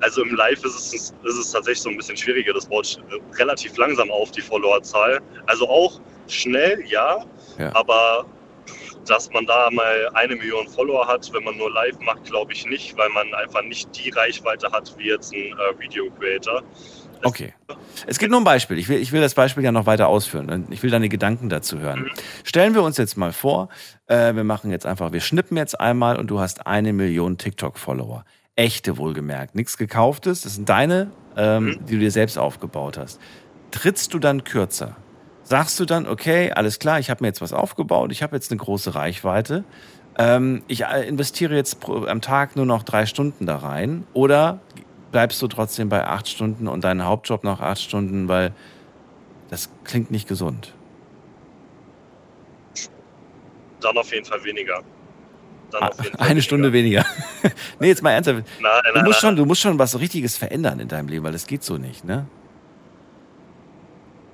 also 0.00 0.22
im 0.22 0.34
Live 0.34 0.64
ist 0.64 0.74
es, 0.76 0.92
ist 0.92 1.14
es 1.24 1.50
tatsächlich 1.52 1.82
so 1.82 1.90
ein 1.90 1.96
bisschen 1.96 2.16
schwieriger. 2.16 2.52
Das 2.52 2.66
baut 2.66 2.98
äh, 3.10 3.36
relativ 3.36 3.76
langsam 3.76 4.10
auf, 4.10 4.30
die 4.30 4.40
Followerzahl. 4.42 5.20
Also 5.46 5.68
auch 5.68 6.00
schnell, 6.28 6.82
ja, 6.86 7.24
Ja. 7.58 7.74
aber 7.74 8.26
dass 9.06 9.30
man 9.32 9.46
da 9.46 9.70
mal 9.70 10.08
eine 10.14 10.36
Million 10.36 10.68
Follower 10.68 11.06
hat, 11.08 11.32
wenn 11.32 11.42
man 11.42 11.56
nur 11.56 11.72
live 11.72 11.98
macht, 12.00 12.24
glaube 12.24 12.52
ich 12.52 12.66
nicht, 12.66 12.96
weil 12.98 13.08
man 13.10 13.32
einfach 13.34 13.62
nicht 13.62 13.88
die 13.96 14.10
Reichweite 14.10 14.70
hat 14.70 14.94
wie 14.98 15.08
jetzt 15.08 15.32
ein 15.32 15.38
äh, 15.52 15.78
Video 15.80 16.10
Creator. 16.18 16.62
Okay. 17.22 17.52
Es 18.06 18.18
gibt 18.18 18.30
nur 18.30 18.40
ein 18.40 18.44
Beispiel. 18.44 18.78
Ich 18.78 18.88
will, 18.88 18.98
ich 18.98 19.12
will 19.12 19.20
das 19.20 19.34
Beispiel 19.34 19.62
ja 19.64 19.72
noch 19.72 19.86
weiter 19.86 20.08
ausführen. 20.08 20.48
und 20.50 20.72
Ich 20.72 20.82
will 20.82 20.90
deine 20.90 21.08
Gedanken 21.08 21.48
dazu 21.50 21.78
hören. 21.78 22.10
Stellen 22.44 22.74
wir 22.74 22.82
uns 22.82 22.96
jetzt 22.96 23.16
mal 23.16 23.32
vor, 23.32 23.68
äh, 24.06 24.34
wir 24.34 24.44
machen 24.44 24.70
jetzt 24.70 24.86
einfach, 24.86 25.12
wir 25.12 25.20
schnippen 25.20 25.56
jetzt 25.56 25.78
einmal 25.80 26.18
und 26.18 26.28
du 26.28 26.40
hast 26.40 26.66
eine 26.66 26.92
Million 26.92 27.36
TikTok-Follower. 27.36 28.24
Echte 28.60 28.98
wohlgemerkt. 28.98 29.54
Nichts 29.54 29.78
gekauftes. 29.78 30.42
Das 30.42 30.56
sind 30.56 30.68
deine, 30.68 31.10
ähm, 31.34 31.80
die 31.88 31.94
du 31.94 32.00
dir 32.00 32.10
selbst 32.10 32.36
aufgebaut 32.36 32.98
hast. 32.98 33.18
Trittst 33.70 34.12
du 34.12 34.18
dann 34.18 34.44
kürzer? 34.44 34.96
Sagst 35.44 35.80
du 35.80 35.86
dann, 35.86 36.06
okay, 36.06 36.52
alles 36.52 36.78
klar, 36.78 36.98
ich 36.98 37.08
habe 37.08 37.24
mir 37.24 37.28
jetzt 37.28 37.40
was 37.40 37.54
aufgebaut, 37.54 38.12
ich 38.12 38.22
habe 38.22 38.36
jetzt 38.36 38.50
eine 38.50 38.58
große 38.58 38.94
Reichweite. 38.94 39.64
Ähm, 40.18 40.62
ich 40.68 40.84
äh, 40.84 41.08
investiere 41.08 41.54
jetzt 41.54 41.80
pro, 41.80 42.04
am 42.04 42.20
Tag 42.20 42.54
nur 42.54 42.66
noch 42.66 42.82
drei 42.82 43.06
Stunden 43.06 43.46
da 43.46 43.56
rein. 43.56 44.04
Oder 44.12 44.60
bleibst 45.10 45.40
du 45.40 45.48
trotzdem 45.48 45.88
bei 45.88 46.06
acht 46.06 46.28
Stunden 46.28 46.68
und 46.68 46.84
deinen 46.84 47.06
Hauptjob 47.06 47.44
noch 47.44 47.60
acht 47.60 47.80
Stunden, 47.80 48.28
weil 48.28 48.52
das 49.48 49.70
klingt 49.84 50.10
nicht 50.10 50.28
gesund. 50.28 50.74
Dann 53.80 53.96
auf 53.96 54.12
jeden 54.12 54.26
Fall 54.26 54.44
weniger. 54.44 54.82
Eine 56.18 56.42
Stunde 56.42 56.72
weniger. 56.72 57.04
nee, 57.80 57.88
jetzt 57.88 58.02
mal 58.02 58.12
ernsthaft. 58.12 58.44
Nein, 58.60 58.70
Du 58.84 58.92
nein, 58.94 59.04
musst, 59.04 59.22
nein. 59.22 59.30
schon, 59.30 59.36
du 59.36 59.44
musst 59.46 59.60
schon 59.60 59.78
was 59.78 59.98
Richtiges 59.98 60.36
verändern 60.36 60.80
in 60.80 60.88
deinem 60.88 61.08
Leben, 61.08 61.24
weil 61.24 61.32
das 61.32 61.46
geht 61.46 61.62
so 61.62 61.76
nicht, 61.78 62.04
ne? 62.04 62.26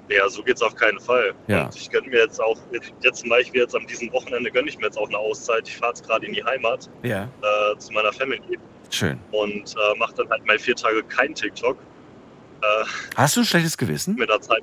Ja, 0.08 0.28
so 0.28 0.42
geht's 0.42 0.62
auf 0.62 0.74
keinen 0.76 1.00
Fall. 1.00 1.34
Ja. 1.48 1.64
Und 1.64 1.74
ich 1.74 1.90
gönne 1.90 2.06
mir 2.08 2.20
jetzt 2.20 2.40
auch, 2.40 2.56
jetzt 3.02 3.18
zum 3.20 3.28
Beispiel 3.28 3.62
jetzt 3.62 3.74
an 3.74 3.86
diesem 3.88 4.12
Wochenende 4.12 4.50
gönne 4.52 4.68
ich 4.68 4.78
mir 4.78 4.84
jetzt 4.84 4.96
auch 4.98 5.08
eine 5.08 5.18
Auszeit. 5.18 5.68
Ich 5.68 5.76
fahre 5.76 5.92
jetzt 5.94 6.06
gerade 6.06 6.24
in 6.26 6.32
die 6.32 6.44
Heimat 6.44 6.88
Ja. 7.02 7.24
äh, 7.24 7.76
zu 7.78 7.92
meiner 7.92 8.12
Family 8.12 8.40
Schön. 8.90 9.18
und 9.32 9.74
äh, 9.74 9.98
mache 9.98 10.14
dann 10.14 10.28
halt 10.30 10.46
mal 10.46 10.58
vier 10.60 10.76
Tage 10.76 11.02
kein 11.02 11.34
TikTok. 11.34 11.76
Äh, 12.62 12.66
Hast 13.16 13.34
du 13.36 13.40
ein 13.40 13.46
schlechtes 13.46 13.76
Gewissen? 13.76 14.14
mit 14.14 14.28
der 14.28 14.40
Zeit. 14.40 14.62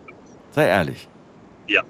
Sei 0.51 0.65
ehrlich. 0.67 1.09
Ja. 1.67 1.83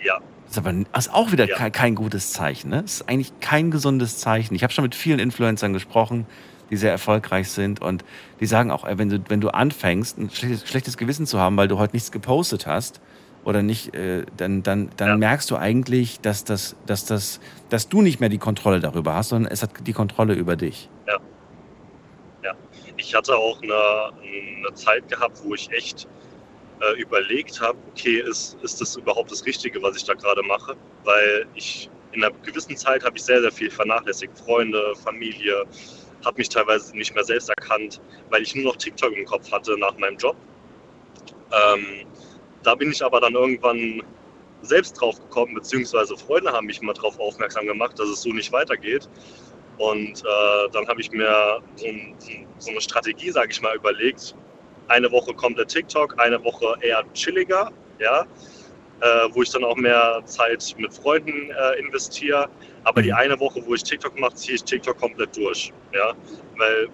Ja. 0.00 0.18
Das 0.52 0.58
ist 0.58 0.66
aber 0.66 0.98
ist 0.98 1.14
auch 1.14 1.32
wieder 1.32 1.48
Ja. 1.48 1.56
kein, 1.56 1.72
kein 1.72 1.94
gutes 1.94 2.32
Zeichen, 2.32 2.68
ne? 2.68 2.82
Das 2.82 2.96
ist 2.96 3.08
eigentlich 3.08 3.32
kein 3.40 3.70
gesundes 3.70 4.18
Zeichen. 4.18 4.54
Ich 4.54 4.62
habe 4.62 4.72
schon 4.72 4.82
mit 4.82 4.94
vielen 4.94 5.18
Influencern 5.18 5.72
gesprochen, 5.72 6.26
die 6.68 6.76
sehr 6.76 6.90
erfolgreich 6.90 7.50
sind 7.50 7.80
und 7.80 8.04
die 8.38 8.44
sagen 8.44 8.70
auch, 8.70 8.84
wenn 8.86 9.08
du, 9.08 9.22
wenn 9.28 9.40
du 9.40 9.48
anfängst, 9.48 10.18
ein 10.18 10.28
schlechtes, 10.28 10.68
schlechtes 10.68 10.96
Gewissen 10.98 11.26
zu 11.26 11.40
haben, 11.40 11.56
weil 11.56 11.68
du 11.68 11.78
heute 11.78 11.94
nichts 11.96 12.12
gepostet 12.12 12.66
hast 12.66 13.00
oder 13.44 13.62
nicht, 13.62 13.94
äh, 13.94 14.26
dann, 14.36 14.62
dann, 14.62 14.90
dann 14.98 15.18
merkst 15.18 15.50
du 15.50 15.56
eigentlich, 15.56 16.20
dass, 16.20 16.44
das, 16.44 16.76
dass, 16.84 17.06
das, 17.06 17.40
dass 17.70 17.88
du 17.88 18.02
nicht 18.02 18.20
mehr 18.20 18.28
die 18.28 18.38
Kontrolle 18.38 18.80
darüber 18.80 19.14
hast, 19.14 19.30
sondern 19.30 19.50
es 19.50 19.62
hat 19.62 19.70
die 19.86 19.92
Kontrolle 19.94 20.34
über 20.34 20.56
dich. 20.56 20.90
Ja. 21.08 21.16
Ja. 22.44 22.52
Ich 22.98 23.14
hatte 23.14 23.34
auch 23.34 23.60
eine, 23.62 23.72
eine 24.22 24.74
Zeit 24.74 25.08
gehabt, 25.08 25.40
wo 25.44 25.54
ich 25.54 25.70
echt 25.72 26.06
äh, 26.82 27.00
überlegt 27.00 27.60
habe, 27.60 27.78
okay, 27.90 28.20
ist, 28.20 28.56
ist 28.62 28.80
das 28.80 28.96
überhaupt 28.96 29.30
das 29.30 29.44
Richtige, 29.46 29.82
was 29.82 29.96
ich 29.96 30.04
da 30.04 30.14
gerade 30.14 30.42
mache? 30.42 30.76
Weil 31.04 31.46
ich 31.54 31.90
in 32.12 32.22
einer 32.22 32.34
gewissen 32.42 32.76
Zeit 32.76 33.04
habe 33.04 33.16
ich 33.16 33.24
sehr, 33.24 33.40
sehr 33.40 33.52
viel 33.52 33.70
vernachlässigt. 33.70 34.36
Freunde, 34.38 34.94
Familie, 34.96 35.64
habe 36.24 36.38
mich 36.38 36.48
teilweise 36.48 36.96
nicht 36.96 37.14
mehr 37.14 37.24
selbst 37.24 37.48
erkannt, 37.48 38.00
weil 38.30 38.42
ich 38.42 38.54
nur 38.54 38.64
noch 38.64 38.76
TikTok 38.76 39.12
im 39.16 39.24
Kopf 39.24 39.50
hatte 39.50 39.76
nach 39.78 39.96
meinem 39.98 40.16
Job. 40.16 40.36
Ähm, 41.52 42.06
da 42.62 42.74
bin 42.74 42.90
ich 42.90 43.04
aber 43.04 43.20
dann 43.20 43.34
irgendwann 43.34 44.02
selbst 44.62 45.00
drauf 45.00 45.20
gekommen, 45.20 45.54
beziehungsweise 45.54 46.16
Freunde 46.16 46.52
haben 46.52 46.66
mich 46.66 46.80
mal 46.82 46.92
darauf 46.92 47.18
aufmerksam 47.18 47.66
gemacht, 47.66 47.98
dass 47.98 48.08
es 48.08 48.22
so 48.22 48.30
nicht 48.30 48.52
weitergeht. 48.52 49.08
Und 49.78 50.20
äh, 50.20 50.70
dann 50.72 50.86
habe 50.86 51.00
ich 51.00 51.10
mir 51.10 51.60
so, 51.76 51.86
so 52.58 52.70
eine 52.70 52.80
Strategie, 52.80 53.30
sage 53.30 53.50
ich 53.50 53.60
mal, 53.60 53.74
überlegt. 53.74 54.34
Eine 54.92 55.10
Woche 55.10 55.32
kommt 55.32 55.56
der 55.56 55.66
TikTok, 55.66 56.20
eine 56.20 56.44
Woche 56.44 56.74
eher 56.82 57.02
chilliger, 57.14 57.72
ja, 57.98 58.26
äh, 59.00 59.06
wo 59.32 59.40
ich 59.40 59.50
dann 59.50 59.64
auch 59.64 59.76
mehr 59.76 60.20
Zeit 60.26 60.74
mit 60.76 60.92
Freunden 60.92 61.50
äh, 61.50 61.80
investiere. 61.80 62.50
Aber 62.84 63.00
die 63.00 63.10
eine 63.10 63.40
Woche, 63.40 63.62
wo 63.64 63.72
ich 63.72 63.82
TikTok 63.82 64.20
mache, 64.20 64.34
ziehe 64.34 64.56
ich 64.56 64.64
TikTok 64.64 64.98
komplett 64.98 65.34
durch, 65.34 65.72
ja, 65.94 66.12
weil 66.58 66.88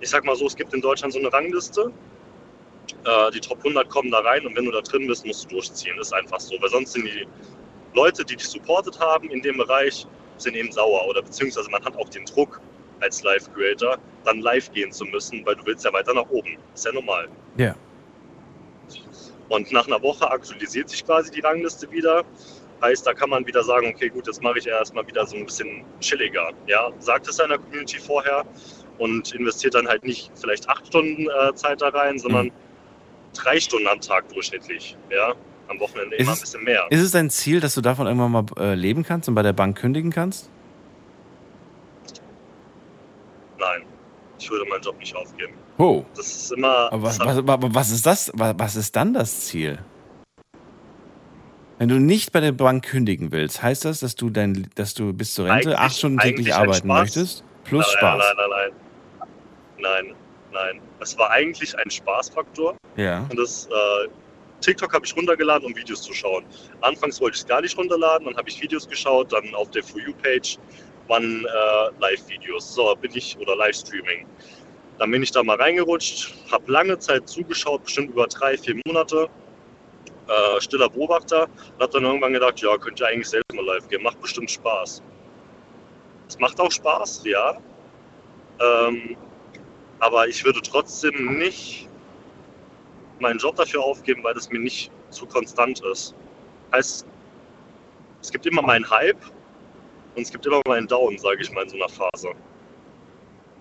ich 0.00 0.10
sag 0.10 0.24
mal 0.24 0.34
so, 0.34 0.46
es 0.46 0.56
gibt 0.56 0.74
in 0.74 0.80
Deutschland 0.80 1.12
so 1.12 1.20
eine 1.20 1.32
Rangliste. 1.32 1.92
Äh, 3.04 3.30
die 3.30 3.40
Top 3.40 3.58
100 3.58 3.88
kommen 3.88 4.10
da 4.10 4.18
rein 4.18 4.44
und 4.44 4.56
wenn 4.56 4.64
du 4.64 4.72
da 4.72 4.80
drin 4.80 5.06
bist, 5.06 5.24
musst 5.24 5.44
du 5.44 5.54
durchziehen. 5.54 5.96
Das 5.96 6.08
ist 6.08 6.14
einfach 6.14 6.40
so, 6.40 6.56
weil 6.60 6.70
sonst 6.70 6.92
sind 6.92 7.04
die 7.04 7.24
Leute, 7.94 8.24
die 8.24 8.34
dich 8.34 8.48
supportet 8.48 8.98
haben 8.98 9.30
in 9.30 9.42
dem 9.42 9.58
Bereich, 9.58 10.08
sind 10.38 10.56
eben 10.56 10.72
sauer 10.72 11.06
oder 11.06 11.22
beziehungsweise 11.22 11.70
man 11.70 11.84
hat 11.84 11.96
auch 11.98 12.08
den 12.08 12.24
Druck 12.24 12.60
als 13.00 13.22
Live-Creator, 13.22 13.98
dann 14.24 14.40
live 14.40 14.70
gehen 14.72 14.92
zu 14.92 15.04
müssen, 15.04 15.44
weil 15.46 15.56
du 15.56 15.66
willst 15.66 15.84
ja 15.84 15.92
weiter 15.92 16.14
nach 16.14 16.28
oben. 16.30 16.56
Ist 16.74 16.84
ja 16.84 16.92
normal. 16.92 17.28
Ja. 17.56 17.74
Und 19.48 19.72
nach 19.72 19.86
einer 19.86 20.02
Woche 20.02 20.30
aktualisiert 20.30 20.88
sich 20.90 21.04
quasi 21.04 21.30
die 21.30 21.40
Rangliste 21.40 21.90
wieder. 21.90 22.24
Heißt, 22.82 23.06
da 23.06 23.14
kann 23.14 23.30
man 23.30 23.46
wieder 23.46 23.64
sagen, 23.64 23.92
okay, 23.94 24.08
gut, 24.08 24.26
jetzt 24.26 24.42
mache 24.42 24.58
ich 24.58 24.66
erstmal 24.66 25.06
wieder 25.06 25.26
so 25.26 25.36
ein 25.36 25.46
bisschen 25.46 25.84
chilliger. 26.00 26.50
Ja, 26.66 26.90
sagt 26.98 27.26
es 27.28 27.36
seiner 27.36 27.58
Community 27.58 27.98
vorher 27.98 28.44
und 28.98 29.32
investiert 29.34 29.74
dann 29.74 29.88
halt 29.88 30.04
nicht 30.04 30.30
vielleicht 30.34 30.68
acht 30.68 30.86
Stunden 30.86 31.26
äh, 31.28 31.54
Zeit 31.54 31.80
da 31.80 31.88
rein, 31.88 32.18
sondern 32.18 32.46
mhm. 32.46 32.52
drei 33.34 33.58
Stunden 33.58 33.88
am 33.88 34.00
Tag 34.00 34.28
durchschnittlich. 34.28 34.96
Ja, 35.10 35.34
am 35.68 35.80
Wochenende 35.80 36.16
Ist 36.16 36.22
immer 36.22 36.30
ein 36.30 36.34
es- 36.34 36.40
bisschen 36.40 36.64
mehr. 36.64 36.86
Ist 36.90 37.02
es 37.02 37.10
dein 37.10 37.30
Ziel, 37.30 37.60
dass 37.60 37.74
du 37.74 37.80
davon 37.80 38.06
irgendwann 38.06 38.32
mal 38.32 38.44
äh, 38.58 38.74
leben 38.74 39.02
kannst 39.02 39.28
und 39.28 39.34
bei 39.34 39.42
der 39.42 39.52
Bank 39.52 39.78
kündigen 39.78 40.10
kannst? 40.10 40.50
Nein, 43.58 43.82
ich 44.38 44.50
würde 44.50 44.64
meinen 44.68 44.82
Job 44.82 44.98
nicht 44.98 45.14
aufgeben. 45.16 45.54
Oh. 45.78 46.04
Das 46.16 46.26
ist 46.26 46.52
immer. 46.52 46.92
Aber 46.92 47.02
was, 47.02 47.18
was, 47.20 47.40
was 47.46 47.90
ist 47.90 48.06
das? 48.06 48.30
wa- 48.34 48.54
Was 48.56 48.76
ist 48.76 48.94
dann 48.96 49.14
das 49.14 49.46
Ziel? 49.46 49.78
Wenn 51.78 51.88
du 51.88 52.00
nicht 52.00 52.32
bei 52.32 52.40
der 52.40 52.52
Bank 52.52 52.84
kündigen 52.84 53.30
willst, 53.30 53.62
heißt 53.62 53.84
das, 53.84 54.00
dass 54.00 54.16
du 54.16 54.30
dein, 54.30 54.68
dass 54.74 54.94
du 54.94 55.12
bis 55.12 55.34
zur 55.34 55.46
Rente 55.46 55.68
Eigentlich- 55.70 55.78
acht 55.78 55.96
Stunden 55.96 56.18
täglich 56.18 56.54
arbeiten 56.54 56.88
möchtest? 56.88 57.44
Plus 57.64 57.86
nein, 57.86 57.98
Spaß. 57.98 58.18
Nein, 58.18 58.36
nein, 58.36 58.50
nein, 58.50 58.72
nein. 59.80 60.04
Nein, 60.06 60.14
nein. 60.52 60.80
Es 61.00 61.16
war 61.16 61.30
eigentlich 61.30 61.78
ein 61.78 61.88
Spaßfaktor. 61.90 62.76
Ja. 62.96 63.20
Und 63.30 63.38
das 63.38 63.66
äh, 63.66 64.08
TikTok 64.60 64.92
habe 64.92 65.06
ich 65.06 65.16
runtergeladen, 65.16 65.66
um 65.66 65.76
Videos 65.76 66.02
zu 66.02 66.12
schauen. 66.12 66.44
Anfangs 66.80 67.20
wollte 67.20 67.36
ich 67.36 67.42
es 67.42 67.46
gar 67.46 67.60
nicht 67.60 67.78
runterladen, 67.78 68.26
dann 68.26 68.36
habe 68.36 68.48
ich 68.48 68.60
Videos 68.60 68.88
geschaut, 68.88 69.32
dann 69.32 69.54
auf 69.54 69.70
der 69.70 69.84
For 69.84 70.00
You 70.00 70.12
Waren 71.08 71.44
äh, 71.44 72.00
Live-Videos. 72.00 72.74
So 72.74 72.94
bin 72.96 73.10
ich 73.14 73.36
oder 73.38 73.56
Livestreaming. 73.56 74.26
Dann 74.98 75.10
bin 75.10 75.22
ich 75.22 75.30
da 75.30 75.42
mal 75.42 75.56
reingerutscht, 75.56 76.34
habe 76.50 76.70
lange 76.70 76.98
Zeit 76.98 77.28
zugeschaut, 77.28 77.84
bestimmt 77.84 78.10
über 78.10 78.26
drei, 78.26 78.56
vier 78.58 78.80
Monate. 78.86 79.28
Äh, 80.28 80.60
stiller 80.60 80.90
Beobachter 80.90 81.44
und 81.44 81.80
habe 81.80 81.92
dann 81.92 82.04
irgendwann 82.04 82.34
gedacht, 82.34 82.60
ja, 82.60 82.76
könnt 82.76 83.00
ihr 83.00 83.06
eigentlich 83.06 83.30
selbst 83.30 83.50
mal 83.54 83.64
live 83.64 83.88
gehen, 83.88 84.02
macht 84.02 84.20
bestimmt 84.20 84.50
Spaß. 84.50 85.02
Es 86.28 86.38
macht 86.38 86.60
auch 86.60 86.70
Spaß, 86.70 87.22
ja. 87.24 87.56
Ähm, 88.60 89.16
aber 90.00 90.28
ich 90.28 90.44
würde 90.44 90.60
trotzdem 90.60 91.38
nicht 91.38 91.88
meinen 93.20 93.38
Job 93.38 93.56
dafür 93.56 93.82
aufgeben, 93.82 94.22
weil 94.22 94.34
das 94.34 94.50
mir 94.50 94.60
nicht 94.60 94.90
zu 95.08 95.24
konstant 95.24 95.80
ist. 95.90 96.14
Heißt, 96.72 97.06
es 98.20 98.30
gibt 98.30 98.44
immer 98.44 98.60
meinen 98.60 98.88
Hype 98.90 99.20
und 100.18 100.24
es 100.24 100.32
gibt 100.32 100.44
immer 100.46 100.60
meinen 100.66 100.88
Down, 100.88 101.16
sage 101.16 101.42
ich 101.42 101.50
mal, 101.52 101.62
in 101.62 101.68
so 101.68 101.76
einer 101.76 101.88
Phase. 101.88 102.32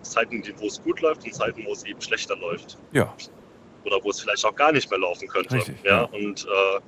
Zeiten, 0.02 0.44
wo 0.58 0.66
es 0.66 0.82
gut 0.82 1.02
läuft 1.02 1.24
und 1.24 1.34
Zeiten, 1.34 1.64
wo 1.66 1.72
es 1.72 1.84
eben 1.86 2.02
schlechter 2.02 2.36
läuft. 2.36 2.78
Ja. 2.94 3.16
Oder 3.86 4.04
wo 4.04 4.10
es 4.10 4.20
vielleicht 4.20 4.44
auch 4.44 4.56
gar 4.56 4.72
nicht 4.72 4.90
mehr 4.90 5.00
laufen 5.00 5.28
könnte. 5.28 5.56
Richtig, 5.56 5.76
ja? 5.84 6.02
ja. 6.02 6.04
Und 6.06 6.46
äh, 6.46 6.80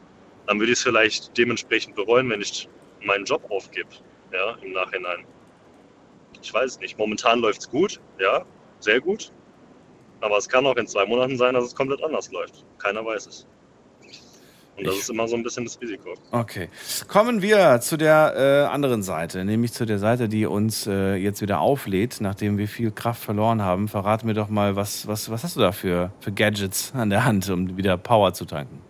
dann 0.47 0.59
würde 0.59 0.71
ich 0.71 0.79
es 0.79 0.83
vielleicht 0.83 1.37
dementsprechend 1.37 1.95
bereuen, 1.95 2.29
wenn 2.29 2.41
ich 2.41 2.67
meinen 3.03 3.25
Job 3.25 3.43
aufgebe. 3.51 3.89
Ja, 4.33 4.57
im 4.61 4.73
Nachhinein. 4.73 5.25
Ich 6.41 6.51
weiß 6.51 6.71
es 6.71 6.79
nicht. 6.79 6.97
Momentan 6.97 7.39
läuft 7.39 7.61
es 7.61 7.69
gut, 7.69 7.99
ja, 8.19 8.45
sehr 8.79 8.99
gut. 8.99 9.31
Aber 10.21 10.37
es 10.37 10.49
kann 10.49 10.65
auch 10.65 10.75
in 10.77 10.87
zwei 10.87 11.05
Monaten 11.05 11.37
sein, 11.37 11.53
dass 11.53 11.65
es 11.65 11.75
komplett 11.75 12.03
anders 12.03 12.31
läuft. 12.31 12.65
Keiner 12.79 13.05
weiß 13.05 13.27
es. 13.27 13.47
Und 14.79 14.87
das 14.87 14.95
Ich- 14.95 15.01
ist 15.01 15.09
immer 15.09 15.27
so 15.27 15.35
ein 15.35 15.43
bisschen 15.43 15.65
das 15.65 15.79
Risiko. 15.81 16.13
Okay. 16.31 16.69
Kommen 17.07 17.41
wir 17.41 17.81
zu 17.81 17.97
der 17.97 18.33
äh, 18.69 18.73
anderen 18.73 19.03
Seite, 19.03 19.43
nämlich 19.43 19.73
zu 19.73 19.85
der 19.85 19.99
Seite, 19.99 20.29
die 20.29 20.45
uns 20.45 20.87
äh, 20.87 21.15
jetzt 21.15 21.41
wieder 21.41 21.59
auflädt, 21.59 22.17
nachdem 22.21 22.57
wir 22.57 22.67
viel 22.67 22.91
Kraft 22.91 23.21
verloren 23.21 23.61
haben. 23.61 23.87
Verrat 23.89 24.23
mir 24.23 24.33
doch 24.33 24.47
mal, 24.49 24.75
was, 24.77 25.05
was, 25.07 25.29
was 25.29 25.43
hast 25.43 25.57
du 25.57 25.59
da 25.59 25.73
für, 25.73 26.11
für 26.21 26.31
Gadgets 26.31 26.93
an 26.95 27.09
der 27.09 27.25
Hand, 27.25 27.49
um 27.49 27.75
wieder 27.77 27.97
Power 27.97 28.33
zu 28.33 28.45
tanken? 28.45 28.81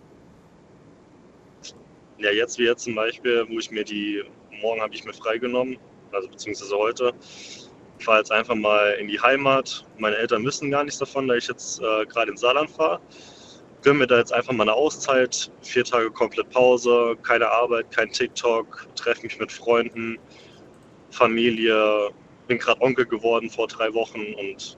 Ja, 2.18 2.30
jetzt 2.30 2.58
wie 2.58 2.64
jetzt 2.64 2.84
zum 2.84 2.94
Beispiel, 2.94 3.46
wo 3.50 3.58
ich 3.58 3.70
mir 3.70 3.84
die, 3.84 4.22
morgen 4.60 4.80
habe 4.80 4.94
ich 4.94 5.04
mir 5.04 5.12
freigenommen, 5.14 5.76
also 6.12 6.28
beziehungsweise 6.28 6.76
heute. 6.76 7.12
Ich 7.98 8.04
fahre 8.04 8.18
jetzt 8.18 8.32
einfach 8.32 8.54
mal 8.54 8.92
in 9.00 9.08
die 9.08 9.20
Heimat. 9.20 9.84
Meine 9.98 10.16
Eltern 10.16 10.44
wissen 10.44 10.70
gar 10.70 10.84
nichts 10.84 10.98
davon, 10.98 11.28
da 11.28 11.34
ich 11.34 11.48
jetzt 11.48 11.80
äh, 11.80 12.06
gerade 12.06 12.30
ins 12.30 12.40
Saarland 12.40 12.70
fahre. 12.70 13.00
Gönn 13.82 13.96
mir 13.98 14.06
da 14.06 14.18
jetzt 14.18 14.32
einfach 14.32 14.52
mal 14.52 14.64
eine 14.64 14.74
Auszeit, 14.74 15.50
vier 15.62 15.84
Tage 15.84 16.10
komplett 16.10 16.50
Pause, 16.50 17.16
keine 17.22 17.50
Arbeit, 17.50 17.90
kein 17.90 18.10
TikTok, 18.10 18.86
treffe 18.94 19.22
mich 19.22 19.38
mit 19.38 19.50
Freunden, 19.50 20.18
Familie. 21.10 22.10
Bin 22.46 22.58
gerade 22.58 22.80
Onkel 22.82 23.06
geworden 23.06 23.48
vor 23.48 23.68
drei 23.68 23.92
Wochen 23.94 24.20
und 24.38 24.76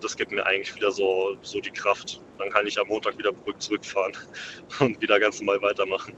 das 0.00 0.16
gibt 0.16 0.32
mir 0.32 0.44
eigentlich 0.46 0.74
wieder 0.74 0.90
so, 0.90 1.36
so 1.42 1.60
die 1.60 1.70
Kraft. 1.70 2.20
Dann 2.38 2.48
kann 2.50 2.66
ich 2.66 2.80
am 2.80 2.88
Montag 2.88 3.18
wieder 3.18 3.32
zurückfahren 3.58 4.12
und 4.80 5.00
wieder 5.02 5.20
ganz 5.20 5.40
normal 5.40 5.60
weitermachen. 5.60 6.14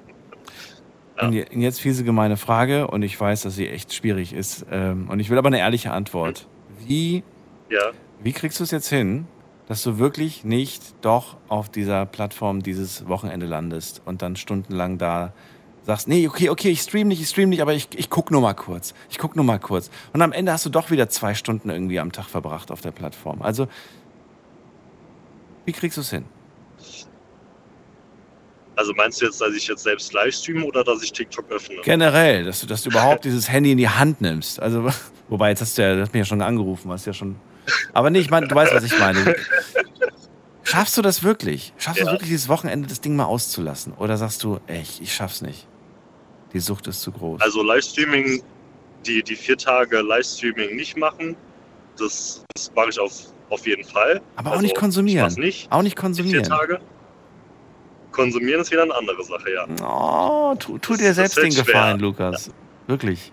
Ja. 1.17 1.27
Und 1.27 1.33
je- 1.33 1.47
und 1.53 1.61
jetzt 1.61 1.81
fiese 1.81 2.05
gemeine 2.05 2.37
Frage, 2.37 2.87
und 2.87 3.03
ich 3.03 3.21
weiß, 3.21 3.43
dass 3.43 3.57
sie 3.57 3.69
echt 3.69 3.93
schwierig 3.93 4.33
ist. 4.33 4.65
Ähm, 4.71 5.09
und 5.11 5.19
ich 5.21 5.29
will 5.29 5.39
aber 5.39 5.49
eine 5.49 5.59
ehrliche 5.59 5.91
Antwort. 5.91 6.47
Wie, 6.87 7.25
Ja. 7.69 7.91
wie 8.23 8.33
kriegst 8.33 8.61
du 8.61 8.65
es 8.65 8.71
jetzt 8.71 8.89
hin, 8.89 9.27
dass 9.67 9.83
du 9.83 9.99
wirklich 9.99 10.45
nicht 10.45 10.83
doch 11.03 11.37
auf 11.49 11.69
dieser 11.69 12.07
Plattform 12.07 12.63
dieses 12.63 13.09
Wochenende 13.09 13.47
landest 13.47 14.03
und 14.05 14.23
dann 14.23 14.37
stundenlang 14.37 14.99
da 14.99 15.33
sagst, 15.85 16.09
nee, 16.09 16.29
okay, 16.29 16.49
okay, 16.49 16.71
ich 16.71 16.81
stream 16.81 17.09
nicht, 17.09 17.21
ich 17.21 17.29
stream 17.29 17.49
nicht, 17.49 17.61
aber 17.61 17.75
ich, 17.75 17.89
ich 17.97 18.09
guck 18.09 18.31
nur 18.31 18.41
mal 18.41 18.55
kurz. 18.55 18.95
Ich 19.11 19.19
guck 19.19 19.35
nur 19.37 19.45
mal 19.45 19.59
kurz. 19.59 19.91
Und 20.13 20.23
am 20.23 20.33
Ende 20.33 20.53
hast 20.53 20.65
du 20.65 20.71
doch 20.71 20.91
wieder 20.91 21.09
zwei 21.09 21.35
Stunden 21.35 21.71
irgendwie 21.71 21.99
am 21.99 22.13
Tag 22.13 22.27
verbracht 22.27 22.71
auf 22.71 22.81
der 22.81 22.93
Plattform. 22.93 23.43
Also, 23.43 23.67
wie 25.65 25.73
kriegst 25.73 25.97
du 25.97 26.03
es 26.03 26.11
hin? 26.11 26.25
Also 28.75 28.93
meinst 28.95 29.21
du 29.21 29.27
jetzt, 29.27 29.41
dass 29.41 29.55
ich 29.55 29.69
jetzt 29.69 29.83
selbst 29.83 30.13
live 30.15 30.35
streame 30.35 30.65
oder 30.65 30.83
dass 30.83 31.03
ich 31.03 31.13
TikTok 31.13 31.51
öffne? 31.51 31.77
Generell, 31.83 32.45
dass 32.45 32.61
du, 32.61 32.67
dass 32.67 32.83
du 32.83 32.91
überhaupt 32.91 33.25
dieses 33.25 33.51
Handy 33.51 33.73
in 33.73 33.79
die 33.79 33.89
Hand 33.89 34.21
nimmst. 34.21 34.61
Also, 34.61 34.89
wobei, 35.29 35.51
jetzt 35.51 35.61
hast 35.61 35.77
du 35.77 35.83
ja, 35.83 35.95
du 35.95 36.01
hast 36.01 36.13
mich 36.13 36.21
ja 36.21 36.25
schon 36.25 36.41
angerufen, 36.41 36.91
hast 36.91 37.07
ja 37.07 37.13
schon. 37.13 37.37
Aber 37.93 38.11
nee, 38.11 38.19
ich 38.21 38.31
meine, 38.31 38.49
du 38.49 38.55
weißt, 38.55 38.75
was 38.75 38.85
ich 38.85 38.99
meine. 38.99 39.37
Schaffst 40.65 40.97
du 40.97 41.03
das 41.03 41.23
wirklich? 41.23 41.73
Schaffst 41.77 42.01
du 42.01 42.05
Ja. 42.05 42.11
es 42.11 42.15
wirklich, 42.15 42.31
dieses 42.31 42.49
Wochenende 42.49 42.89
das 42.89 43.01
Ding 43.01 43.17
mal 43.17 43.25
auszulassen? 43.25 43.93
Oder 43.95 44.17
sagst 44.17 44.43
du, 44.45 44.61
echt, 44.67 45.01
ich 45.01 45.13
schaff's 45.13 45.43
nicht? 45.43 45.67
Die 46.53 46.61
Sucht 46.61 46.87
ist 46.87 47.01
zu 47.03 47.11
groß. 47.13 47.41
Also 47.41 47.63
Livestreaming, 47.63 48.43
die, 49.07 49.23
die 49.23 49.37
vier 49.37 49.57
Tage 49.59 50.01
Livestreaming 50.01 50.77
nicht 50.77 50.97
machen, 50.97 51.35
das, 51.99 52.45
das 52.55 52.71
mache 52.75 52.91
ich 52.91 52.99
auf, 53.01 53.13
auf 53.51 53.67
jeden 53.67 53.85
Fall. 53.85 54.21
Aber 54.37 54.51
auch 54.51 54.53
Also, 54.55 54.63
nicht 54.63 54.77
konsumieren. 54.77 55.31
Ich 55.31 55.37
nicht. 55.37 55.73
Auch 55.73 55.83
nicht 55.83 55.97
Die 55.97 56.01
vier 56.01 56.03
konsumieren. 56.03 56.45
Tage. 56.45 56.81
Konsumieren 58.13 58.61
ist 58.61 58.71
wieder 58.71 58.83
eine 58.83 58.95
andere 58.95 59.25
Sache, 59.25 59.51
ja. 59.53 59.67
Oh, 59.85 60.55
tu, 60.57 60.79
tu 60.79 60.93
Das- 60.93 60.99
dir 61.01 61.07
das 61.09 61.17
selbst 61.17 61.35
fällt 61.35 61.47
den 61.47 61.53
schwer. 61.53 61.65
Gefallen, 61.65 62.01
Lukas. 62.01 62.51
Wirklich. 62.87 63.33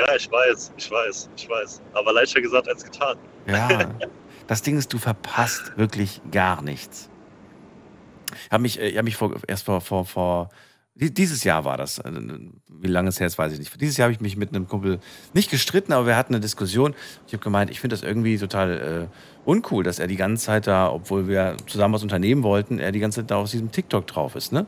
Ja, 0.00 0.14
ich 0.16 0.30
weiß, 0.30 0.72
ich 0.76 0.90
weiß, 0.90 1.28
ich 1.36 1.48
weiß. 1.48 1.80
Aber 1.94 2.12
leichter 2.12 2.40
gesagt 2.40 2.68
als 2.68 2.84
getan. 2.84 3.16
Ja. 3.46 3.90
Das 4.46 4.62
Ding 4.62 4.76
ist, 4.76 4.92
du 4.92 4.98
verpasst 4.98 5.76
wirklich 5.76 6.20
gar 6.32 6.60
nichts. 6.60 7.08
Ich 8.46 8.50
habe 8.50 8.62
mich, 8.62 8.80
äh, 8.80 8.88
ich 8.88 8.98
hab 8.98 9.04
mich 9.04 9.14
vor, 9.16 9.36
erst 9.46 9.64
vor, 9.64 9.80
vor, 9.80 10.04
vor 10.04 10.48
Die- 10.96 11.14
Dieses 11.14 11.44
Jahr 11.44 11.64
war 11.64 11.76
das. 11.76 11.98
Äh, 12.00 12.10
Wie 12.68 12.88
lange 12.88 13.10
es 13.10 13.20
her 13.20 13.28
ist, 13.28 13.38
weiß 13.38 13.52
ich 13.52 13.60
nicht. 13.60 13.80
Dieses 13.80 13.96
Jahr 13.96 14.06
habe 14.06 14.12
ich 14.12 14.20
mich 14.20 14.36
mit 14.36 14.48
einem 14.48 14.66
Kumpel 14.66 14.98
nicht 15.34 15.52
gestritten, 15.52 15.92
aber 15.92 16.06
wir 16.06 16.16
hatten 16.16 16.34
eine 16.34 16.40
Diskussion. 16.40 16.96
Ich 17.28 17.32
habe 17.32 17.44
gemeint, 17.44 17.70
ich 17.70 17.78
finde 17.80 17.94
das 17.94 18.02
irgendwie 18.02 18.38
total 18.38 19.08
äh, 19.08 19.48
uncool, 19.48 19.84
dass 19.84 20.00
er 20.00 20.08
die 20.08 20.16
ganze 20.16 20.46
Zeit 20.46 20.66
da, 20.66 20.90
obwohl 20.90 21.28
wir 21.28 21.56
zusammen 21.68 21.94
was 21.94 22.02
unternehmen 22.02 22.42
wollten, 22.42 22.80
er 22.80 22.90
die 22.90 22.98
ganze 22.98 23.20
Zeit 23.20 23.30
da 23.30 23.36
auf 23.36 23.50
diesem 23.52 23.70
TikTok 23.70 24.08
drauf 24.08 24.34
ist, 24.34 24.50
ne? 24.52 24.66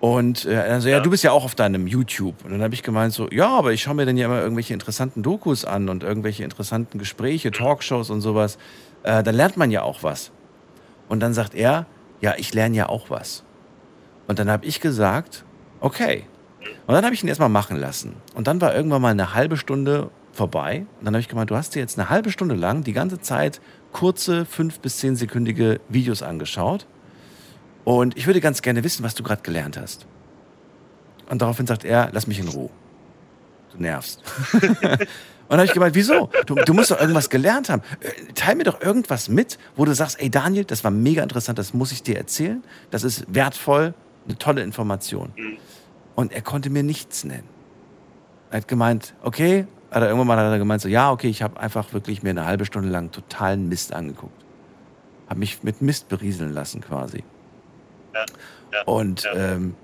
Und 0.00 0.46
äh, 0.46 0.56
also, 0.56 0.88
ja, 0.88 1.00
du 1.00 1.10
bist 1.10 1.22
ja 1.24 1.32
auch 1.32 1.44
auf 1.44 1.54
deinem 1.54 1.86
YouTube. 1.86 2.34
Und 2.44 2.52
dann 2.52 2.62
habe 2.62 2.72
ich 2.72 2.82
gemeint 2.82 3.12
so, 3.12 3.28
ja, 3.30 3.48
aber 3.48 3.72
ich 3.72 3.82
schaue 3.82 3.94
mir 3.94 4.06
dann 4.06 4.16
ja 4.16 4.26
immer 4.26 4.40
irgendwelche 4.40 4.72
interessanten 4.72 5.22
Dokus 5.22 5.66
an 5.66 5.90
und 5.90 6.02
irgendwelche 6.02 6.42
interessanten 6.42 6.98
Gespräche, 6.98 7.50
Talkshows 7.50 8.08
und 8.08 8.22
sowas. 8.22 8.56
Äh, 9.02 9.22
dann 9.22 9.34
lernt 9.34 9.58
man 9.58 9.70
ja 9.70 9.82
auch 9.82 10.02
was. 10.02 10.32
Und 11.08 11.20
dann 11.20 11.34
sagt 11.34 11.54
er, 11.54 11.86
ja, 12.20 12.34
ich 12.38 12.54
lerne 12.54 12.76
ja 12.76 12.88
auch 12.88 13.10
was. 13.10 13.44
Und 14.26 14.38
dann 14.38 14.50
habe 14.50 14.64
ich 14.64 14.80
gesagt, 14.80 15.44
okay. 15.80 16.24
Und 16.86 16.94
dann 16.94 17.04
habe 17.04 17.14
ich 17.14 17.22
ihn 17.22 17.28
erstmal 17.28 17.48
machen 17.48 17.76
lassen. 17.76 18.14
Und 18.34 18.46
dann 18.46 18.60
war 18.60 18.74
irgendwann 18.74 19.02
mal 19.02 19.10
eine 19.10 19.34
halbe 19.34 19.56
Stunde 19.56 20.10
vorbei. 20.32 20.86
Und 20.98 21.04
dann 21.04 21.14
habe 21.14 21.20
ich 21.20 21.28
gemeint, 21.28 21.50
du 21.50 21.56
hast 21.56 21.74
dir 21.74 21.80
jetzt 21.80 21.98
eine 21.98 22.08
halbe 22.08 22.30
Stunde 22.30 22.54
lang 22.54 22.84
die 22.84 22.92
ganze 22.92 23.20
Zeit 23.20 23.60
kurze, 23.92 24.46
fünf 24.46 24.80
bis 24.80 24.98
zehnsekündige 24.98 25.80
Videos 25.88 26.22
angeschaut. 26.22 26.86
Und 27.90 28.16
ich 28.16 28.28
würde 28.28 28.40
ganz 28.40 28.62
gerne 28.62 28.84
wissen, 28.84 29.02
was 29.02 29.16
du 29.16 29.24
gerade 29.24 29.42
gelernt 29.42 29.76
hast. 29.76 30.06
Und 31.28 31.42
daraufhin 31.42 31.66
sagt 31.66 31.84
er, 31.84 32.08
lass 32.12 32.28
mich 32.28 32.38
in 32.38 32.46
Ruhe. 32.46 32.70
Du 33.72 33.82
nervst. 33.82 34.22
Und 34.52 34.60
dann 35.48 35.58
habe 35.58 35.64
ich 35.64 35.72
gemeint, 35.72 35.96
wieso? 35.96 36.30
Du, 36.46 36.54
du 36.54 36.72
musst 36.72 36.92
doch 36.92 37.00
irgendwas 37.00 37.28
gelernt 37.30 37.68
haben. 37.68 37.82
Äh, 37.98 38.32
Teil 38.34 38.54
mir 38.54 38.62
doch 38.62 38.80
irgendwas 38.80 39.28
mit, 39.28 39.58
wo 39.74 39.84
du 39.84 39.92
sagst, 39.92 40.20
ey 40.20 40.30
Daniel, 40.30 40.64
das 40.64 40.84
war 40.84 40.92
mega 40.92 41.20
interessant, 41.24 41.58
das 41.58 41.74
muss 41.74 41.90
ich 41.90 42.04
dir 42.04 42.16
erzählen. 42.16 42.62
Das 42.92 43.02
ist 43.02 43.24
wertvoll, 43.26 43.92
eine 44.28 44.38
tolle 44.38 44.62
Information. 44.62 45.32
Und 46.14 46.30
er 46.32 46.42
konnte 46.42 46.70
mir 46.70 46.84
nichts 46.84 47.24
nennen. 47.24 47.48
Er 48.52 48.58
hat 48.58 48.68
gemeint, 48.68 49.14
okay, 49.22 49.66
hat 49.90 50.02
er 50.02 50.10
irgendwann 50.10 50.28
mal 50.28 50.36
hat 50.38 50.52
er 50.52 50.58
gemeint, 50.60 50.80
so, 50.80 50.88
ja, 50.88 51.10
okay, 51.10 51.28
ich 51.28 51.42
habe 51.42 51.58
einfach 51.58 51.92
wirklich 51.92 52.22
mir 52.22 52.30
eine 52.30 52.46
halbe 52.46 52.66
Stunde 52.66 52.88
lang 52.88 53.10
totalen 53.10 53.68
Mist 53.68 53.92
angeguckt. 53.92 54.44
Habe 55.28 55.40
mich 55.40 55.64
mit 55.64 55.82
Mist 55.82 56.08
berieseln 56.08 56.52
lassen 56.52 56.80
quasi. 56.80 57.24
Und 58.86 59.28
ähm, 59.34 59.74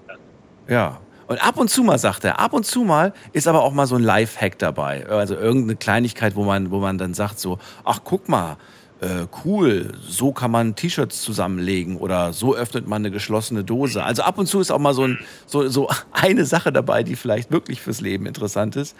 ja. 0.68 1.00
Und 1.28 1.44
ab 1.44 1.58
und 1.58 1.68
zu 1.68 1.82
mal 1.82 1.98
sagt 1.98 2.24
er, 2.24 2.38
ab 2.38 2.52
und 2.52 2.64
zu 2.64 2.84
mal 2.84 3.12
ist 3.32 3.48
aber 3.48 3.62
auch 3.62 3.72
mal 3.72 3.86
so 3.86 3.96
ein 3.96 4.02
Live-Hack 4.02 4.58
dabei. 4.58 5.06
Also 5.08 5.34
irgendeine 5.34 5.74
Kleinigkeit, 5.74 6.36
wo 6.36 6.44
man, 6.44 6.70
wo 6.70 6.78
man 6.78 6.98
dann 6.98 7.14
sagt 7.14 7.40
so, 7.40 7.58
ach 7.84 8.00
guck 8.04 8.28
mal, 8.28 8.58
äh, 9.00 9.26
cool, 9.44 9.92
so 10.00 10.32
kann 10.32 10.50
man 10.50 10.74
T-Shirts 10.74 11.22
zusammenlegen 11.22 11.96
oder 11.96 12.32
so 12.32 12.54
öffnet 12.54 12.86
man 12.86 13.02
eine 13.02 13.10
geschlossene 13.10 13.64
Dose. 13.64 14.02
Also 14.04 14.22
ab 14.22 14.38
und 14.38 14.46
zu 14.46 14.60
ist 14.60 14.70
auch 14.70 14.78
mal 14.78 14.94
so, 14.94 15.02
ein, 15.02 15.18
so, 15.46 15.68
so 15.68 15.88
eine 16.12 16.44
Sache 16.44 16.72
dabei, 16.72 17.02
die 17.02 17.16
vielleicht 17.16 17.50
wirklich 17.50 17.82
fürs 17.82 18.00
Leben 18.00 18.26
interessant 18.26 18.76
ist. 18.76 18.96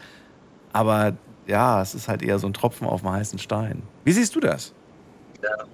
Aber 0.73 1.15
ja, 1.47 1.81
es 1.81 1.95
ist 1.95 2.09
halt 2.09 2.23
eher 2.23 2.39
so 2.39 2.47
ein 2.47 2.53
Tropfen 2.53 2.87
auf 2.87 3.03
dem 3.03 3.13
heißen 3.13 3.39
Stein. 3.39 3.83
Wie 4.05 4.13
siehst 4.13 4.35
du 4.35 4.41
das? 4.41 4.75
Ja. 5.43 5.65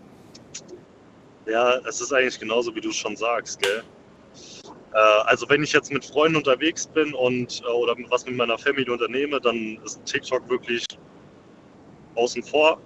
Ja, 1.46 1.78
es 1.88 2.00
ist 2.00 2.12
eigentlich 2.12 2.38
genauso, 2.38 2.74
wie 2.74 2.80
du 2.80 2.92
schon 2.92 3.16
sagst, 3.16 3.60
gell? 3.60 3.82
Äh, 4.94 4.98
also 5.24 5.48
wenn 5.48 5.62
ich 5.62 5.72
jetzt 5.72 5.92
mit 5.92 6.04
Freunden 6.04 6.36
unterwegs 6.36 6.86
bin 6.86 7.14
und 7.14 7.62
äh, 7.64 7.70
oder 7.70 7.96
was 8.08 8.24
mit 8.26 8.36
meiner 8.36 8.58
Familie 8.58 8.92
unternehme, 8.92 9.40
dann 9.40 9.78
ist 9.84 10.04
TikTok 10.04 10.48
wirklich 10.48 10.86
außen 12.14 12.42
vor. 12.42 12.80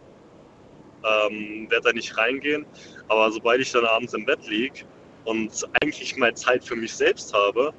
Ähm, 1.05 1.67
werde 1.71 1.89
da 1.89 1.93
nicht 1.93 2.17
reingehen. 2.17 2.65
Aber 3.09 3.31
sobald 3.31 3.61
ich 3.61 3.71
dann 3.73 3.85
abends 3.85 4.15
im 4.15 4.25
Bett 4.25 4.47
liege 4.49 4.85
und 5.25 5.53
eigentlich 5.83 6.17
mal 6.17 6.35
Zeit 6.35 6.65
für 6.65 6.77
mich 6.77 6.95
selbst 6.95 7.33
habe, 7.35 7.73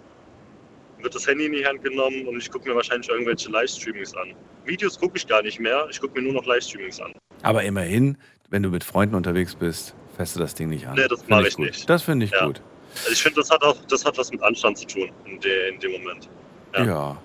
wird 1.00 1.14
das 1.14 1.28
Handy 1.28 1.46
in 1.46 1.54
die 1.54 1.66
Hand 1.66 1.84
genommen 1.84 2.28
und 2.28 2.38
ich 2.38 2.50
gucke 2.50 2.70
mir 2.70 2.76
wahrscheinlich 2.76 3.10
irgendwelche 3.10 3.50
Livestreamings 3.50 4.16
an. 4.16 4.34
Videos 4.66 5.00
gucke 5.00 5.18
ich 5.18 5.28
gar 5.28 5.42
nicht 5.42 5.60
mehr, 5.60 5.88
ich 5.90 6.00
gucke 6.00 6.20
mir 6.20 6.24
nur 6.24 6.34
noch 6.34 6.46
Livestreamings 6.46 7.00
an. 7.00 7.14
Aber 7.44 7.64
immerhin, 7.64 8.18
wenn 8.50 8.64
du 8.64 8.70
mit 8.70 8.84
Freunden 8.84 9.16
unterwegs 9.16 9.56
bist, 9.56 9.96
du 10.18 10.40
das 10.40 10.56
Ding 10.56 10.70
nicht 10.70 10.88
an. 10.88 10.96
Nee, 10.96 11.08
das 11.10 11.20
Find 11.20 11.30
mache 11.30 11.48
ich 11.48 11.56
gut. 11.56 11.66
nicht. 11.68 11.90
Das 11.90 12.04
finde 12.04 12.26
ich 12.26 12.32
Ja. 12.32 12.46
gut. 12.46 12.62
Also 12.96 13.12
ich 13.12 13.22
finde, 13.22 13.40
das 13.42 13.50
hat 13.52 13.62
auch 13.62 13.76
das 13.90 14.04
hat 14.06 14.18
was 14.18 14.32
mit 14.32 14.42
Anstand 14.42 14.78
zu 14.78 14.88
tun 14.88 15.10
in, 15.26 15.40
de, 15.40 15.74
in 15.74 15.80
dem 15.80 15.92
Moment. 15.92 16.28
Ja. 16.76 17.18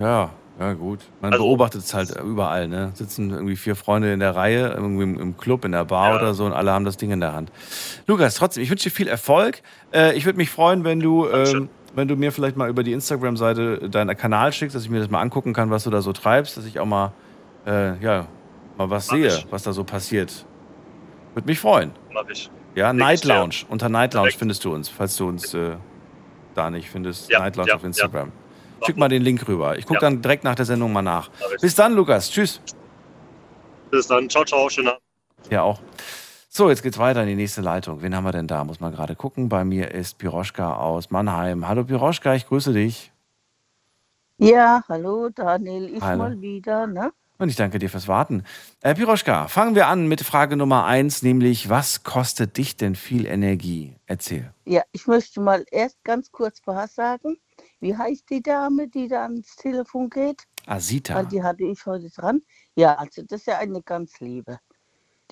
ja. 0.00 0.30
Ja, 0.60 0.74
gut. 0.74 1.00
Man 1.22 1.32
Also- 1.32 1.44
beobachtet 1.44 1.82
es 1.82 1.94
halt 1.94 2.14
überall, 2.20 2.68
ne? 2.68 2.92
Sitzen 2.94 3.30
irgendwie 3.30 3.56
vier 3.56 3.74
Freunde 3.74 4.12
in 4.12 4.20
der 4.20 4.36
Reihe, 4.36 4.68
irgendwie 4.68 5.02
im, 5.02 5.18
im 5.18 5.36
Club, 5.38 5.64
in 5.64 5.72
der 5.72 5.86
Bar 5.86 6.16
oder 6.16 6.34
so 6.34 6.44
und 6.44 6.52
alle 6.52 6.70
haben 6.72 6.84
das 6.84 6.98
Ding 6.98 7.10
in 7.10 7.20
der 7.20 7.32
Hand. 7.32 7.50
Lukas, 8.06 8.34
trotzdem, 8.34 8.62
ich 8.62 8.70
wünsche 8.70 8.84
dir 8.84 8.94
viel 8.94 9.08
Erfolg. 9.08 9.62
Äh, 9.94 10.14
ich 10.14 10.26
würde 10.26 10.36
mich 10.36 10.50
freuen, 10.50 10.84
wenn 10.84 11.00
du, 11.00 11.26
ähm, 11.28 11.68
wenn 11.94 12.06
du 12.06 12.16
mir 12.16 12.32
vielleicht 12.32 12.56
mal 12.58 12.68
über 12.68 12.82
die 12.82 12.92
Instagram-Seite 12.92 13.88
deinen 13.88 14.14
Kanal 14.16 14.52
schickst, 14.52 14.76
dass 14.76 14.82
ich 14.84 14.90
mir 14.90 15.00
das 15.00 15.08
mal 15.10 15.20
angucken 15.22 15.54
kann, 15.54 15.70
was 15.70 15.84
du 15.84 15.90
da 15.90 16.02
so 16.02 16.12
treibst, 16.12 16.56
dass 16.58 16.66
ich 16.66 16.78
auch 16.78 16.86
mal, 16.86 17.12
äh, 17.66 17.96
ja, 18.02 18.26
mal 18.76 18.90
was 18.90 19.08
sehe, 19.08 19.32
was 19.50 19.62
da 19.62 19.72
so 19.72 19.84
passiert. 19.84 20.44
Würde 21.34 21.46
mich 21.46 21.58
freuen. 21.58 21.92
Mach 22.12 22.28
ich. 22.28 22.50
Ja, 22.74 22.92
Night. 22.92 23.24
Lounge. 23.24 23.64
Unter 23.68 23.88
Night 23.88 24.14
Lounge 24.14 24.32
findest 24.32 24.64
du 24.64 24.72
uns, 24.74 24.88
falls 24.88 25.16
du 25.16 25.28
uns 25.28 25.52
äh, 25.54 25.76
da 26.54 26.70
nicht 26.70 26.88
findest. 26.90 27.30
Ja, 27.30 27.40
Night 27.40 27.56
Lounge 27.56 27.68
ja, 27.70 27.74
auf 27.76 27.84
Instagram. 27.84 28.28
ja. 28.80 28.86
Schick 28.86 28.96
mal 28.96 29.08
den 29.08 29.22
Link 29.22 29.46
rüber. 29.46 29.76
Ich 29.78 29.84
gucke 29.86 29.98
Ja. 30.02 30.10
dann 30.10 30.22
direkt 30.22 30.44
nach 30.44 30.54
der 30.54 30.64
Sendung 30.64 30.92
mal 30.92 31.02
nach. 31.02 31.30
Bis 31.60 31.74
dann, 31.74 31.94
Lukas. 31.94 32.30
Tschüss. 32.30 32.60
Bis 33.90 34.06
dann. 34.06 34.28
Ciao, 34.28 34.44
ciao. 34.44 34.68
Schönen 34.68 34.88
Abend. 34.88 35.00
Ja, 35.50 35.62
auch. 35.62 35.80
So, 36.48 36.68
jetzt 36.68 36.82
geht's 36.82 36.98
weiter 36.98 37.22
in 37.22 37.28
die 37.28 37.34
nächste 37.34 37.60
Leitung. 37.62 38.02
Wen 38.02 38.14
haben 38.14 38.24
wir 38.24 38.32
denn 38.32 38.46
da? 38.46 38.64
Muss 38.64 38.80
man 38.80 38.92
gerade 38.92 39.14
gucken. 39.16 39.48
Bei 39.48 39.64
mir 39.64 39.90
ist 39.92 40.18
Piroschka 40.18 40.74
aus 40.76 41.10
Mannheim. 41.10 41.66
Hallo 41.68 41.84
Piroschka, 41.84 42.34
ich 42.34 42.46
grüße 42.46 42.72
dich. 42.72 43.10
Ja, 44.38 44.82
hallo 44.88 45.28
Daniel, 45.28 45.94
ich 45.94 46.02
Hallo. 46.02 46.18
mal 46.24 46.40
wieder, 46.40 46.86
ne? 46.86 47.12
Und 47.38 47.48
ich 47.48 47.56
danke 47.56 47.78
dir 47.78 47.90
fürs 47.90 48.08
Warten. 48.08 48.44
Äh, 48.82 48.94
Piroschka, 48.94 49.48
fangen 49.48 49.74
wir 49.74 49.88
an 49.88 50.06
mit 50.06 50.20
Frage 50.20 50.56
Nummer 50.56 50.84
eins, 50.84 51.22
nämlich 51.22 51.68
was 51.68 52.04
kostet 52.04 52.56
dich 52.56 52.76
denn 52.76 52.94
viel 52.94 53.26
Energie? 53.26 53.96
Erzähl. 54.06 54.52
Ja, 54.64 54.82
ich 54.92 55.06
möchte 55.06 55.40
mal 55.40 55.64
erst 55.70 56.02
ganz 56.04 56.30
kurz 56.30 56.60
was 56.66 56.94
sagen. 56.94 57.38
Wie 57.80 57.96
heißt 57.96 58.30
die 58.30 58.42
Dame, 58.42 58.88
die 58.88 59.08
da 59.08 59.24
ans 59.24 59.56
Telefon 59.56 60.08
geht? 60.08 60.44
Asita. 60.66 61.16
Weil 61.16 61.26
die 61.26 61.42
hatte 61.42 61.64
ich 61.64 61.84
heute 61.84 62.10
dran. 62.10 62.42
Ja, 62.76 62.94
also 62.94 63.22
das 63.22 63.40
ist 63.40 63.46
ja 63.46 63.58
eine 63.58 63.82
ganz 63.82 64.20
liebe. 64.20 64.58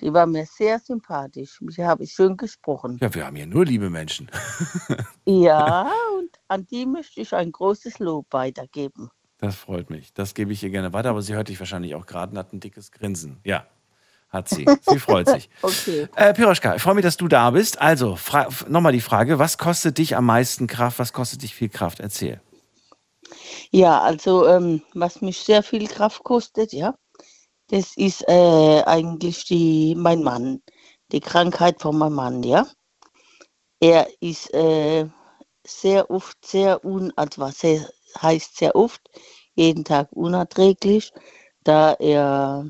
Die 0.01 0.11
war 0.11 0.25
mir 0.25 0.45
sehr 0.45 0.79
sympathisch. 0.79 1.61
Mit 1.61 1.77
der 1.77 1.87
habe 1.87 2.03
ich 2.03 2.11
schön 2.11 2.35
gesprochen. 2.35 2.97
Ja, 2.99 3.13
wir 3.13 3.25
haben 3.25 3.35
hier 3.35 3.45
nur 3.45 3.65
liebe 3.65 3.89
Menschen. 3.89 4.29
Ja, 5.25 5.89
und 6.17 6.31
an 6.47 6.65
die 6.65 6.85
möchte 6.85 7.21
ich 7.21 7.33
ein 7.33 7.51
großes 7.51 7.99
Lob 7.99 8.25
weitergeben. 8.31 9.11
Das 9.41 9.55
freut 9.55 9.89
mich. 9.89 10.13
Das 10.13 10.35
gebe 10.35 10.53
ich 10.53 10.61
ihr 10.61 10.69
gerne 10.69 10.93
weiter, 10.93 11.09
aber 11.09 11.23
sie 11.23 11.33
hört 11.33 11.49
dich 11.49 11.59
wahrscheinlich 11.59 11.95
auch 11.95 12.05
gerade 12.05 12.31
und 12.31 12.37
hat 12.37 12.53
ein 12.53 12.59
dickes 12.59 12.91
Grinsen. 12.91 13.39
Ja, 13.43 13.65
hat 14.29 14.47
sie. 14.47 14.67
Sie 14.87 14.99
freut 14.99 15.27
sich. 15.27 15.49
Okay. 15.63 16.07
Äh, 16.15 16.33
Piroschka, 16.35 16.75
ich 16.75 16.81
freue 16.81 16.93
mich, 16.93 17.03
dass 17.03 17.17
du 17.17 17.27
da 17.27 17.49
bist. 17.49 17.81
Also, 17.81 18.17
nochmal 18.69 18.93
die 18.93 19.01
Frage, 19.01 19.39
was 19.39 19.57
kostet 19.57 19.97
dich 19.97 20.15
am 20.15 20.27
meisten 20.27 20.67
Kraft? 20.67 20.99
Was 20.99 21.11
kostet 21.11 21.41
dich 21.41 21.55
viel 21.55 21.69
Kraft? 21.69 21.99
Erzähl. 21.99 22.39
Ja, 23.71 23.99
also 24.01 24.47
ähm, 24.47 24.83
was 24.93 25.21
mich 25.21 25.39
sehr 25.39 25.63
viel 25.63 25.87
Kraft 25.87 26.23
kostet, 26.23 26.71
ja, 26.71 26.93
das 27.69 27.97
ist 27.97 28.27
äh, 28.27 28.83
eigentlich 28.85 29.45
die, 29.45 29.95
mein 29.97 30.21
Mann, 30.21 30.61
die 31.11 31.21
Krankheit 31.21 31.81
von 31.81 31.97
meinem 31.97 32.13
Mann, 32.13 32.43
ja. 32.43 32.67
Er 33.79 34.07
ist 34.19 34.53
äh, 34.53 35.07
sehr 35.65 36.11
oft 36.11 36.37
sehr 36.45 36.85
un, 36.85 37.11
also 37.15 37.47
sehr, 37.47 37.89
heißt 38.21 38.57
sehr 38.57 38.75
oft, 38.75 39.01
jeden 39.55 39.83
Tag 39.83 40.09
unerträglich, 40.11 41.11
da 41.63 41.93
er 41.93 42.65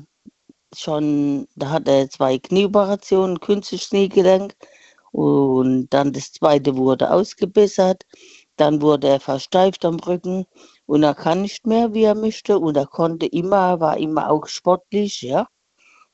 schon, 0.74 1.48
da 1.56 1.70
hat 1.70 1.88
er 1.88 2.10
zwei 2.10 2.38
Knieoperationen, 2.38 3.40
künstliches 3.40 3.90
Kniegelenk 3.90 4.54
und 5.12 5.88
dann 5.90 6.12
das 6.12 6.32
zweite 6.32 6.76
wurde 6.76 7.10
ausgebessert, 7.10 8.04
dann 8.56 8.82
wurde 8.82 9.08
er 9.08 9.20
versteift 9.20 9.84
am 9.84 9.96
Rücken 10.00 10.46
und 10.86 11.02
er 11.02 11.14
kann 11.14 11.42
nicht 11.42 11.66
mehr, 11.66 11.94
wie 11.94 12.04
er 12.04 12.14
möchte 12.14 12.58
und 12.58 12.76
er 12.76 12.86
konnte 12.86 13.26
immer, 13.26 13.80
war 13.80 13.96
immer 13.98 14.30
auch 14.30 14.46
sportlich, 14.46 15.22
ja. 15.22 15.48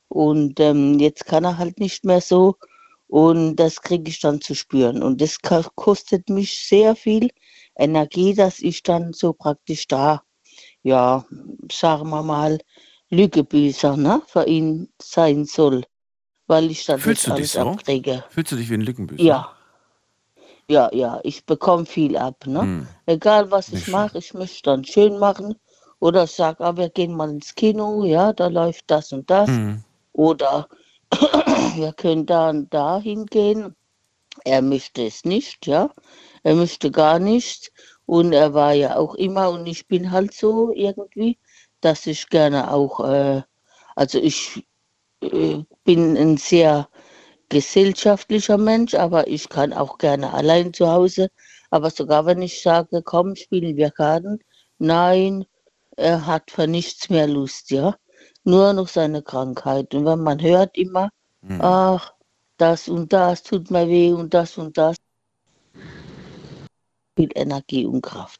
Und 0.09 0.59
ähm, 0.59 0.99
jetzt 0.99 1.25
kann 1.25 1.45
er 1.45 1.57
halt 1.57 1.79
nicht 1.79 2.03
mehr 2.05 2.21
so 2.21 2.55
und 3.07 3.55
das 3.57 3.81
kriege 3.81 4.09
ich 4.09 4.19
dann 4.19 4.41
zu 4.41 4.55
spüren 4.55 5.03
und 5.03 5.21
das 5.21 5.39
kostet 5.75 6.29
mich 6.29 6.67
sehr 6.67 6.95
viel 6.95 7.29
Energie, 7.79 8.33
dass 8.33 8.59
ich 8.59 8.83
dann 8.83 9.13
so 9.13 9.33
praktisch 9.33 9.87
da, 9.87 10.21
ja, 10.83 11.25
sagen 11.71 12.09
wir 12.09 12.23
mal, 12.23 12.59
Lügebüßer, 13.09 13.97
ne, 13.97 14.21
für 14.27 14.45
ihn 14.45 14.89
sein 15.01 15.45
soll, 15.45 15.83
weil 16.47 16.69
ich 16.69 16.85
dann 16.85 16.99
Fühlst 16.99 17.25
das 17.25 17.31
alles 17.31 17.53
so? 17.53 17.61
abkriege. 17.61 18.23
Fühlst 18.29 18.51
du 18.51 18.55
dich 18.55 18.69
wie 18.69 18.75
ein 18.75 18.81
Lückenbüßer? 18.81 19.23
Ja. 19.23 19.55
Ja, 20.69 20.87
ja, 20.93 21.19
ich 21.23 21.43
bekomme 21.45 21.87
viel 21.87 22.15
ab, 22.15 22.45
ne? 22.45 22.61
Hm. 22.61 22.87
Egal 23.07 23.49
was 23.49 23.69
ich 23.69 23.87
mache, 23.87 24.19
ich 24.19 24.35
möchte 24.35 24.61
dann 24.69 24.85
schön 24.85 25.17
machen. 25.17 25.55
Oder 25.99 26.25
ich 26.25 26.31
sage, 26.31 26.63
ah, 26.63 26.77
wir 26.77 26.89
gehen 26.89 27.15
mal 27.15 27.31
ins 27.31 27.55
Kino, 27.55 28.05
ja, 28.05 28.33
da 28.33 28.47
läuft 28.47 28.83
das 28.85 29.11
und 29.11 29.27
das. 29.31 29.49
Hm. 29.49 29.83
Oder 30.13 30.67
wir 31.75 31.91
können 31.93 32.27
da 32.27 32.51
und 32.51 32.71
da 32.71 32.99
hingehen. 32.99 33.75
Er 34.45 34.61
möchte 34.61 35.07
es 35.07 35.25
nicht, 35.25 35.65
ja. 35.65 35.89
Er 36.43 36.55
möchte 36.55 36.91
gar 36.91 37.19
nichts. 37.19 37.71
Und 38.05 38.33
er 38.33 38.53
war 38.53 38.73
ja 38.73 38.95
auch 38.97 39.15
immer, 39.15 39.49
und 39.51 39.67
ich 39.67 39.87
bin 39.87 40.11
halt 40.11 40.33
so 40.33 40.71
irgendwie, 40.73 41.37
dass 41.81 42.07
ich 42.07 42.27
gerne 42.29 42.71
auch, 42.71 42.99
äh, 43.01 43.43
also 43.95 44.19
ich 44.19 44.65
äh, 45.21 45.63
bin 45.83 46.17
ein 46.17 46.37
sehr 46.37 46.89
gesellschaftlicher 47.49 48.57
Mensch, 48.57 48.93
aber 48.95 49.27
ich 49.27 49.49
kann 49.49 49.73
auch 49.73 49.97
gerne 49.97 50.33
allein 50.33 50.73
zu 50.73 50.89
Hause. 50.91 51.29
Aber 51.71 51.89
sogar 51.91 52.25
wenn 52.25 52.41
ich 52.41 52.61
sage, 52.61 53.01
komm, 53.03 53.35
spielen 53.35 53.75
wir 53.77 53.91
Karten, 53.91 54.39
nein, 54.79 55.45
er 55.97 56.25
hat 56.25 56.51
für 56.51 56.67
nichts 56.67 57.09
mehr 57.09 57.27
Lust, 57.27 57.71
ja. 57.71 57.95
Nur 58.43 58.73
noch 58.73 58.87
seine 58.87 59.21
Krankheit. 59.21 59.93
Und 59.93 60.05
wenn 60.05 60.21
man 60.21 60.41
hört 60.41 60.77
immer, 60.77 61.09
Hm. 61.43 61.61
ach, 61.61 62.13
das 62.57 62.87
und 62.89 63.13
das 63.13 63.43
tut 63.43 63.71
mir 63.71 63.87
weh 63.87 64.11
und 64.13 64.33
das 64.33 64.57
und 64.57 64.77
das, 64.77 64.97
viel 67.19 67.29
Energie 67.35 67.85
und 67.85 68.01
Kraft. 68.01 68.39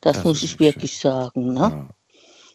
Das, 0.00 0.16
Das 0.16 0.24
muss 0.24 0.42
ich 0.42 0.60
wirklich 0.60 0.98
sagen. 0.98 1.54
Ne? 1.54 1.88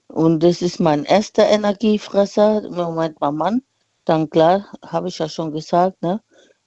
Und 0.07 0.41
das 0.41 0.61
ist 0.61 0.79
mein 0.79 1.03
erster 1.03 1.45
Energiefresser. 1.47 2.63
Im 2.63 2.75
Moment 2.75 3.19
mein 3.19 3.35
Mann. 3.35 3.61
Dann 4.05 4.29
klar, 4.29 4.71
habe 4.83 5.09
ich 5.09 5.17
ja 5.17 5.27
schon 5.27 5.51
gesagt, 5.51 6.01
ne? 6.01 6.21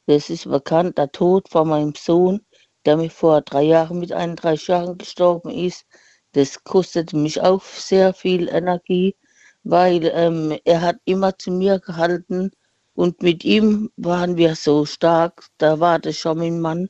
das 0.07 0.29
ist 0.29 0.49
bekannt, 0.49 0.99
der 0.99 1.11
Tod 1.11 1.49
von 1.49 1.69
meinem 1.69 1.95
Sohn, 1.95 2.41
der 2.85 2.97
mir 2.97 3.11
vor 3.11 3.41
drei 3.43 3.63
Jahren 3.63 4.01
mit 4.01 4.13
31 4.13 4.69
Jahren 4.69 4.99
gestorben 4.99 5.51
ist. 5.51 5.87
Das 6.33 6.63
kostete 6.65 7.17
mich 7.17 7.41
auch 7.41 7.63
sehr 7.63 8.13
viel 8.13 8.49
Energie, 8.49 9.17
weil 9.63 10.11
ähm, 10.13 10.59
er 10.65 10.83
hat 10.83 10.97
immer 11.05 11.39
zu 11.39 11.51
mir 11.51 11.79
gehalten 11.79 12.51
und 12.95 13.23
mit 13.23 13.45
ihm 13.45 13.91
waren 13.97 14.37
wir 14.37 14.55
so 14.57 14.85
stark. 14.85 15.47
Da 15.59 15.79
war 15.81 15.99
das 15.99 16.17
schon 16.17 16.39
mein 16.39 16.61
Mann. 16.61 16.89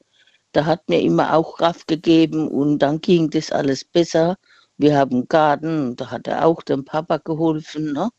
Der 0.54 0.66
hat 0.66 0.88
mir 0.88 1.00
immer 1.00 1.34
auch 1.34 1.56
Kraft 1.58 1.86
gegeben 1.88 2.48
und 2.48 2.78
dann 2.80 3.00
ging 3.00 3.30
das 3.30 3.52
alles 3.52 3.84
besser. 3.84 4.36
Wir 4.76 4.96
haben 4.96 5.12
einen 5.16 5.28
Garten 5.28 5.96
da 5.96 6.10
hat 6.10 6.26
er 6.26 6.46
auch 6.46 6.62
dem 6.62 6.84
Papa 6.84 7.18
geholfen 7.18 7.92
ne? 7.92 8.10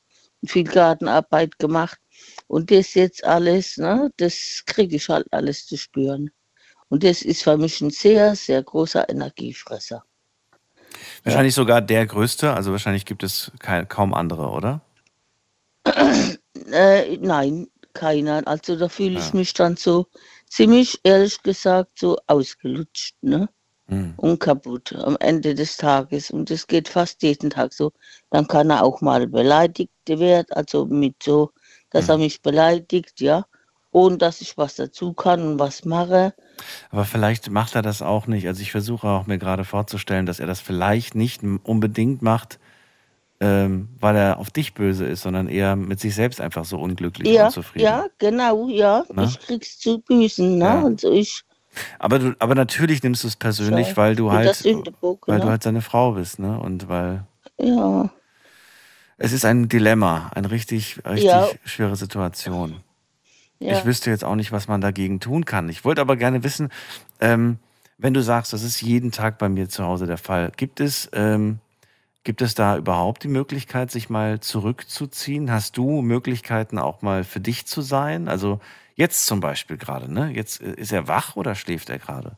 viel 0.46 0.64
Gartenarbeit 0.64 1.60
gemacht. 1.60 2.00
Und 2.48 2.72
das 2.72 2.94
jetzt 2.94 3.24
alles, 3.24 3.78
ne, 3.78 4.12
das 4.18 4.64
kriege 4.66 4.96
ich 4.96 5.10
halt 5.10 5.28
alles 5.32 5.66
zu 5.66 5.78
spüren. 5.78 6.32
Und 6.90 7.04
das 7.04 7.22
ist 7.22 7.44
für 7.44 7.58
mich 7.58 7.82
ein 7.82 7.92
sehr, 7.92 8.36
sehr 8.36 8.64
großer 8.64 9.10
Energiefresser. 9.10 10.04
Wahrscheinlich 11.24 11.54
sogar 11.54 11.82
der 11.82 12.06
größte, 12.06 12.54
also 12.54 12.72
wahrscheinlich 12.72 13.06
gibt 13.06 13.24
es 13.24 13.52
kein, 13.60 13.88
kaum 13.88 14.14
andere, 14.14 14.50
oder? 14.50 14.82
Äh, 16.72 17.18
nein, 17.18 17.68
keiner. 17.94 18.48
Also 18.48 18.76
da 18.76 18.90
fühle 18.90 19.20
ich 19.20 19.30
Ja. 19.34 19.40
mich 19.40 19.54
dann 19.54 19.76
so 19.78 20.08
ziemlich, 20.50 21.00
ehrlich 21.04 21.42
gesagt, 21.42 22.00
so 22.00 22.18
ausgelutscht 22.28 23.16
ne? 23.22 23.50
Hm. 23.88 24.14
und 24.18 24.40
kaputt 24.40 24.94
am 24.94 25.18
Ende 25.20 25.56
des 25.56 25.78
Tages. 25.78 26.30
Und 26.30 26.50
das 26.52 26.68
geht 26.68 26.88
fast 26.88 27.24
jeden 27.24 27.50
Tag 27.50 27.74
so. 27.74 27.92
Dann 28.30 28.48
kann 28.48 28.70
er 28.70 28.84
auch 28.84 29.02
mal 29.02 29.26
beleidigt 29.28 29.92
werden, 30.08 30.48
also 30.52 30.86
mit 30.86 31.16
so, 31.24 31.52
dass 31.90 32.06
Hm. 32.06 32.12
er 32.12 32.18
mich 32.20 32.42
beleidigt, 32.42 33.20
ja, 33.22 33.46
ohne 33.92 34.18
dass 34.18 34.42
ich 34.42 34.58
was 34.58 34.76
dazu 34.76 35.14
kann 35.14 35.42
und 35.42 35.60
was 35.60 35.86
mache. 35.86 36.34
Aber 36.92 37.06
vielleicht 37.06 37.50
macht 37.50 37.76
er 37.76 37.82
das 37.82 38.02
auch 38.02 38.28
nicht. 38.28 38.48
Also 38.48 38.62
ich 38.62 38.72
versuche 38.72 39.08
auch 39.08 39.26
mir 39.26 39.40
gerade 39.40 39.64
vorzustellen, 39.64 40.26
dass 40.26 40.40
er 40.40 40.48
das 40.48 40.60
vielleicht 40.60 41.16
nicht 41.16 41.42
unbedingt 41.64 42.22
macht, 42.22 42.60
ähm, 43.40 43.90
weil 44.00 44.16
er 44.16 44.38
auf 44.38 44.50
dich 44.50 44.74
böse 44.74 45.06
ist, 45.06 45.22
sondern 45.22 45.48
eher 45.48 45.76
mit 45.76 46.00
sich 46.00 46.14
selbst 46.16 46.42
einfach 46.42 46.66
so 46.66 46.78
unglücklich 46.80 47.28
und 47.28 47.34
Ja, 47.34 47.46
unzufrieden. 47.46 47.86
ja, 47.86 48.06
genau, 48.18 48.68
ja. 48.70 49.06
Ne? 49.14 49.26
Ich 49.26 49.40
krieg's 49.40 49.80
zu 49.80 50.00
büßen, 50.00 50.58
ne? 50.58 50.66
Ja. 50.66 50.84
Also 50.86 51.12
ich, 51.12 51.44
Aber 52.00 52.20
du, 52.20 52.36
aber 52.40 52.56
natürlich 52.56 53.02
nimmst 53.04 53.24
du 53.24 53.28
es 53.28 53.36
persönlich, 53.36 53.96
weil 53.96 54.16
du 54.16 54.32
halt, 54.32 54.64
weil 54.66 55.40
du 55.40 55.46
ne? 55.46 55.52
halt 55.52 55.64
seine 55.64 55.82
Frau 55.82 56.14
bist, 56.14 56.40
ne? 56.40 56.60
Und 56.60 56.90
weil 56.90 57.26
ja, 57.58 58.10
es 59.18 59.32
ist 59.34 59.46
ein 59.46 59.68
Dilemma, 59.70 60.32
eine 60.34 60.50
richtig, 60.52 61.00
richtig 61.06 61.60
schwere 61.66 61.96
Situation. 61.96 62.78
ja. 63.60 63.78
Ich 63.78 63.86
wüsste 63.86 64.10
jetzt 64.10 64.24
auch 64.24 64.36
nicht, 64.36 64.52
was 64.52 64.68
man 64.68 64.82
dagegen 64.82 65.20
tun 65.20 65.46
kann. 65.46 65.70
Ich 65.70 65.84
wollte 65.86 66.02
aber 66.02 66.16
gerne 66.16 66.44
wissen, 66.44 66.70
ähm, 67.20 67.60
wenn 67.98 68.14
du 68.14 68.22
sagst, 68.24 68.54
das 68.54 68.64
ist 68.64 68.82
jeden 68.82 69.12
Tag 69.12 69.38
bei 69.38 69.50
mir 69.50 69.68
zu 69.68 69.84
Hause 69.84 70.08
der 70.08 70.18
Fall, 70.18 70.52
gibt 70.56 70.80
es, 70.80 71.10
ähm, 71.14 71.60
gibt 72.24 72.42
es 72.42 72.56
da 72.56 72.78
überhaupt 72.78 73.24
die 73.24 73.28
Möglichkeit, 73.30 73.92
sich 73.92 74.10
mal 74.10 74.40
zurückzuziehen? 74.40 75.52
Hast 75.52 75.78
du 75.78 76.02
Möglichkeiten, 76.02 76.78
auch 76.80 77.02
mal 77.02 77.24
für 77.24 77.40
dich 77.40 77.66
zu 77.68 77.82
sein? 77.82 78.28
Also 78.28 78.60
jetzt 78.96 79.26
zum 79.26 79.40
Beispiel 79.40 79.78
gerade, 79.78 80.12
ne? 80.12 80.32
Jetzt 80.32 80.62
äh, 80.62 80.74
ist 80.76 80.92
er 80.92 81.08
wach 81.08 81.36
oder 81.36 81.56
schläft 81.56 81.90
er 81.90 82.00
gerade? 82.00 82.38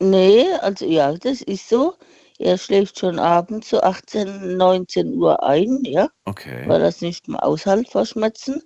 Nee, 0.00 0.46
also 0.60 0.84
ja, 0.86 1.12
das 1.14 1.40
ist 1.42 1.68
so. 1.68 1.94
Er 2.38 2.58
schläft 2.58 2.98
schon 2.98 3.18
abends 3.18 3.70
so 3.70 3.80
18, 3.80 4.56
19 4.56 5.14
Uhr 5.14 5.42
ein, 5.42 5.80
ja, 5.84 6.08
Okay. 6.26 6.62
weil 6.64 6.82
es 6.82 7.00
nicht 7.02 7.28
mehr 7.28 7.44
aushält 7.44 7.90
vor 7.90 8.06
Schmerzen. 8.06 8.62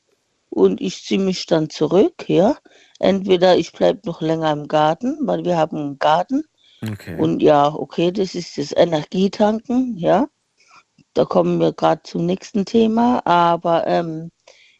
Und 0.50 0.80
ich 0.80 1.04
ziehe 1.04 1.20
mich 1.20 1.46
dann 1.46 1.70
zurück, 1.70 2.28
ja. 2.28 2.58
Entweder 3.00 3.56
ich 3.58 3.72
bleibe 3.72 4.00
noch 4.06 4.20
länger 4.22 4.52
im 4.52 4.68
Garten, 4.68 5.18
weil 5.22 5.44
wir 5.44 5.56
haben 5.58 5.76
einen 5.78 5.98
Garten. 6.00 6.44
Okay. 6.82 7.18
Und 7.20 7.42
ja, 7.42 7.72
okay, 7.72 8.10
das 8.12 8.34
ist 8.34 8.56
das 8.58 8.72
Energietanken, 8.72 9.96
ja. 9.98 10.28
Da 11.14 11.24
kommen 11.24 11.58
wir 11.60 11.72
gerade 11.72 12.02
zum 12.04 12.24
nächsten 12.26 12.64
Thema. 12.64 13.20
Aber 13.26 13.86
ähm, 13.86 14.30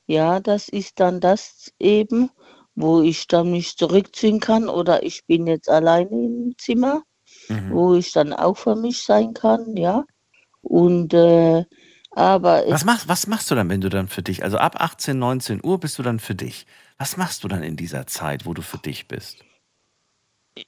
ja, 0.06 0.40
das 0.40 0.68
ist 0.68 1.01
dann 1.01 1.20
das 1.20 1.72
eben, 1.78 2.31
wo 2.74 3.02
ich 3.02 3.27
dann 3.27 3.51
mich 3.51 3.77
zurückziehen 3.77 4.40
kann 4.40 4.68
oder 4.68 5.02
ich 5.02 5.27
bin 5.27 5.47
jetzt 5.47 5.68
alleine 5.68 6.10
im 6.10 6.55
Zimmer, 6.59 7.02
Mhm. 7.48 7.70
wo 7.72 7.94
ich 7.94 8.12
dann 8.12 8.32
auch 8.32 8.56
für 8.56 8.77
mich 8.77 9.02
sein 9.02 9.35
kann, 9.35 9.77
ja. 9.77 10.05
Und 10.62 11.14
äh, 11.14 11.64
aber 12.12 12.64
Was 12.68 12.85
machst, 12.85 13.09
was 13.09 13.27
machst 13.27 13.51
du 13.51 13.55
dann, 13.55 13.68
wenn 13.68 13.81
du 13.81 13.89
dann 13.89 14.09
für 14.09 14.22
dich, 14.22 14.43
also 14.43 14.59
ab 14.59 14.77
18, 14.81 15.18
19 15.18 15.60
Uhr 15.64 15.78
bist 15.78 15.98
du 15.98 16.02
dann 16.02 16.18
für 16.18 16.35
dich. 16.35 16.66
Was 16.98 17.16
machst 17.16 17.44
du 17.44 17.48
dann 17.48 17.62
in 17.62 17.77
dieser 17.77 18.06
Zeit, 18.06 18.47
wo 18.47 18.55
du 18.55 18.62
für 18.62 18.78
dich 18.78 19.09
bist? 19.09 19.44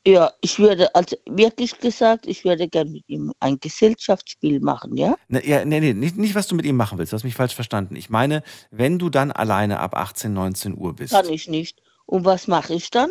Ja, 0.07 0.33
ich 0.41 0.59
würde, 0.59 0.95
also 0.95 1.17
wirklich 1.27 1.79
gesagt, 1.79 2.27
ich 2.27 2.45
würde 2.45 2.69
gerne 2.69 2.91
mit 2.91 3.05
ihm 3.09 3.33
ein 3.41 3.59
Gesellschaftsspiel 3.59 4.61
machen, 4.61 4.97
ja. 4.97 5.17
Ne, 5.29 5.47
ja, 5.47 5.65
nee, 5.65 5.81
nee, 5.81 5.93
nicht, 5.93 6.17
nicht, 6.17 6.35
was 6.35 6.47
du 6.47 6.55
mit 6.55 6.67
ihm 6.67 6.77
machen 6.77 6.99
willst. 6.99 7.13
Du 7.13 7.17
hast 7.17 7.25
mich 7.25 7.35
falsch 7.35 7.55
verstanden. 7.55 7.97
Ich 7.97 8.09
meine, 8.11 8.43
wenn 8.71 8.99
du 8.99 9.11
dann 9.11 9.33
alleine 9.33 9.81
ab 9.81 9.97
18, 9.97 10.33
19 10.33 10.77
Uhr 10.77 10.95
bist. 10.95 11.13
Kann 11.13 11.29
ich 11.29 11.49
nicht. 11.49 11.83
Und 12.07 12.25
was 12.25 12.47
mache 12.47 12.75
ich 12.75 12.91
dann? 12.91 13.11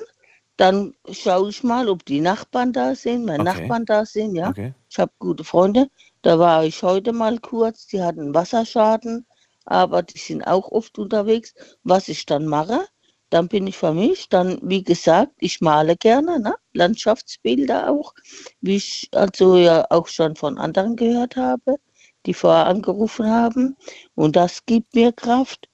Dann 0.58 0.94
schaue 1.12 1.50
ich 1.50 1.64
mal, 1.64 1.90
ob 1.90 2.06
die 2.06 2.22
Nachbarn 2.22 2.74
da 2.74 2.96
sind, 2.96 3.26
meine 3.26 3.50
Okay. 3.50 3.62
Nachbarn 3.62 3.86
da 3.86 4.06
sind, 4.06 4.36
ja. 4.36 4.50
Okay. 4.50 4.74
Ich 4.90 5.00
habe 5.00 5.12
gute 5.20 5.44
Freunde. 5.44 5.88
Da 6.22 6.38
war 6.38 6.64
ich 6.64 6.84
heute 6.84 7.14
mal 7.14 7.40
kurz, 7.40 7.88
die 7.88 8.02
hatten 8.02 8.34
Wasserschaden, 8.34 9.26
aber 9.66 10.04
die 10.04 10.20
sind 10.20 10.44
auch 10.44 10.72
oft 10.72 11.00
unterwegs. 11.00 11.54
Was 11.84 12.08
ich 12.08 12.26
dann 12.26 12.46
mache, 12.46 12.86
dann 13.32 13.48
bin 13.48 13.68
ich 13.68 13.78
für 13.78 13.94
mich, 13.94 14.30
dann, 14.30 14.60
wie 14.62 14.84
gesagt, 14.84 15.34
ich 15.40 15.62
male 15.62 15.96
gerne, 15.98 16.40
ne? 16.40 16.56
Landschaftsbilder 16.74 17.90
auch, 17.90 18.14
wie 18.62 18.78
ich 18.78 19.10
also 19.14 19.58
ja 19.58 19.86
auch 19.90 20.08
schon 20.08 20.36
von 20.36 20.58
anderen 20.58 20.96
gehört 20.96 21.36
habe, 21.38 21.78
die 22.26 22.34
vorher 22.34 22.68
angerufen 22.68 23.28
haben. 23.30 23.78
Und 24.16 24.36
das 24.36 24.66
gibt 24.66 24.96
mir 24.96 25.12
Kraft. 25.14 25.68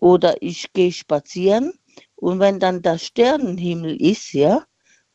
Oder 0.00 0.36
ich 0.42 0.72
gehe 0.72 0.92
spazieren 0.92 1.72
und 2.16 2.40
wenn 2.40 2.60
dann 2.60 2.82
der 2.82 2.98
Sternenhimmel 2.98 4.00
ist, 4.00 4.32
ja, 4.32 4.64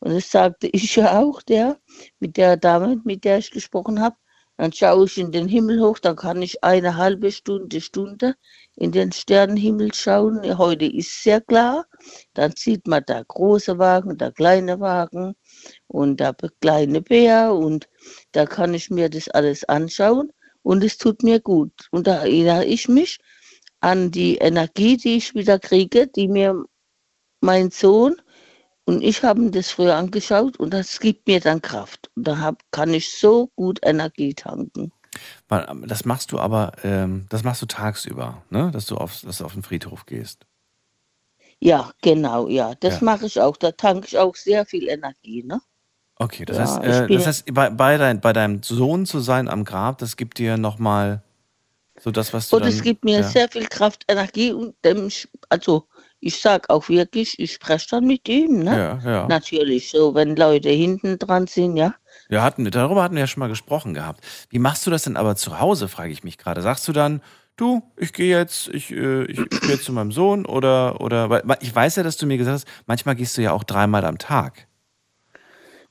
und 0.00 0.12
das 0.14 0.30
sagte 0.30 0.68
ich 0.72 0.96
ja 0.96 1.20
auch, 1.20 1.42
der, 1.42 1.78
mit 2.20 2.36
der 2.36 2.56
Dame, 2.56 3.00
mit 3.04 3.24
der 3.24 3.38
ich 3.38 3.50
gesprochen 3.50 4.00
habe, 4.00 4.16
dann 4.56 4.72
schaue 4.72 5.06
ich 5.06 5.16
in 5.18 5.32
den 5.32 5.48
Himmel 5.48 5.80
hoch, 5.80 5.98
dann 5.98 6.16
kann 6.16 6.42
ich 6.42 6.62
eine 6.64 6.96
halbe 6.96 7.32
Stunde, 7.32 7.80
Stunde 7.80 8.36
in 8.80 8.92
den 8.92 9.12
Sternenhimmel 9.12 9.92
schauen. 9.94 10.58
Heute 10.58 10.86
ist 10.86 11.22
sehr 11.22 11.40
klar. 11.42 11.86
Dann 12.34 12.52
sieht 12.56 12.86
man 12.86 13.04
der 13.06 13.24
große 13.24 13.78
Wagen, 13.78 14.16
der 14.18 14.32
kleine 14.32 14.80
Wagen 14.80 15.34
und 15.86 16.16
be- 16.16 16.50
kleine 16.60 17.02
Bär 17.02 17.54
und 17.54 17.88
da 18.32 18.46
kann 18.46 18.74
ich 18.74 18.90
mir 18.90 19.10
das 19.10 19.28
alles 19.28 19.64
anschauen 19.64 20.32
und 20.62 20.82
es 20.82 20.96
tut 20.98 21.22
mir 21.22 21.40
gut. 21.40 21.72
Und 21.90 22.06
da 22.06 22.22
erinnere 22.22 22.64
ich 22.64 22.88
mich 22.88 23.18
an 23.80 24.10
die 24.10 24.36
Energie, 24.38 24.96
die 24.96 25.16
ich 25.18 25.34
wieder 25.34 25.58
kriege, 25.58 26.06
die 26.08 26.28
mir 26.28 26.64
mein 27.42 27.70
Sohn 27.70 28.16
und 28.86 29.02
ich 29.02 29.22
haben 29.22 29.52
das 29.52 29.70
früher 29.70 29.96
angeschaut 29.96 30.58
und 30.58 30.72
das 30.72 31.00
gibt 31.00 31.26
mir 31.28 31.40
dann 31.40 31.60
Kraft. 31.62 32.10
Und 32.16 32.26
da 32.28 32.38
hab, 32.38 32.62
kann 32.70 32.94
ich 32.94 33.12
so 33.18 33.48
gut 33.56 33.78
Energie 33.82 34.34
tanken. 34.34 34.92
Ähm, 35.50 35.84
Das 35.86 36.04
machst 36.04 36.32
du 36.32 36.38
aber, 36.38 36.72
ähm, 36.84 37.26
das 37.30 37.44
machst 37.44 37.62
du 37.62 37.66
tagsüber, 37.66 38.42
ne? 38.50 38.70
Dass 38.72 38.86
du 38.86 38.96
auf, 38.96 39.20
dass 39.22 39.38
du 39.38 39.44
auf 39.44 39.52
den 39.54 39.62
Friedhof 39.62 40.06
gehst. 40.06 40.46
Ja, 41.60 41.92
genau, 42.02 42.48
ja. 42.48 42.74
Das 42.80 42.94
Ja. 42.94 43.04
mache 43.04 43.26
ich 43.26 43.40
auch. 43.40 43.56
Da 43.56 43.72
tanke 43.72 44.06
ich 44.08 44.18
auch 44.18 44.34
sehr 44.34 44.64
viel 44.66 44.88
Energie, 44.88 45.42
ne? 45.44 45.60
Okay, 46.16 46.44
das 46.44 46.58
Ja, 46.58 46.82
heißt, 46.82 46.84
äh, 46.84 47.08
das 47.08 47.26
heißt 47.26 47.54
bei, 47.54 47.70
bei, 47.70 47.96
dein, 47.96 48.20
bei 48.20 48.32
deinem 48.32 48.62
Sohn 48.62 49.06
zu 49.06 49.20
sein 49.20 49.48
am 49.48 49.64
Grab, 49.64 49.98
das 49.98 50.16
gibt 50.16 50.38
dir 50.38 50.56
nochmal 50.58 51.22
so 51.98 52.10
das, 52.10 52.32
was 52.34 52.50
du 52.50 52.56
Und 52.56 52.62
dann, 52.62 52.70
es 52.70 52.82
gibt 52.82 53.04
mir 53.04 53.20
ja. 53.20 53.22
sehr 53.22 53.48
viel 53.48 53.66
Kraft, 53.66 54.04
Energie 54.08 54.52
und 54.52 54.74
also 55.48 55.86
ich 56.20 56.40
sag 56.40 56.68
auch 56.70 56.88
wirklich, 56.88 57.38
ich 57.38 57.52
spreche 57.54 57.86
dann 57.90 58.06
mit 58.06 58.28
ihm, 58.28 58.60
ne? 58.64 58.76
Ja, 58.76 58.98
ja. 59.04 59.26
Natürlich, 59.28 59.90
so 59.90 60.14
wenn 60.14 60.36
Leute 60.36 60.70
hinten 60.70 61.18
dran 61.18 61.46
sind, 61.46 61.76
ja, 61.76 61.94
Ja, 62.30 62.42
hatten, 62.42 62.64
wir- 62.64 62.70
darüber 62.70 63.02
hatten 63.02 63.14
wir 63.16 63.20
ja 63.20 63.26
schon 63.26 63.40
mal 63.40 63.48
gesprochen 63.48 63.94
gehabt. 63.94 64.24
Wie 64.50 64.58
machst 64.60 64.86
du 64.86 64.90
das 64.90 65.02
denn 65.02 65.16
aber 65.16 65.36
zu 65.36 65.60
Hause, 65.60 65.88
frage 65.88 66.12
ich 66.12 66.24
mich 66.24 66.38
gerade. 66.38 66.62
Sagst 66.62 66.86
du 66.88 66.92
dann, 66.92 67.22
du, 67.56 67.82
ich 67.96 68.12
gehe 68.12 68.36
jetzt, 68.36 68.68
ich, 68.68 68.90
äh, 68.92 69.24
ich, 69.24 69.38
ich 69.40 69.60
gehe 69.62 69.78
zu 69.80 69.92
meinem 69.92 70.12
Sohn 70.12 70.46
oder, 70.46 71.00
oder, 71.00 71.28
weil 71.30 71.42
weil 71.44 71.58
ich 71.60 71.74
weiß 71.74 71.96
ja, 71.96 72.02
dass 72.04 72.16
du 72.16 72.26
mir 72.26 72.38
gesagt 72.38 72.54
hast, 72.66 72.68
manchmal 72.86 73.16
gehst 73.16 73.36
du 73.36 73.42
ja 73.42 73.52
auch 73.52 73.64
dreimal 73.64 74.04
am 74.04 74.18
Tag. 74.18 74.68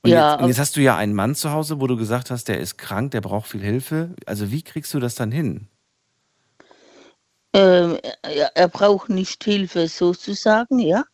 Und, 0.02 0.10
Ja, 0.10 0.32
jetzt, 0.32 0.42
und 0.42 0.48
jetzt 0.48 0.58
hast 0.58 0.76
du 0.76 0.80
ja 0.80 0.96
einen 0.96 1.14
Mann 1.14 1.34
zu 1.34 1.52
Hause, 1.52 1.80
wo 1.80 1.86
du 1.86 1.96
gesagt 1.96 2.30
hast, 2.30 2.48
der 2.48 2.58
ist 2.58 2.78
krank, 2.78 3.10
der 3.10 3.20
braucht 3.20 3.48
viel 3.48 3.60
Hilfe. 3.62 4.14
Also 4.26 4.50
wie 4.50 4.62
kriegst 4.62 4.94
du 4.94 5.00
das 5.00 5.14
dann 5.14 5.30
hin? 5.30 5.68
Ähm, 7.52 7.98
er, 8.22 8.56
er 8.56 8.68
braucht 8.68 9.10
nicht 9.10 9.44
Hilfe 9.44 9.88
sozusagen, 9.88 10.78
ja, 10.78 11.04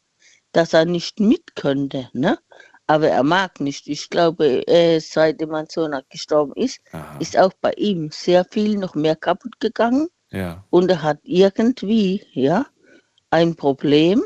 dass 0.53 0.73
er 0.73 0.85
nicht 0.85 1.19
mit 1.19 1.57
könnte, 1.57 2.11
ne? 2.13 2.39
Aber 2.87 3.09
er 3.09 3.23
mag 3.23 3.61
nicht. 3.61 3.89
Ich 3.89 4.11
glaube, 4.11 4.67
äh, 4.69 5.01
seitdem 5.01 5.51
mein 5.51 5.67
Sohn 5.69 5.95
gestorben 6.09 6.53
ist, 6.55 6.81
ist 7.19 7.37
auch 7.37 7.53
bei 7.61 7.73
ihm 7.73 8.11
sehr 8.13 8.45
viel 8.45 8.79
noch 8.79 8.95
mehr 8.95 9.17
kaputt 9.17 9.59
gegangen. 9.59 10.09
Ja. 10.31 10.65
Und 10.71 10.91
er 10.91 11.03
hat 11.03 11.19
irgendwie, 11.25 12.25
ja, 12.33 12.67
ein 13.31 13.57
Problem. 13.57 14.23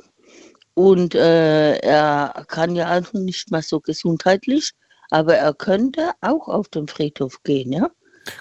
Und 0.74 1.14
äh, 1.14 1.76
er 1.78 2.44
kann 2.48 2.76
ja 2.76 2.98
auch 2.98 3.12
nicht 3.12 3.50
mehr 3.50 3.62
so 3.62 3.80
gesundheitlich, 3.80 4.72
aber 5.10 5.36
er 5.36 5.54
könnte 5.54 6.12
auch 6.20 6.48
auf 6.48 6.68
den 6.68 6.86
Friedhof 6.86 7.42
gehen, 7.42 7.72
ja. 7.72 7.90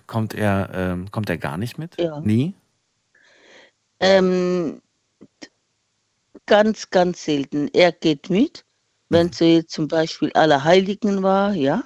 Kommt 0.08 0.34
er, 0.34 0.70
ähm, 0.74 1.10
kommt 1.12 1.30
er 1.30 1.38
gar 1.38 1.58
nicht 1.58 1.78
mit? 1.78 2.00
Ja. 2.00 2.20
Nie? 2.20 2.54
Ähm, 4.00 4.82
ganz, 6.46 6.90
ganz 6.90 7.24
selten. 7.24 7.70
Er 7.74 7.92
geht 7.92 8.30
mit, 8.30 8.66
wenn 9.10 9.32
so 9.32 9.46
jetzt 9.46 9.72
zum 9.72 9.88
Beispiel 9.88 10.32
Allerheiligen 10.34 11.24
war, 11.24 11.54
ja, 11.54 11.84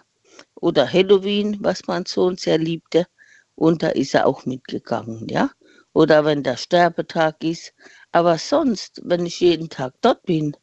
oder 0.55 0.91
Halloween, 0.91 1.57
was 1.61 1.87
mein 1.87 2.05
Sohn 2.05 2.37
sehr 2.37 2.57
liebte, 2.57 3.05
und 3.55 3.83
da 3.83 3.89
ist 3.89 4.13
er 4.13 4.25
auch 4.25 4.45
mitgegangen, 4.45 5.27
ja. 5.29 5.49
Oder 5.93 6.25
wenn 6.25 6.41
der 6.41 6.57
Sterbetag 6.57 7.43
ist. 7.43 7.73
Aber 8.11 8.37
sonst, 8.39 8.99
wenn 9.03 9.25
ich 9.27 9.39
jeden 9.39 9.69
Tag 9.69 9.93
dort 10.01 10.23
bin, 10.23 10.57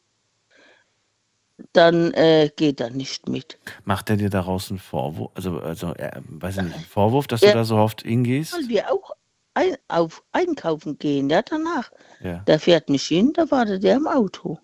dann 1.73 2.11
äh, 2.13 2.49
geht 2.55 2.81
er 2.81 2.89
nicht 2.89 3.29
mit. 3.29 3.57
Macht 3.85 4.09
er 4.09 4.17
dir 4.17 4.29
daraus 4.29 4.69
einen 4.69 4.79
Vorwurf? 4.79 5.31
Also, 5.35 5.59
also 5.59 5.93
äh, 5.93 6.21
weiß 6.27 6.57
ich 6.57 6.63
nicht, 6.63 6.75
einen 6.75 6.85
Vorwurf, 6.85 7.27
dass 7.27 7.41
du 7.41 7.47
Ja. 7.47 7.53
da 7.53 7.63
so 7.63 7.77
oft 7.77 8.01
hingehst? 8.01 8.53
Weil 8.53 8.67
wir 8.67 8.91
auch 8.91 9.11
ein, 9.53 9.77
auf 9.87 10.23
einkaufen 10.31 10.97
gehen, 10.97 11.29
ja, 11.29 11.41
danach. 11.41 11.91
Ja. 12.21 12.39
Der 12.39 12.59
fährt 12.59 12.89
mich 12.89 13.03
hin, 13.03 13.31
da 13.33 13.49
wartet 13.51 13.83
er 13.85 13.97
im 13.97 14.07
Auto. 14.07 14.59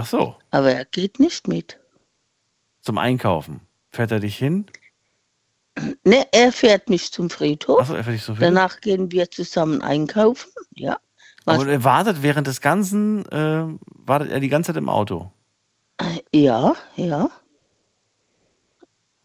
Ach 0.00 0.06
so, 0.06 0.34
Aber 0.50 0.72
er 0.72 0.86
geht 0.86 1.20
nicht 1.20 1.46
mit. 1.46 1.78
zum 2.80 2.96
Einkaufen. 2.96 3.60
Fährt 3.90 4.10
er 4.12 4.20
dich 4.20 4.38
hin? 4.38 4.64
Ne, 6.04 6.26
er 6.32 6.52
fährt 6.52 6.88
mich 6.88 7.12
zum 7.12 7.28
Friedhof. 7.28 7.80
Ach 7.82 7.86
so, 7.86 7.94
er 7.94 8.04
fährt 8.04 8.16
dich 8.16 8.24
zum 8.24 8.36
Friedhof? 8.36 8.54
Danach 8.54 8.80
gehen 8.80 9.12
wir 9.12 9.30
zusammen 9.30 9.82
einkaufen. 9.82 10.50
Ja. 10.74 10.96
Was, 11.44 11.60
Aber 11.60 11.68
er 11.70 11.84
wartet 11.84 12.22
während 12.22 12.46
des 12.46 12.62
Ganzen, 12.62 13.26
äh, 13.30 13.64
wartet 13.88 14.30
er 14.30 14.40
die 14.40 14.48
ganze 14.48 14.68
Zeit 14.68 14.78
im 14.78 14.88
Auto. 14.88 15.30
ja, 16.32 16.74
ja. 16.96 17.30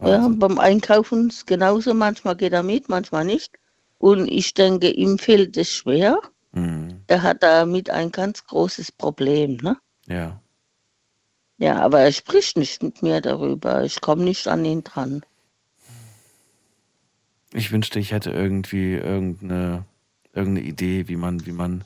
Ja, 0.01 0.27
beim 0.27 0.59
Einkaufen 0.59 1.29
ist 1.29 1.47
genauso. 1.47 1.93
Manchmal 1.93 2.35
geht 2.35 2.51
er 2.51 2.63
mit, 2.63 2.89
manchmal 2.89 3.23
nicht. 3.23 3.53
Und 3.97 4.27
ich 4.27 4.53
denke, 4.53 4.89
ihm 4.89 5.17
fällt 5.17 5.55
es 5.55 5.71
schwer. 5.71 6.19
Mhm. 6.51 7.01
Er 7.07 7.23
hat 7.23 7.43
damit 7.43 7.89
ein 7.89 8.11
ganz 8.11 8.45
großes 8.45 8.91
Problem. 8.91 9.55
Ne? 9.61 9.77
Ja. 10.07 10.41
Ja, 11.57 11.81
aber 11.81 12.01
er 12.01 12.11
spricht 12.11 12.57
nicht 12.57 12.83
mit 12.83 13.01
mir 13.01 13.21
darüber. 13.21 13.83
Ich 13.83 14.01
komme 14.01 14.23
nicht 14.23 14.47
an 14.47 14.65
ihn 14.65 14.83
dran. 14.83 15.23
Ich 17.53 17.71
wünschte, 17.71 17.99
ich 17.99 18.11
hätte 18.11 18.31
irgendwie 18.31 18.93
irgendeine, 18.95 19.85
irgendeine 20.33 20.67
Idee, 20.67 21.07
wie 21.07 21.15
man, 21.15 21.45
wie 21.45 21.53
man, 21.53 21.85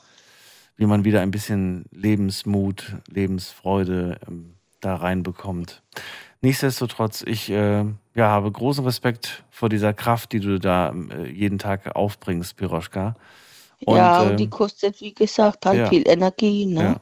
wie 0.75 0.87
man 0.87 1.05
wieder 1.05 1.21
ein 1.21 1.29
bisschen 1.29 1.85
Lebensmut, 1.91 2.95
Lebensfreude 3.07 4.19
ähm, 4.27 4.55
da 4.79 4.95
reinbekommt. 4.95 5.83
Nichtsdestotrotz, 6.41 7.23
ich 7.27 7.51
äh, 7.51 7.85
ja, 8.15 8.27
habe 8.29 8.51
großen 8.51 8.83
Respekt 8.85 9.43
vor 9.51 9.69
dieser 9.69 9.93
Kraft, 9.93 10.31
die 10.31 10.39
du 10.39 10.57
da 10.57 10.91
äh, 11.11 11.29
jeden 11.29 11.59
Tag 11.59 11.95
aufbringst, 11.95 12.55
Piroschka. 12.55 13.15
Und, 13.85 13.97
ja, 13.97 14.23
ähm, 14.23 14.31
und 14.31 14.39
die 14.39 14.49
kostet, 14.49 14.99
wie 15.01 15.13
gesagt, 15.13 15.65
halt 15.65 15.79
ja. 15.79 15.89
viel 15.89 16.07
Energie. 16.07 16.65
Ne? 16.65 16.81
ja. 16.81 17.01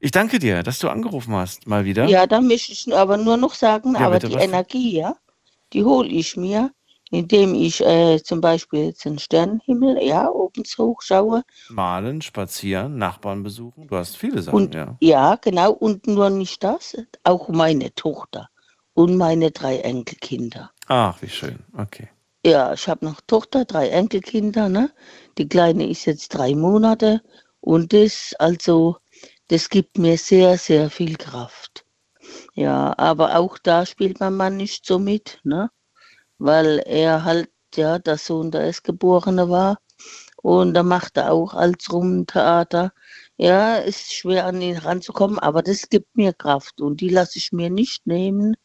Ich 0.00 0.10
danke 0.12 0.38
dir, 0.38 0.62
dass 0.62 0.78
du 0.78 0.88
angerufen 0.88 1.34
hast, 1.34 1.66
mal 1.66 1.84
wieder. 1.84 2.06
Ja, 2.06 2.26
da 2.26 2.40
möchte 2.40 2.72
ich 2.72 2.94
aber 2.94 3.16
nur 3.16 3.36
noch 3.36 3.54
sagen, 3.54 3.96
Ja, 3.98 4.06
aber 4.06 4.14
bitte, 4.14 4.28
die 4.28 4.34
was? 4.34 4.42
Energie, 4.44 4.96
ja, 4.96 5.16
die 5.72 5.84
hole 5.84 6.08
ich 6.08 6.36
mir, 6.36 6.72
indem 7.10 7.54
ich 7.54 7.80
äh, 7.84 8.22
zum 8.22 8.40
Beispiel 8.40 8.86
jetzt 8.86 9.04
den 9.04 9.18
Sternenhimmel, 9.18 10.02
ja, 10.02 10.28
oben 10.30 10.64
so 10.64 10.86
hoch 10.88 11.02
schaue. 11.02 11.42
Malen, 11.68 12.22
spazieren, 12.22 12.96
Nachbarn 12.98 13.42
besuchen. 13.42 13.88
Du 13.88 13.96
hast 13.96 14.16
viele 14.16 14.42
Sachen, 14.42 14.56
Und 14.56 14.74
ja. 14.74 14.96
ja, 15.00 15.36
genau, 15.36 15.72
und 15.72 16.06
nur 16.06 16.30
nicht 16.30 16.62
das, 16.62 16.96
auch 17.24 17.48
meine 17.48 17.94
Tochter 17.94 18.48
und 18.94 19.16
meine 19.16 19.50
drei 19.50 19.78
Enkelkinder. 19.78 20.70
Ach, 20.86 21.20
wie 21.22 21.28
schön. 21.28 21.58
Okay. 21.76 22.08
Ja, 22.44 22.72
ich 22.72 22.88
habe 22.88 23.04
noch 23.04 23.20
Tochter, 23.20 23.64
drei 23.64 23.88
Enkelkinder, 23.90 24.68
ne? 24.68 24.90
Die 25.38 25.48
Kleine 25.48 25.88
ist 25.88 26.04
jetzt 26.06 26.28
drei 26.34 26.54
Monate 26.54 27.22
und 27.60 27.92
das, 27.92 28.34
also, 28.38 28.96
das 29.48 29.68
gibt 29.68 29.98
mir 29.98 30.18
sehr, 30.18 30.58
sehr 30.58 30.90
viel 30.90 31.16
Kraft. 31.16 31.84
Ja, 32.54 32.94
aber 32.98 33.36
auch 33.36 33.58
da 33.58 33.86
spielt 33.86 34.20
mein 34.20 34.34
Mann 34.36 34.56
nicht 34.56 34.86
so 34.86 34.98
mit, 34.98 35.40
ne? 35.44 35.70
Weil 36.38 36.82
er 36.86 37.24
halt, 37.24 37.50
ja, 37.74 37.98
der 37.98 38.18
Sohn 38.18 38.50
der 38.50 38.62
Erstgeborene 38.62 39.48
war 39.48 39.78
und 40.42 40.74
da 40.74 40.82
macht 40.82 41.16
er 41.16 41.32
auch 41.32 41.54
als 41.54 41.92
rum 41.92 42.26
Theater. 42.26 42.92
Ja, 43.36 43.76
ist 43.76 44.12
schwer 44.12 44.46
an 44.46 44.60
ihn 44.62 44.76
ranzukommen, 44.78 45.38
aber 45.38 45.62
das 45.62 45.88
gibt 45.88 46.16
mir 46.16 46.32
Kraft 46.32 46.80
und 46.80 47.00
die 47.00 47.08
lasse 47.08 47.38
ich 47.38 47.52
mir 47.52 47.70
nicht 47.70 48.06
nehmen 48.06 48.56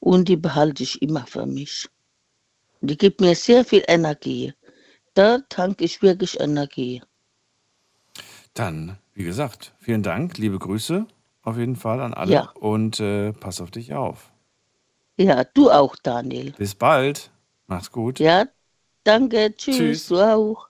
und 0.00 0.28
die 0.28 0.36
behalte 0.36 0.82
ich 0.82 1.02
immer 1.02 1.26
für 1.26 1.46
mich. 1.46 1.88
Die 2.80 2.96
gibt 2.96 3.20
mir 3.20 3.34
sehr 3.34 3.64
viel 3.64 3.84
Energie. 3.88 4.54
Da 5.14 5.38
tanke 5.48 5.84
ich 5.84 6.02
wirklich 6.02 6.40
Energie. 6.40 7.02
Dann, 8.54 8.98
wie 9.14 9.24
gesagt, 9.24 9.74
vielen 9.80 10.02
Dank, 10.02 10.38
liebe 10.38 10.58
Grüße 10.58 11.06
auf 11.42 11.58
jeden 11.58 11.76
Fall 11.76 12.00
an 12.00 12.14
alle 12.14 12.32
Ja. 12.32 12.50
und 12.58 13.00
äh, 13.00 13.32
pass 13.32 13.60
auf 13.60 13.70
dich 13.70 13.92
auf. 13.94 14.30
Ja, 15.18 15.44
du 15.44 15.70
auch, 15.70 15.94
Daniel. 16.02 16.52
Bis 16.52 16.74
bald. 16.74 17.30
Mach's 17.66 17.92
gut. 17.92 18.18
Ja, 18.18 18.46
danke. 19.04 19.54
Tschüss, 19.56 19.76
Tschüss. 19.76 20.06
du 20.08 20.20
auch. 20.20 20.68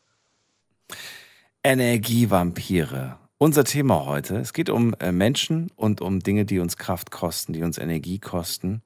Energievampire. 1.62 3.18
Unser 3.38 3.64
Thema 3.64 4.04
heute. 4.06 4.36
Es 4.38 4.52
geht 4.52 4.70
um 4.70 4.94
äh, 5.00 5.12
Menschen 5.12 5.70
und 5.76 6.00
um 6.00 6.20
Dinge, 6.20 6.44
die 6.44 6.58
uns 6.58 6.76
Kraft 6.76 7.10
kosten, 7.10 7.52
die 7.52 7.62
uns 7.62 7.78
Energie 7.78 8.18
kosten. 8.18 8.82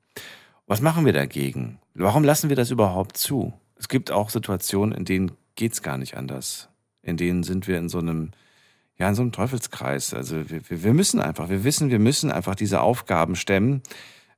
Was 0.66 0.80
machen 0.80 1.04
wir 1.04 1.12
dagegen? 1.12 1.78
Warum 1.94 2.24
lassen 2.24 2.48
wir 2.48 2.56
das 2.56 2.70
überhaupt 2.70 3.16
zu? 3.16 3.52
Es 3.76 3.88
gibt 3.88 4.10
auch 4.10 4.30
Situationen, 4.30 4.96
in 4.96 5.04
denen 5.04 5.32
geht's 5.54 5.82
gar 5.82 5.98
nicht 5.98 6.16
anders. 6.16 6.68
In 7.02 7.16
denen 7.16 7.42
sind 7.42 7.66
wir 7.66 7.78
in 7.78 7.88
so 7.88 7.98
einem, 7.98 8.32
ja, 8.98 9.08
in 9.08 9.14
so 9.14 9.22
einem 9.22 9.32
Teufelskreis. 9.32 10.12
Also 10.14 10.50
wir, 10.50 10.60
wir 10.68 10.94
müssen 10.94 11.20
einfach, 11.20 11.48
wir 11.48 11.64
wissen, 11.64 11.90
wir 11.90 11.98
müssen 11.98 12.30
einfach 12.30 12.54
diese 12.54 12.80
Aufgaben 12.80 13.36
stemmen 13.36 13.82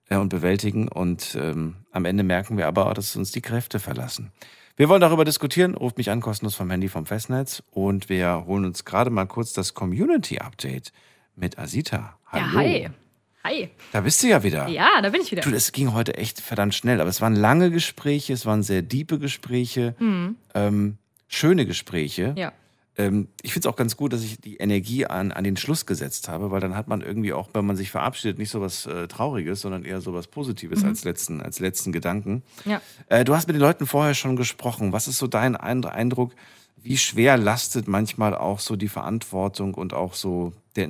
äh, 0.09 0.17
und 0.17 0.29
bewältigen. 0.29 0.89
Und 0.89 1.37
ähm, 1.41 1.77
am 1.93 2.05
Ende 2.05 2.23
merken 2.23 2.57
wir 2.59 2.67
aber, 2.67 2.93
dass 2.95 3.17
uns 3.17 3.33
die 3.33 3.41
Kräfte 3.41 3.79
verlassen. 3.79 4.33
Wir 4.77 4.89
wollen 4.89 5.01
darüber 5.01 5.25
diskutieren. 5.25 5.75
Ruft 5.75 5.99
mich 5.99 6.11
an, 6.11 6.21
kostenlos 6.21 6.55
vom 6.55 6.71
Handy 6.71 6.89
vom 6.89 7.07
Festnetz. 7.07 7.63
Und 7.71 8.09
wir 8.09 8.45
holen 8.47 8.65
uns 8.65 8.85
gerade 8.85 9.11
mal 9.11 9.27
kurz 9.27 9.53
das 9.53 9.75
Community-Update 9.75 10.93
mit 11.37 11.59
Asita. 11.59 12.19
Hallo. 12.27 12.45
Ja, 12.47 12.53
hi. 12.55 12.91
Hi. 13.43 13.71
Da 13.93 14.03
bist 14.03 14.23
du 14.23 14.29
ja 14.29 14.43
wieder. 14.43 14.69
Ja, 14.69 15.01
da 15.01 15.09
bin 15.09 15.23
ich 15.23 15.31
wieder. 15.31 15.41
Du, 15.43 15.51
das 15.51 15.73
ging 15.73 15.95
heute 15.95 16.19
echt 16.19 16.41
verdammt 16.41 16.75
schnell. 16.75 17.01
Aber 17.01 17.09
es 17.09 17.23
waren 17.23 17.35
lange 17.35 17.71
Gespräche, 17.71 18.35
es 18.35 18.45
waren 18.45 18.63
sehr 18.63 18.83
diepe 18.83 19.19
Gespräche, 19.19 19.95
Mhm. 19.99 20.37
ähm, 20.55 20.99
schöne 21.27 21.65
Gespräche. 21.65 22.35
Ja. 22.37 22.53
Ähm, 23.01 23.29
ich 23.43 23.53
finde 23.53 23.69
es 23.69 23.73
auch 23.73 23.77
ganz 23.77 23.97
gut, 23.97 24.13
dass 24.13 24.23
ich 24.23 24.41
die 24.41 24.57
Energie 24.57 25.07
an, 25.07 25.33
an 25.33 25.45
den 25.45 25.57
Schluss 25.57 25.87
gesetzt 25.87 26.29
habe, 26.29 26.51
weil 26.51 26.61
dann 26.61 26.77
hat 26.77 26.89
man 26.89 27.01
irgendwie 27.01 27.33
auch, 27.33 27.49
wenn 27.53 27.65
man 27.67 27.77
sich 27.77 27.91
verabschiedet, 27.91 28.39
nicht 28.39 28.51
so 28.51 28.61
was 28.61 28.87
äh, 28.87 29.09
Trauriges, 29.09 29.61
sondern 29.61 29.85
eher 29.85 30.01
so 30.01 30.13
was 30.15 30.27
Positives 30.27 30.83
Mhm. 30.83 30.89
als, 30.89 31.05
letzten, 31.05 31.41
als 31.41 31.59
letzten 31.61 31.93
Gedanken. 31.93 32.43
Ja. 32.65 32.81
Äh, 33.09 33.25
du 33.25 33.35
hast 33.35 33.47
mit 33.47 33.55
den 33.57 33.61
Leuten 33.61 33.87
vorher 33.87 34.15
schon 34.15 34.37
gesprochen. 34.37 34.93
Was 34.93 35.09
ist 35.09 35.19
so 35.19 35.27
dein 35.27 35.57
Ein- 35.57 35.85
Eindruck? 35.85 36.35
Wie 36.83 36.97
schwer 36.97 37.37
lastet 37.37 37.89
manchmal 37.89 38.35
auch 38.35 38.59
so 38.61 38.75
die 38.77 38.89
Verantwortung 38.89 39.75
und 39.75 39.93
auch 39.93 40.15
so 40.15 40.53
der, 40.77 40.89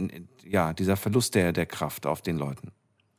ja, 0.49 0.73
dieser 0.73 0.97
Verlust 0.97 1.35
der, 1.35 1.53
der 1.53 1.67
Kraft 1.67 2.07
auf 2.07 2.23
den 2.23 2.37
Leuten? 2.39 2.71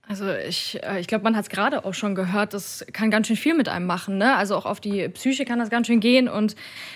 Also 0.07 0.25
ich, 0.29 0.79
äh, 0.83 0.99
ich 0.99 1.07
glaube, 1.07 1.23
man 1.23 1.35
hat 1.35 1.43
es 1.43 1.49
gerade 1.49 1.85
auch 1.85 1.93
schon 1.93 2.15
gehört, 2.15 2.53
das 2.53 2.85
kann 2.91 3.11
ganz 3.11 3.27
schön 3.27 3.35
viel 3.35 3.53
mit 3.53 3.69
einem 3.69 3.85
machen. 3.85 4.17
Ne? 4.17 4.35
Also 4.35 4.55
auch 4.55 4.65
auf 4.65 4.79
die 4.79 5.07
Psyche 5.09 5.45
kann 5.45 5.59
das 5.59 5.69
ganz 5.69 5.87
schön 5.87 5.99
gehen 5.99 6.27
und 6.27 6.55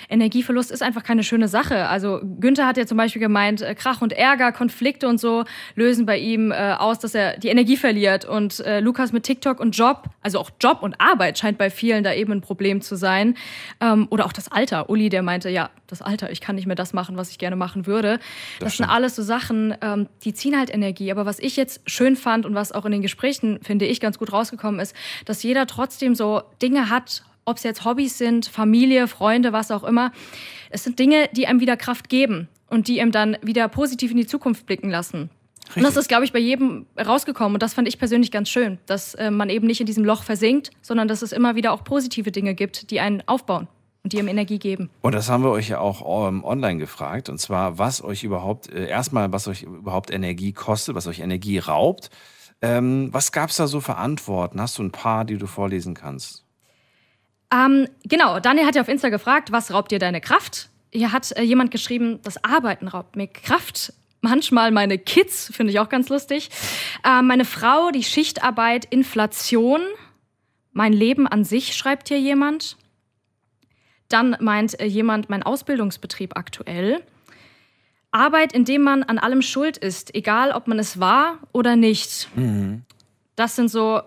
Energieverlust 0.09 0.71
ist 0.71 0.81
einfach 0.81 1.03
keine 1.03 1.23
schöne 1.23 1.47
Sache. 1.47 1.87
Also 1.87 2.19
Günther 2.39 2.65
hat 2.65 2.77
ja 2.77 2.85
zum 2.85 2.97
Beispiel 2.97 3.21
gemeint, 3.21 3.61
äh, 3.61 3.75
Krach 3.75 4.01
und 4.01 4.11
Ärger, 4.11 4.51
Konflikte 4.51 5.07
und 5.07 5.19
so 5.19 5.45
lösen 5.75 6.05
bei 6.05 6.17
ihm 6.17 6.51
äh, 6.51 6.73
aus, 6.73 6.99
dass 6.99 7.15
er 7.15 7.37
die 7.37 7.49
Energie 7.49 7.77
verliert. 7.77 8.25
Und 8.25 8.59
äh, 8.61 8.79
Lukas 8.79 9.13
mit 9.13 9.23
TikTok 9.23 9.59
und 9.59 9.77
Job, 9.77 10.09
also 10.21 10.39
auch 10.39 10.49
Job 10.59 10.79
und 10.81 10.99
Arbeit 10.99 11.37
scheint 11.37 11.57
bei 11.57 11.69
vielen 11.69 12.03
da 12.03 12.13
eben 12.13 12.31
ein 12.31 12.41
Problem 12.41 12.81
zu 12.81 12.95
sein. 12.95 13.35
Ähm, 13.81 14.07
oder 14.09 14.25
auch 14.25 14.33
das 14.33 14.51
Alter. 14.51 14.89
Uli, 14.89 15.09
der 15.09 15.21
meinte, 15.21 15.49
ja, 15.49 15.69
das 15.87 16.01
Alter, 16.01 16.31
ich 16.31 16.41
kann 16.41 16.55
nicht 16.55 16.65
mehr 16.65 16.75
das 16.75 16.91
machen, 16.91 17.15
was 17.17 17.29
ich 17.29 17.37
gerne 17.37 17.55
machen 17.55 17.85
würde. 17.85 18.17
Das, 18.59 18.69
das 18.69 18.77
sind 18.77 18.89
alles 18.89 19.15
so 19.15 19.21
Sachen, 19.21 19.75
ähm, 19.81 20.07
die 20.23 20.33
ziehen 20.33 20.57
halt 20.57 20.73
Energie. 20.73 21.11
Aber 21.11 21.25
was 21.25 21.39
ich 21.39 21.55
jetzt 21.55 21.81
schön 21.85 22.15
fand 22.15 22.45
und 22.45 22.55
was 22.55 22.71
auch 22.71 22.85
in 22.85 22.94
den 22.95 23.01
Gesprächen, 23.01 23.59
finde 23.61 23.85
ich, 23.85 23.99
ganz 23.99 24.17
gut 24.17 24.31
rausgekommen 24.31 24.79
ist, 24.79 24.95
dass 25.25 25.43
jeder 25.43 25.67
trotzdem 25.67 26.15
so 26.15 26.41
Dinge 26.61 26.89
hat, 26.89 27.23
ob 27.45 27.57
es 27.57 27.63
jetzt 27.63 27.85
Hobbys 27.85 28.17
sind, 28.17 28.47
Familie, 28.47 29.07
Freunde, 29.07 29.53
was 29.53 29.71
auch 29.71 29.83
immer. 29.83 30.11
Es 30.69 30.83
sind 30.83 30.99
Dinge, 30.99 31.29
die 31.33 31.47
einem 31.47 31.59
wieder 31.59 31.77
Kraft 31.77 32.09
geben 32.09 32.47
und 32.69 32.87
die 32.87 33.01
einem 33.01 33.11
dann 33.11 33.37
wieder 33.41 33.67
positiv 33.67 34.11
in 34.11 34.17
die 34.17 34.27
Zukunft 34.27 34.65
blicken 34.65 34.89
lassen. 34.89 35.29
Richtig. 35.67 35.77
Und 35.77 35.83
das 35.83 35.97
ist, 35.97 36.07
glaube 36.07 36.25
ich, 36.25 36.33
bei 36.33 36.39
jedem 36.39 36.85
rausgekommen. 36.99 37.55
Und 37.55 37.63
das 37.63 37.73
fand 37.73 37.87
ich 37.87 37.97
persönlich 37.97 38.31
ganz 38.31 38.49
schön, 38.49 38.77
dass 38.85 39.15
äh, 39.15 39.31
man 39.31 39.49
eben 39.49 39.65
nicht 39.67 39.79
in 39.79 39.87
diesem 39.87 40.05
Loch 40.05 40.23
versinkt, 40.23 40.71
sondern 40.81 41.07
dass 41.07 41.21
es 41.21 41.31
immer 41.31 41.55
wieder 41.55 41.73
auch 41.73 41.83
positive 41.83 42.31
Dinge 42.31 42.53
gibt, 42.53 42.91
die 42.91 42.99
einen 42.99 43.23
aufbauen 43.27 43.67
und 44.03 44.13
die 44.13 44.17
ihm 44.17 44.27
Energie 44.27 44.59
geben. 44.59 44.91
Und 45.01 45.15
das 45.15 45.29
haben 45.29 45.43
wir 45.43 45.49
euch 45.49 45.69
ja 45.69 45.79
auch 45.79 46.27
ähm, 46.27 46.43
online 46.43 46.77
gefragt. 46.77 47.29
Und 47.29 47.39
zwar, 47.39 47.79
was 47.79 48.03
euch 48.03 48.23
überhaupt, 48.23 48.71
äh, 48.71 48.87
erstmal, 48.87 49.31
was 49.33 49.47
euch 49.47 49.63
überhaupt 49.63 50.11
Energie 50.11 50.53
kostet, 50.53 50.93
was 50.93 51.07
euch 51.07 51.19
Energie 51.19 51.57
raubt. 51.57 52.11
Ähm, 52.61 53.09
was 53.11 53.31
gab 53.31 53.49
es 53.49 53.57
da 53.57 53.67
so 53.67 53.81
für 53.81 53.95
Antworten? 53.95 54.61
Hast 54.61 54.77
du 54.77 54.83
ein 54.83 54.91
paar, 54.91 55.25
die 55.25 55.37
du 55.37 55.47
vorlesen 55.47 55.93
kannst? 55.93 56.43
Ähm, 57.53 57.87
genau, 58.03 58.39
Daniel 58.39 58.65
hat 58.65 58.75
ja 58.75 58.81
auf 58.81 58.87
Insta 58.87 59.09
gefragt, 59.09 59.51
was 59.51 59.71
raubt 59.71 59.91
dir 59.91 59.99
deine 59.99 60.21
Kraft? 60.21 60.69
Hier 60.91 61.11
hat 61.11 61.31
äh, 61.33 61.41
jemand 61.41 61.71
geschrieben, 61.71 62.19
das 62.23 62.43
Arbeiten 62.43 62.87
raubt 62.87 63.15
mir 63.15 63.27
Kraft. 63.27 63.93
Manchmal 64.21 64.71
meine 64.71 64.97
Kids, 64.97 65.51
finde 65.53 65.71
ich 65.71 65.79
auch 65.79 65.89
ganz 65.89 66.09
lustig. 66.09 66.49
Äh, 67.03 67.21
meine 67.21 67.45
Frau, 67.45 67.91
die 67.91 68.03
Schichtarbeit, 68.03 68.85
Inflation. 68.85 69.81
Mein 70.71 70.93
Leben 70.93 71.27
an 71.27 71.43
sich, 71.43 71.75
schreibt 71.75 72.07
hier 72.07 72.19
jemand. 72.19 72.77
Dann 74.09 74.35
meint 74.39 74.79
äh, 74.79 74.85
jemand, 74.85 75.29
mein 75.29 75.43
Ausbildungsbetrieb 75.43 76.35
aktuell. 76.35 77.03
Arbeit, 78.15 78.53
in 78.53 78.65
dem 78.65 78.81
man 78.81 79.03
an 79.03 79.19
allem 79.19 79.41
schuld 79.41 79.77
ist, 79.77 80.15
egal 80.15 80.51
ob 80.51 80.67
man 80.67 80.79
es 80.79 80.99
war 80.99 81.39
oder 81.51 81.75
nicht. 81.75 82.29
Mhm. 82.35 82.83
Das 83.35 83.55
sind 83.55 83.69
so, 83.69 84.01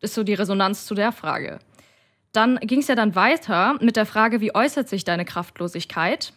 ist 0.00 0.14
so 0.14 0.24
die 0.24 0.34
Resonanz 0.34 0.86
zu 0.86 0.94
der 0.94 1.12
Frage. 1.12 1.58
Dann 2.32 2.58
ging 2.60 2.80
es 2.80 2.88
ja 2.88 2.94
dann 2.94 3.14
weiter 3.14 3.76
mit 3.80 3.96
der 3.96 4.06
Frage, 4.06 4.40
wie 4.40 4.54
äußert 4.54 4.88
sich 4.88 5.04
deine 5.04 5.24
Kraftlosigkeit? 5.24 6.32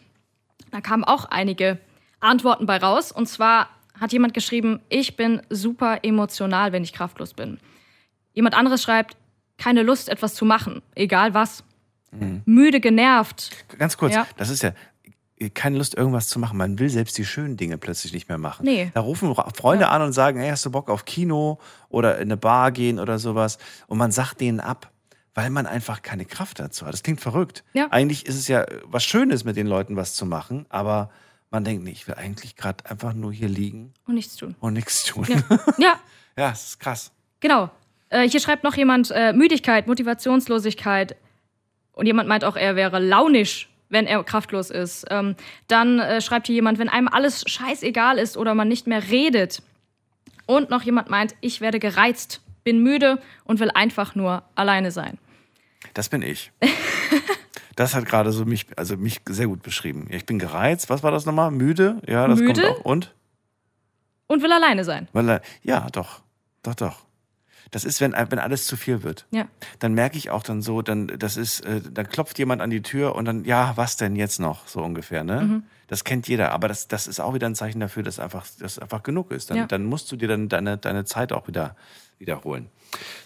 Da 0.70 0.80
kamen 0.80 1.04
auch 1.04 1.24
einige 1.24 1.78
Antworten 2.20 2.66
bei 2.66 2.76
raus. 2.76 3.10
Und 3.10 3.26
zwar 3.26 3.70
hat 3.98 4.12
jemand 4.12 4.34
geschrieben, 4.34 4.80
ich 4.88 5.16
bin 5.16 5.40
super 5.48 6.00
emotional, 6.02 6.72
wenn 6.72 6.82
ich 6.82 6.92
kraftlos 6.92 7.32
bin. 7.32 7.58
Jemand 8.34 8.54
anderes 8.54 8.82
schreibt, 8.82 9.16
keine 9.56 9.82
Lust, 9.82 10.08
etwas 10.08 10.34
zu 10.34 10.44
machen, 10.44 10.82
egal 10.94 11.32
was. 11.32 11.64
Mhm. 12.10 12.42
Müde, 12.44 12.80
genervt. 12.80 13.50
Ganz 13.78 13.96
kurz, 13.96 14.14
ja. 14.14 14.26
das 14.36 14.50
ist 14.50 14.62
ja 14.62 14.72
keine 15.50 15.78
Lust, 15.78 15.94
irgendwas 15.94 16.28
zu 16.28 16.38
machen. 16.38 16.58
Man 16.58 16.78
will 16.78 16.88
selbst 16.88 17.16
die 17.18 17.24
schönen 17.24 17.56
Dinge 17.56 17.78
plötzlich 17.78 18.12
nicht 18.12 18.28
mehr 18.28 18.38
machen. 18.38 18.64
Nee. 18.64 18.90
Da 18.94 19.00
rufen 19.00 19.34
Freunde 19.54 19.84
ja. 19.84 19.90
an 19.90 20.02
und 20.02 20.12
sagen, 20.12 20.38
hey, 20.38 20.50
hast 20.50 20.64
du 20.64 20.70
Bock 20.70 20.90
auf 20.90 21.04
Kino 21.04 21.58
oder 21.88 22.16
in 22.16 22.22
eine 22.22 22.36
Bar 22.36 22.72
gehen 22.72 22.98
oder 22.98 23.18
sowas? 23.18 23.58
Und 23.86 23.98
man 23.98 24.12
sagt 24.12 24.40
denen 24.40 24.60
ab, 24.60 24.90
weil 25.34 25.50
man 25.50 25.66
einfach 25.66 26.02
keine 26.02 26.24
Kraft 26.24 26.60
dazu 26.60 26.86
hat. 26.86 26.92
Das 26.92 27.02
klingt 27.02 27.20
verrückt. 27.20 27.64
Ja. 27.72 27.88
Eigentlich 27.90 28.26
ist 28.26 28.36
es 28.36 28.48
ja 28.48 28.66
was 28.84 29.04
Schönes, 29.04 29.44
mit 29.44 29.56
den 29.56 29.66
Leuten 29.66 29.96
was 29.96 30.14
zu 30.14 30.26
machen, 30.26 30.66
aber 30.68 31.10
man 31.50 31.64
denkt, 31.64 31.84
nee, 31.84 31.90
ich 31.90 32.06
will 32.08 32.14
eigentlich 32.14 32.56
gerade 32.56 32.84
einfach 32.86 33.14
nur 33.14 33.32
hier 33.32 33.48
liegen. 33.48 33.94
Und 34.06 34.14
nichts 34.14 34.36
tun. 34.36 34.54
Und 34.60 34.74
nichts 34.74 35.04
tun. 35.04 35.26
Ja, 35.28 35.42
ja. 35.78 35.94
ja 36.36 36.50
das 36.50 36.68
ist 36.68 36.80
krass. 36.80 37.12
Genau. 37.40 37.70
Äh, 38.10 38.28
hier 38.28 38.40
schreibt 38.40 38.64
noch 38.64 38.76
jemand 38.76 39.10
äh, 39.10 39.32
Müdigkeit, 39.32 39.86
Motivationslosigkeit, 39.86 41.16
und 41.94 42.06
jemand 42.06 42.28
meint 42.28 42.44
auch, 42.44 42.56
er 42.56 42.76
wäre 42.76 42.98
launisch, 42.98 43.68
wenn 43.88 44.06
er 44.06 44.22
kraftlos 44.24 44.70
ist. 44.70 45.06
Ähm, 45.10 45.36
dann 45.68 45.98
äh, 45.98 46.20
schreibt 46.20 46.46
hier 46.46 46.56
jemand, 46.56 46.78
wenn 46.78 46.88
einem 46.88 47.08
alles 47.08 47.44
scheißegal 47.46 48.18
ist 48.18 48.36
oder 48.36 48.54
man 48.54 48.68
nicht 48.68 48.86
mehr 48.86 49.10
redet. 49.10 49.62
Und 50.46 50.70
noch 50.70 50.82
jemand 50.82 51.10
meint, 51.10 51.34
ich 51.40 51.60
werde 51.60 51.78
gereizt, 51.78 52.40
bin 52.64 52.82
müde 52.82 53.20
und 53.44 53.60
will 53.60 53.70
einfach 53.70 54.14
nur 54.14 54.42
alleine 54.54 54.90
sein. 54.90 55.18
Das 55.94 56.08
bin 56.08 56.22
ich. 56.22 56.50
das 57.76 57.94
hat 57.94 58.06
gerade 58.06 58.32
so 58.32 58.44
mich, 58.44 58.66
also 58.76 58.96
mich 58.96 59.20
sehr 59.26 59.46
gut 59.46 59.62
beschrieben. 59.62 60.08
Ich 60.10 60.26
bin 60.26 60.38
gereizt. 60.38 60.90
Was 60.90 61.02
war 61.02 61.10
das 61.10 61.26
nochmal? 61.26 61.50
Müde? 61.50 62.00
Ja, 62.06 62.26
das 62.26 62.40
müde 62.40 62.62
kommt 62.62 62.80
auch. 62.80 62.84
Und? 62.84 63.14
Und 64.26 64.42
will 64.42 64.52
alleine 64.52 64.84
sein. 64.84 65.08
Weil, 65.12 65.40
ja, 65.62 65.88
doch. 65.90 66.22
Doch, 66.62 66.74
doch. 66.74 67.04
Das 67.70 67.84
ist, 67.84 68.00
wenn, 68.00 68.12
wenn 68.12 68.38
alles 68.38 68.66
zu 68.66 68.76
viel 68.76 69.02
wird. 69.02 69.26
Ja. 69.30 69.46
Dann 69.78 69.94
merke 69.94 70.16
ich 70.16 70.30
auch 70.30 70.42
dann 70.42 70.62
so, 70.62 70.82
dann, 70.82 71.08
das 71.18 71.36
ist, 71.36 71.60
äh, 71.60 71.80
dann 71.80 72.08
klopft 72.08 72.38
jemand 72.38 72.62
an 72.62 72.70
die 72.70 72.82
Tür 72.82 73.14
und 73.14 73.24
dann, 73.24 73.44
ja, 73.44 73.72
was 73.76 73.96
denn 73.96 74.16
jetzt 74.16 74.40
noch, 74.40 74.66
so 74.68 74.82
ungefähr, 74.82 75.24
ne? 75.24 75.42
Mhm. 75.42 75.62
Das 75.86 76.04
kennt 76.04 76.28
jeder. 76.28 76.52
Aber 76.52 76.68
das, 76.68 76.88
das 76.88 77.06
ist 77.06 77.20
auch 77.20 77.34
wieder 77.34 77.46
ein 77.46 77.54
Zeichen 77.54 77.80
dafür, 77.80 78.02
dass 78.02 78.18
einfach, 78.18 78.46
dass 78.58 78.78
einfach 78.78 79.02
genug 79.02 79.30
ist. 79.32 79.50
Dann, 79.50 79.56
ja. 79.56 79.66
dann 79.66 79.84
musst 79.84 80.10
du 80.10 80.16
dir 80.16 80.28
dann 80.28 80.48
deine, 80.48 80.78
deine 80.78 81.04
Zeit 81.04 81.32
auch 81.32 81.46
wieder 81.46 81.76
wiederholen. 82.18 82.68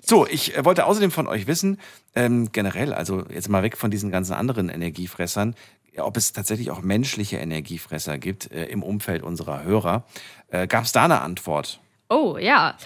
So, 0.05 0.27
ich 0.27 0.57
äh, 0.57 0.65
wollte 0.65 0.87
außerdem 0.87 1.11
von 1.11 1.27
euch 1.27 1.47
wissen, 1.47 1.79
ähm, 2.15 2.51
generell, 2.53 2.93
also 2.93 3.25
jetzt 3.29 3.49
mal 3.49 3.63
weg 3.63 3.77
von 3.77 3.91
diesen 3.91 4.11
ganzen 4.11 4.33
anderen 4.33 4.69
Energiefressern, 4.69 5.55
ob 5.97 6.17
es 6.17 6.33
tatsächlich 6.33 6.71
auch 6.71 6.81
menschliche 6.81 7.39
Energiefresser 7.39 8.19
gibt 8.19 8.51
äh, 8.53 8.67
im 8.67 8.83
Umfeld 8.83 9.23
unserer 9.23 9.65
Hörer. 9.65 10.05
Äh, 10.49 10.67
Gab 10.67 10.85
es 10.85 10.93
da 10.93 11.05
eine 11.05 11.21
Antwort? 11.21 11.81
Oh 12.09 12.39
ja. 12.39 12.77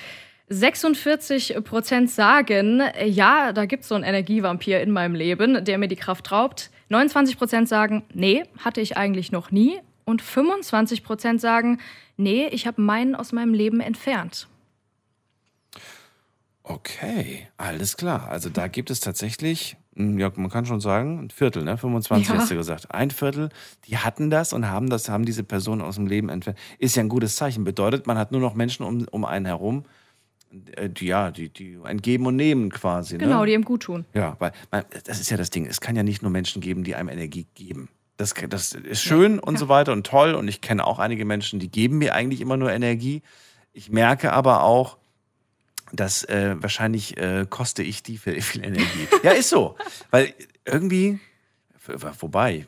46 0.49 1.57
Prozent 1.65 2.11
sagen, 2.11 2.83
ja, 3.05 3.53
da 3.53 3.67
gibt 3.67 3.83
es 3.83 3.89
so 3.89 3.95
einen 3.95 4.05
Energievampir 4.05 4.81
in 4.81 4.91
meinem 4.91 5.15
Leben, 5.15 5.65
der 5.65 5.79
mir 5.79 5.89
die 5.89 5.97
Kraft 5.97 6.31
raubt. 6.33 6.71
29 6.89 7.39
Prozent 7.39 7.69
sagen, 7.69 8.05
nee, 8.13 8.45
hatte 8.59 8.81
ich 8.81 8.97
eigentlich 8.97 9.33
noch 9.33 9.51
nie. 9.51 9.81
Und 10.05 10.21
25 10.21 11.05
Prozent 11.05 11.41
sagen, 11.41 11.79
nee, 12.17 12.49
ich 12.49 12.67
habe 12.67 12.83
meinen 12.83 13.15
aus 13.15 13.33
meinem 13.33 13.55
Leben 13.55 13.81
entfernt. 13.81 14.49
Okay, 16.65 17.49
alles 17.57 17.97
klar. 17.97 18.29
Also 18.29 18.49
da 18.49 18.69
gibt 18.69 18.91
es 18.91 19.01
tatsächlich, 19.01 19.77
hm, 19.97 20.19
ja, 20.19 20.31
man 20.37 20.51
kann 20.51 20.65
schon 20.65 20.81
sagen, 20.81 21.19
ein 21.19 21.31
Viertel, 21.31 21.65
ne? 21.65 21.77
25 21.77 22.29
ja. 22.29 22.37
hast 22.37 22.51
du 22.51 22.57
gesagt. 22.57 22.95
Ein 22.95 23.11
Viertel, 23.11 23.49
die 23.87 23.99
hatten 23.99 24.31
das 24.31 24.53
und 24.53 24.69
haben 24.69 24.89
das, 24.89 25.09
haben 25.09 25.25
diese 25.25 25.45
Person 25.45 25.81
aus 25.81 25.97
dem 25.97 26.07
Leben 26.07 26.29
entfernt. 26.29 26.59
Ist 26.79 26.97
ja 26.97 27.03
ein 27.03 27.09
gutes 27.09 27.37
Zeichen. 27.37 27.65
Bedeutet, 27.65 28.07
man 28.07 28.17
hat 28.19 28.33
nur 28.33 28.41
noch 28.41 28.55
Menschen 28.55 28.85
um, 28.85 29.07
um 29.11 29.25
einen 29.25 29.47
herum, 29.47 29.85
die, 30.53 31.07
ja, 31.07 31.31
die, 31.31 31.49
die 31.49 31.79
ein 31.83 32.03
Geben 32.03 32.27
und 32.27 32.37
Nehmen 32.37 32.71
quasi. 32.71 33.19
Genau, 33.19 33.41
ne? 33.41 33.47
die 33.47 33.53
ihm 33.55 33.65
gut 33.65 33.85
tun. 33.85 34.05
Ja, 34.15 34.37
weil 34.39 34.53
man, 34.71 34.85
das 35.05 35.21
ist 35.21 35.31
ja 35.31 35.37
das 35.37 35.51
Ding. 35.51 35.67
Es 35.67 35.81
kann 35.81 35.97
ja 35.97 36.03
nicht 36.03 36.23
nur 36.23 36.31
Menschen 36.31 36.61
geben, 36.61 36.85
die 36.85 36.95
einem 36.95 37.09
Energie 37.09 37.47
geben. 37.55 37.89
Das, 38.19 38.35
das 38.35 38.73
ist 38.75 39.03
schön 39.03 39.37
ja. 39.37 39.43
und 39.43 39.59
so 39.59 39.69
weiter 39.69 39.93
und 39.93 40.07
toll. 40.07 40.35
Und 40.35 40.49
ich 40.49 40.61
kenne 40.61 40.87
auch 40.87 40.99
einige 40.99 41.25
Menschen, 41.25 41.59
die 41.59 41.71
geben 41.71 41.99
mir 41.99 42.15
eigentlich 42.15 42.41
immer 42.41 42.57
nur 42.57 42.71
Energie. 42.71 43.23
Ich 43.73 43.91
merke 43.91 44.33
aber 44.33 44.63
auch, 44.63 44.99
dass 45.93 46.25
äh, 46.25 46.57
wahrscheinlich 46.59 47.17
äh, 47.17 47.47
koste 47.49 47.83
ich 47.83 48.03
die 48.03 48.19
viel, 48.19 48.41
viel 48.43 48.65
Energie. 48.65 49.09
ja, 49.23 49.33
ist 49.33 49.49
so. 49.49 49.77
Weil 50.11 50.35
irgendwie, 50.67 51.19
wobei, 52.21 52.67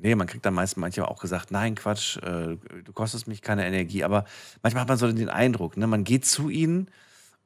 nee, 0.00 0.14
man 0.14 0.26
kriegt 0.26 0.44
dann 0.44 0.54
meist 0.54 0.76
manchmal 0.76 1.06
auch 1.06 1.20
gesagt, 1.20 1.50
nein, 1.50 1.74
Quatsch, 1.74 2.18
äh, 2.18 2.56
du 2.84 2.92
kostest 2.92 3.26
mich 3.26 3.40
keine 3.40 3.66
Energie. 3.66 4.04
Aber 4.04 4.26
manchmal 4.62 4.82
hat 4.82 4.88
man 4.88 4.98
so 4.98 5.10
den 5.10 5.30
Eindruck, 5.30 5.78
ne, 5.78 5.86
man 5.86 6.04
geht 6.04 6.26
zu 6.26 6.50
ihnen 6.50 6.88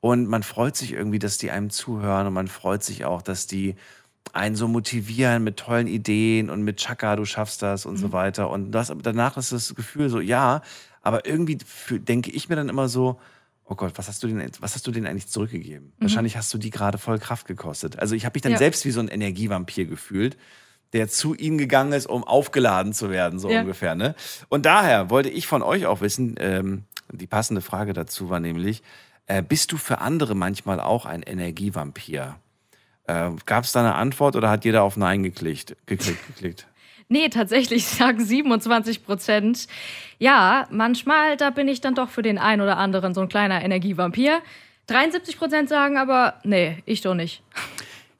und 0.00 0.26
man 0.26 0.42
freut 0.42 0.76
sich 0.76 0.92
irgendwie, 0.92 1.18
dass 1.18 1.38
die 1.38 1.50
einem 1.50 1.70
zuhören 1.70 2.26
und 2.26 2.32
man 2.32 2.48
freut 2.48 2.84
sich 2.84 3.04
auch, 3.04 3.22
dass 3.22 3.46
die 3.46 3.74
einen 4.32 4.56
so 4.56 4.68
motivieren 4.68 5.44
mit 5.44 5.56
tollen 5.56 5.86
Ideen 5.86 6.50
und 6.50 6.62
mit 6.62 6.78
Chaka, 6.78 7.16
du 7.16 7.24
schaffst 7.24 7.62
das 7.62 7.86
und 7.86 7.94
mhm. 7.94 7.98
so 7.98 8.12
weiter. 8.12 8.50
Und 8.50 8.72
das, 8.72 8.92
danach 9.02 9.36
ist 9.36 9.52
das 9.52 9.74
Gefühl 9.74 10.08
so, 10.08 10.20
ja, 10.20 10.62
aber 11.02 11.26
irgendwie 11.26 11.58
für, 11.64 12.00
denke 12.00 12.30
ich 12.30 12.48
mir 12.48 12.56
dann 12.56 12.68
immer 12.68 12.88
so, 12.88 13.18
oh 13.64 13.74
Gott, 13.74 13.92
was 13.96 14.08
hast 14.08 14.22
du 14.22 14.28
denn, 14.28 14.50
was 14.60 14.74
hast 14.74 14.86
du 14.86 14.90
denen 14.90 15.06
eigentlich 15.06 15.28
zurückgegeben? 15.28 15.86
Mhm. 15.86 16.02
Wahrscheinlich 16.02 16.36
hast 16.36 16.52
du 16.52 16.58
die 16.58 16.70
gerade 16.70 16.98
voll 16.98 17.18
Kraft 17.18 17.46
gekostet. 17.46 17.98
Also 17.98 18.14
ich 18.14 18.24
habe 18.24 18.36
mich 18.36 18.42
dann 18.42 18.52
ja. 18.52 18.58
selbst 18.58 18.84
wie 18.84 18.90
so 18.90 19.00
ein 19.00 19.08
Energievampir 19.08 19.86
gefühlt, 19.86 20.36
der 20.92 21.08
zu 21.08 21.34
ihnen 21.34 21.58
gegangen 21.58 21.92
ist, 21.92 22.06
um 22.06 22.24
aufgeladen 22.24 22.92
zu 22.92 23.10
werden, 23.10 23.38
so 23.38 23.50
ja. 23.50 23.60
ungefähr. 23.60 23.94
Ne? 23.94 24.14
Und 24.48 24.66
daher 24.66 25.10
wollte 25.10 25.30
ich 25.30 25.46
von 25.46 25.62
euch 25.62 25.86
auch 25.86 26.00
wissen, 26.00 26.36
ähm, 26.38 26.84
die 27.12 27.26
passende 27.26 27.60
Frage 27.60 27.92
dazu 27.92 28.30
war 28.30 28.40
nämlich, 28.40 28.82
äh, 29.26 29.42
bist 29.42 29.72
du 29.72 29.76
für 29.76 29.98
andere 29.98 30.34
manchmal 30.34 30.80
auch 30.80 31.06
ein 31.06 31.22
Energievampir? 31.22 32.36
Äh, 33.04 33.30
Gab 33.44 33.64
es 33.64 33.72
da 33.72 33.80
eine 33.80 33.94
Antwort 33.94 34.36
oder 34.36 34.50
hat 34.50 34.64
jeder 34.64 34.82
auf 34.82 34.96
Nein 34.96 35.22
geklickt? 35.22 35.76
geklickt, 35.86 36.26
geklickt? 36.28 36.66
Nee, 37.08 37.28
tatsächlich 37.28 37.86
sagen 37.86 38.24
27 38.24 39.04
Prozent. 39.04 39.68
Ja, 40.18 40.66
manchmal, 40.72 41.36
da 41.36 41.50
bin 41.50 41.68
ich 41.68 41.80
dann 41.80 41.94
doch 41.94 42.10
für 42.10 42.22
den 42.22 42.36
einen 42.36 42.62
oder 42.62 42.78
anderen 42.78 43.14
so 43.14 43.20
ein 43.20 43.28
kleiner 43.28 43.62
Energievampir. 43.62 44.42
73 44.88 45.38
Prozent 45.38 45.68
sagen 45.68 45.98
aber, 45.98 46.40
nee, 46.42 46.82
ich 46.84 47.02
doch 47.02 47.14
nicht. 47.14 47.44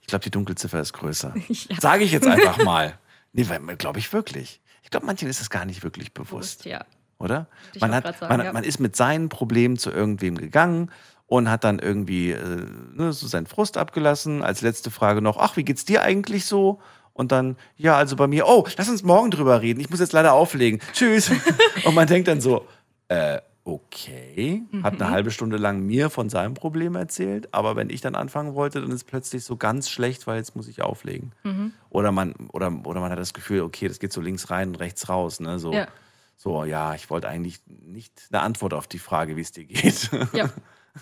Ich 0.03 0.07
glaube, 0.07 0.23
die 0.23 0.31
Dunkelziffer 0.31 0.81
ist 0.81 0.93
größer. 0.93 1.35
Ja. 1.49 1.81
Sage 1.81 2.05
ich 2.05 2.13
jetzt 2.13 2.29
einfach 2.29 2.63
mal. 2.65 2.97
Nee, 3.33 3.45
glaube 3.77 3.99
ich 3.99 4.13
wirklich. 4.13 4.61
Ich 4.85 4.91
glaube, 4.91 5.05
manchen 5.07 5.29
ist 5.29 5.41
es 5.41 5.51
gar 5.51 5.65
nicht 5.65 5.83
wirklich 5.83 6.13
bewusst. 6.15 6.65
Ja. 6.65 6.85
Oder? 7.19 7.47
Man, 7.81 7.95
hat, 7.95 8.19
sagen, 8.19 8.37
man, 8.37 8.47
ja. 8.47 8.53
man 8.53 8.65
ist 8.65 8.79
mit 8.79 8.97
seinen 8.97 9.29
Problemen 9.29 9.79
zu 9.79 9.91
irgendwem 9.91 10.37
gegangen 10.37 10.91
und 11.27 11.51
hat 11.51 11.65
dann 11.65 11.79
irgendwie 11.79 12.33
äh, 12.33 12.67
ne, 12.95 13.13
so 13.13 13.27
seinen 13.27 13.47
Frust 13.47 13.79
abgelassen. 13.79 14.43
Als 14.43 14.61
letzte 14.63 14.91
Frage 14.91 15.23
noch, 15.23 15.39
ach, 15.39 15.57
wie 15.57 15.65
geht's 15.65 15.85
dir 15.85 16.03
eigentlich 16.03 16.45
so? 16.45 16.81
Und 17.13 17.33
dann, 17.33 17.57
ja, 17.77 17.97
also 17.97 18.15
bei 18.17 18.27
mir, 18.27 18.47
oh, 18.47 18.67
lass 18.77 18.89
uns 18.91 19.03
morgen 19.03 19.31
drüber 19.31 19.63
reden. 19.63 19.81
Ich 19.81 19.89
muss 19.89 20.01
jetzt 20.01 20.13
leider 20.13 20.35
auflegen. 20.35 20.81
Tschüss. 20.93 21.31
und 21.85 21.95
man 21.95 22.07
denkt 22.07 22.29
dann 22.29 22.43
so, 22.43 22.67
äh, 23.09 23.41
okay, 23.65 24.63
hat 24.83 24.95
eine 24.95 25.05
Mhm. 25.07 25.11
halbe 25.11 25.31
Stunde 25.33 25.57
lang 25.57 25.81
mir 25.81 26.11
von 26.11 26.29
seinem 26.29 26.55
Problem 26.55 26.95
erzählt, 26.95 27.49
aber 27.53 27.75
wenn 27.75 27.91
ich 27.91 28.01
dann 28.01 28.15
anfangen 28.15 28.55
wollte, 28.55 28.81
dann 28.81 28.91
ist 28.93 29.05
plötzlich 29.05 29.43
so 29.45 29.57
ganz 29.57 29.89
schlecht, 29.91 30.27
weil 30.27 30.37
jetzt 30.37 30.55
muss 30.55 30.69
ich 30.69 30.83
auflegen. 30.83 31.33
Mhm. 31.43 31.73
Oder 31.91 32.13
man, 32.13 32.35
oder, 32.53 32.73
oder 32.85 33.01
man 33.01 33.11
hat 33.11 33.19
das 33.19 33.35
Gefühl, 33.35 33.63
okay, 33.63 33.89
das 33.89 33.99
geht 33.99 34.13
so 34.13 34.21
links 34.21 34.51
rein 34.51 34.69
und 34.69 34.77
rechts 34.77 35.09
raus. 35.09 35.41
Ne? 35.41 35.59
So, 35.59 35.73
Ja. 35.73 35.89
So, 36.37 36.65
ja, 36.65 36.95
ich 36.95 37.09
wollte 37.11 37.29
eigentlich 37.29 37.61
nicht 37.67 38.13
eine 38.31 38.43
Antwort 38.43 38.75
auf 38.75 38.87
die 38.87 38.99
Frage, 38.99 39.37
wie 39.37 39.41
es 39.41 39.53
dir 39.53 39.65
geht. 39.65 40.11
Ja. 40.33 40.51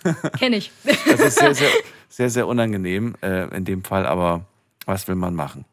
Kenne 0.38 0.56
ich. 0.56 0.72
Das 0.84 1.20
ist 1.20 1.38
sehr, 1.38 1.54
sehr, 1.54 1.70
sehr, 2.08 2.30
sehr 2.30 2.46
unangenehm 2.48 3.14
äh, 3.22 3.54
in 3.56 3.64
dem 3.64 3.84
Fall, 3.84 4.06
aber 4.06 4.46
was 4.86 5.06
will 5.08 5.14
man 5.14 5.34
machen? 5.34 5.64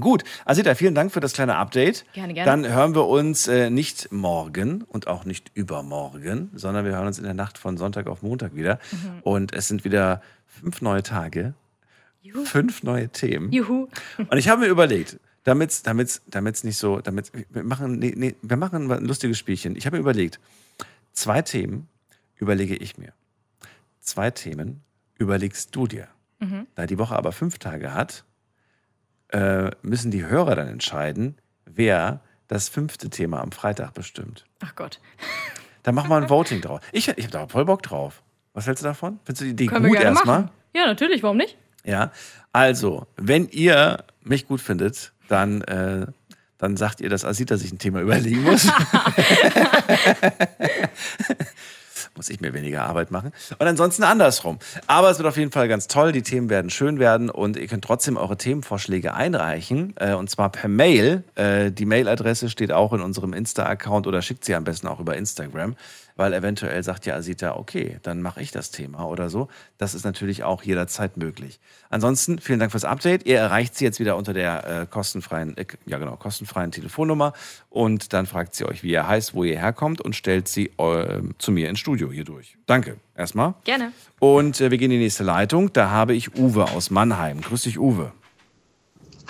Gut, 0.00 0.24
Asita, 0.44 0.74
vielen 0.74 0.94
Dank 0.96 1.12
für 1.12 1.20
das 1.20 1.34
kleine 1.34 1.54
Update. 1.56 2.04
Gerne, 2.14 2.34
gerne. 2.34 2.50
Dann 2.50 2.72
hören 2.72 2.94
wir 2.96 3.06
uns 3.06 3.46
äh, 3.46 3.70
nicht 3.70 4.10
morgen 4.10 4.82
und 4.82 5.06
auch 5.06 5.24
nicht 5.24 5.52
übermorgen, 5.54 6.50
sondern 6.54 6.84
wir 6.84 6.92
hören 6.92 7.06
uns 7.06 7.18
in 7.18 7.24
der 7.24 7.34
Nacht 7.34 7.58
von 7.58 7.76
Sonntag 7.76 8.08
auf 8.08 8.22
Montag 8.22 8.56
wieder. 8.56 8.80
Mhm. 8.90 9.22
Und 9.22 9.54
es 9.54 9.68
sind 9.68 9.84
wieder 9.84 10.20
fünf 10.46 10.82
neue 10.82 11.04
Tage, 11.04 11.54
fünf 12.44 12.82
neue 12.82 13.08
Themen. 13.08 13.52
Juhu. 13.52 13.86
Und 14.18 14.36
ich 14.36 14.48
habe 14.48 14.62
mir 14.62 14.66
überlegt, 14.66 15.20
damit 15.44 15.86
damit's, 15.86 16.22
damit's 16.26 16.64
nicht 16.64 16.78
so, 16.78 17.00
damit 17.00 17.30
wir 17.50 17.62
machen, 17.62 17.98
nee, 17.98 18.12
nee, 18.16 18.34
wir 18.42 18.56
machen 18.56 18.90
ein 18.90 19.04
lustiges 19.04 19.38
Spielchen. 19.38 19.76
Ich 19.76 19.86
habe 19.86 19.96
mir 19.96 20.00
überlegt, 20.00 20.40
zwei 21.12 21.42
Themen 21.42 21.88
überlege 22.36 22.74
ich 22.76 22.98
mir. 22.98 23.12
Zwei 24.00 24.30
Themen 24.30 24.82
überlegst 25.18 25.74
du 25.76 25.86
dir. 25.86 26.08
Mhm. 26.40 26.66
Da 26.74 26.86
die 26.86 26.98
Woche 26.98 27.16
aber 27.16 27.32
fünf 27.32 27.58
Tage 27.58 27.94
hat, 27.94 28.24
äh, 29.28 29.70
müssen 29.82 30.10
die 30.10 30.24
Hörer 30.26 30.56
dann 30.56 30.68
entscheiden, 30.68 31.36
wer 31.64 32.20
das 32.48 32.68
fünfte 32.68 33.10
Thema 33.10 33.40
am 33.40 33.52
Freitag 33.52 33.94
bestimmt. 33.94 34.44
Ach 34.60 34.74
Gott. 34.74 35.00
Da 35.82 35.92
machen 35.92 36.08
wir 36.08 36.16
ein 36.16 36.30
Voting 36.30 36.62
drauf. 36.62 36.80
Ich, 36.92 37.08
ich 37.08 37.24
habe 37.24 37.30
da 37.30 37.46
voll 37.46 37.66
Bock 37.66 37.82
drauf. 37.82 38.22
Was 38.54 38.66
hältst 38.66 38.82
du 38.82 38.86
davon? 38.86 39.20
Findest 39.24 39.42
du 39.42 39.44
die 39.44 39.50
Idee 39.50 39.66
Können 39.66 39.86
gut 39.86 40.00
erstmal? 40.00 40.48
Ja, 40.74 40.86
natürlich, 40.86 41.22
warum 41.22 41.36
nicht? 41.36 41.58
Ja, 41.84 42.10
also, 42.52 43.06
wenn 43.16 43.48
ihr 43.48 44.02
mich 44.22 44.48
gut 44.48 44.62
findet, 44.62 45.12
dann, 45.28 45.62
äh, 45.62 46.06
dann 46.58 46.76
sagt 46.76 47.00
ihr, 47.00 47.08
dass 47.10 47.24
Asita 47.24 47.56
sich 47.56 47.72
ein 47.72 47.78
Thema 47.78 48.00
überlegen 48.00 48.42
muss. 48.42 48.68
muss 52.16 52.28
ich 52.28 52.40
mir 52.40 52.54
weniger 52.54 52.84
Arbeit 52.84 53.10
machen. 53.10 53.32
Und 53.58 53.66
ansonsten 53.66 54.02
andersrum. 54.02 54.58
Aber 54.86 55.10
es 55.10 55.18
wird 55.18 55.28
auf 55.28 55.36
jeden 55.36 55.50
Fall 55.50 55.68
ganz 55.68 55.88
toll. 55.88 56.12
Die 56.12 56.22
Themen 56.22 56.48
werden 56.48 56.70
schön 56.70 56.98
werden 56.98 57.30
und 57.30 57.56
ihr 57.56 57.66
könnt 57.66 57.84
trotzdem 57.84 58.16
eure 58.16 58.36
Themenvorschläge 58.36 59.14
einreichen. 59.14 59.94
Äh, 59.96 60.14
und 60.14 60.30
zwar 60.30 60.50
per 60.50 60.68
Mail. 60.68 61.24
Äh, 61.34 61.70
die 61.72 61.86
Mailadresse 61.86 62.50
steht 62.50 62.72
auch 62.72 62.92
in 62.92 63.00
unserem 63.00 63.32
Insta-Account 63.32 64.06
oder 64.06 64.22
schickt 64.22 64.44
sie 64.44 64.54
am 64.54 64.64
besten 64.64 64.86
auch 64.86 65.00
über 65.00 65.16
Instagram. 65.16 65.76
Weil 66.16 66.32
eventuell 66.32 66.80
sagt 66.84 67.06
ja 67.06 67.16
Asita, 67.16 67.56
okay, 67.56 67.98
dann 68.02 68.22
mache 68.22 68.40
ich 68.40 68.52
das 68.52 68.70
Thema 68.70 69.04
oder 69.08 69.30
so. 69.30 69.48
Das 69.78 69.94
ist 69.94 70.04
natürlich 70.04 70.44
auch 70.44 70.62
jederzeit 70.62 71.16
möglich. 71.16 71.58
Ansonsten 71.90 72.38
vielen 72.38 72.60
Dank 72.60 72.70
fürs 72.70 72.84
Update. 72.84 73.26
Ihr 73.26 73.38
erreicht 73.38 73.76
sie 73.76 73.84
jetzt 73.84 73.98
wieder 73.98 74.16
unter 74.16 74.32
der 74.32 74.82
äh, 74.82 74.86
kostenfreien, 74.86 75.56
äh, 75.56 75.66
ja 75.86 75.98
genau, 75.98 76.16
kostenfreien 76.16 76.70
Telefonnummer 76.70 77.32
und 77.68 78.12
dann 78.12 78.26
fragt 78.26 78.54
sie 78.54 78.64
euch, 78.64 78.84
wie 78.84 78.92
ihr 78.92 79.08
heißt, 79.08 79.34
wo 79.34 79.42
ihr 79.42 79.58
herkommt 79.58 80.00
und 80.00 80.14
stellt 80.14 80.46
sie 80.46 80.66
äh, 80.78 81.20
zu 81.38 81.50
mir 81.50 81.68
ins 81.68 81.80
Studio 81.80 82.12
hier 82.12 82.24
durch. 82.24 82.56
Danke 82.66 82.96
erstmal. 83.16 83.54
Gerne. 83.64 83.90
Und 84.20 84.60
äh, 84.60 84.70
wir 84.70 84.78
gehen 84.78 84.92
in 84.92 84.98
die 84.98 85.04
nächste 85.04 85.24
Leitung. 85.24 85.72
Da 85.72 85.90
habe 85.90 86.14
ich 86.14 86.36
Uwe 86.36 86.70
aus 86.70 86.90
Mannheim. 86.90 87.40
Grüß 87.40 87.62
dich, 87.62 87.78
Uwe. 87.80 88.12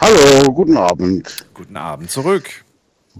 Hallo, 0.00 0.52
guten 0.52 0.76
Abend. 0.76 1.46
Guten 1.54 1.78
Abend 1.78 2.10
zurück. 2.10 2.50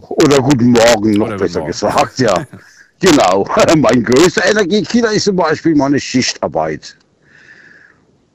Oder 0.01 0.43
guten 0.43 0.73
Morgen, 0.73 1.12
noch 1.12 1.28
Oder 1.28 1.39
besser 1.39 1.61
Morgen. 1.61 1.73
gesagt, 1.73 2.19
ja. 2.19 2.47
genau. 3.05 3.47
Mein 3.76 4.02
größter 4.02 4.44
Energiekiller 4.51 5.12
ist 5.12 5.24
zum 5.24 5.36
Beispiel 5.36 5.74
meine 5.74 6.01
Schichtarbeit. 6.01 6.97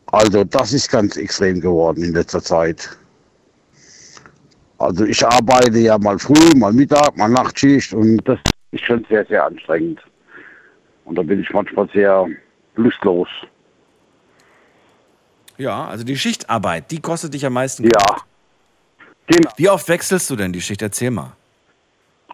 Also 0.08 0.44
das 0.44 0.74
ist 0.74 0.90
ganz 0.90 1.18
extrem 1.18 1.62
geworden 1.62 2.04
in 2.04 2.14
letzter 2.14 2.42
Zeit. 2.42 2.90
Also 4.80 5.06
ich 5.06 5.26
arbeite 5.26 5.78
ja 5.78 5.98
mal 5.98 6.18
früh, 6.18 6.56
mal 6.56 6.74
Mittag, 6.74 7.16
mal 7.18 7.28
Nachtschicht 7.28 7.94
und 7.94 8.18
das 8.26 8.40
ist 8.72 8.86
schon 8.86 9.06
sehr, 9.10 9.26
sehr 9.26 9.46
anstrengend. 9.46 10.00
Und 11.06 11.16
da 11.18 11.22
bin 11.22 11.42
ich 11.42 11.50
manchmal 11.52 11.90
sehr 11.94 12.28
lustlos. 12.76 13.28
Ja, 15.58 15.88
also 15.88 16.04
die 16.06 16.18
Schichtarbeit, 16.18 16.90
die 16.92 17.02
kostet 17.02 17.34
dich 17.34 17.46
am 17.46 17.54
meisten. 17.54 17.84
Ja. 17.84 18.18
Genau. 19.28 19.52
Wie 19.58 19.70
oft 19.70 19.88
wechselst 19.90 20.30
du 20.30 20.36
denn 20.36 20.54
die 20.54 20.62
Schicht? 20.62 20.82
Erzähl 20.82 21.12
mal. 21.12 21.34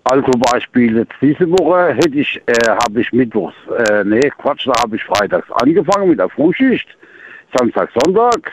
Also 0.07 0.32
Beispiel 0.52 0.98
jetzt 0.98 1.15
diese 1.19 1.49
Woche 1.49 1.95
hätte 1.95 2.19
ich, 2.19 2.40
äh, 2.45 2.69
habe 2.69 3.02
ich 3.02 3.11
mittwochs, 3.11 3.56
äh, 3.90 4.03
nee, 4.03 4.30
Quatsch, 4.38 4.68
da 4.68 4.73
habe 4.84 4.98
ich 4.98 5.03
freitags 5.03 5.52
angefangen 5.53 6.10
mit 6.10 6.19
der 6.19 6.30
Frühschicht, 6.30 6.88
Samstag, 7.57 7.90
Sonntags, 8.03 8.52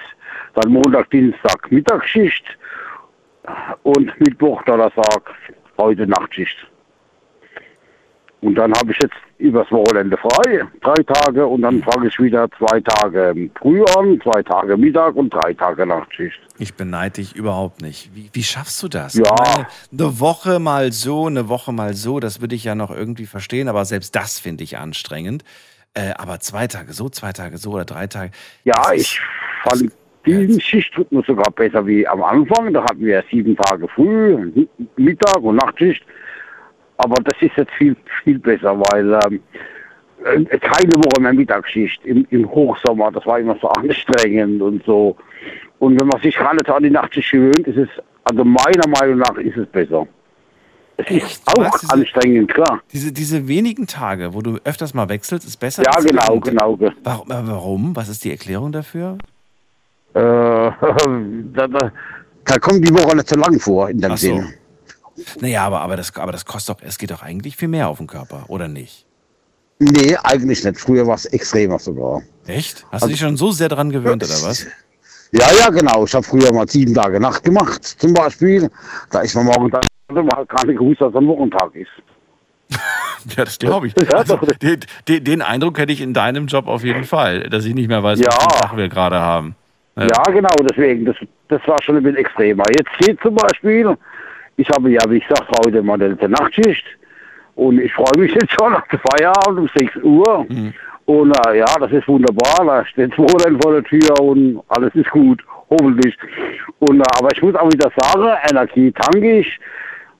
dann 0.55 0.73
Montag, 0.73 1.11
Dienstag 1.11 1.71
Mittagsschicht 1.71 2.45
und 3.83 4.19
Mittwoch, 4.19 4.63
Donnerstag, 4.63 5.35
heute 5.77 6.07
Nachtschicht. 6.07 6.57
Und 8.41 8.55
dann 8.55 8.73
habe 8.73 8.93
ich 8.93 8.99
jetzt 9.03 9.17
übers 9.43 9.71
Wochenende 9.71 10.17
frei, 10.17 10.63
drei 10.81 11.03
Tage, 11.03 11.47
und 11.47 11.63
dann 11.63 11.83
fange 11.83 12.09
ich 12.09 12.19
wieder 12.19 12.49
zwei 12.59 12.81
Tage 12.81 13.51
früh 13.61 13.85
an, 13.97 14.21
zwei 14.23 14.43
Tage 14.43 14.77
Mittag 14.77 15.17
und 15.17 15.35
drei 15.35 15.53
Tage 15.53 15.85
Nachtschicht. 15.85 16.39
Ich 16.59 16.75
beneide 16.75 17.15
dich 17.15 17.35
überhaupt 17.35 17.83
nicht. 17.83 18.15
Wie, 18.15 18.31
wie 18.33 18.43
schaffst 18.43 18.83
du 18.83 18.89
das? 18.89 19.15
Ja. 19.15 19.35
Meine, 19.39 19.67
eine 19.93 20.21
Woche 20.21 20.59
mal 20.61 20.93
so, 20.93 21.27
eine 21.27 21.49
Woche 21.49 21.73
mal 21.73 21.95
so, 21.95 22.21
das 22.21 22.41
würde 22.41 22.55
ich 22.55 22.65
ja 22.65 22.75
noch 22.75 22.91
irgendwie 22.91 23.27
verstehen, 23.27 23.69
aber 23.69 23.85
selbst 23.85 24.15
das 24.15 24.39
finde 24.39 24.65
ich 24.65 24.79
anstrengend. 24.79 25.45
Äh, 25.95 26.13
aber 26.17 26.41
zwei 26.41 26.69
Tage 26.69 26.93
so, 26.93 27.09
zwei 27.09 27.33
Tage 27.33 27.59
so 27.59 27.73
oder 27.73 27.85
drei 27.85 28.07
Tage. 28.07 28.31
Ja, 28.65 28.93
ich 28.95 29.21
fand 29.65 29.93
diesen 30.25 30.61
Schichtrhythmus 30.61 31.27
sogar 31.27 31.51
besser 31.51 31.87
wie 31.87 32.07
am 32.07 32.23
Anfang. 32.23 32.73
Da 32.73 32.83
hatten 32.85 33.05
wir 33.05 33.23
sieben 33.31 33.57
Tage 33.57 33.89
früh, 33.89 34.67
Mittag 34.97 35.43
und 35.43 35.57
Nachtschicht. 35.57 36.03
Aber 37.05 37.23
das 37.23 37.41
ist 37.41 37.57
jetzt 37.57 37.73
viel, 37.73 37.97
viel 38.23 38.39
besser, 38.39 38.79
weil 38.79 39.19
ähm, 39.27 39.41
äh, 40.25 40.59
keine 40.59 40.93
Woche 40.95 41.21
mehr 41.21 41.33
Mittagsschicht 41.33 42.05
im, 42.05 42.27
im 42.31 42.49
Hochsommer, 42.51 43.11
das 43.11 43.27
war 43.27 43.39
immer 43.41 43.57
so 43.61 43.69
anstrengend 43.69 44.63
und 44.63 44.85
so. 44.85 45.17
Und 45.79 46.01
wenn 46.01 46.07
man 46.07 46.21
sich 46.23 46.37
gerade 46.37 46.75
an 46.75 46.83
die 46.83 46.91
Nachtschicht 46.91 47.31
gewöhnt, 47.33 47.67
ist 47.67 47.77
es, 47.77 47.89
also 48.25 48.45
meiner 48.45 48.87
Meinung 49.01 49.19
nach, 49.19 49.37
ist 49.37 49.57
es 49.57 49.67
besser. 49.69 50.07
Es 50.99 51.11
ist 51.11 51.43
auch 51.49 51.79
diese- 51.79 51.93
anstrengend, 51.93 52.53
klar. 52.55 52.81
Diese, 52.93 53.11
diese 53.13 53.49
wenigen 53.49 53.87
Tage, 53.87 54.35
wo 54.35 54.43
du 54.43 54.59
öfters 54.63 54.95
mal 54.95 55.09
wechselst, 55.09 55.47
ist 55.49 55.57
besser. 55.59 55.83
Ja, 55.85 55.99
genau, 56.01 56.39
genau. 56.39 56.77
ge- 56.77 56.93
Warum, 57.03 57.31
aber 57.33 57.49
warum? 57.49 57.97
Was 57.97 58.09
ist 58.09 58.23
die 58.25 58.31
Erklärung 58.31 58.71
dafür? 58.71 59.19
Äh, 60.15 60.21
da, 60.21 61.67
da, 61.67 61.93
da 62.45 62.59
kommt 62.61 62.87
die 62.87 62.93
Woche 62.95 63.17
nicht 63.17 63.29
so 63.29 63.37
lang 63.41 63.59
vor 63.59 63.89
in 63.89 63.99
dem 64.01 64.13
Ach 64.13 64.19
so. 64.19 64.27
Sinne. 64.29 64.55
Naja, 65.41 65.65
aber, 65.65 65.81
aber, 65.81 65.97
das, 65.97 66.15
aber 66.17 66.33
das 66.33 66.45
kostet 66.45 66.77
doch, 66.79 66.83
es 66.87 66.99
geht 66.99 67.11
doch 67.11 67.23
eigentlich 67.23 67.57
viel 67.57 67.69
mehr 67.69 67.89
auf 67.89 67.99
den 67.99 68.07
Körper, 68.07 68.45
oder 68.49 68.69
nicht? 68.69 69.07
Nee, 69.79 70.17
eigentlich 70.23 70.65
nicht. 70.65 70.79
Früher 70.79 71.07
war 71.07 71.17
es 71.17 71.27
extremer 71.27 71.79
sogar. 71.79 72.23
Echt? 72.47 72.87
Hast 72.93 73.05
du 73.05 73.09
dich 73.09 73.19
schon 73.21 73.37
so 73.37 73.51
sehr 73.51 73.69
dran 73.69 73.91
gewöhnt, 73.91 74.23
oder 74.23 74.43
was? 74.49 74.67
Ja, 75.33 75.47
ja, 75.59 75.71
genau. 75.71 76.05
Ich 76.05 76.15
habe 76.15 76.25
früher 76.25 76.53
mal 76.53 76.69
sieben 76.69 76.95
Tage 76.95 77.19
Nacht 77.19 77.43
gemacht, 77.43 77.85
zum 77.85 78.13
Beispiel. 78.15 78.71
Da 79.11 79.21
ist 79.21 79.35
man 79.35 79.47
morgen 79.47 79.71
da, 79.71 79.81
man 80.09 80.29
hat 80.37 80.49
gar 80.49 80.67
nicht 80.67 80.79
gewusst, 80.79 81.01
dass 81.01 81.11
es 81.11 81.17
ein 81.17 81.27
Wochentag 81.27 81.75
ist. 81.75 81.91
Ja, 83.37 83.45
das 83.45 83.57
glaube 83.57 83.87
ich. 83.87 83.95
Ja, 83.97 84.19
Also, 84.19 84.37
den, 84.37 84.81
den, 85.07 85.23
den 85.23 85.43
Eindruck 85.43 85.79
hätte 85.79 85.93
ich 85.93 86.01
in 86.01 86.13
deinem 86.13 86.49
Job 86.49 86.67
auf 86.67 86.83
jeden 86.83 87.05
Fall, 87.05 87.49
dass 87.51 87.65
ich 87.65 87.73
nicht 87.73 87.87
mehr 87.87 88.03
weiß, 88.03 88.19
Ja. 88.19 88.27
welchen 88.33 88.49
Tag 88.61 88.77
wir 88.77 88.89
gerade 88.89 89.21
haben. 89.21 89.55
Ja, 89.97 90.23
genau, 90.25 90.49
deswegen. 90.69 91.05
Das, 91.05 91.15
das 91.47 91.61
war 91.69 91.81
schon 91.85 91.97
ein 91.99 92.03
bisschen 92.03 92.19
extremer. 92.19 92.65
Jetzt 92.77 92.91
geht 92.99 93.21
zum 93.23 93.37
Beispiel, 93.37 93.97
ich 94.63 94.71
habe 94.71 94.91
ja, 94.91 95.01
wie 95.09 95.19
gesagt, 95.19 95.49
heute 95.65 95.83
mal 95.83 95.99
die 95.99 96.29
Nachtschicht. 96.29 96.85
Und 97.57 97.81
ich 97.81 97.93
freue 97.93 98.17
mich 98.17 98.33
jetzt 98.41 98.53
schon 98.53 98.75
auf 98.75 98.87
den 98.89 99.01
Feierabend 99.11 99.59
um 99.59 99.71
6 99.75 99.97
Uhr. 100.03 100.47
Und 101.07 101.37
äh, 101.47 101.59
ja, 101.59 101.67
das 101.81 101.91
ist 101.91 102.07
wunderbar. 102.07 102.65
Da 102.65 102.87
steht 102.87 103.19
Wochenende 103.19 103.59
vor 103.61 103.73
der 103.73 103.85
Tür 103.85 104.21
und 104.21 104.63
alles 104.69 104.95
ist 104.95 105.11
gut, 105.11 105.43
hoffentlich. 105.69 106.17
Und, 106.79 107.01
äh, 107.01 107.05
aber 107.19 107.29
ich 107.35 107.43
muss 107.43 107.55
auch 107.57 107.71
wieder 107.73 107.91
sagen, 107.97 108.29
Energie 108.51 108.93
tanke 108.93 109.41
ich. 109.41 109.59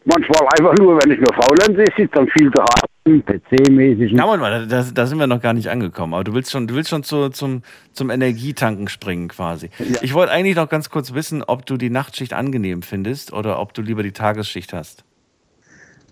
Manchmal 0.05 0.41
einfach 0.59 0.75
nur, 0.79 0.99
wenn 1.03 1.13
ich 1.13 1.21
nur 1.21 1.33
faulenze, 1.35 1.83
ich 1.83 1.95
sitze 1.97 2.15
dann 2.15 2.29
viel 2.29 2.51
daheim 2.51 3.23
PC-mäßig. 3.23 4.11
Na, 4.13 4.25
Moment 4.27 4.43
mal, 4.43 4.67
da, 4.67 4.83
da 4.83 5.07
sind 5.07 5.19
wir 5.19 5.27
noch 5.27 5.41
gar 5.41 5.53
nicht 5.53 5.69
angekommen. 5.71 6.15
Aber 6.15 6.25
du 6.25 6.35
willst 6.35 6.51
schon, 6.51 6.67
du 6.67 6.75
willst 6.75 6.91
schon 6.91 7.03
zu, 7.05 7.29
zum, 7.31 7.63
zum 7.93 8.11
Energietanken 8.11 8.89
springen 8.89 9.29
quasi. 9.29 9.71
Ich 10.03 10.15
wollte 10.15 10.33
eigentlich 10.33 10.57
noch 10.57 10.69
ganz 10.69 10.91
kurz 10.91 11.13
wissen, 11.15 11.43
ob 11.45 11.67
du 11.67 11.77
die 11.77 11.91
Nachtschicht 11.91 12.33
angenehm 12.33 12.83
findest 12.83 13.33
oder 13.33 13.59
ob 13.61 13.75
du 13.75 13.83
lieber 13.83 14.03
die 14.03 14.13
Tagesschicht 14.13 14.73
hast. 14.73 15.05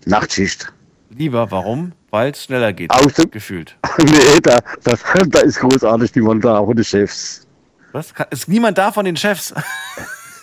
Nachtschicht. 0.05 0.71
Lieber, 1.09 1.51
warum? 1.51 1.91
Weil 2.09 2.31
es 2.31 2.45
schneller 2.45 2.71
geht, 2.73 2.91
Aus 2.91 3.13
dem- 3.15 3.29
gefühlt. 3.31 3.75
nee, 3.99 4.39
da, 4.41 4.57
das, 4.83 5.03
da 5.27 5.39
ist 5.41 5.59
großartig 5.59 6.15
niemand 6.15 6.43
da 6.45 6.63
von 6.63 6.75
den 6.75 6.85
Chefs. 6.85 7.45
Was? 7.91 8.13
Kann- 8.13 8.27
Ist 8.31 8.47
niemand 8.47 8.77
da 8.77 8.91
von 8.93 9.03
den 9.03 9.17
Chefs? 9.17 9.53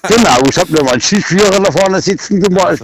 Genau, 0.02 0.38
ich 0.48 0.56
habe 0.58 0.72
mir 0.72 0.84
meinen 0.84 1.00
Schichtführer 1.00 1.60
da 1.62 1.72
vorne 1.72 2.00
sitzen 2.00 2.40
gemacht. 2.40 2.82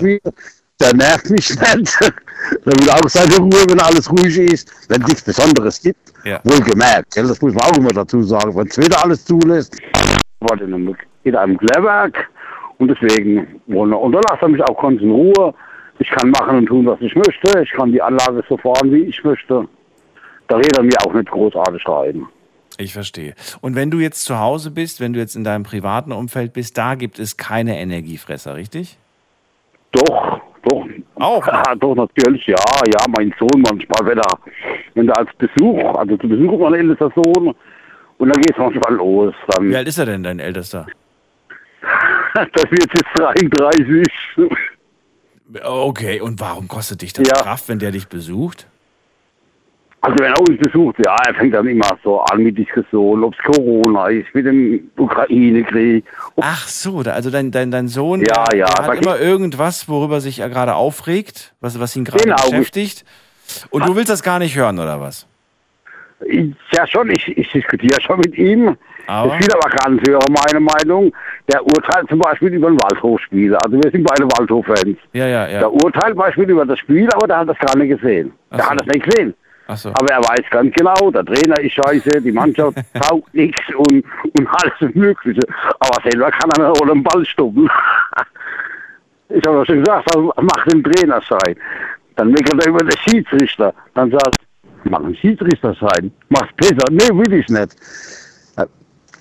Der 0.81 0.95
nervt 0.95 1.31
mich 1.31 1.51
nicht. 1.77 2.01
Der 2.01 2.73
will 2.73 2.91
auch 2.91 3.09
seine 3.09 3.37
Ruhe, 3.37 3.65
wenn 3.69 3.81
alles 3.81 4.11
ruhig 4.11 4.37
ist. 4.39 4.71
Wenn 4.89 5.03
nichts 5.03 5.23
Besonderes 5.23 5.81
gibt. 5.81 6.13
Ja. 6.25 6.41
Wohlgemerkt, 6.45 7.17
das 7.17 7.41
muss 7.41 7.55
man 7.55 7.65
auch 7.65 7.77
immer 7.77 7.91
dazu 7.91 8.23
sagen. 8.23 8.55
Wenn 8.57 8.67
es 8.67 8.79
wieder 8.79 9.03
alles 9.05 9.25
zulässt. 9.25 9.77
Ich 9.81 10.49
war 10.51 10.61
in 10.61 10.75
einem, 10.75 10.97
in 11.23 11.37
einem 11.37 11.59
Klärwerk 11.59 12.29
und 12.79 12.89
deswegen 12.89 13.61
wohne. 13.67 13.97
Und 13.97 14.13
da 14.13 14.21
lasst 14.29 14.43
er 14.43 14.49
mich 14.49 14.63
auch 14.63 14.83
ganz 14.83 15.01
in 15.01 15.11
Ruhe. 15.11 15.55
Ich 16.01 16.11
kann 16.11 16.31
machen 16.31 16.59
und 16.59 16.67
tun, 16.67 16.87
was 16.87 17.01
ich 17.01 17.15
möchte. 17.15 17.61
Ich 17.63 17.71
kann 17.71 17.93
die 17.93 18.03
Anlage 18.03 18.43
so 18.49 18.57
fahren, 18.57 18.91
wie 18.91 19.03
ich 19.05 19.23
möchte. 19.23 19.69
Da 20.49 20.57
redet 20.57 20.77
er 20.77 20.83
mir 20.83 20.97
auch 21.07 21.15
nicht 21.15 21.31
großartig 21.31 21.87
rein. 21.87 22.27
Ich 22.79 22.93
verstehe. 22.93 23.35
Und 23.61 23.75
wenn 23.77 23.91
du 23.91 23.99
jetzt 24.01 24.25
zu 24.25 24.39
Hause 24.39 24.71
bist, 24.71 25.01
wenn 25.01 25.13
du 25.13 25.21
jetzt 25.21 25.37
in 25.37 25.45
deinem 25.45 25.63
privaten 25.65 26.13
Umfeld 26.13 26.53
bist, 26.53 26.77
da 26.79 26.95
gibt 26.95 27.19
es 27.19 27.37
keine 27.37 27.79
Energiefresser, 27.79 28.55
richtig? 28.57 28.99
Doch, 29.93 30.41
doch. 30.69 30.87
Auch? 31.17 31.47
Ja, 31.67 31.75
doch, 31.77 31.95
natürlich, 31.95 32.47
ja, 32.47 32.57
ja, 32.87 33.05
mein 33.17 33.33
Sohn 33.39 33.63
manchmal, 33.71 34.07
wenn 34.07 34.19
er, 34.19 34.39
wenn 34.95 35.09
er 35.09 35.19
als 35.19 35.31
Besuch, 35.39 35.79
also 35.97 36.17
zu 36.17 36.29
Besuch 36.29 36.59
mein 36.59 36.75
ältester 36.75 37.11
Sohn, 37.15 37.55
und 38.19 38.29
dann 38.29 38.43
geht's 38.43 38.59
manchmal 38.59 38.95
los. 38.95 39.35
Dann, 39.49 39.69
Wie 39.69 39.77
alt 39.77 39.89
ist 39.89 39.99
er 39.99 40.07
denn, 40.07 40.23
dein 40.23 40.39
Ältester? 40.39 40.87
das 42.35 42.71
wird 42.71 42.87
jetzt 42.95 43.05
33. 43.15 44.03
Okay, 45.63 46.21
und 46.21 46.41
warum 46.41 46.69
kostet 46.69 47.03
dich 47.03 47.13
das 47.13 47.27
Ja. 47.29 47.35
Kraft, 47.43 47.69
wenn 47.69 47.79
der 47.79 47.93
dich 47.93 48.09
besucht? 48.09 48.67
Also 50.07 50.17
wenn 50.19 50.33
er 50.33 50.39
uns 50.41 50.59
besucht, 50.59 50.97
ja, 51.07 51.17
er 51.27 51.35
fängt 51.35 51.55
dann 51.55 51.67
immer 51.67 51.89
so 52.03 52.21
an 52.21 52.43
mit 52.43 52.59
Diskussionen, 52.59 53.25
ob's 53.25 53.39
Corona 53.39 54.09
ist, 54.09 54.27
mit 54.35 54.45
dem 54.45 54.91
Ukraine-Krieg. 54.99 56.05
Ach 56.43 56.69
so, 56.69 56.99
also 56.99 57.31
dein, 57.31 57.51
dein, 57.51 57.71
dein 57.71 57.89
Sohn 57.89 58.21
Ja, 58.21 58.45
ja, 58.55 58.67
hat 58.67 59.03
immer 59.03 59.19
irgendwas, 59.19 59.89
worüber 59.89 60.21
sich 60.21 60.41
er 60.41 60.51
gerade 60.51 60.75
aufregt, 60.75 61.55
was, 61.63 61.81
was 61.81 61.97
ihn 61.97 62.05
gerade 62.05 62.23
Genau. 62.23 62.37
beschäftigt. 62.37 63.07
Und 63.71 63.87
du 63.87 63.97
willst 63.97 64.11
das 64.11 64.23
gar 64.23 64.39
nicht 64.39 64.55
hören, 64.57 64.79
oder 64.79 65.01
was? 65.01 65.27
Ich, 66.27 66.53
ja 66.73 66.87
schon, 66.87 67.11
ich, 67.11 67.27
ich 67.39 67.51
diskutiere 67.51 67.99
schon 68.03 68.19
mit 68.19 68.37
ihm. 68.37 68.77
Aber? 69.07 69.31
Das 69.37 69.41
will 69.41 69.49
aber 69.55 69.71
gar 69.75 69.91
nicht 69.91 70.07
hören, 70.07 70.25
meine 70.29 70.61
Meinung. 70.61 71.15
Der 71.51 71.63
urteilt 71.63 72.09
zum 72.11 72.19
Beispiel 72.19 72.53
über 72.53 72.69
ein 72.69 72.77
Waldhofspiel. 72.79 73.55
Also 73.57 73.77
wir 73.83 73.91
sind 73.91 74.05
beide 74.05 74.25
Waldhof-Fans. 74.25 74.99
Ja, 75.15 75.27
ja, 75.27 75.49
ja. 75.49 75.59
Der 75.61 75.73
urteilt 75.73 76.09
zum 76.15 76.17
Beispiel 76.19 76.51
über 76.51 76.67
das 76.67 76.79
Spiel, 76.79 77.09
aber 77.15 77.27
der 77.27 77.39
hat 77.39 77.49
das 77.49 77.59
gar 77.59 77.77
nicht 77.79 77.99
gesehen. 77.99 78.33
Ach 78.51 78.57
Der 78.57 78.65
so. 78.65 78.71
hat 78.71 78.81
das 78.81 78.87
nicht 78.89 79.05
gesehen. 79.05 79.35
So. 79.77 79.89
Aber 79.91 80.11
er 80.11 80.21
weiß 80.21 80.51
ganz 80.51 80.75
genau, 80.75 81.11
der 81.11 81.25
Trainer 81.25 81.59
ist 81.61 81.73
scheiße, 81.73 82.21
die 82.21 82.33
Mannschaft 82.33 82.77
taugt 83.01 83.33
nichts 83.33 83.63
und, 83.75 84.05
und 84.39 84.49
alles 84.49 84.95
Mögliche. 84.95 85.41
Aber 85.81 86.03
selber 86.03 86.31
kann 86.31 86.51
er 86.59 86.71
oder 86.73 86.93
einen 86.93 87.03
Ball 87.03 87.25
stoppen. 87.25 87.69
Ich 89.31 89.43
habe 89.47 89.57
ja 89.57 89.67
schon 89.67 89.83
gesagt, 89.83 90.07
mach 90.15 90.65
den 90.67 90.85
Trainer 90.85 91.21
sein. 91.29 91.57
Dann 92.15 92.31
meckert 92.31 92.63
er 92.63 92.69
über 92.69 92.85
den 92.85 92.97
Schiedsrichter. 92.99 93.75
Dann 93.95 94.11
sagt 94.11 94.37
er, 94.39 94.91
mach 94.91 95.01
einen 95.01 95.17
Schiedsrichter 95.17 95.75
sein. 95.81 96.13
Mach's 96.29 96.53
besser. 96.57 96.85
Nee, 96.91 97.09
will 97.09 97.33
ich 97.33 97.49
nicht. 97.49 97.75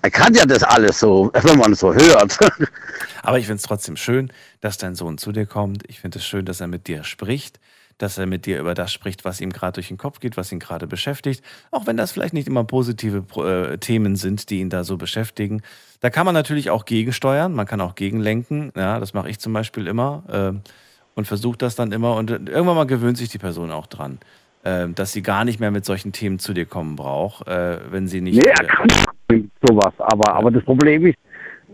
Er 0.03 0.11
kann 0.11 0.33
ja 0.33 0.45
das 0.45 0.63
alles 0.63 0.99
so, 0.99 1.31
wenn 1.33 1.57
man 1.57 1.71
es 1.71 1.79
so 1.79 1.93
hört. 1.93 2.37
Aber 3.23 3.39
ich 3.39 3.45
finde 3.45 3.55
es 3.55 3.63
trotzdem 3.63 3.95
schön, 3.95 4.33
dass 4.59 4.77
dein 4.77 4.95
Sohn 4.95 5.17
zu 5.17 5.31
dir 5.31 5.45
kommt. 5.45 5.83
Ich 5.87 6.01
finde 6.01 6.19
es 6.19 6.25
schön, 6.25 6.43
dass 6.43 6.59
er 6.59 6.67
mit 6.67 6.87
dir 6.87 7.05
spricht, 7.05 7.61
dass 7.97 8.17
er 8.17 8.25
mit 8.25 8.45
dir 8.45 8.59
über 8.59 8.73
das 8.73 8.91
spricht, 8.91 9.25
was 9.25 9.41
ihm 9.41 9.51
gerade 9.51 9.73
durch 9.73 9.87
den 9.87 9.97
Kopf 9.97 10.19
geht, 10.19 10.37
was 10.37 10.51
ihn 10.51 10.59
gerade 10.59 10.87
beschäftigt. 10.87 11.43
Auch 11.71 11.87
wenn 11.87 11.97
das 11.97 12.11
vielleicht 12.11 12.33
nicht 12.33 12.47
immer 12.47 12.63
positive 12.63 13.23
äh, 13.41 13.77
Themen 13.77 14.15
sind, 14.15 14.49
die 14.49 14.59
ihn 14.59 14.69
da 14.69 14.83
so 14.83 14.97
beschäftigen. 14.97 15.61
Da 15.99 16.09
kann 16.09 16.25
man 16.25 16.33
natürlich 16.33 16.69
auch 16.69 16.85
gegensteuern, 16.85 17.53
man 17.53 17.65
kann 17.65 17.81
auch 17.81 17.95
gegenlenken. 17.95 18.71
Ja, 18.75 18.99
das 18.99 19.13
mache 19.13 19.29
ich 19.29 19.39
zum 19.39 19.53
Beispiel 19.53 19.87
immer 19.87 20.23
ähm, 20.29 20.61
und 21.15 21.27
versuche 21.27 21.57
das 21.57 21.75
dann 21.75 21.91
immer. 21.91 22.15
Und 22.15 22.31
äh, 22.31 22.35
irgendwann 22.35 22.75
mal 22.75 22.87
gewöhnt 22.87 23.17
sich 23.17 23.29
die 23.29 23.37
Person 23.37 23.71
auch 23.71 23.87
dran, 23.87 24.19
äh, 24.63 24.89
dass 24.89 25.13
sie 25.13 25.21
gar 25.21 25.45
nicht 25.45 25.59
mehr 25.59 25.71
mit 25.71 25.85
solchen 25.85 26.11
Themen 26.11 26.39
zu 26.39 26.53
dir 26.53 26.65
kommen 26.65 26.95
braucht, 26.95 27.47
äh, 27.47 27.79
wenn 27.91 28.07
sie 28.07 28.21
nicht. 28.21 28.35
Nee, 28.35 28.49
äh, 28.49 28.53
er 28.59 28.67
kann 28.67 29.49
sowas. 29.67 29.93
Aber, 29.97 30.33
aber 30.33 30.51
das 30.51 30.63
Problem 30.63 31.05
ist, 31.05 31.17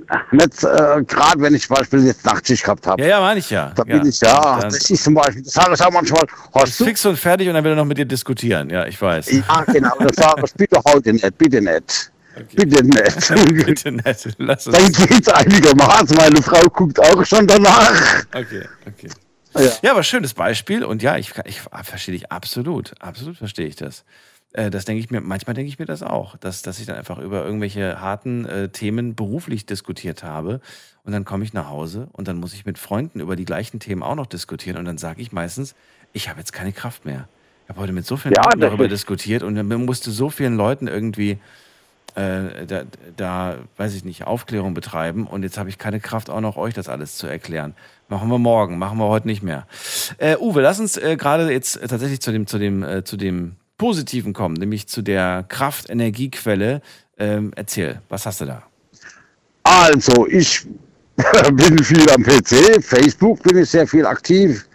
nicht 0.31 0.63
äh, 0.63 1.03
gerade 1.05 1.39
wenn 1.41 1.53
ich 1.55 1.67
zum 1.67 1.75
Beispiel 1.75 2.05
jetzt 2.05 2.25
Nachtschicht 2.25 2.63
gehabt 2.63 2.85
habe. 2.87 3.01
ja, 3.01 3.07
ja, 3.07 3.19
meine 3.19 3.39
ich 3.39 3.49
ja. 3.49 3.71
Da 3.75 3.83
bin 3.83 4.05
ich 4.05 4.19
ja. 4.21 4.59
Dann- 4.59 4.69
Das 4.71 4.89
ist 4.89 5.03
zum 5.03 5.13
Beispiel, 5.13 5.41
das 5.43 5.53
sage 5.53 5.73
ich 5.73 5.81
auch 5.81 5.91
manchmal, 5.91 6.23
hast 6.53 6.79
du. 6.79 6.85
Fix 6.85 7.05
und 7.05 7.17
fertig 7.17 7.47
und 7.47 7.53
dann 7.53 7.63
will 7.63 7.71
er 7.71 7.75
noch 7.75 7.85
mit 7.85 7.97
dir 7.97 8.05
diskutieren. 8.05 8.69
Ja, 8.69 8.85
ich 8.85 9.01
weiß. 9.01 9.31
Ja, 9.31 9.63
genau, 9.67 9.95
das 9.99 10.15
sage 10.15 10.43
ich, 10.45 10.53
bitte 10.53 10.79
heute 10.87 11.13
nicht, 11.13 11.37
bitte 11.37 11.61
nicht. 11.61 12.11
Bitte 12.55 12.83
nicht. 12.85 13.33
Bitte 13.65 13.91
nicht. 13.91 14.29
Lass 14.37 14.63
Dann 14.63 14.81
uns. 14.85 14.97
geht's 15.07 15.27
einigermaßen. 15.27 16.15
Meine 16.15 16.41
Frau 16.41 16.61
guckt 16.69 16.97
auch 17.01 17.25
schon 17.25 17.45
danach. 17.45 17.91
Okay, 18.33 18.63
okay. 18.87 19.09
Ja. 19.57 19.71
Ja, 19.81 19.91
aber 19.91 20.03
schönes 20.03 20.33
Beispiel 20.33 20.85
und 20.85 21.01
ja, 21.03 21.17
ich, 21.17 21.33
ich 21.43 21.59
verstehe 21.83 22.13
dich 22.13 22.31
absolut. 22.31 22.93
Absolut 23.01 23.35
verstehe 23.35 23.65
ich 23.67 23.75
das. 23.75 24.05
Äh, 24.53 24.69
Das 24.69 24.85
denke 24.85 24.99
ich 24.99 25.11
mir, 25.11 25.21
manchmal 25.21 25.53
denke 25.53 25.69
ich 25.69 25.79
mir 25.79 25.85
das 25.85 26.03
auch, 26.03 26.37
dass, 26.37 26.61
dass 26.61 26.79
ich 26.79 26.85
dann 26.85 26.95
einfach 26.95 27.17
über 27.19 27.45
irgendwelche 27.45 27.99
harten 28.01 28.45
äh, 28.45 28.69
Themen 28.69 29.15
beruflich 29.15 29.65
diskutiert 29.65 30.23
habe 30.23 30.61
und 31.03 31.11
dann 31.13 31.25
komme 31.25 31.43
ich 31.43 31.53
nach 31.53 31.69
Hause 31.69 32.07
und 32.13 32.27
dann 32.27 32.37
muss 32.37 32.53
ich 32.53 32.65
mit 32.65 32.77
Freunden 32.77 33.19
über 33.19 33.35
die 33.35 33.45
gleichen 33.45 33.79
Themen 33.79 34.03
auch 34.03 34.15
noch 34.15 34.25
diskutieren 34.27 34.77
und 34.77 34.85
dann 34.85 34.97
sage 34.97 35.21
ich 35.21 35.31
meistens, 35.31 35.75
ich 36.13 36.29
habe 36.29 36.39
jetzt 36.39 36.53
keine 36.53 36.71
Kraft 36.73 37.05
mehr. 37.05 37.27
Ich 37.65 37.69
habe 37.69 37.81
heute 37.81 37.93
mit 37.93 38.05
so 38.05 38.17
vielen 38.17 38.33
Ja, 38.33 38.43
Leuten 38.45 38.61
darüber 38.61 38.85
ist- 38.85 38.91
diskutiert 38.91 39.43
und 39.43 39.55
dann 39.55 39.67
musste 39.85 40.09
so 40.11 40.29
vielen 40.31 40.55
Leuten 40.57 40.87
irgendwie 40.87 41.37
äh, 42.15 42.65
da, 42.65 42.81
da, 43.15 43.57
weiß 43.77 43.93
ich 43.93 44.03
nicht, 44.03 44.25
Aufklärung 44.25 44.73
betreiben 44.73 45.27
und 45.27 45.43
jetzt 45.43 45.59
habe 45.59 45.69
ich 45.69 45.77
keine 45.77 45.99
Kraft, 45.99 46.31
auch 46.31 46.41
noch 46.41 46.57
euch 46.57 46.73
das 46.73 46.89
alles 46.89 47.17
zu 47.17 47.27
erklären. 47.27 47.75
Machen 48.07 48.29
wir 48.29 48.39
morgen, 48.39 48.79
machen 48.79 48.97
wir 48.97 49.07
heute 49.07 49.27
nicht 49.27 49.43
mehr. 49.43 49.67
Äh, 50.17 50.35
Uwe, 50.37 50.61
lass 50.61 50.79
uns 50.79 50.97
äh, 50.97 51.15
gerade 51.17 51.51
jetzt 51.51 51.79
tatsächlich 51.87 52.19
zu 52.19 52.31
dem, 52.31 52.47
zu 52.47 52.57
dem, 52.57 52.81
äh, 52.81 53.03
zu 53.03 53.15
dem 53.15 53.55
Positiven 53.79 54.33
kommen, 54.33 54.55
nämlich 54.55 54.87
zu 54.87 55.01
der 55.01 55.45
Kraft-Energiequelle. 55.47 56.81
Ähm, 57.17 57.51
erzähl, 57.55 58.01
was 58.09 58.27
hast 58.27 58.41
du 58.41 58.45
da? 58.45 58.61
Also, 59.63 60.27
ich 60.27 60.67
bin 61.53 61.83
viel 61.83 62.07
am 62.11 62.21
PC, 62.21 62.83
Facebook 62.83 63.41
bin 63.41 63.57
ich 63.57 63.69
sehr 63.69 63.87
viel 63.87 64.05
aktiv. 64.05 64.67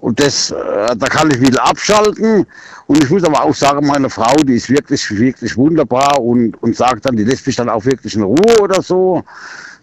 Und 0.00 0.20
das, 0.20 0.52
äh, 0.52 0.96
da 0.96 1.06
kann 1.08 1.30
ich 1.30 1.40
wieder 1.40 1.62
abschalten. 1.68 2.46
Und 2.86 3.02
ich 3.02 3.10
muss 3.10 3.24
aber 3.24 3.42
auch 3.42 3.54
sagen, 3.54 3.86
meine 3.86 4.08
Frau, 4.08 4.36
die 4.36 4.54
ist 4.54 4.70
wirklich, 4.70 5.10
wirklich 5.10 5.56
wunderbar 5.56 6.20
und, 6.20 6.54
und 6.62 6.76
sagt 6.76 7.04
dann, 7.04 7.16
die 7.16 7.24
lässt 7.24 7.46
mich 7.46 7.56
dann 7.56 7.68
auch 7.68 7.84
wirklich 7.84 8.14
in 8.14 8.22
Ruhe 8.22 8.60
oder 8.60 8.80
so. 8.80 9.24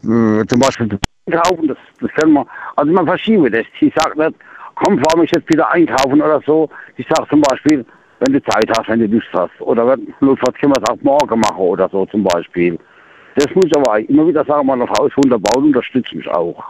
Äh, 0.04 0.46
zum 0.48 0.60
Beispiel 0.60 0.98
einkaufen, 1.26 1.68
das, 1.68 1.78
das 2.00 2.12
können 2.12 2.34
wir, 2.34 2.48
also 2.78 2.92
man 2.92 3.06
verschiebe 3.06 3.52
das. 3.52 3.66
Sie 3.80 3.92
sagt 3.96 4.18
nicht, 4.18 4.36
komm, 4.76 4.98
fahr 5.00 5.20
mich 5.20 5.32
jetzt 5.32 5.50
wieder 5.50 5.70
einkaufen 5.72 6.22
oder 6.22 6.42
so. 6.46 6.70
Sie 6.96 7.06
sagt 7.10 7.30
zum 7.30 7.42
Beispiel, 7.42 7.86
wenn 8.20 8.34
du 8.34 8.44
Zeit 8.44 8.70
hast, 8.78 8.88
wenn 8.88 9.00
du 9.00 9.08
Lust 9.08 9.28
hast. 9.34 9.60
Oder 9.60 9.88
wenn, 9.88 10.14
notfalls 10.20 10.58
können 10.58 10.74
wir 10.74 10.82
es 10.82 10.90
auch 10.90 11.02
morgen 11.02 11.40
machen 11.40 11.58
oder 11.58 11.90
so 11.90 12.06
zum 12.06 12.24
Beispiel. 12.24 12.78
Das 13.36 13.54
muss 13.54 13.66
ich 13.66 13.76
aber 13.76 14.00
immer 14.00 14.28
wieder 14.28 14.46
sagen, 14.46 14.66
meine 14.66 14.88
Frau 14.88 15.08
ist 15.08 15.18
wunderbar 15.18 15.58
und 15.58 15.66
unterstützt 15.66 16.14
mich 16.14 16.28
auch. 16.30 16.64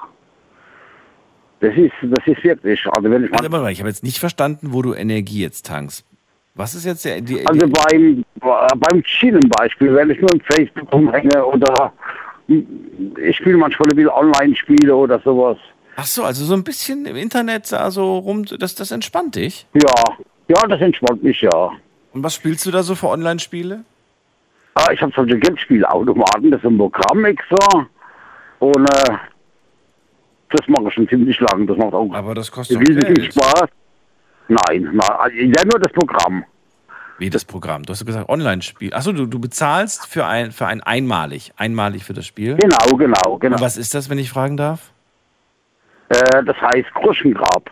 Das 1.60 1.76
ist, 1.76 1.94
das 2.02 2.26
ist 2.28 2.44
wirklich, 2.44 2.86
also 2.88 3.10
wenn 3.10 3.26
ich 3.26 3.32
warte 3.32 3.50
mal, 3.50 3.72
ich 3.72 3.80
habe 3.80 3.90
jetzt 3.90 4.04
nicht 4.04 4.20
verstanden, 4.20 4.70
wo 4.72 4.82
du 4.82 4.94
Energie 4.94 5.42
jetzt 5.42 5.66
tankst. 5.66 6.06
Was 6.56 6.74
ist 6.74 6.86
jetzt 6.86 7.06
der, 7.06 7.22
die, 7.22 7.46
Also 7.46 7.68
beim, 7.68 8.24
beim 8.40 9.04
Chillen 9.04 9.50
Beispiel, 9.50 9.94
wenn 9.94 10.10
ich 10.10 10.20
nur 10.20 10.34
im 10.34 10.42
Facebook 10.42 10.92
rumhänge 10.92 11.46
oder 11.46 11.94
ich 12.48 13.36
spiele 13.38 13.58
manchmal 13.58 13.90
ein 13.90 13.96
bisschen 13.96 14.12
Online-Spiele 14.12 14.96
oder 14.96 15.20
sowas. 15.20 15.58
Ach 15.98 16.06
so, 16.06 16.24
also 16.24 16.46
so 16.46 16.54
ein 16.54 16.64
bisschen 16.64 17.06
im 17.06 17.16
Internet 17.16 17.72
da 17.72 17.90
so 17.92 18.18
rum, 18.18 18.46
das, 18.46 18.76
das 18.76 18.92
entspannt 18.92 19.36
dich. 19.36 19.66
Ja, 19.74 20.18
ja, 20.48 20.68
das 20.68 20.82
entspannt 20.82 21.24
mich 21.24 21.42
ja. 21.42 21.72
Und 22.14 22.24
was 22.24 22.36
spielst 22.36 22.66
du 22.66 22.72
da 22.72 22.84
so 22.84 22.96
für 22.96 23.10
Online-Spiele? 23.10 23.84
Ah, 24.76 24.92
ich 24.92 25.02
habe 25.02 25.12
solche 25.16 25.38
Geldspielautomaten, 25.38 26.52
das 26.52 26.60
ist 26.62 26.68
ein 26.68 26.78
Programm 26.78 27.26
extra. 27.26 27.88
Und 28.60 28.90
äh, 28.90 29.18
das 30.50 30.68
mache 30.68 30.88
ich 30.88 30.94
schon 30.94 31.08
ziemlich 31.08 31.40
lang. 31.40 31.68
Das 31.68 31.78
macht 31.78 31.94
auch 31.94 32.14
Aber 32.14 32.34
das 32.34 32.52
kostet 32.52 32.80
riesig 32.80 33.06
viel. 33.06 33.32
Spaß. 33.32 33.70
Nein, 34.48 34.90
nein, 34.94 35.54
ja 35.58 35.64
nur 35.66 35.80
das 35.80 35.92
Programm. 35.94 36.46
Wie 37.18 37.30
das 37.30 37.46
Programm? 37.46 37.84
Du 37.84 37.92
hast 37.92 38.06
gesagt 38.06 38.28
Online-Spiel. 38.30 38.94
Achso, 38.94 39.14
du, 39.14 39.26
du 39.26 39.40
bezahlst 39.40 40.06
für 40.08 40.26
ein, 40.26 40.52
für 40.52 40.68
ein 40.68 40.82
einmalig, 40.82 41.54
einmalig 41.56 42.04
für 42.04 42.14
das 42.14 42.26
Spiel. 42.26 42.58
Genau, 42.58 42.98
genau, 42.98 43.38
genau. 43.38 43.56
Und 43.56 43.62
was 43.62 43.78
ist 43.78 43.94
das, 43.94 44.10
wenn 44.10 44.20
ich 44.20 44.30
fragen 44.30 44.58
darf? 44.58 44.92
Äh, 46.10 46.44
das 46.44 46.58
heißt 46.58 46.94
Groschengrab. 46.94 47.72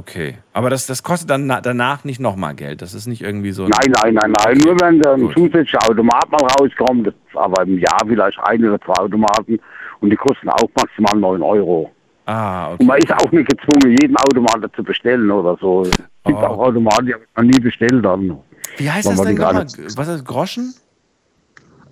Okay. 0.00 0.38
Aber 0.54 0.70
das, 0.70 0.86
das 0.86 1.02
kostet 1.02 1.28
dann 1.28 1.46
na- 1.46 1.60
danach 1.60 2.04
nicht 2.04 2.20
nochmal 2.20 2.54
Geld. 2.54 2.80
Das 2.80 2.94
ist 2.94 3.06
nicht 3.06 3.20
irgendwie 3.22 3.52
so. 3.52 3.64
ein- 3.64 3.70
Nein, 3.70 3.92
nein, 4.02 4.14
nein, 4.14 4.32
nein. 4.32 4.56
Nur 4.64 4.80
wenn 4.80 4.98
dann 5.00 5.20
ein 5.20 5.32
zusätzlicher 5.34 5.78
Automat 5.88 6.30
mal 6.30 6.40
rauskommt, 6.58 7.06
das 7.08 7.14
aber 7.34 7.62
im 7.64 7.78
Jahr 7.78 8.00
vielleicht 8.06 8.38
ein 8.40 8.64
oder 8.64 8.80
zwei 8.80 8.94
Automaten 8.94 9.58
und 10.00 10.10
die 10.10 10.16
kosten 10.16 10.48
auch 10.48 10.68
maximal 10.74 11.16
9 11.20 11.42
Euro. 11.42 11.90
Ah, 12.24 12.68
okay. 12.72 12.76
Und 12.80 12.86
man 12.86 12.98
ist 12.98 13.12
auch 13.12 13.30
nicht 13.30 13.48
gezwungen, 13.50 13.96
jeden 14.00 14.16
Automaten 14.16 14.70
zu 14.74 14.82
bestellen 14.82 15.30
oder 15.30 15.56
so. 15.60 15.82
Es 15.82 15.90
gibt 16.24 16.38
auch 16.38 16.58
Automaten, 16.58 17.06
die 17.06 17.12
habe 17.14 17.24
ich 17.24 17.36
noch 17.36 17.44
nie 17.44 17.60
bestellt 17.60 18.04
dann. 18.04 18.38
Wie 18.78 18.90
heißt 18.90 19.06
das 19.08 19.20
denn 19.20 19.34
nochmal? 19.36 19.64
Was 19.64 19.74
ist 19.76 19.98
das? 19.98 20.24
Groschen? 20.24 20.74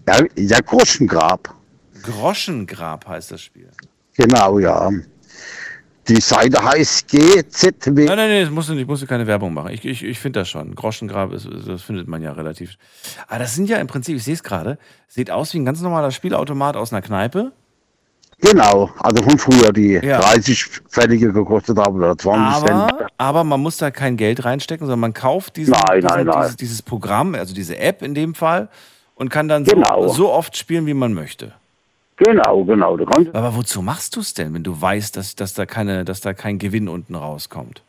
Ja, 0.09 0.17
ja, 0.37 0.59
Groschengrab. 0.65 1.55
Groschengrab 2.03 3.07
heißt 3.07 3.33
das 3.33 3.43
Spiel. 3.43 3.69
Genau, 4.17 4.59
ja. 4.59 4.89
Die 6.09 6.21
Seite 6.21 6.63
heißt 6.65 7.09
GZW. 7.09 8.07
Nein, 8.07 8.17
nein, 8.17 8.29
nein, 8.31 8.43
das 8.45 8.51
musst 8.51 8.69
du 8.71 8.75
nicht, 8.75 8.89
musst 8.89 9.03
du 9.03 9.07
keine 9.07 9.27
Werbung 9.27 9.53
machen. 9.53 9.71
Ich, 9.73 9.85
ich, 9.85 10.03
ich 10.03 10.19
finde 10.19 10.41
das 10.41 10.49
schon. 10.49 10.75
Groschengrab, 10.75 11.33
ist, 11.33 11.47
das 11.67 11.83
findet 11.83 12.09
man 12.09 12.23
ja 12.23 12.33
relativ. 12.33 12.77
Aber 13.27 13.41
das 13.41 13.55
sind 13.55 13.69
ja 13.69 13.77
im 13.77 13.87
Prinzip, 13.89 14.17
ich 14.17 14.25
sehe 14.25 14.35
es 14.35 14.43
gerade, 14.43 14.79
sieht 15.07 15.31
aus 15.31 15.53
wie 15.53 15.59
ein 15.59 15.65
ganz 15.67 15.81
normaler 15.83 16.11
Spielautomat 16.11 16.77
aus 16.77 16.93
einer 16.93 17.03
Kneipe. 17.03 17.53
Genau, 18.41 18.89
also 19.01 19.23
von 19.23 19.37
früher, 19.37 19.73
die 19.73 19.95
Ja. 20.03 20.21
30 20.21 20.65
Pfennige 20.89 21.33
gekostet 21.33 21.77
haben 21.77 21.97
oder 21.97 22.17
20 22.17 22.65
Cent. 22.65 22.71
Aber, 22.71 23.07
aber 23.19 23.45
man 23.45 23.61
muss 23.61 23.79
da 23.79 23.91
kein 23.91 24.17
Geld 24.17 24.45
reinstecken, 24.45 24.87
sondern 24.87 25.01
man 25.01 25.13
kauft 25.13 25.57
diesen, 25.57 25.73
Nein, 25.73 26.01
diesen, 26.01 26.17
nein, 26.17 26.27
nein. 26.27 26.43
Dieses, 26.43 26.57
dieses 26.57 26.83
Programm, 26.83 27.35
also 27.35 27.53
diese 27.53 27.77
App 27.79 28.01
in 28.03 28.15
dem 28.15 28.35
Fall, 28.35 28.69
und 29.17 29.29
kann 29.29 29.49
dann 29.49 29.65
so, 29.65 29.73
Genau. 29.73 30.07
so 30.09 30.31
oft 30.33 30.57
spielen, 30.57 30.87
wie 30.87 30.95
man 30.95 31.13
möchte. 31.15 31.53
Genau, 32.19 32.65
genau. 32.65 32.99
Aber 33.33 33.55
wozu 33.55 33.81
machst 33.81 34.17
du 34.17 34.21
es 34.21 34.35
denn, 34.35 34.53
wenn 34.55 34.65
du 34.65 34.81
weißt, 34.81 35.17
dass, 35.17 35.37
dass, 35.37 35.55
da 35.55 35.67
keine, 35.67 36.05
dass 36.05 36.21
da 36.21 36.35
kein 36.35 36.59
Gewinn 36.59 36.89
unten 36.89 37.15
rauskommt? 37.15 37.83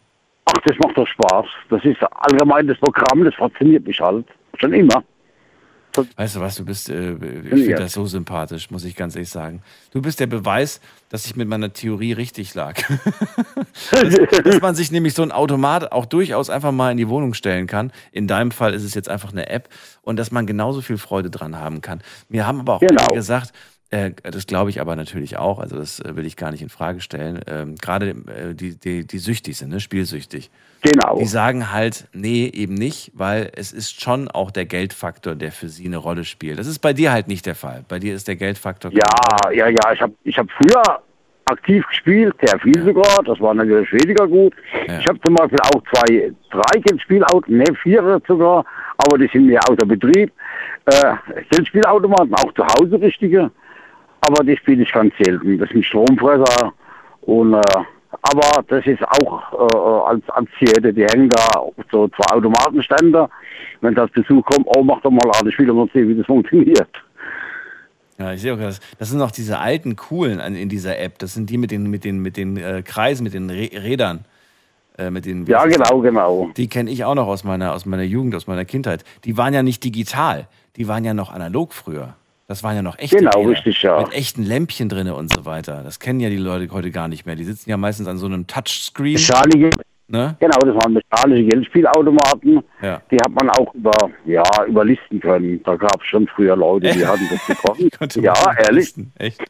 ach, 0.59 0.61
das 0.65 0.77
macht 0.79 0.97
doch 0.97 1.07
Spaß. 1.07 1.45
Das 1.69 1.83
ist 1.83 1.97
allgemein 2.11 2.67
das 2.67 2.77
Programm, 2.77 3.23
das 3.23 3.35
fasziniert 3.35 3.85
mich 3.85 3.99
halt. 3.99 4.25
Schon 4.57 4.73
immer. 4.73 5.03
Weißt 6.15 6.35
du 6.35 6.39
was, 6.39 6.55
du 6.55 6.65
bist, 6.65 6.89
äh, 6.89 7.13
ich 7.13 7.49
finde 7.49 7.75
das 7.75 7.93
so 7.93 8.05
sympathisch, 8.05 8.69
muss 8.69 8.85
ich 8.85 8.95
ganz 8.95 9.15
ehrlich 9.15 9.29
sagen. 9.29 9.63
Du 9.91 10.01
bist 10.01 10.19
der 10.19 10.27
Beweis, 10.27 10.81
dass 11.09 11.25
ich 11.25 11.35
mit 11.35 11.47
meiner 11.47 11.73
Theorie 11.73 12.13
richtig 12.13 12.53
lag. 12.53 12.75
dass, 13.91 14.15
dass 14.43 14.61
man 14.61 14.75
sich 14.75 14.91
nämlich 14.91 15.15
so 15.15 15.23
ein 15.23 15.31
Automat 15.31 15.91
auch 15.91 16.05
durchaus 16.05 16.49
einfach 16.49 16.71
mal 16.71 16.91
in 16.91 16.97
die 16.97 17.09
Wohnung 17.09 17.33
stellen 17.33 17.65
kann. 17.65 17.91
In 18.11 18.27
deinem 18.27 18.51
Fall 18.51 18.75
ist 18.75 18.83
es 18.83 18.93
jetzt 18.93 19.09
einfach 19.09 19.31
eine 19.31 19.49
App 19.49 19.67
und 20.03 20.17
dass 20.17 20.31
man 20.31 20.45
genauso 20.45 20.81
viel 20.81 20.97
Freude 20.97 21.31
dran 21.31 21.57
haben 21.57 21.81
kann. 21.81 22.01
Mir 22.29 22.45
haben 22.45 22.59
aber 22.59 22.75
auch 22.75 22.81
Genau. 22.81 23.07
gesagt, 23.07 23.51
äh, 23.91 24.11
das 24.23 24.45
glaube 24.45 24.69
ich 24.69 24.81
aber 24.81 24.95
natürlich 24.95 25.37
auch, 25.37 25.59
also 25.59 25.75
das 25.77 25.99
äh, 25.99 26.15
will 26.15 26.25
ich 26.25 26.35
gar 26.35 26.51
nicht 26.51 26.61
in 26.61 26.69
Frage 26.69 27.01
stellen. 27.01 27.39
Ähm, 27.47 27.75
Gerade 27.75 28.09
äh, 28.09 28.53
die, 28.53 28.77
die, 28.77 29.05
die 29.05 29.17
süchtig 29.17 29.57
sind, 29.57 29.69
ne? 29.69 29.79
spielsüchtig. 29.79 30.51
Genau. 30.81 31.17
Die 31.17 31.25
sagen 31.25 31.71
halt, 31.73 32.07
nee, 32.13 32.45
eben 32.47 32.75
nicht, 32.75 33.11
weil 33.13 33.51
es 33.55 33.73
ist 33.73 34.01
schon 34.01 34.29
auch 34.29 34.51
der 34.51 34.65
Geldfaktor, 34.65 35.35
der 35.35 35.51
für 35.51 35.69
sie 35.69 35.85
eine 35.85 35.97
Rolle 35.97 36.23
spielt. 36.23 36.59
Das 36.59 36.67
ist 36.67 36.79
bei 36.79 36.93
dir 36.93 37.11
halt 37.11 37.27
nicht 37.27 37.45
der 37.45 37.55
Fall. 37.55 37.83
Bei 37.87 37.99
dir 37.99 38.13
ist 38.13 38.27
der 38.27 38.35
Geldfaktor. 38.35 38.91
Ja, 38.93 39.51
ja, 39.51 39.67
ja. 39.67 39.93
Ich 39.93 40.01
habe 40.01 40.13
ich 40.23 40.37
hab 40.37 40.47
früher 40.51 41.01
aktiv 41.45 41.85
gespielt, 41.87 42.35
sehr 42.41 42.59
viel 42.59 42.81
sogar. 42.83 43.23
Das 43.25 43.39
war 43.39 43.53
natürlich 43.53 43.91
weniger 43.91 44.27
gut. 44.27 44.53
Ich 44.85 45.07
habe 45.07 45.19
zum 45.25 45.35
Beispiel 45.35 45.59
auch 45.73 45.81
zwei, 45.91 46.31
drei 46.51 46.79
Geldspielautomaten, 46.79 47.57
ne, 47.57 47.65
vier 47.81 48.21
sogar, 48.27 48.63
aber 48.97 49.17
die 49.17 49.27
sind 49.33 49.47
mir 49.47 49.59
außer 49.67 49.85
Betrieb. 49.85 50.31
Äh, 50.85 51.15
Geldspielautomaten, 51.49 52.33
auch 52.35 52.53
zu 52.53 52.63
Hause 52.63 53.01
richtige, 53.01 53.51
aber 54.21 54.43
die 54.43 54.57
spiele 54.57 54.83
ich 54.83 54.91
ganz 54.91 55.13
selten. 55.21 55.57
Das 55.57 55.69
sind 55.69 55.85
Stromfresser 55.85 56.73
und 57.21 57.53
äh, 57.53 57.61
aber 58.21 58.63
das 58.67 58.85
ist 58.85 59.03
auch 59.03 59.53
äh, 59.53 60.09
als, 60.09 60.47
Zierde, 60.57 60.93
die 60.93 61.05
hängen 61.05 61.29
da 61.29 61.61
so 61.91 62.07
zwei 62.09 62.35
Automatenständer. 62.35 63.29
Wenn 63.81 63.95
das 63.95 64.09
Besuch 64.11 64.43
kommt, 64.45 64.67
oh, 64.75 64.83
mach 64.83 65.01
doch 65.01 65.11
mal 65.11 65.29
an, 65.39 65.47
ich 65.47 65.57
will 65.57 65.71
mal 65.71 65.87
sehen, 65.93 66.09
wie 66.09 66.15
das 66.15 66.25
funktioniert. 66.25 66.89
Ja, 68.17 68.33
ich 68.33 68.41
sehe 68.41 68.53
auch 68.53 68.57
das. 68.57 68.81
Das 68.97 69.09
sind 69.09 69.21
auch 69.21 69.31
diese 69.31 69.59
alten 69.59 69.95
coolen 69.95 70.39
in 70.55 70.67
dieser 70.67 70.99
App. 70.99 71.19
Das 71.19 71.33
sind 71.33 71.49
die 71.49 71.57
mit 71.57 71.71
den, 71.71 71.89
mit 71.89 72.03
den, 72.03 72.19
mit 72.19 72.35
den 72.35 72.57
äh, 72.57 72.83
Kreisen, 72.83 73.23
mit 73.23 73.33
den 73.33 73.49
Re 73.49 73.69
Rädern. 73.73 74.25
Äh, 74.97 75.11
mit 75.11 75.25
den, 75.25 75.45
Ja, 75.45 75.65
das? 75.65 75.73
genau, 75.73 76.01
genau. 76.01 76.49
Die 76.57 76.67
kenne 76.67 76.91
ich 76.91 77.05
auch 77.05 77.15
noch 77.15 77.27
aus 77.27 77.45
meiner, 77.45 77.73
aus 77.73 77.85
meiner 77.85 78.03
Jugend, 78.03 78.35
aus 78.35 78.47
meiner 78.47 78.65
Kindheit. 78.65 79.05
Die 79.23 79.37
waren 79.37 79.53
ja 79.53 79.63
nicht 79.63 79.83
digital. 79.83 80.47
Die 80.75 80.89
waren 80.89 81.05
ja 81.05 81.13
noch 81.13 81.31
analog 81.31 81.73
früher. 81.73 82.15
Das 82.49 82.63
waren 82.63 82.75
ja 82.75 82.81
noch 82.81 82.97
echte 82.97 83.17
Genau, 83.17 83.41
Räder, 83.41 83.51
richtig, 83.51 83.83
ja. 83.83 84.01
Mit 84.01 84.11
echten 84.11 84.41
Lämpchen 84.41 84.89
drin 84.89 85.07
und 85.11 85.31
so 85.31 85.45
weiter. 85.45 85.83
Das 85.83 85.99
kennen 85.99 86.19
ja 86.19 86.29
die 86.29 86.37
Leute 86.37 86.67
heute 86.73 86.89
gar 86.89 87.07
nicht 87.07 87.27
mehr. 87.27 87.35
Die 87.35 87.43
sitzen 87.43 87.69
ja 87.69 87.77
meistens 87.77 88.07
an 88.07 88.17
so 88.17 88.25
einem 88.25 88.47
Touchscreen. 88.47 89.13
Mechanische, 89.13 89.69
Ne? 90.07 90.35
genau, 90.39 90.57
das 90.57 90.73
waren 90.73 90.93
mechanische 90.93 91.43
Geldspielautomaten. 91.43 92.63
Ja. 92.81 92.99
Die 93.11 93.17
hat 93.17 93.29
man 93.29 93.51
auch 93.51 93.71
über, 93.75 93.91
ja, 94.25 94.41
überlisten 94.67 95.19
können. 95.19 95.61
Da 95.63 95.75
gab 95.75 96.01
es 96.01 96.07
schon 96.07 96.27
früher 96.27 96.55
Leute, 96.55 96.91
die 96.91 97.05
hatten 97.05 97.29
das 97.29 97.45
bekommen. 97.45 97.89
ja, 98.25 98.33
ehrlich. 98.67 98.95
Echt? 99.19 99.43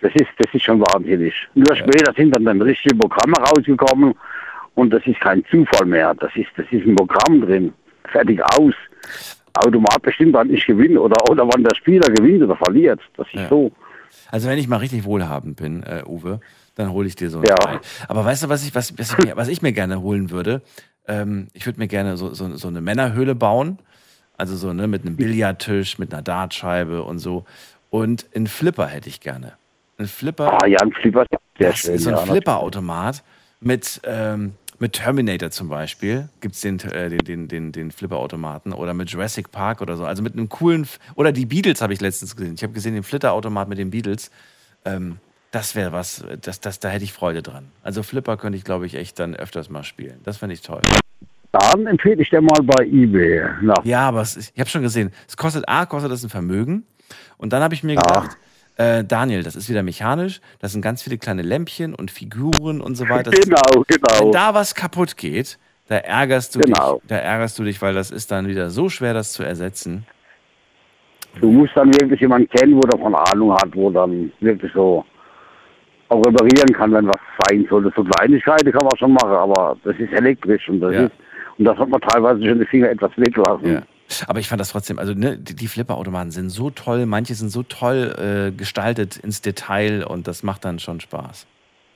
Das 0.00 0.10
ist, 0.14 0.28
das 0.38 0.54
ist 0.54 0.64
schon 0.64 0.80
wahnsinnig. 0.80 1.34
Nur 1.54 1.76
später 1.76 2.14
sind 2.16 2.34
dann, 2.34 2.46
dann 2.46 2.62
richtige 2.62 2.96
Programme 2.96 3.36
rausgekommen 3.36 4.14
und 4.76 4.88
das 4.88 5.06
ist 5.06 5.20
kein 5.20 5.44
Zufall 5.50 5.84
mehr. 5.86 6.14
Das 6.14 6.34
ist, 6.34 6.48
das 6.56 6.64
ist 6.70 6.86
ein 6.86 6.96
Programm 6.96 7.42
drin. 7.42 7.74
Fertig 8.10 8.42
aus. 8.58 8.72
Automat 9.60 10.02
bestimmt, 10.02 10.32
wann 10.34 10.50
ich 10.52 10.66
gewinne 10.66 11.00
oder, 11.00 11.16
oder 11.30 11.44
wann 11.48 11.62
der 11.62 11.74
Spieler 11.74 12.08
gewinnt 12.08 12.42
oder 12.42 12.56
verliert. 12.56 13.00
Das 13.16 13.26
ist 13.28 13.34
Ja. 13.40 13.48
so. 13.48 13.70
Also 14.30 14.48
wenn 14.48 14.58
ich 14.58 14.68
mal 14.68 14.76
richtig 14.78 15.04
wohlhabend 15.04 15.56
bin, 15.56 15.82
äh, 15.82 16.02
Uwe, 16.06 16.40
dann 16.74 16.92
hole 16.92 17.06
ich 17.06 17.16
dir 17.16 17.30
so 17.30 17.38
ein 17.38 17.44
Ja. 17.44 17.54
Teil. 17.56 17.80
Aber 18.08 18.24
weißt 18.24 18.44
du, 18.44 18.48
was 18.48 18.64
ich, 18.64 18.74
was, 18.74 18.96
was, 18.98 19.12
ich, 19.12 19.24
mir, 19.24 19.36
was 19.36 19.48
ich 19.48 19.62
mir 19.62 19.72
gerne 19.72 20.00
holen 20.00 20.30
würde? 20.30 20.62
Ähm, 21.06 21.48
ich 21.52 21.66
würde 21.66 21.78
mir 21.78 21.88
gerne 21.88 22.16
so, 22.16 22.32
so, 22.34 22.56
so 22.56 22.68
eine 22.68 22.80
Männerhöhle 22.80 23.34
bauen. 23.34 23.78
Also 24.36 24.56
so 24.56 24.72
ne, 24.72 24.86
mit 24.86 25.04
einem 25.04 25.16
Billardtisch, 25.16 25.98
mit 25.98 26.12
einer 26.12 26.22
Dartscheibe 26.22 27.02
und 27.02 27.18
so. 27.18 27.44
Und 27.90 28.26
einen 28.34 28.46
Flipper 28.46 28.86
hätte 28.86 29.08
ich 29.08 29.20
gerne. 29.20 29.52
Ein 29.98 30.06
Flipper. 30.06 30.62
Ah 30.62 30.66
ja, 30.66 30.78
ein 30.80 30.92
Flipper. 30.92 31.26
Sehr 31.58 31.70
das 31.70 31.78
schön, 31.78 31.94
ist 31.94 32.04
so 32.04 32.10
ein 32.10 32.16
ja, 32.16 32.22
Flipper-Automat 32.22 33.22
mit, 33.60 34.00
ähm, 34.04 34.54
mit 34.80 34.94
Terminator 34.94 35.50
zum 35.50 35.68
Beispiel. 35.68 36.28
Gibt 36.40 36.54
es 36.54 36.62
den, 36.62 36.80
äh, 36.80 37.10
den, 37.10 37.24
den, 37.24 37.48
den, 37.48 37.72
den 37.72 37.90
Flipper-Automaten 37.90 38.72
oder 38.72 38.94
mit 38.94 39.10
Jurassic 39.10 39.52
Park 39.52 39.82
oder 39.82 39.96
so. 39.96 40.04
Also 40.04 40.22
mit 40.22 40.32
einem 40.32 40.48
coolen. 40.48 40.82
F 40.82 40.98
oder 41.14 41.32
die 41.32 41.46
Beatles 41.46 41.82
habe 41.82 41.92
ich 41.92 42.00
letztens 42.00 42.34
gesehen. 42.34 42.54
Ich 42.54 42.62
habe 42.62 42.72
gesehen 42.72 42.94
den 42.94 43.02
Flipper-Automat 43.02 43.68
mit 43.68 43.78
den 43.78 43.90
Beatles. 43.90 44.30
Ähm, 44.84 45.18
das 45.50 45.74
wäre 45.74 45.92
was, 45.92 46.24
das, 46.40 46.60
das, 46.60 46.80
da 46.80 46.88
hätte 46.88 47.04
ich 47.04 47.12
Freude 47.12 47.42
dran. 47.42 47.66
Also 47.82 48.02
Flipper 48.02 48.36
könnte 48.36 48.56
ich, 48.56 48.64
glaube 48.64 48.86
ich, 48.86 48.94
echt 48.94 49.18
dann 49.18 49.36
öfters 49.36 49.68
mal 49.68 49.84
spielen. 49.84 50.20
Das 50.24 50.38
fände 50.38 50.54
ich 50.54 50.62
toll. 50.62 50.80
Dann 51.52 51.86
empfehle 51.86 52.22
ich 52.22 52.30
dir 52.30 52.40
mal 52.40 52.62
bei 52.62 52.84
eBay. 52.86 53.42
Nach 53.62 53.84
Ja, 53.84 54.08
aber 54.08 54.22
es 54.22 54.36
ich 54.36 54.60
habe 54.60 54.70
schon 54.70 54.82
gesehen, 54.82 55.12
es 55.28 55.36
kostet 55.36 55.68
A, 55.68 55.84
kostet 55.86 56.10
das 56.10 56.22
ein 56.22 56.30
Vermögen. 56.30 56.84
Und 57.36 57.52
dann 57.52 57.62
habe 57.62 57.74
ich 57.74 57.82
mir 57.82 57.96
gedacht, 57.96 58.36
äh, 58.80 59.04
Daniel, 59.04 59.42
das 59.42 59.56
ist 59.56 59.68
wieder 59.68 59.82
mechanisch, 59.82 60.40
das 60.60 60.72
sind 60.72 60.80
ganz 60.82 61.02
viele 61.02 61.18
kleine 61.18 61.42
Lämpchen 61.42 61.94
und 61.94 62.10
Figuren 62.10 62.80
und 62.80 62.94
so 62.94 63.08
weiter. 63.08 63.30
Genau, 63.44 63.84
genau. 63.86 64.24
Wenn 64.26 64.32
da 64.32 64.54
was 64.54 64.74
kaputt 64.74 65.16
geht, 65.16 65.58
da 65.88 65.96
ärgerst 65.96 66.54
du 66.54 66.60
Genau. 66.60 66.94
dich, 66.98 67.08
da 67.08 67.16
ärgerst 67.16 67.58
du 67.58 67.64
dich, 67.64 67.80
weil 67.82 67.94
das 67.94 68.10
ist 68.10 68.30
dann 68.30 68.46
wieder 68.48 68.70
so 68.70 68.88
schwer, 68.88 69.12
das 69.12 69.32
zu 69.32 69.42
ersetzen. 69.42 70.06
Du 71.40 71.50
musst 71.50 71.76
dann 71.76 71.88
wirklich 71.94 72.20
jemanden 72.20 72.48
kennen, 72.48 72.74
wo 72.76 72.80
davon 72.80 73.14
Ahnung 73.14 73.52
hat, 73.52 73.70
wo 73.74 73.90
dann 73.90 74.32
wirklich 74.40 74.72
so 74.72 75.04
auch 76.08 76.26
reparieren 76.26 76.72
kann, 76.74 76.92
wenn 76.92 77.06
was 77.06 77.20
sein 77.48 77.66
sollte. 77.70 77.92
So 77.94 78.02
Kleinigkeiten 78.02 78.72
kann 78.72 78.82
man 78.90 78.96
schon 78.98 79.12
machen, 79.12 79.30
aber 79.30 79.76
das 79.84 79.94
ist 79.98 80.12
elektrisch 80.12 80.68
und 80.68 80.80
das 80.80 80.92
Ja. 80.94 81.02
ist 81.04 81.12
und 81.58 81.64
das 81.66 81.76
hat 81.78 81.88
man 81.88 82.00
teilweise 82.00 82.44
schon 82.48 82.58
die 82.58 82.66
Finger 82.66 82.88
etwas 82.90 83.12
weglassen. 83.16 83.74
Ja. 83.74 83.82
Aber 84.26 84.40
ich 84.40 84.48
fand 84.48 84.60
das 84.60 84.70
trotzdem, 84.70 84.98
also 84.98 85.14
ne, 85.14 85.36
die, 85.38 85.54
die 85.54 85.68
Flipperautomaten 85.68 86.30
sind 86.30 86.50
so 86.50 86.70
toll, 86.70 87.06
manche 87.06 87.34
sind 87.34 87.50
so 87.50 87.62
toll 87.62 88.50
äh, 88.50 88.56
gestaltet 88.56 89.16
ins 89.16 89.42
Detail 89.42 90.04
und 90.04 90.26
das 90.26 90.42
macht 90.42 90.64
dann 90.64 90.78
schon 90.78 91.00
Spaß. 91.00 91.46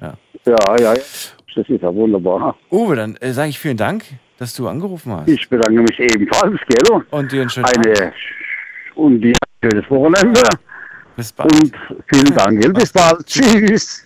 Ja. 0.00 0.14
ja, 0.44 0.56
ja, 0.78 0.94
ja. 0.94 1.02
Das 1.56 1.68
ist 1.68 1.82
ja 1.82 1.94
wunderbar. 1.94 2.56
Uwe, 2.70 2.96
dann 2.96 3.16
äh, 3.16 3.32
sage 3.32 3.50
ich 3.50 3.58
vielen 3.58 3.76
Dank, 3.76 4.04
dass 4.38 4.54
du 4.54 4.66
angerufen 4.68 5.12
hast. 5.12 5.28
Ich 5.28 5.48
bedanke 5.48 5.82
mich 5.82 5.98
ebenfalls, 5.98 6.58
gell? 6.68 7.02
Und 7.10 7.30
dir 7.30 7.42
einen 7.42 7.50
schönen 7.50 7.66
Eine 7.66 7.94
Tag. 7.94 8.14
und 8.96 9.20
dir 9.20 9.32
ein 9.62 9.70
schönes 9.70 9.88
Wochenende. 9.90 10.42
Bis 11.16 11.32
bald. 11.32 11.52
Und 11.52 11.72
vielen 12.12 12.34
Dank, 12.34 12.60
gell? 12.60 12.72
Bis 12.72 12.92
bald. 12.92 13.24
Tschüss. 13.26 14.04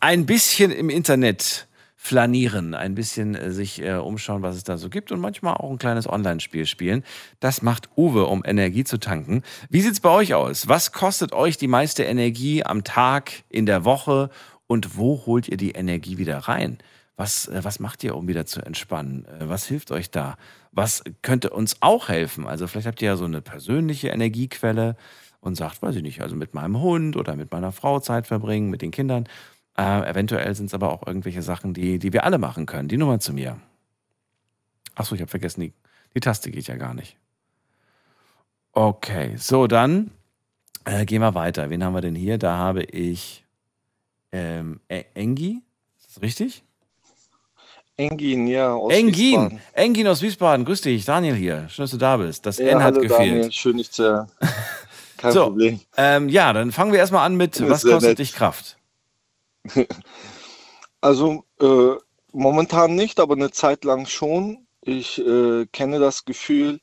Ein 0.00 0.26
bisschen 0.26 0.72
im 0.72 0.90
Internet 0.90 1.68
flanieren, 2.04 2.74
ein 2.74 2.94
bisschen 2.94 3.34
äh, 3.34 3.50
sich 3.50 3.80
äh, 3.80 3.94
umschauen, 3.94 4.42
was 4.42 4.56
es 4.56 4.62
da 4.62 4.76
so 4.76 4.90
gibt 4.90 5.10
und 5.10 5.20
manchmal 5.20 5.54
auch 5.54 5.70
ein 5.70 5.78
kleines 5.78 6.06
Online-Spiel 6.06 6.66
spielen. 6.66 7.02
Das 7.40 7.62
macht 7.62 7.88
Uwe, 7.96 8.26
um 8.26 8.42
Energie 8.44 8.84
zu 8.84 8.98
tanken. 8.98 9.42
Wie 9.70 9.80
sieht's 9.80 10.00
bei 10.00 10.10
euch 10.10 10.34
aus? 10.34 10.68
Was 10.68 10.92
kostet 10.92 11.32
euch 11.32 11.56
die 11.56 11.66
meiste 11.66 12.04
Energie 12.04 12.62
am 12.62 12.84
Tag, 12.84 13.44
in 13.48 13.64
der 13.64 13.86
Woche 13.86 14.28
und 14.66 14.98
wo 14.98 15.24
holt 15.24 15.48
ihr 15.48 15.56
die 15.56 15.70
Energie 15.70 16.18
wieder 16.18 16.36
rein? 16.40 16.76
Was, 17.16 17.48
äh, 17.48 17.64
was 17.64 17.80
macht 17.80 18.04
ihr, 18.04 18.14
um 18.16 18.28
wieder 18.28 18.44
zu 18.44 18.60
entspannen? 18.60 19.24
Äh, 19.24 19.48
Was 19.48 19.64
hilft 19.64 19.90
euch 19.90 20.10
da? 20.10 20.36
Was 20.72 21.04
könnte 21.22 21.50
uns 21.50 21.78
auch 21.80 22.10
helfen? 22.10 22.46
Also 22.46 22.66
vielleicht 22.66 22.86
habt 22.86 23.00
ihr 23.00 23.08
ja 23.08 23.16
so 23.16 23.24
eine 23.24 23.40
persönliche 23.40 24.08
Energiequelle 24.08 24.96
und 25.40 25.54
sagt, 25.54 25.80
weiß 25.80 25.96
ich 25.96 26.02
nicht, 26.02 26.20
also 26.20 26.36
mit 26.36 26.52
meinem 26.52 26.80
Hund 26.80 27.16
oder 27.16 27.34
mit 27.34 27.50
meiner 27.50 27.72
Frau 27.72 28.00
Zeit 28.00 28.26
verbringen, 28.26 28.68
mit 28.68 28.82
den 28.82 28.90
Kindern. 28.90 29.26
Äh, 29.76 30.08
eventuell 30.08 30.54
sind 30.54 30.66
es 30.66 30.74
aber 30.74 30.92
auch 30.92 31.06
irgendwelche 31.06 31.42
Sachen, 31.42 31.74
die, 31.74 31.98
die 31.98 32.12
wir 32.12 32.24
alle 32.24 32.38
machen 32.38 32.66
können. 32.66 32.88
Die 32.88 32.96
Nummer 32.96 33.18
zu 33.18 33.32
mir. 33.32 33.58
Achso, 34.94 35.14
ich 35.14 35.20
habe 35.20 35.30
vergessen, 35.30 35.60
die, 35.62 35.72
die 36.14 36.20
Taste 36.20 36.50
geht 36.50 36.68
ja 36.68 36.76
gar 36.76 36.94
nicht. 36.94 37.16
Okay, 38.72 39.36
so 39.36 39.66
dann 39.66 40.10
äh, 40.84 41.04
gehen 41.04 41.20
wir 41.22 41.34
weiter. 41.34 41.70
Wen 41.70 41.82
haben 41.82 41.94
wir 41.94 42.00
denn 42.00 42.14
hier? 42.14 42.38
Da 42.38 42.56
habe 42.56 42.82
ich 42.84 43.44
ähm, 44.32 44.80
Engi. 44.88 45.62
Ist 45.98 46.16
das 46.16 46.22
richtig? 46.22 46.62
Engin, 47.96 48.48
ja, 48.48 48.72
aus 48.74 48.92
Engin. 48.92 49.14
Wiesbaden. 49.14 49.60
Engin 49.72 50.08
aus 50.08 50.22
Wiesbaden. 50.22 50.64
Grüß 50.64 50.80
dich. 50.80 51.04
Daniel 51.04 51.34
hier. 51.36 51.68
Schön, 51.68 51.84
dass 51.84 51.92
du 51.92 51.96
da 51.96 52.16
bist. 52.16 52.44
Das 52.44 52.58
Ja, 52.58 52.66
N 52.66 52.78
hat 52.82 52.94
hallo 52.94 53.00
gefehlt. 53.00 53.20
Daniel, 53.20 53.52
schön 53.52 53.76
dich 53.76 53.90
zu. 53.92 54.26
Kein 55.16 55.32
so, 55.32 55.44
Problem. 55.44 55.80
Ähm, 55.96 56.28
ja, 56.28 56.52
dann 56.52 56.72
fangen 56.72 56.92
wir 56.92 56.98
erstmal 56.98 57.24
an 57.24 57.36
mit, 57.36 57.60
Das 57.60 57.68
was 57.70 57.82
kostet 57.84 58.02
nett. 58.10 58.18
dich 58.18 58.34
Kraft? 58.34 58.76
Also 61.00 61.44
äh, 61.60 61.96
momentan 62.32 62.94
nicht, 62.94 63.20
aber 63.20 63.34
eine 63.34 63.50
Zeit 63.50 63.84
lang 63.84 64.06
schon. 64.06 64.66
Ich 64.80 65.18
äh, 65.18 65.66
kenne 65.66 65.98
das 65.98 66.24
Gefühl, 66.24 66.80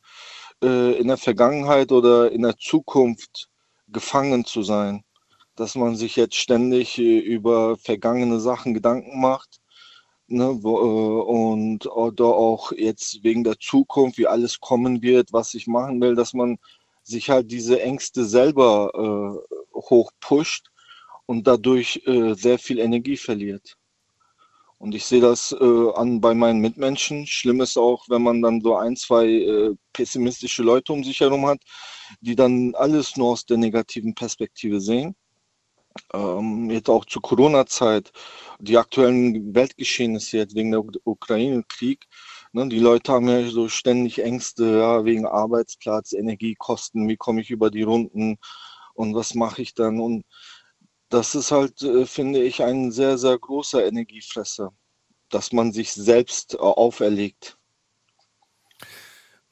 äh, 0.64 0.94
in 1.00 1.08
der 1.08 1.18
Vergangenheit 1.18 1.92
oder 1.92 2.32
in 2.32 2.44
der 2.44 2.56
Zukunft 2.58 3.50
gefangen 3.88 4.46
zu 4.46 4.62
sein. 4.62 5.04
Dass 5.56 5.74
man 5.76 5.96
sich 5.96 6.16
jetzt 6.18 6.36
ständig 6.36 7.00
äh, 7.00 7.18
über 7.18 7.78
vergangene 7.78 8.40
Sachen 8.40 8.76
Gedanken 8.76 9.20
macht. 9.20 9.60
Ne, 10.28 10.60
wo, 10.62 10.78
äh, 10.80 11.24
und 11.24 11.88
oder 11.88 12.26
auch 12.28 12.72
jetzt 12.74 13.24
wegen 13.24 13.44
der 13.44 13.60
Zukunft, 13.60 14.18
wie 14.20 14.28
alles 14.28 14.60
kommen 14.60 15.02
wird, 15.02 15.34
was 15.34 15.56
ich 15.56 15.68
machen 15.68 16.00
will, 16.00 16.16
dass 16.16 16.34
man 16.34 16.60
sich 17.04 17.30
halt 17.32 17.52
diese 17.52 17.82
Ängste 17.82 18.24
selber 18.26 18.92
äh, 18.94 19.56
hochpusht 19.76 20.72
und 21.32 21.48
dadurch 21.48 21.90
äh, 22.06 22.34
sehr 22.34 22.60
viel 22.60 22.80
Energie 22.80 23.16
verliert. 23.16 23.78
Und 24.80 24.94
ich 24.94 25.06
sehe 25.06 25.22
das 25.22 25.56
äh, 25.58 25.92
an 25.96 26.20
bei 26.20 26.34
meinen 26.34 26.60
Mitmenschen. 26.60 27.26
Schlimm 27.26 27.62
ist 27.62 27.78
auch, 27.78 28.04
wenn 28.10 28.22
man 28.22 28.42
dann 28.42 28.60
so 28.60 28.76
ein, 28.76 28.98
zwei 28.98 29.26
äh, 29.28 29.74
pessimistische 29.94 30.62
Leute 30.62 30.92
um 30.92 31.06
sich 31.06 31.22
herum 31.22 31.46
hat, 31.46 31.62
die 32.20 32.36
dann 32.36 32.76
alles 32.76 33.16
nur 33.16 33.30
aus 33.30 33.46
der 33.46 33.58
negativen 33.58 34.14
Perspektive 34.14 34.82
sehen. 34.82 35.16
Ähm, 36.14 36.70
jetzt 36.70 36.90
auch 36.90 37.06
zur 37.06 37.22
Corona-Zeit, 37.22 38.12
die 38.60 38.78
aktuellen 38.78 39.56
Weltgeschehnisse 39.56 40.38
jetzt 40.38 40.56
wegen 40.56 40.72
der 40.72 40.82
Uk- 40.82 41.00
Ukraine-Krieg. 41.06 42.08
Ne, 42.52 42.68
die 42.68 42.80
Leute 42.80 43.14
haben 43.14 43.30
ja 43.30 43.48
so 43.50 43.70
ständig 43.70 44.20
Ängste 44.20 44.80
ja, 44.80 45.06
wegen 45.06 45.26
Arbeitsplatz, 45.26 46.12
Energiekosten, 46.12 47.08
wie 47.08 47.16
komme 47.16 47.40
ich 47.40 47.52
über 47.52 47.72
die 47.72 47.84
Runden 47.84 48.38
und 48.96 49.16
was 49.16 49.34
mache 49.36 49.62
ich 49.62 49.74
dann? 49.74 50.02
Und 50.02 50.26
das 51.12 51.36
ist 51.36 51.52
halt, 51.52 51.82
äh, 51.84 52.06
finde 52.06 52.42
ich, 52.42 52.64
ein 52.64 52.92
sehr, 52.92 53.18
sehr 53.18 53.38
großer 53.38 53.86
Energiefresser, 53.86 54.74
dass 55.30 55.52
man 55.52 55.72
sich 55.72 55.94
selbst 55.94 56.56
äh, 56.56 56.58
auferlegt. 56.58 57.58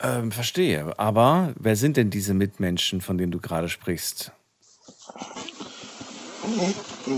Ähm, 0.02 0.31
verstehe. 0.31 0.98
Aber 0.98 1.53
wer 1.60 1.76
sind 1.76 1.98
denn 1.98 2.10
diese 2.10 2.34
Mitmenschen, 2.34 3.02
von 3.02 3.18
denen 3.18 3.31
du 3.31 3.40
gerade 3.40 3.68
sprichst? 3.68 4.31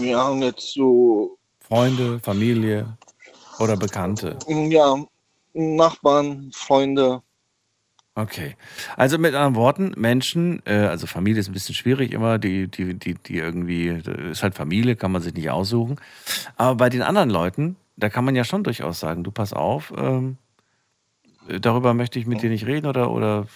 Ja, 0.02 0.34
jetzt 0.36 0.74
so, 0.74 1.38
Freunde, 1.60 2.20
Familie 2.20 2.98
oder 3.60 3.78
Bekannte? 3.78 4.38
ja, 4.48 5.06
Nachbarn, 5.54 6.52
Freunde. 6.54 7.22
Okay. 8.14 8.56
Also 8.98 9.18
mit 9.18 9.34
anderen 9.34 9.56
Worten, 9.56 9.94
Menschen, 9.96 10.62
äh, 10.66 10.74
also 10.74 11.08
Familie 11.08 11.40
ist 11.40 11.48
ein 11.48 11.54
bisschen 11.54 11.76
schwierig 11.76 12.12
immer, 12.12 12.40
die, 12.40 12.68
die, 12.68 12.94
die, 12.94 13.14
die 13.14 13.38
irgendwie, 13.38 13.88
ist 13.88 14.44
halt 14.44 14.54
Familie, 14.54 14.98
kann 14.98 15.12
man 15.14 15.22
sich 15.22 15.34
nicht 15.34 15.50
aussuchen. 15.50 15.96
Aber 16.58 16.76
bei 16.76 16.90
den 16.90 17.04
anderen 17.04 17.30
Leuten, 17.30 17.78
da 17.96 18.10
kann 18.10 18.26
man 18.26 18.36
ja 18.36 18.44
schon 18.44 18.64
durchaus 18.64 19.00
sagen, 19.00 19.24
du 19.24 19.32
pass 19.32 19.54
auf, 19.54 19.94
ähm, 19.96 20.38
darüber 21.48 21.94
möchte 21.94 22.20
ich 22.20 22.26
mit 22.28 22.42
dir 22.42 22.50
nicht 22.50 22.66
reden 22.66 22.88
oder, 22.88 23.12
oder, 23.12 23.48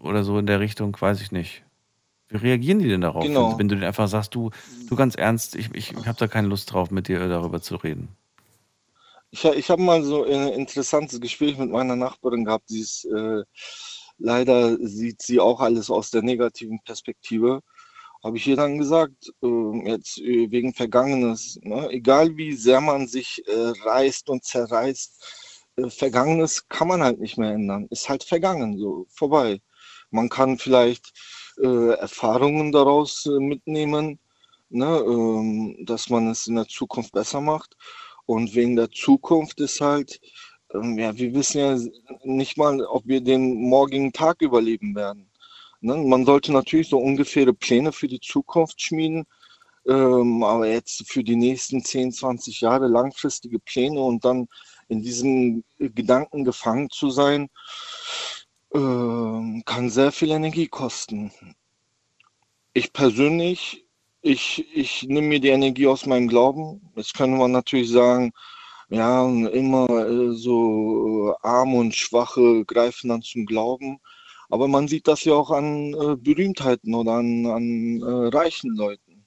oder 0.00 0.24
so 0.24 0.38
in 0.38 0.46
der 0.46 0.58
Richtung, 0.60 0.96
weiß 0.98 1.20
ich 1.20 1.30
nicht. 1.30 1.62
Wie 2.28 2.36
reagieren 2.36 2.78
die 2.80 2.88
denn 2.88 3.00
darauf, 3.00 3.22
Genau. 3.24 3.52
wenn, 3.52 3.58
wenn 3.60 3.68
du 3.68 3.74
denen 3.76 3.86
einfach 3.86 4.08
sagst, 4.08 4.34
du, 4.34 4.50
du 4.88 4.96
ganz 4.96 5.14
ernst, 5.14 5.54
ich, 5.54 5.72
ich 5.74 5.94
habe 5.94 6.18
da 6.18 6.26
keine 6.26 6.48
Lust 6.48 6.72
drauf, 6.72 6.90
mit 6.90 7.08
dir 7.08 7.26
darüber 7.28 7.62
zu 7.62 7.76
reden? 7.76 8.08
Ich, 9.30 9.44
ich 9.44 9.70
habe 9.70 9.82
mal 9.82 10.02
so 10.02 10.24
ein 10.24 10.48
interessantes 10.54 11.20
Gespräch 11.20 11.58
mit 11.58 11.70
meiner 11.70 11.96
Nachbarin 11.96 12.44
gehabt. 12.44 12.68
Sie 12.68 12.80
ist, 12.80 13.04
äh, 13.04 13.42
leider 14.18 14.76
sieht 14.86 15.22
sie 15.22 15.40
auch 15.40 15.60
alles 15.60 15.90
aus 15.90 16.10
der 16.10 16.22
negativen 16.22 16.80
Perspektive. 16.84 17.62
Habe 18.24 18.36
ich 18.38 18.46
ihr 18.46 18.56
dann 18.56 18.78
gesagt, 18.78 19.32
äh, 19.42 19.88
jetzt 19.88 20.18
wegen 20.18 20.74
Vergangenes, 20.74 21.58
ne? 21.62 21.88
egal 21.90 22.36
wie 22.36 22.52
sehr 22.54 22.80
man 22.80 23.06
sich 23.06 23.42
äh, 23.46 23.72
reißt 23.84 24.28
und 24.30 24.44
zerreißt, 24.44 25.24
äh, 25.76 25.90
Vergangenes 25.90 26.68
kann 26.68 26.88
man 26.88 27.02
halt 27.02 27.20
nicht 27.20 27.38
mehr 27.38 27.52
ändern. 27.52 27.86
Ist 27.90 28.08
halt 28.08 28.24
vergangen, 28.24 28.78
so 28.78 29.06
vorbei. 29.10 29.60
Man 30.10 30.28
kann 30.30 30.58
vielleicht 30.58 31.12
äh, 31.62 31.94
Erfahrungen 31.94 32.72
daraus 32.72 33.26
äh, 33.26 33.38
mitnehmen, 33.40 34.18
ne? 34.70 34.86
ähm, 35.06 35.76
dass 35.86 36.08
man 36.10 36.28
es 36.30 36.46
in 36.46 36.56
der 36.56 36.66
Zukunft 36.68 37.12
besser 37.12 37.40
macht. 37.40 37.76
Und 38.28 38.54
wegen 38.54 38.76
der 38.76 38.90
Zukunft 38.90 39.58
ist 39.58 39.80
halt, 39.80 40.20
ähm, 40.74 40.98
ja, 40.98 41.16
wir 41.16 41.32
wissen 41.32 41.58
ja 41.60 41.78
nicht 42.24 42.58
mal, 42.58 42.84
ob 42.84 43.06
wir 43.06 43.22
den 43.22 43.54
morgigen 43.54 44.12
Tag 44.12 44.42
überleben 44.42 44.94
werden. 44.94 45.30
Ne? 45.80 45.96
Man 45.96 46.26
sollte 46.26 46.52
natürlich 46.52 46.90
so 46.90 46.98
ungefähre 46.98 47.54
Pläne 47.54 47.90
für 47.90 48.06
die 48.06 48.20
Zukunft 48.20 48.82
schmieden, 48.82 49.24
ähm, 49.86 50.42
aber 50.42 50.68
jetzt 50.68 51.10
für 51.10 51.24
die 51.24 51.36
nächsten 51.36 51.82
10, 51.82 52.12
20 52.12 52.60
Jahre 52.60 52.86
langfristige 52.86 53.60
Pläne 53.60 53.98
und 53.98 54.26
dann 54.26 54.46
in 54.88 55.00
diesem 55.00 55.64
Gedanken 55.78 56.44
gefangen 56.44 56.90
zu 56.90 57.08
sein, 57.08 57.48
ähm, 58.74 59.62
kann 59.64 59.88
sehr 59.88 60.12
viel 60.12 60.32
Energie 60.32 60.68
kosten. 60.68 61.32
Ich 62.74 62.92
persönlich, 62.92 63.86
ich, 64.28 64.66
ich 64.74 65.04
nehme 65.04 65.28
mir 65.28 65.40
die 65.40 65.48
Energie 65.48 65.86
aus 65.86 66.06
meinem 66.06 66.28
Glauben. 66.28 66.82
Jetzt 66.96 67.14
könnte 67.14 67.38
man 67.38 67.52
natürlich 67.52 67.90
sagen, 67.90 68.32
ja, 68.90 69.26
immer 69.26 69.88
äh, 69.88 70.32
so 70.34 71.30
äh, 71.30 71.46
Arme 71.46 71.78
und 71.78 71.94
Schwache 71.94 72.64
greifen 72.66 73.08
dann 73.08 73.22
zum 73.22 73.46
Glauben. 73.46 74.00
Aber 74.50 74.68
man 74.68 74.88
sieht 74.88 75.08
das 75.08 75.24
ja 75.24 75.34
auch 75.34 75.50
an 75.50 75.94
äh, 75.94 76.16
Berühmtheiten 76.16 76.94
oder 76.94 77.12
an, 77.12 77.46
an 77.46 78.02
äh, 78.02 78.36
reichen 78.36 78.76
Leuten, 78.76 79.26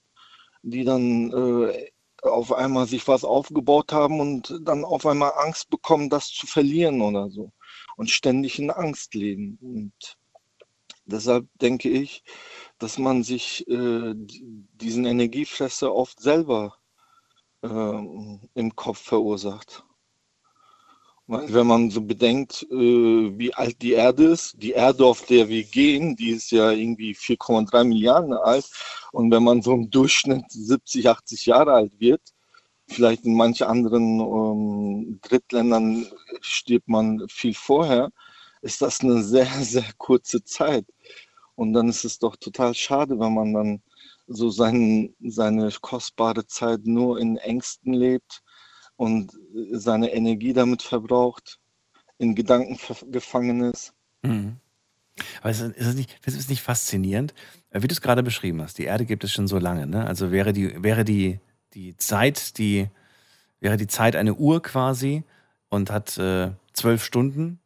die 0.64 0.84
dann 0.84 1.32
äh, 1.32 1.92
auf 2.24 2.54
einmal 2.54 2.88
sich 2.88 3.08
was 3.08 3.24
aufgebaut 3.24 3.94
haben 3.94 4.20
und 4.20 4.60
dann 4.64 4.86
auf 4.86 5.06
einmal 5.06 5.34
Angst 5.38 5.70
bekommen, 5.70 6.10
das 6.10 6.28
zu 6.30 6.48
verlieren 6.48 7.02
oder 7.02 7.30
so. 7.30 7.52
Und 7.98 8.12
ständig 8.12 8.60
in 8.60 8.72
Angst 8.72 9.16
leben. 9.16 9.58
Und 9.62 10.18
deshalb 11.06 11.48
denke 11.60 11.90
ich, 11.90 12.24
dass 12.82 12.98
man 12.98 13.24
sich 13.24 13.68
äh, 13.68 14.14
diesen 14.16 15.06
Energiefresser 15.06 15.94
oft 15.94 16.20
selber 16.20 16.76
ähm, 17.64 18.42
im 18.56 18.76
Kopf 18.76 19.00
verursacht. 19.00 19.84
Weil 21.28 21.54
wenn 21.54 21.68
man 21.68 21.92
so 21.92 22.02
bedenkt, 22.02 22.64
äh, 22.72 23.38
wie 23.38 23.54
alt 23.54 23.82
die 23.82 23.94
Erde 23.94 24.26
ist, 24.26 24.56
die 24.62 24.72
Erde, 24.72 25.06
auf 25.06 25.26
der 25.26 25.48
wir 25.48 25.64
gehen, 25.64 26.16
die 26.16 26.32
ist 26.32 26.52
ja 26.52 26.72
irgendwie 26.72 27.14
4,3 27.14 27.84
Milliarden 27.84 28.34
alt. 28.34 28.70
Und 29.12 29.32
wenn 29.32 29.44
man 29.44 29.62
so 29.62 29.74
im 29.74 29.90
Durchschnitt 29.90 30.46
70, 30.50 31.08
80 31.08 31.46
Jahre 31.46 31.74
alt 31.74 32.00
wird, 32.00 32.22
vielleicht 32.88 33.26
in 33.26 33.36
manchen 33.36 33.68
anderen 33.68 34.20
ähm, 34.20 35.20
Drittländern 35.22 36.08
stirbt 36.42 36.90
man 36.90 37.26
viel 37.30 37.54
vorher, 37.54 38.12
ist 38.62 38.82
das 38.82 39.02
eine 39.02 39.24
sehr, 39.24 39.48
sehr 39.62 39.86
kurze 39.98 40.44
Zeit. 40.44 40.86
Und 41.62 41.74
dann 41.74 41.90
ist 41.90 42.06
es 42.06 42.18
doch 42.18 42.38
total 42.38 42.74
schade, 42.74 43.20
wenn 43.20 43.36
man 43.36 43.54
dann 43.54 43.84
so 44.26 44.50
sein, 44.50 45.14
seine 45.20 45.70
kostbare 45.80 46.48
Zeit 46.48 46.88
nur 46.88 47.20
in 47.20 47.38
Ängsten 47.38 47.94
lebt 47.94 48.42
und 48.96 49.32
seine 49.72 50.12
Energie 50.12 50.54
damit 50.54 50.82
verbraucht, 50.82 51.60
in 52.18 52.34
Gedanken 52.34 52.80
gefangen 53.12 53.62
ist. 53.62 53.94
Mhm. 54.24 54.56
Aber 55.42 55.52
ist 55.52 55.62
es, 55.62 55.94
nicht, 55.94 56.10
ist 56.26 56.36
es 56.36 56.50
nicht 56.50 56.64
faszinierend, 56.64 57.36
wie 57.70 57.88
du 57.88 57.94
es 57.94 58.02
gerade 58.02 58.24
beschrieben 58.24 58.60
hast? 58.64 58.80
Die 58.80 58.86
Erde 58.86 59.06
gibt 59.06 59.24
es 59.24 59.32
schon 59.32 59.48
so 59.48 59.60
lange, 59.60 59.86
ne? 59.86 60.08
Also 60.08 60.32
wäre 60.32 60.54
die, 60.54 60.82
wäre 60.82 61.06
die, 61.06 61.42
die 61.76 61.96
Zeit, 61.96 62.58
die, 62.58 62.88
wäre 63.60 63.78
die 63.78 63.86
Zeit 63.86 64.16
eine 64.16 64.34
Uhr 64.34 64.64
quasi 64.64 65.26
und 65.70 65.92
hat 65.92 66.18
äh, 66.18 66.54
zwölf 66.74 67.06
Stunden, 67.06 67.60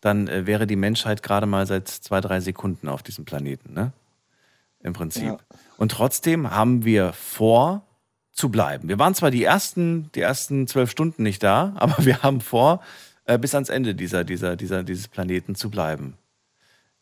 dann 0.00 0.28
äh, 0.28 0.46
wäre 0.46 0.66
die 0.66 0.76
Menschheit 0.76 1.22
gerade 1.22 1.46
mal 1.46 1.66
seit 1.66 1.88
zwei, 1.88 2.20
drei 2.20 2.40
Sekunden 2.40 2.88
auf 2.88 3.02
diesem 3.02 3.24
Planeten, 3.24 3.72
ne? 3.72 3.92
Im 4.80 4.92
Prinzip. 4.92 5.24
Ja. 5.24 5.38
Und 5.76 5.90
trotzdem 5.90 6.50
haben 6.52 6.84
wir 6.84 7.12
vor, 7.12 7.82
zu 8.32 8.50
bleiben. 8.50 8.88
Wir 8.88 9.00
waren 9.00 9.16
zwar 9.16 9.32
die 9.32 9.42
ersten, 9.42 10.10
die 10.14 10.20
ersten 10.20 10.68
zwölf 10.68 10.90
Stunden 10.90 11.24
nicht 11.24 11.42
da, 11.42 11.72
aber 11.76 12.04
wir 12.04 12.22
haben 12.22 12.40
vor, 12.40 12.80
äh, 13.24 13.38
bis 13.38 13.54
ans 13.54 13.68
Ende 13.68 13.94
dieser, 13.94 14.24
dieser, 14.24 14.54
dieser, 14.56 14.84
dieses 14.84 15.08
Planeten 15.08 15.54
zu 15.56 15.70
bleiben. 15.70 16.14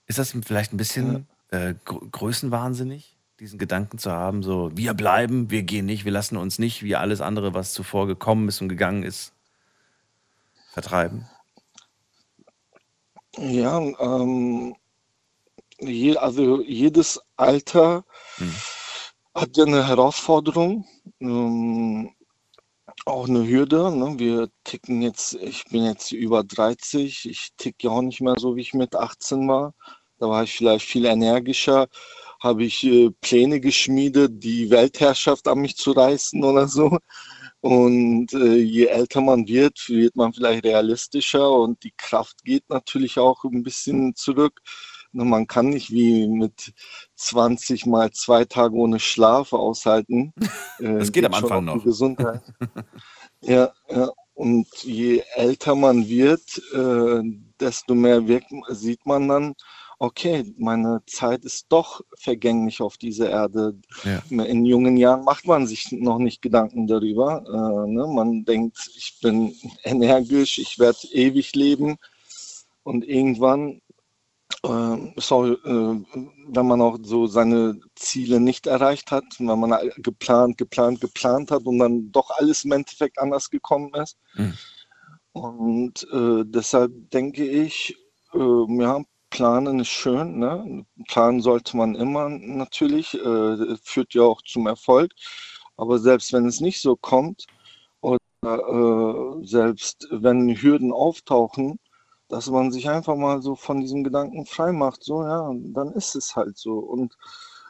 Ist 0.07 0.19
das 0.19 0.35
vielleicht 0.45 0.73
ein 0.73 0.79
bisschen 0.79 1.27
äh, 1.51 1.75
gr- 1.85 2.01
größenwahnsinnig? 2.11 3.13
diesen 3.39 3.59
Gedanken 3.59 3.99
zu 3.99 4.11
haben, 4.13 4.43
so 4.43 4.71
wir 4.75 4.95
bleiben, 4.95 5.51
wir 5.51 5.63
gehen 5.63 5.85
nicht, 5.85 6.07
wir 6.07 6.13
lassen 6.13 6.39
uns 6.39 6.59
nicht 6.59 6.83
wie 6.83 6.97
alles 6.97 7.21
andere, 7.21 7.53
was 7.53 7.75
zuvor 7.75 8.07
gekommen 8.07 8.49
ist 8.49 8.63
und 8.63 8.69
gegangen 8.71 9.03
ist, 9.03 9.35
vertreiben? 10.73 11.29
Ja, 13.39 13.79
ähm, 13.79 14.75
je, 15.79 16.17
also 16.17 16.63
jedes 16.63 17.21
Alter 17.37 18.05
hat 19.35 19.57
ja 19.57 19.65
eine 19.65 19.87
Herausforderung, 19.87 20.87
ähm, 21.21 22.11
auch 23.05 23.29
eine 23.29 23.47
Hürde. 23.47 23.91
Ne? 23.97 24.19
Wir 24.19 24.49
ticken 24.65 25.03
jetzt, 25.03 25.35
ich 25.35 25.65
bin 25.67 25.85
jetzt 25.85 26.13
über 26.13 26.45
30, 26.45 27.29
ich 27.29 27.51
ticke 27.57 27.89
ja 27.89 27.91
auch 27.91 28.03
nicht 28.03 28.21
mehr 28.23 28.37
so, 28.39 28.57
wie 28.57 28.63
ich 28.63 28.75
mit 28.75 28.97
18 28.97 29.47
war. 29.49 29.75
Da 30.19 30.29
war 30.29 30.43
ich 30.45 30.55
vielleicht 30.57 30.87
viel 30.87 31.05
energischer, 31.05 31.89
habe 32.41 32.65
ich 32.65 32.85
äh, 32.85 33.11
Pläne 33.21 33.61
geschmiedet, 33.61 34.43
die 34.43 34.71
Weltherrschaft 34.71 35.47
an 35.49 35.59
mich 35.61 35.77
zu 35.77 35.93
reißen 35.93 36.43
oder 36.43 36.69
so. 36.69 36.99
Und 37.67 38.33
äh, 38.33 38.55
je 38.59 38.87
älter 38.87 39.21
man 39.21 39.49
wird, 39.49 39.89
wird 39.89 40.15
man 40.15 40.33
vielleicht 40.33 40.65
realistischer 40.65 41.51
und 41.51 41.83
die 41.83 41.93
Kraft 41.97 42.45
geht 42.45 42.63
natürlich 42.69 43.19
auch 43.19 43.43
ein 43.43 43.65
bisschen 43.65 44.15
zurück. 44.15 44.61
Man 45.11 45.49
kann 45.49 45.71
nicht 45.71 45.91
wie 45.91 46.29
mit 46.29 46.73
20 47.17 47.87
mal 47.87 48.13
zwei 48.13 48.45
Tage 48.45 48.75
ohne 48.77 49.01
Schlaf 49.01 49.53
aushalten. 49.53 50.33
Äh, 50.79 50.99
Das 50.99 51.11
geht 51.11 51.25
am 51.25 51.33
schon 51.33 51.45
Anfang 51.45 51.65
noch. 51.65 51.83
Gesundheit. 51.83 52.43
Ja, 53.43 53.73
ja. 53.91 54.11
Und 54.35 54.67
je 54.85 55.23
älter 55.35 55.75
man 55.75 56.07
wird, 56.09 56.43
äh, 56.75 57.23
desto 57.61 57.95
mehr 57.95 58.29
wirkt, 58.29 58.51
sieht 58.71 59.05
man 59.07 59.29
dann, 59.29 59.55
okay, 59.99 60.55
meine 60.59 61.03
Zeit 61.07 61.45
ist 61.45 61.67
doch 61.71 62.01
vergänglich 62.17 62.81
auf 62.81 62.97
dieser 62.97 63.31
Erde. 63.31 63.79
Ja. 64.05 64.23
In 64.45 64.65
jungen 64.65 64.97
Jahren 64.97 65.25
macht 65.25 65.47
man 65.47 65.67
sich 65.67 65.91
noch 65.93 66.19
nicht 66.19 66.43
Gedanken 66.43 66.87
darüber. 66.87 67.43
Äh, 67.47 67.91
ne? 67.91 68.07
Man 68.07 68.45
denkt, 68.45 68.79
ich 68.97 69.19
bin 69.23 69.55
energisch, 69.85 70.59
ich 70.59 70.79
werde 70.79 70.99
ewig 71.13 71.55
leben. 71.55 71.97
Und 72.83 73.05
irgendwann, 73.05 73.81
äh, 74.63 74.69
auch, 74.69 75.45
äh, 75.45 75.57
wenn 75.65 76.67
man 76.67 76.81
auch 76.81 76.99
so 77.03 77.27
seine 77.27 77.81
Ziele 77.95 78.39
nicht 78.39 78.67
erreicht 78.67 79.11
hat, 79.11 79.25
wenn 79.39 79.59
man 79.59 79.91
geplant, 79.97 80.59
geplant, 80.59 81.01
geplant 81.01 81.51
hat 81.51 81.65
und 81.65 81.79
dann 81.79 82.13
doch 82.13 82.31
alles 82.31 82.65
im 82.65 82.73
Endeffekt 82.73 83.19
anders 83.19 83.51
gekommen 83.51 83.93
ist. 83.95 84.19
Mhm. 84.35 84.55
Und 85.33 86.07
äh, 86.13 86.45
deshalb 86.47 87.11
denke 87.11 87.45
ich, 87.45 87.97
äh, 88.33 88.83
ja, 88.83 89.03
planen 89.37 89.81
ist 89.81 89.89
schön. 89.89 90.39
Ne? 90.39 90.87
Planen 91.09 91.43
sollte 91.43 91.77
man 91.77 91.95
immer 91.95 92.31
natürlich, 92.31 93.13
äh, 93.15 93.77
führt 93.83 94.15
ja 94.15 94.23
auch 94.23 94.41
zum 94.41 94.67
Erfolg. 94.67 95.13
Aber 95.77 95.99
selbst 95.99 96.33
wenn 96.33 96.47
es 96.47 96.61
nicht 96.61 96.81
so 96.81 96.97
kommt 96.97 97.45
oder 98.01 98.19
äh, 98.45 99.47
selbst 99.47 100.09
wenn 100.11 100.57
Hürden 100.57 100.91
auftauchen, 100.91 101.79
dass 102.29 102.49
man 102.49 102.73
sich 102.73 102.89
einfach 102.89 103.15
mal 103.15 103.43
so 103.43 103.57
von 103.57 103.81
diesem 103.81 104.05
Gedanken 104.05 104.47
frei 104.47 104.73
macht, 104.73 105.05
so 105.05 105.23
ja, 105.23 105.53
dann 105.75 105.93
ist 105.93 106.17
es 106.17 106.35
halt 106.35 106.57
so. 106.57 106.79
Und 106.79 107.15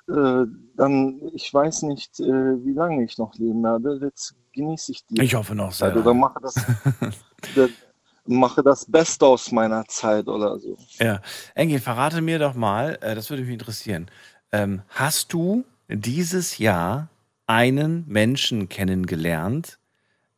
äh, 0.08 0.46
dann, 0.76 1.20
ich 1.34 1.52
weiß 1.52 1.82
nicht, 1.82 2.20
äh, 2.20 2.64
wie 2.64 2.74
lange 2.74 3.02
ich 3.04 3.18
noch 3.18 3.34
leben 3.34 3.64
werde. 3.64 3.98
Jetzt 4.00 4.36
genieße 4.52 4.92
ich 4.92 5.04
die 5.06 5.20
Ich 5.20 5.34
hoffe 5.34 5.56
noch 5.56 5.72
sehr 5.72 5.90
oder 5.90 6.04
lange. 6.04 6.20
mache 6.20 6.40
das, 6.40 6.54
mache 8.26 8.62
das 8.62 8.84
Beste 8.90 9.26
aus 9.26 9.52
meiner 9.52 9.84
Zeit 9.86 10.28
oder 10.28 10.58
so. 10.58 10.76
Ja, 10.98 11.20
Engel, 11.54 11.80
verrate 11.80 12.20
mir 12.20 12.38
doch 12.38 12.54
mal, 12.54 12.98
äh, 13.00 13.14
das 13.14 13.30
würde 13.30 13.42
mich 13.42 13.52
interessieren. 13.52 14.10
Ähm, 14.52 14.82
hast 14.88 15.32
du 15.32 15.64
dieses 15.88 16.58
Jahr 16.58 17.08
einen 17.46 18.04
Menschen 18.08 18.68
kennengelernt, 18.68 19.78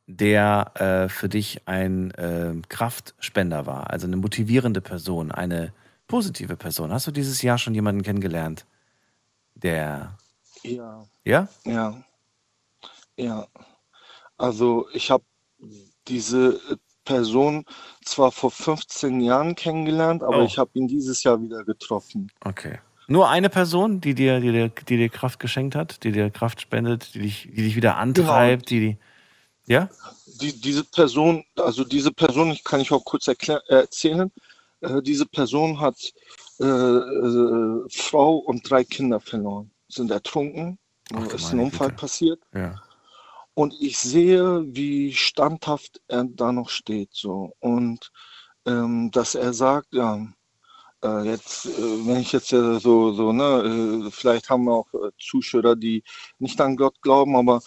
der 0.06 0.72
äh, 0.76 1.08
für 1.08 1.28
dich 1.28 1.62
ein 1.66 2.10
äh, 2.12 2.54
Kraftspender 2.68 3.66
war, 3.66 3.90
also 3.90 4.06
eine 4.06 4.16
motivierende 4.16 4.80
Person, 4.80 5.32
eine 5.32 5.72
positive 6.06 6.56
Person? 6.56 6.92
Hast 6.92 7.06
du 7.06 7.10
dieses 7.10 7.42
Jahr 7.42 7.58
schon 7.58 7.74
jemanden 7.74 8.02
kennengelernt, 8.02 8.66
der, 9.54 10.16
Ja. 10.62 11.06
ja? 11.24 11.48
Ja, 11.64 12.02
ja. 13.16 13.46
Also 14.36 14.88
ich 14.92 15.10
habe 15.10 15.24
diese 16.06 16.60
Person 17.08 17.64
zwar 18.04 18.30
vor 18.32 18.50
15 18.50 19.20
Jahren 19.20 19.54
kennengelernt, 19.54 20.22
aber 20.22 20.40
Oh. 20.40 20.44
ich 20.44 20.58
habe 20.58 20.70
ihn 20.74 20.88
dieses 20.88 21.22
Jahr 21.22 21.40
wieder 21.40 21.64
getroffen. 21.64 22.30
Okay. 22.44 22.78
Nur 23.08 23.30
eine 23.30 23.48
Person, 23.48 24.00
die 24.02 24.14
dir, 24.14 24.40
die 24.40 24.52
dir, 24.52 24.68
die 24.68 24.98
dir 24.98 25.08
Kraft 25.08 25.40
geschenkt 25.40 25.74
hat, 25.74 26.04
die 26.04 26.12
dir 26.12 26.28
Kraft 26.30 26.60
spendet, 26.60 27.14
die 27.14 27.20
dich, 27.20 27.48
die 27.50 27.62
dich 27.62 27.74
wieder 27.76 27.96
antreibt, 27.96 28.68
die, 28.68 28.80
die, 28.80 29.72
ja? 29.72 29.88
Die, 30.40 30.52
diese 30.60 30.84
Person, 30.84 31.44
also 31.56 31.84
diese 31.84 32.12
Person, 32.12 32.50
ich 32.50 32.62
kann 32.62 32.80
ich 32.80 32.92
auch 32.92 33.04
kurz 33.04 33.26
erklär, 33.26 33.62
äh, 33.68 33.76
erzählen, 33.76 34.30
äh, 34.82 35.00
diese 35.02 35.24
Person 35.24 35.80
hat 35.80 35.96
äh, 36.60 36.64
äh, 36.66 37.84
Frau 37.90 38.36
und 38.36 38.68
drei 38.68 38.84
Kinder 38.84 39.20
verloren, 39.20 39.70
sind 39.88 40.10
ertrunken, 40.10 40.78
Ach, 41.14 41.26
ist 41.32 41.52
ein 41.52 41.60
Unfall 41.60 41.88
Güte. 41.88 42.00
passiert. 42.00 42.40
Ja. 42.52 42.74
Und 43.58 43.74
ich 43.80 43.98
sehe, 43.98 44.64
wie 44.72 45.12
standhaft 45.12 46.00
er 46.06 46.22
da 46.22 46.52
noch 46.52 46.68
steht, 46.68 47.08
so. 47.12 47.54
Und 47.58 48.12
ähm, 48.66 49.10
dass 49.10 49.34
er 49.34 49.52
sagt, 49.52 49.88
ja, 49.92 50.28
äh, 51.02 51.24
jetzt, 51.24 51.66
äh, 51.66 52.06
wenn 52.06 52.18
ich 52.18 52.30
jetzt 52.30 52.52
äh, 52.52 52.78
so, 52.78 53.12
so, 53.14 53.32
ne, 53.32 54.06
äh, 54.06 54.10
vielleicht 54.12 54.48
haben 54.48 54.66
wir 54.66 54.74
auch 54.74 54.94
äh, 54.94 55.10
Zuschauer, 55.18 55.74
die 55.74 56.04
nicht 56.38 56.60
an 56.60 56.76
Gott 56.76 57.02
glauben, 57.02 57.34
aber 57.34 57.60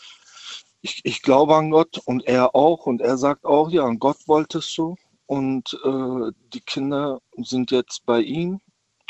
ich, 0.81 1.01
ich 1.03 1.21
glaube 1.23 1.57
an 1.57 1.71
Gott 1.71 1.97
und 2.05 2.25
er 2.25 2.55
auch. 2.55 2.85
Und 2.85 3.01
er 3.01 3.17
sagt 3.17 3.43
auch, 3.43 3.69
ja, 3.69 3.85
Gott 3.95 4.29
wollte 4.29 4.59
es 4.59 4.73
so. 4.73 4.95
Und 5.25 5.77
äh, 5.83 6.31
die 6.53 6.61
Kinder 6.61 7.19
sind 7.35 7.71
jetzt 7.71 8.05
bei 8.05 8.21
ihm. 8.21 8.61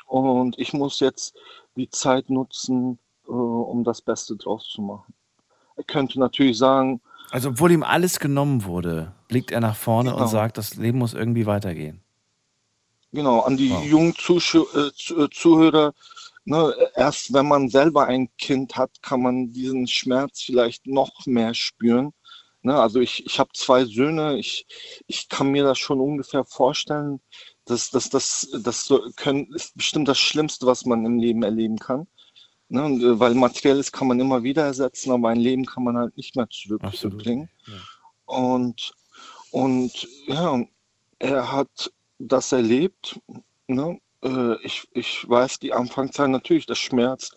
Und 0.07 0.57
ich 0.57 0.73
muss 0.73 0.99
jetzt 0.99 1.35
die 1.75 1.89
Zeit 1.91 2.31
nutzen, 2.31 2.97
um 3.25 3.83
das 3.83 4.01
Beste 4.01 4.35
draus 4.35 4.67
zu 4.67 4.81
machen. 4.81 5.13
Er 5.75 5.83
könnte 5.83 6.19
natürlich 6.19 6.57
sagen, 6.57 7.01
Also, 7.31 7.49
obwohl 7.49 7.71
ihm 7.71 7.83
alles 7.83 8.19
genommen 8.19 8.63
wurde, 8.65 9.13
blickt 9.27 9.51
er 9.51 9.61
nach 9.61 9.75
vorne 9.75 10.15
und 10.15 10.17
Genau. 10.17 10.27
sagt, 10.27 10.57
das 10.57 10.75
Leben 10.75 10.99
muss 10.99 11.13
irgendwie 11.13 11.45
weitergehen. 11.45 12.01
Genau, 13.13 13.41
an 13.41 13.57
die 13.57 13.69
Wow. 13.69 13.83
jungen 13.85 14.15
Zuschau 14.15 14.65
äh, 14.73 14.87
äh, 15.13 15.29
Zuhörer, 15.31 15.93
ne, 16.45 16.73
erst 16.95 17.33
wenn 17.33 17.47
man 17.47 17.69
selber 17.69 18.05
ein 18.07 18.29
Kind 18.37 18.75
hat, 18.77 19.01
kann 19.01 19.21
man 19.21 19.51
diesen 19.51 19.87
Schmerz 19.87 20.41
vielleicht 20.43 20.87
noch 20.87 21.25
mehr 21.25 21.53
spüren. 21.53 22.13
Ne, 22.63 22.79
also 22.79 22.99
ich, 22.99 23.25
ich 23.25 23.39
habe 23.39 23.49
zwei 23.53 23.85
Söhne, 23.85 24.37
ich, 24.37 24.65
ich 25.07 25.27
kann 25.29 25.49
mir 25.51 25.63
das 25.63 25.79
schon 25.79 25.99
ungefähr 25.99 26.45
vorstellen, 26.45 27.19
dass 27.65 27.89
das, 27.91 28.09
das, 28.09 28.47
das 28.63 28.85
so 28.85 29.01
können, 29.17 29.51
ist 29.53 29.75
bestimmt 29.75 30.07
das 30.07 30.19
Schlimmste, 30.19 30.65
was 30.65 30.85
man 30.85 31.05
im 31.05 31.17
Leben 31.19 31.43
erleben 31.43 31.77
kann. 31.79 32.07
Ne, 32.73 32.83
äh, 32.83 33.19
weil 33.19 33.35
Materielles 33.35 33.91
kann 33.91 34.07
man 34.07 34.19
immer 34.21 34.43
wieder 34.43 34.63
ersetzen, 34.63 35.11
aber 35.11 35.27
ein 35.27 35.39
Leben 35.41 35.65
kann 35.65 35.83
man 35.83 35.97
halt 35.97 36.15
nicht 36.15 36.37
mehr 36.37 36.47
zurückbringen. 36.49 37.49
Und, 38.25 38.93
und 39.51 40.07
ja, 40.27 40.63
er 41.19 41.51
hat 41.51 41.91
das 42.17 42.53
erlebt. 42.53 43.19
Ne? 43.67 43.99
Äh, 44.23 44.55
Ich, 44.63 44.87
ich 44.93 45.27
weiß, 45.27 45.59
die 45.59 45.73
Anfangszeit 45.73 46.29
natürlich, 46.29 46.65
das 46.65 46.77
schmerzt. 46.77 47.35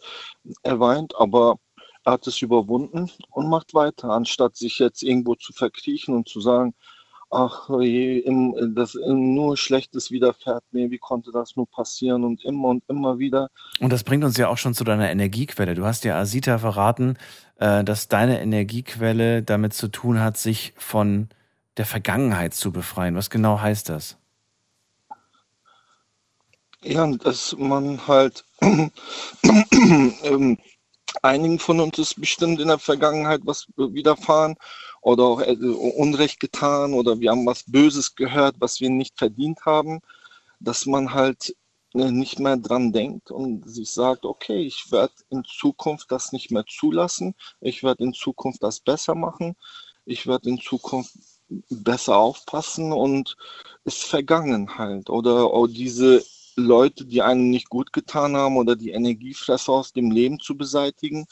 Er 0.63 0.79
weint, 0.79 1.17
aber 1.17 1.59
er 2.05 2.13
hat 2.13 2.27
es 2.29 2.41
überwunden 2.41 3.11
und 3.31 3.49
macht 3.49 3.75
weiter, 3.75 4.11
anstatt 4.11 4.57
sich 4.57 4.79
jetzt 4.79 5.03
irgendwo 5.03 5.35
zu 5.35 5.53
verkriechen 5.53 6.15
und 6.15 6.29
zu 6.29 6.41
sagen, 6.41 6.75
ach 7.35 7.69
je, 7.81 8.19
im, 8.19 8.75
das, 8.75 8.95
nur 8.95 9.57
Schlechtes 9.57 10.11
widerfährt 10.11 10.65
mir, 10.73 10.91
wie 10.91 10.99
konnte 10.99 11.33
das 11.33 11.57
nur 11.57 11.69
passieren 11.69 12.25
und 12.25 12.45
immer 12.45 12.69
und 12.69 12.85
immer 12.89 13.19
wieder. 13.19 13.51
Und 13.81 13.93
das 13.93 14.05
bringt 14.05 14.25
uns 14.25 14.37
ja 14.37 14.49
auch 14.49 14.59
schon 14.59 14.75
zu 14.75 14.85
deiner 14.85 15.11
Energiequelle. 15.11 15.75
Du 15.75 15.85
hast 15.85 16.05
ja 16.05 16.19
Asita 16.19 16.59
verraten, 16.59 17.19
äh, 17.57 17.85
dass 17.85 18.09
deine 18.09 18.41
Energiequelle 18.41 19.43
damit 19.43 19.75
zu 19.75 19.89
tun 19.89 20.21
hat, 20.21 20.37
sich 20.37 20.73
von 20.77 21.29
der 21.77 21.87
Vergangenheit 21.87 22.55
zu 22.55 22.73
befreien. 22.73 23.17
Was 23.17 23.31
genau 23.31 23.61
heißt 23.61 23.89
das? 23.89 24.17
Ja, 26.83 27.07
dass 27.07 27.57
man 27.59 28.07
halt 28.07 28.45
ähm, 28.63 30.59
einigen 31.23 31.59
von 31.59 31.81
uns 31.81 31.99
ist 31.99 32.21
bestimmt 32.21 32.61
in 32.61 32.69
der 32.69 32.79
Vergangenheit 32.79 33.41
was 33.45 33.67
widerfahren 33.77 34.57
oder 35.05 35.25
auch 35.25 35.41
äh, 35.43 35.55
Unrecht 35.55 36.41
getan 36.41 36.95
oder 36.95 37.21
wir 37.21 37.31
haben 37.31 37.47
was 37.47 37.65
Böses 37.67 38.15
gehört, 38.15 38.57
was 38.59 38.81
wir 38.81 38.89
nicht 38.89 39.19
verdient 39.19 39.61
haben, 39.67 40.01
dass 40.61 40.87
man 40.87 41.13
halt 41.13 41.55
äh, 41.95 42.11
nicht 42.11 42.39
mehr 42.39 42.57
dran 42.57 42.91
denkt 42.91 43.31
und 43.31 43.69
sich 43.69 43.91
sagt, 43.91 44.25
okay, 44.25 44.63
ich 44.63 44.91
werde 44.91 45.13
in 45.29 45.45
Zukunft 45.45 46.11
das 46.11 46.33
nicht 46.33 46.51
mehr 46.51 46.65
zulassen, 46.67 47.35
ich 47.61 47.83
werde 47.83 48.03
in 48.03 48.15
Zukunft 48.15 48.63
das 48.63 48.81
besser 48.81 49.15
machen, 49.15 49.57
ich 50.07 50.27
werde 50.27 50.49
in 50.49 50.59
Zukunft 50.59 51.13
besser 51.69 52.17
aufpassen 52.17 52.91
und 52.91 53.37
ist 53.85 54.05
vergangen 54.05 54.79
halt 54.79 55.11
oder 55.11 55.45
auch 55.45 55.67
diese 55.67 56.25
Leute, 56.57 57.05
die 57.05 57.21
einem 57.21 57.51
nicht 57.51 57.69
gut 57.69 57.93
getan 57.93 58.37
haben 58.37 58.57
oder 58.57 58.75
die 58.75 58.91
Energiefresser 58.91 59.73
aus 59.73 59.93
dem 59.93 60.11
Leben 60.11 60.41
zu 60.41 60.57
beseitigen 60.57 61.27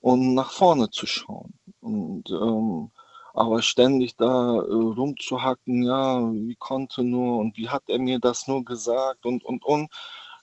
und 0.00 0.34
nach 0.34 0.52
vorne 0.52 0.90
zu 0.90 1.06
schauen. 1.06 1.54
Und 1.80 2.30
ähm, 2.30 2.90
aber 3.34 3.62
ständig 3.62 4.16
da 4.16 4.56
äh, 4.56 4.58
rumzuhacken, 4.58 5.82
ja, 5.82 6.20
wie 6.32 6.56
konnte 6.56 7.02
nur 7.02 7.38
und 7.38 7.56
wie 7.56 7.68
hat 7.68 7.84
er 7.88 7.98
mir 7.98 8.18
das 8.18 8.46
nur 8.48 8.64
gesagt 8.64 9.26
und 9.26 9.44
und 9.44 9.64
und, 9.64 9.90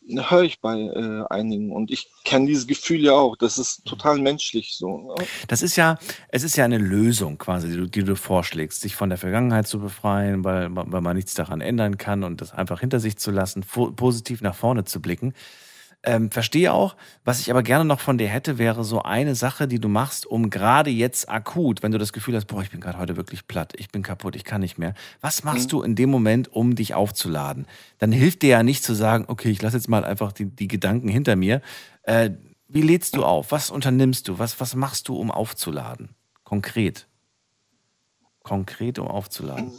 höre 0.09 0.43
ich 0.43 0.61
bei 0.61 0.79
äh, 0.79 1.25
einigen. 1.29 1.71
Und 1.71 1.91
ich 1.91 2.09
kenne 2.23 2.47
dieses 2.47 2.67
Gefühl 2.67 3.01
ja 3.01 3.13
auch. 3.13 3.35
Das 3.35 3.57
ist 3.57 3.85
total 3.85 4.19
menschlich 4.19 4.75
so. 4.77 4.97
Ne? 4.97 5.25
Das 5.47 5.61
ist 5.61 5.75
ja, 5.75 5.97
es 6.29 6.43
ist 6.43 6.55
ja 6.55 6.65
eine 6.65 6.77
Lösung 6.77 7.37
quasi, 7.37 7.69
die 7.69 7.77
du, 7.77 7.87
die 7.87 8.03
du 8.03 8.15
vorschlägst, 8.15 8.81
sich 8.81 8.95
von 8.95 9.09
der 9.09 9.17
Vergangenheit 9.17 9.67
zu 9.67 9.79
befreien, 9.79 10.43
weil, 10.43 10.69
weil 10.73 11.01
man 11.01 11.15
nichts 11.15 11.33
daran 11.33 11.61
ändern 11.61 11.97
kann 11.97 12.23
und 12.23 12.41
das 12.41 12.53
einfach 12.53 12.79
hinter 12.79 12.99
sich 12.99 13.17
zu 13.17 13.31
lassen, 13.31 13.63
positiv 13.95 14.41
nach 14.41 14.55
vorne 14.55 14.85
zu 14.85 15.01
blicken. 15.01 15.33
Ähm, 16.03 16.31
verstehe 16.31 16.71
auch. 16.71 16.95
Was 17.25 17.39
ich 17.39 17.49
aber 17.49 17.63
gerne 17.63 17.83
noch 17.83 17.99
von 17.99 18.17
dir 18.17 18.27
hätte, 18.27 18.57
wäre 18.57 18.83
so 18.83 19.01
eine 19.01 19.35
Sache, 19.35 19.67
die 19.67 19.79
du 19.79 19.89
machst, 19.89 20.25
um 20.25 20.49
gerade 20.49 20.89
jetzt 20.89 21.27
akut, 21.27 21.83
wenn 21.83 21.91
du 21.91 21.97
das 21.97 22.13
Gefühl 22.13 22.35
hast, 22.35 22.45
boah, 22.45 22.61
ich 22.61 22.69
bin 22.69 22.79
gerade 22.79 22.97
heute 22.97 23.17
wirklich 23.17 23.47
platt, 23.47 23.73
ich 23.75 23.89
bin 23.89 24.03
kaputt, 24.03 24.35
ich 24.35 24.45
kann 24.45 24.61
nicht 24.61 24.77
mehr. 24.77 24.93
Was 25.21 25.43
machst 25.43 25.65
mhm. 25.65 25.69
du 25.69 25.81
in 25.81 25.95
dem 25.95 26.09
Moment, 26.09 26.53
um 26.53 26.75
dich 26.75 26.93
aufzuladen? 26.93 27.67
Dann 27.97 28.11
hilft 28.11 28.43
dir 28.43 28.49
ja 28.49 28.63
nicht 28.63 28.83
zu 28.83 28.93
sagen, 28.93 29.25
okay, 29.27 29.49
ich 29.49 29.61
lasse 29.61 29.75
jetzt 29.75 29.89
mal 29.89 30.05
einfach 30.05 30.31
die, 30.31 30.45
die 30.45 30.67
Gedanken 30.67 31.09
hinter 31.09 31.35
mir. 31.35 31.61
Äh, 32.03 32.31
wie 32.67 32.81
lädst 32.81 33.15
du 33.15 33.25
auf? 33.25 33.51
Was 33.51 33.69
unternimmst 33.69 34.27
du? 34.27 34.39
Was, 34.39 34.59
was 34.59 34.75
machst 34.75 35.07
du, 35.07 35.15
um 35.15 35.31
aufzuladen? 35.31 36.09
Konkret. 36.43 37.07
Konkret, 38.43 38.99
um 38.99 39.07
aufzuladen. 39.07 39.71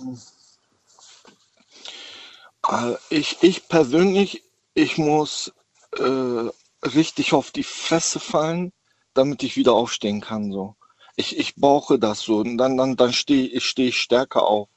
Äh, 2.68 2.94
ich, 3.08 3.38
ich 3.42 3.68
persönlich, 3.68 4.42
ich 4.74 4.98
muss 4.98 5.52
äh, 5.98 6.50
richtig 6.86 7.32
auf 7.32 7.50
die 7.50 7.62
Fresse 7.62 8.20
fallen, 8.20 8.72
damit 9.14 9.42
ich 9.42 9.56
wieder 9.56 9.72
aufstehen 9.72 10.20
kann. 10.20 10.52
So. 10.52 10.76
Ich, 11.16 11.38
ich 11.38 11.56
brauche 11.56 11.98
das 11.98 12.20
so. 12.20 12.38
Und 12.38 12.58
dann, 12.58 12.76
dann, 12.76 12.96
dann 12.96 13.12
stehe 13.12 13.48
ich, 13.48 13.64
steh 13.64 13.92
stärker 13.92 14.46
auf. 14.46 14.68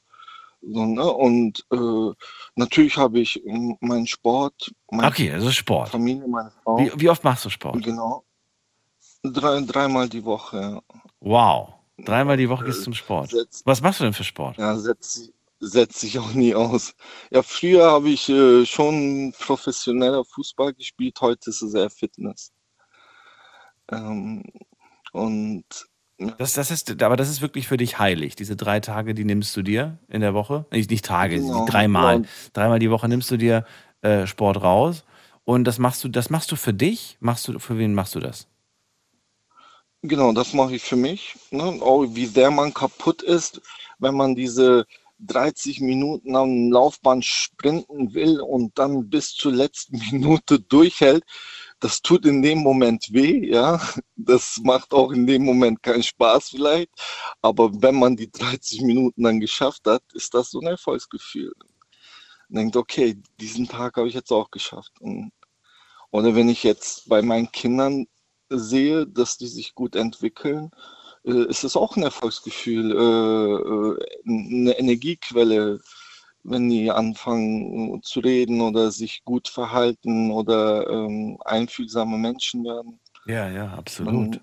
So, 0.61 0.85
ne? 0.85 1.11
Und 1.11 1.65
äh, 1.71 2.13
natürlich 2.55 2.97
habe 2.97 3.19
ich 3.19 3.41
meinen 3.79 4.07
Sport. 4.07 4.71
Mein 4.91 5.07
okay, 5.07 5.31
also 5.31 5.51
Sport. 5.51 5.89
Familie, 5.89 6.27
meine 6.27 6.51
Frau. 6.63 6.77
Wie, 6.77 6.91
wie 6.95 7.09
oft 7.09 7.23
machst 7.23 7.45
du 7.45 7.49
Sport? 7.49 7.83
Genau. 7.83 8.23
Drei, 9.23 9.61
dreimal 9.61 10.09
die 10.09 10.23
Woche. 10.23 10.81
Wow. 11.19 11.73
Dreimal 11.97 12.37
die 12.37 12.49
Woche 12.49 12.65
gehst 12.65 12.79
du 12.79 12.83
zum 12.85 12.93
Sport. 12.93 13.31
Setz, 13.31 13.61
Was 13.65 13.81
machst 13.81 13.99
du 13.99 14.03
denn 14.03 14.13
für 14.13 14.23
Sport? 14.23 14.57
Ja, 14.57 14.75
setze 14.77 15.31
setzt 15.61 15.99
sich 15.99 16.19
auch 16.19 16.33
nie 16.33 16.55
aus. 16.55 16.93
Ja, 17.29 17.43
früher 17.43 17.91
habe 17.91 18.09
ich 18.09 18.27
äh, 18.29 18.65
schon 18.65 19.33
professioneller 19.39 20.25
Fußball 20.25 20.73
gespielt, 20.73 21.21
heute 21.21 21.49
ist 21.51 21.61
es 21.61 21.73
eher 21.73 21.89
Fitness. 21.89 22.51
Ähm, 23.91 24.43
und 25.13 25.65
das, 26.37 26.53
das 26.53 26.69
ist, 26.69 27.01
aber 27.01 27.15
das 27.15 27.29
ist 27.29 27.41
wirklich 27.41 27.67
für 27.67 27.77
dich 27.77 27.97
heilig. 27.97 28.35
Diese 28.35 28.55
drei 28.55 28.79
Tage, 28.79 29.13
die 29.13 29.25
nimmst 29.25 29.55
du 29.57 29.63
dir 29.63 29.97
in 30.07 30.21
der 30.21 30.33
Woche. 30.33 30.65
Nicht, 30.71 30.91
nicht 30.91 31.05
Tage, 31.05 31.39
genau, 31.39 31.65
dreimal. 31.65 32.17
Genau. 32.17 32.29
Dreimal 32.53 32.79
die 32.79 32.91
Woche 32.91 33.07
nimmst 33.07 33.31
du 33.31 33.37
dir 33.37 33.65
äh, 34.01 34.27
Sport 34.27 34.61
raus. 34.61 35.03
Und 35.45 35.63
das 35.63 35.79
machst 35.79 36.03
du, 36.03 36.09
das 36.09 36.29
machst 36.29 36.51
du 36.51 36.55
für 36.55 36.73
dich? 36.73 37.17
Machst 37.19 37.47
du, 37.47 37.57
für 37.57 37.77
wen 37.77 37.95
machst 37.95 38.13
du 38.13 38.19
das? 38.19 38.47
Genau, 40.03 40.31
das 40.31 40.53
mache 40.53 40.75
ich 40.75 40.83
für 40.83 40.95
mich. 40.95 41.35
Ne? 41.49 41.63
Auch 41.81 42.05
wie 42.09 42.25
sehr 42.25 42.51
man 42.51 42.73
kaputt 42.73 43.21
ist, 43.21 43.61
wenn 43.99 44.15
man 44.15 44.35
diese 44.35 44.85
30 45.21 45.81
Minuten 45.81 46.35
am 46.35 46.71
Laufband 46.71 47.23
sprinten 47.25 48.13
will 48.13 48.39
und 48.41 48.77
dann 48.77 49.09
bis 49.09 49.33
zur 49.33 49.51
letzten 49.51 49.97
Minute 50.11 50.59
durchhält, 50.59 51.23
das 51.79 52.01
tut 52.01 52.25
in 52.25 52.41
dem 52.41 52.59
Moment 52.59 53.11
weh, 53.11 53.49
ja. 53.49 53.81
Das 54.15 54.59
macht 54.63 54.93
auch 54.93 55.11
in 55.11 55.25
dem 55.25 55.43
Moment 55.43 55.81
keinen 55.81 56.03
Spaß 56.03 56.49
vielleicht. 56.49 56.91
Aber 57.41 57.71
wenn 57.81 57.95
man 57.95 58.15
die 58.15 58.31
30 58.31 58.81
Minuten 58.81 59.23
dann 59.23 59.39
geschafft 59.39 59.87
hat, 59.87 60.03
ist 60.13 60.33
das 60.33 60.51
so 60.51 60.59
ein 60.59 60.67
Erfolgsgefühl. 60.67 61.53
Man 62.49 62.63
denkt, 62.63 62.77
okay, 62.77 63.17
diesen 63.39 63.67
Tag 63.67 63.97
habe 63.97 64.07
ich 64.07 64.13
jetzt 64.13 64.31
auch 64.31 64.51
geschafft. 64.51 64.91
Und, 64.99 65.31
oder 66.11 66.35
wenn 66.35 66.49
ich 66.49 66.63
jetzt 66.63 67.09
bei 67.09 67.21
meinen 67.23 67.51
Kindern 67.51 68.05
sehe, 68.49 69.07
dass 69.07 69.37
die 69.37 69.47
sich 69.47 69.73
gut 69.73 69.95
entwickeln, 69.95 70.71
äh, 71.25 71.45
ist 71.49 71.63
es 71.63 71.75
auch 71.75 71.95
ein 71.95 72.03
Erfolgsgefühl, 72.03 72.91
äh, 72.91 73.99
äh, 73.99 74.61
eine 74.61 74.79
Energiequelle, 74.79 75.79
wenn 76.43 76.69
die 76.69 76.89
anfangen 76.89 78.01
zu 78.03 78.19
reden 78.19 78.61
oder 78.61 78.91
sich 78.91 79.23
gut 79.23 79.47
verhalten 79.47 80.31
oder 80.31 80.89
ähm, 80.89 81.37
einfühlsame 81.45 82.17
Menschen 82.17 82.63
werden. 82.63 82.99
Ja, 83.25 83.49
ja, 83.49 83.73
absolut. 83.73 84.13
Und, 84.13 84.41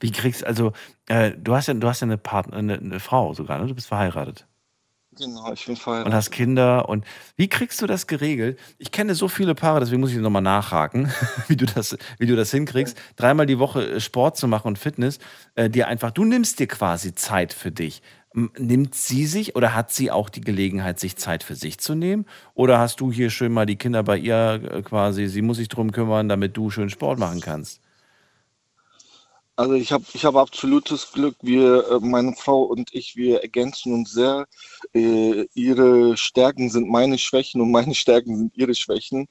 Wie 0.00 0.10
kriegst 0.10 0.44
also 0.44 0.72
äh, 1.06 1.32
du 1.32 1.54
hast 1.54 1.68
ja 1.68 1.74
du 1.74 1.86
hast 1.88 2.00
ja 2.00 2.06
eine 2.06 2.18
Partner 2.18 2.56
eine, 2.56 2.78
eine 2.78 3.00
Frau 3.00 3.34
sogar, 3.34 3.58
ne? 3.58 3.66
Du 3.66 3.74
bist 3.74 3.88
verheiratet. 3.88 4.46
Genau, 5.18 5.52
ich 5.52 5.66
bin 5.66 5.76
verheiratet. 5.76 6.06
Und 6.06 6.14
hast 6.16 6.30
Kinder. 6.30 6.88
Und 6.88 7.04
wie 7.36 7.48
kriegst 7.48 7.82
du 7.82 7.86
das 7.86 8.06
geregelt? 8.06 8.58
Ich 8.78 8.92
kenne 8.92 9.14
so 9.14 9.28
viele 9.28 9.54
Paare, 9.54 9.80
deswegen 9.80 10.00
muss 10.00 10.12
ich 10.12 10.16
nochmal 10.16 10.42
nachhaken, 10.42 11.12
wie 11.48 11.56
du, 11.56 11.66
das, 11.66 11.98
wie 12.18 12.26
du 12.26 12.34
das 12.34 12.50
hinkriegst, 12.50 12.96
dreimal 13.16 13.44
die 13.46 13.58
Woche 13.58 13.86
äh, 13.96 14.00
Sport 14.00 14.38
zu 14.38 14.48
machen 14.48 14.68
und 14.68 14.78
Fitness. 14.78 15.18
Äh, 15.54 15.68
dir 15.68 15.88
einfach, 15.88 16.12
du 16.12 16.24
nimmst 16.24 16.60
dir 16.60 16.66
quasi 16.66 17.14
Zeit 17.14 17.52
für 17.52 17.70
dich. 17.70 18.02
Nimmt 18.34 18.94
sie 18.94 19.26
sich 19.26 19.56
oder 19.56 19.74
hat 19.74 19.92
sie 19.92 20.10
auch 20.10 20.30
die 20.30 20.40
Gelegenheit, 20.40 20.98
sich 20.98 21.16
Zeit 21.16 21.42
für 21.42 21.54
sich 21.54 21.78
zu 21.78 21.94
nehmen? 21.94 22.24
Oder 22.54 22.78
hast 22.78 23.00
du 23.00 23.12
hier 23.12 23.28
schön 23.28 23.52
mal 23.52 23.66
die 23.66 23.76
Kinder 23.76 24.02
bei 24.02 24.16
ihr 24.16 24.62
äh, 24.72 24.82
quasi, 24.82 25.26
sie 25.26 25.42
muss 25.42 25.58
sich 25.58 25.68
drum 25.68 25.92
kümmern, 25.92 26.30
damit 26.30 26.56
du 26.56 26.70
schön 26.70 26.88
Sport 26.88 27.18
machen 27.18 27.42
kannst? 27.42 27.82
Also 29.62 29.74
ich 29.74 29.92
habe 29.92 30.04
ich 30.12 30.24
hab 30.24 30.34
absolutes 30.34 31.12
Glück. 31.12 31.36
Wir, 31.40 31.88
äh, 31.88 32.00
meine 32.00 32.32
Frau 32.34 32.62
und 32.62 32.92
ich, 32.92 33.14
wir 33.14 33.42
ergänzen 33.42 33.92
uns 33.94 34.10
sehr. 34.12 34.48
Äh, 34.92 35.46
ihre 35.54 36.16
Stärken 36.16 36.68
sind 36.68 36.88
meine 36.88 37.16
Schwächen 37.16 37.60
und 37.60 37.70
meine 37.70 37.94
Stärken 37.94 38.36
sind 38.36 38.56
ihre 38.56 38.74
Schwächen. 38.74 39.28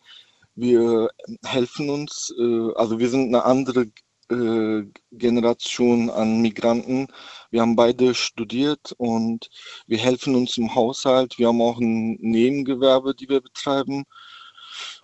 Wir 0.55 1.09
helfen 1.43 1.89
uns. 1.89 2.33
Äh, 2.39 2.71
also 2.75 2.97
wir 2.97 3.09
sind 3.09 3.27
eine 3.27 3.43
andere 3.43 3.87
äh, 4.29 4.83
Generation 5.11 6.09
an 6.09 6.41
Migranten. 6.41 7.07
Wir 7.49 7.59
haben 7.59 7.75
beide 7.75 8.15
studiert 8.15 8.93
und 8.97 9.49
wir 9.87 9.97
helfen 9.97 10.35
uns 10.35 10.57
im 10.57 10.73
Haushalt. 10.73 11.39
Wir 11.39 11.49
haben 11.49 11.61
auch 11.61 11.79
ein 11.79 12.13
Nebengewerbe, 12.21 13.15
die 13.15 13.27
wir 13.27 13.41
betreiben. 13.41 14.05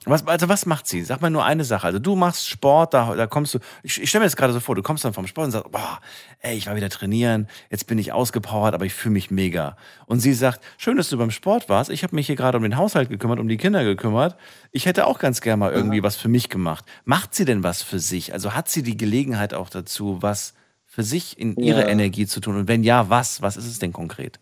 Was, 0.10 0.28
also 0.28 0.50
was 0.50 0.66
macht 0.66 0.88
sie? 0.88 1.04
Sag 1.04 1.22
mal 1.22 1.30
nur 1.30 1.46
eine 1.46 1.64
Sache. 1.64 1.88
Also 1.88 2.00
du 2.00 2.16
machst 2.16 2.48
Sport, 2.48 2.94
da, 2.94 3.16
da 3.16 3.28
kommst 3.28 3.54
du, 3.54 3.60
ich, 3.84 4.02
ich 4.02 4.10
stelle 4.10 4.22
mir 4.22 4.28
das 4.28 4.36
gerade 4.36 4.54
so 4.54 4.60
vor, 4.60 4.76
du 4.76 4.82
kommst 4.82 5.06
dann 5.06 5.14
vom 5.14 5.28
Sport 5.28 5.46
und 5.46 5.52
sagst, 5.52 5.72
boah, 5.72 6.00
ey, 6.40 6.56
ich 6.58 6.68
war 6.68 6.76
wieder 6.76 6.90
trainieren, 6.90 7.48
jetzt 7.70 7.88
bin 7.88 7.98
ich 7.98 8.12
ausgepowert, 8.12 8.74
aber 8.74 8.86
ich 8.86 8.94
fühle 8.94 9.14
mich 9.14 9.32
mega. 9.32 9.76
Und 10.06 10.20
sie 10.20 10.34
sagt, 10.34 10.62
schön, 10.78 10.98
dass 10.98 11.10
du 11.10 11.18
beim 11.18 11.32
Sport 11.32 11.70
warst, 11.70 11.90
ich 11.90 12.04
habe 12.04 12.16
mich 12.16 12.28
hier 12.28 12.36
gerade 12.36 12.58
um 12.58 12.64
den 12.64 12.78
Haushalt 12.78 13.10
gekümmert, 13.10 13.40
um 13.40 13.48
die 13.48 13.58
Kinder 13.58 13.84
gekümmert. 13.84 14.38
Ich 14.72 14.86
hätte 14.86 15.08
auch 15.08 15.20
ganz 15.20 15.42
gerne 15.42 15.58
mal 15.58 15.72
irgendwie 15.72 15.98
ja. 15.98 16.04
was 16.04 16.16
für 16.16 16.30
mich 16.30 16.50
gemacht. 16.50 16.86
Macht 17.06 17.36
sie 17.36 17.46
denn 17.46 17.64
was 17.64 17.82
für 17.82 18.00
sich? 18.00 18.34
Also 18.34 18.54
hat 18.54 18.70
sie 18.70 18.84
die 18.84 18.98
Gelegenheit 18.98 19.54
auch 19.54 19.70
dazu, 19.70 20.18
was 20.22 20.54
für 20.86 21.04
sich 21.04 21.40
in 21.40 21.56
ihre 21.58 21.82
ja. 21.82 21.88
Energie 21.88 22.26
zu 22.26 22.40
tun? 22.40 22.56
Und 22.56 22.68
wenn 22.68 22.84
ja, 22.84 23.10
was? 23.10 23.42
Was 23.42 23.58
ist 23.58 23.68
es 23.68 23.80
denn 23.80 23.94
konkret? 23.94 24.40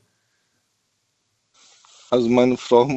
Also 2.10 2.30
meine 2.30 2.58
Frau 2.58 2.88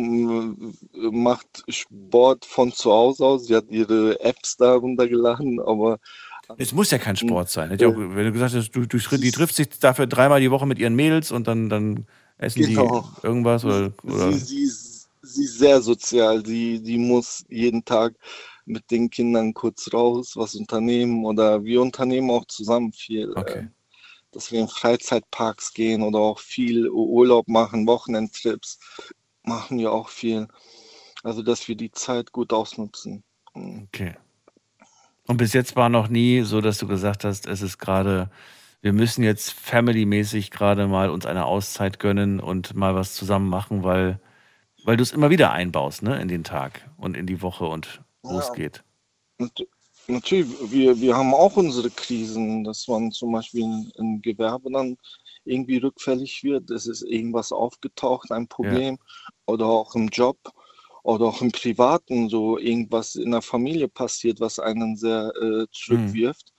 macht 1.11 1.65
Sport 1.69 2.45
von 2.45 2.73
zu 2.73 2.93
Hause 2.93 3.25
aus. 3.25 3.47
Sie 3.47 3.57
hat 3.57 3.71
ihre 3.71 4.21
Apps 4.21 4.57
da 4.57 4.75
runtergeladen, 4.75 5.61
aber 5.61 5.99
es 6.57 6.73
muss 6.73 6.91
ja 6.91 6.99
kein 6.99 7.17
Sport 7.17 7.51
sein. 7.51 7.73
Auch, 7.73 7.95
wenn 7.97 8.25
du 8.25 8.33
gesagt 8.33 8.55
hast, 8.55 8.71
du, 8.71 8.87
du, 8.87 8.99
die 8.99 9.31
trifft 9.31 9.55
sich 9.55 9.69
dafür 9.69 10.07
dreimal 10.07 10.41
die 10.41 10.51
Woche 10.51 10.67
mit 10.67 10.79
ihren 10.79 10.95
Mädels 10.95 11.31
und 11.31 11.47
dann, 11.47 11.69
dann 11.69 12.07
essen 12.39 12.63
genau. 12.63 13.07
die 13.23 13.27
irgendwas 13.27 13.65
oder. 13.65 13.93
oder? 14.03 14.33
Sie, 14.33 14.67
sie, 14.67 15.07
sie 15.23 15.45
ist 15.45 15.59
sehr 15.59 15.83
sozial. 15.83 16.43
Die, 16.43 16.83
die 16.83 16.97
muss 16.97 17.45
jeden 17.51 17.85
Tag 17.85 18.15
mit 18.65 18.91
den 18.91 19.11
Kindern 19.11 19.53
kurz 19.53 19.93
raus, 19.93 20.33
was 20.37 20.55
unternehmen 20.55 21.25
oder 21.25 21.63
wir 21.65 21.83
unternehmen 21.83 22.31
auch 22.31 22.47
zusammen 22.47 22.93
viel. 22.93 23.33
Okay. 23.35 23.69
Dass 24.33 24.53
wir 24.53 24.61
in 24.61 24.69
Freizeitparks 24.69 25.73
gehen 25.73 26.03
oder 26.03 26.19
auch 26.19 26.39
viel 26.39 26.89
Urlaub 26.89 27.49
machen, 27.49 27.87
Wochenendtrips 27.87 28.79
machen 29.43 29.79
wir 29.79 29.93
auch 29.93 30.09
viel. 30.09 30.49
Also, 31.23 31.43
dass 31.43 31.67
wir 31.69 31.77
die 31.77 31.91
Zeit 31.91 32.33
gut 32.33 32.53
ausnutzen. 32.53 33.25
Mhm. 33.55 33.89
Okay. 33.89 34.15
Und 35.27 35.37
bis 35.37 35.53
jetzt 35.53 35.77
war 35.77 35.89
noch 35.89 36.09
nie 36.09 36.43
so, 36.43 36.61
dass 36.61 36.79
du 36.79 36.87
gesagt 36.87 37.25
hast, 37.25 37.47
es 37.47 37.61
ist 37.61 37.79
gerade, 37.79 38.31
wir 38.81 38.95
müssen 38.95 39.23
jetzt 39.23 39.53
familymäßig 39.53 40.51
gerade 40.51 40.87
mal 40.87 41.11
uns 41.11 41.27
eine 41.27 41.45
Auszeit 41.45 41.99
gönnen 41.99 42.41
und 42.41 42.75
mal 42.75 42.95
was 42.95 43.15
zusammen 43.15 43.49
machen, 43.49 43.85
weil, 43.85 44.21
weil 44.85 44.97
du 44.97 45.03
es 45.03 45.13
immer 45.13 45.29
wieder 45.29 45.53
einbaust, 45.53 46.03
ne, 46.03 46.21
in 46.21 46.29
den 46.29 46.45
Tag 46.45 46.89
und 46.97 47.17
in 47.17 47.27
die 47.27 47.43
Woche 47.43 47.67
und 47.67 48.03
losgeht. 48.23 48.85
Ja. 49.39 49.47
Natürlich, 50.11 50.49
wir, 50.73 50.99
wir 51.01 51.17
haben 51.17 51.35
auch 51.35 51.57
unsere 51.57 51.91
Krisen, 51.91 52.65
dass 52.65 52.89
man 52.89 53.13
zum 53.13 53.33
Beispiel 53.33 53.91
im 53.97 54.23
Gewerbe 54.23 54.71
dann 54.73 54.97
irgendwie 55.45 55.79
rückfällig 55.79 56.43
wird, 56.45 56.71
es 56.71 56.87
ist 56.87 57.03
irgendwas 57.03 57.53
aufgetaucht, 57.53 58.33
ein 58.33 58.49
Problem 58.49 58.95
ja. 59.01 59.33
oder 59.47 59.67
auch 59.67 59.95
im 59.95 60.09
Job. 60.09 60.39
oder 61.03 61.27
auch 61.27 61.41
im 61.43 61.53
Privaten 61.53 62.29
so 62.29 62.59
irgendwas 62.59 63.15
in 63.15 63.31
der 63.31 63.43
Familie 63.43 63.89
passiert, 63.89 64.41
was 64.41 64.59
einen 64.59 64.97
sehr 64.97 65.33
äh, 65.41 65.67
zurückwirft. 65.73 66.53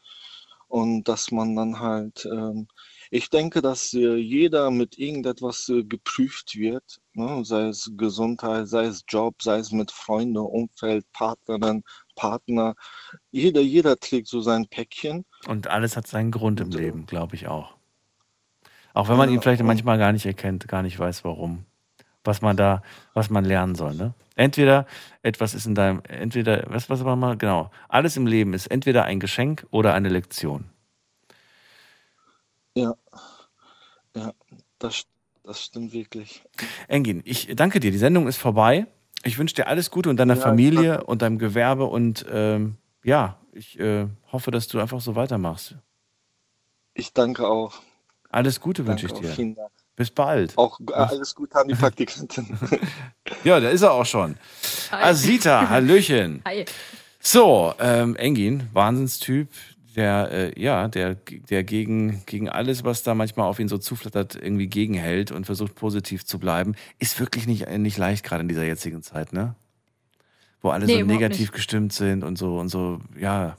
Und 0.68 1.08
dass 1.08 1.32
man 1.32 1.56
dann 1.56 1.80
halt, 1.80 2.26
ähm, 2.26 2.68
ich 3.12 3.30
denke, 3.30 3.62
dass 3.62 3.94
äh, 3.94 4.16
jeder 4.18 4.72
mit 4.72 4.98
irgendetwas 5.00 5.68
äh, 5.70 5.84
geprüft 5.84 6.56
wird, 6.56 7.00
ne? 7.14 7.44
sei 7.46 7.68
es 7.70 7.92
Gesundheit, 7.98 8.68
sei 8.68 8.86
es 8.86 9.04
Job, 9.08 9.42
sei 9.42 9.58
es 9.60 9.72
mit 9.72 9.92
Freunden, 9.92 10.38
Umfeld, 10.38 11.06
Partnerin, 11.14 11.84
Partner. 12.20 12.76
Jeder, 13.32 13.62
jeder 13.62 13.98
trägt 13.98 14.28
so 14.28 14.42
sein 14.42 14.68
Päckchen. 14.68 15.26
Und 15.48 15.68
alles 15.68 15.96
hat 15.96 16.06
seinen 16.06 16.32
Grund 16.32 16.60
im 16.60 16.70
Leben, 16.70 17.06
glaube 17.06 17.36
ich 17.36 17.48
auch. 17.48 17.76
Auch 18.94 19.08
wenn 19.08 19.16
man 19.18 19.30
ihn 19.30 19.42
vielleicht 19.42 19.64
manchmal 19.64 19.98
gar 19.98 20.12
nicht 20.12 20.26
erkennt, 20.26 20.68
gar 20.68 20.82
nicht 20.82 21.00
weiß, 21.00 21.24
warum. 21.24 21.66
Was 22.26 22.42
man 22.42 22.58
da, 22.58 22.82
was 23.14 23.30
man 23.30 23.46
lernen 23.46 23.76
soll. 23.76 23.96
Ne? 23.96 24.14
Entweder 24.36 24.86
etwas 25.22 25.54
ist 25.54 25.66
in 25.66 25.76
deinem, 25.76 26.02
entweder, 26.10 26.66
was, 26.68 26.90
was 26.90 27.06
war 27.06 27.16
mal, 27.16 27.38
genau, 27.38 27.72
alles 27.88 28.18
im 28.18 28.28
Leben 28.28 28.54
ist 28.54 28.68
entweder 28.68 29.06
ein 29.06 29.22
Geschenk 29.22 29.66
oder 29.72 29.94
eine 29.94 30.10
Lektion. 30.10 30.66
Ja, 32.76 32.94
ja, 34.16 34.34
das, 34.80 35.06
das 35.44 35.64
stimmt 35.64 35.94
wirklich. 35.94 36.44
Engin, 36.90 37.22
ich 37.24 37.48
danke 37.56 37.80
dir. 37.80 37.92
Die 37.92 37.98
Sendung 37.98 38.28
ist 38.28 38.38
vorbei. 38.38 38.88
Ich 39.24 39.38
wünsche 39.38 39.56
dir 39.56 39.68
alles 39.68 39.92
Gute 39.92 40.10
und 40.10 40.18
deiner 40.18 40.36
Ja, 40.36 40.42
Familie 40.42 40.90
danke. 40.94 41.06
und 41.06 41.22
deinem 41.22 41.38
Gewerbe 41.40 41.86
und 41.86 42.26
ähm, 42.32 42.78
ja, 43.04 43.38
ich 43.54 43.80
äh, 43.80 44.08
hoffe, 44.32 44.52
dass 44.52 44.68
du 44.68 44.80
einfach 44.80 45.02
so 45.02 45.16
weitermachst. 45.16 45.76
Ich 46.94 47.14
danke 47.14 47.48
auch. 47.48 47.74
Alles 48.30 48.60
Gute 48.60 48.86
wünsche 48.88 49.08
ich 49.08 49.14
dir. 49.14 49.30
vielen 49.30 49.56
Dank. 49.56 49.70
Bis 49.96 50.12
bald. 50.12 50.58
Auch 50.58 50.80
äh, 50.80 50.94
alles 50.94 51.36
Gute 51.36 51.56
an 51.58 51.68
die 51.68 51.76
Praktikantin. 51.76 52.58
Ja, 53.44 53.60
da 53.60 53.70
ist 53.70 53.84
er 53.84 53.92
auch 53.94 54.06
schon. 54.06 54.38
Asita, 54.92 55.70
Hallöchen. 55.70 56.42
Hi. 56.46 56.66
So, 57.22 57.74
ähm, 57.80 58.16
Engin, 58.18 58.68
Wahnsinnstyp, 58.74 59.50
der, 59.96 60.30
äh, 60.32 60.62
ja, 60.62 60.88
der, 60.88 61.16
der 61.16 61.64
gegen, 61.64 62.24
gegen 62.26 62.50
alles, 62.50 62.84
was 62.84 63.04
da 63.04 63.16
manchmal 63.16 63.48
auf 63.48 63.60
ihn 63.60 63.68
so 63.68 63.78
zuflattert, 63.78 64.36
irgendwie 64.36 64.68
gegenhält 64.68 65.32
und 65.32 65.46
versucht 65.46 65.76
positiv 65.76 66.26
zu 66.26 66.40
bleiben, 66.40 66.76
ist 67.00 67.20
wirklich 67.20 67.48
nicht, 67.48 67.70
nicht 67.78 67.98
leicht, 67.98 68.24
gerade 68.24 68.42
in 68.42 68.48
dieser 68.48 68.66
jetzigen 68.66 69.02
Zeit, 69.02 69.34
ne? 69.34 69.56
Wo 70.62 70.70
alle 70.70 70.86
Nee, 70.86 71.00
so 71.00 71.06
negativ 71.06 71.40
nicht. 71.40 71.54
gestimmt 71.54 71.94
sind 71.94 72.24
und 72.24 72.38
so 72.38 72.58
und 72.60 72.70
so, 72.70 73.00
ja. 73.20 73.58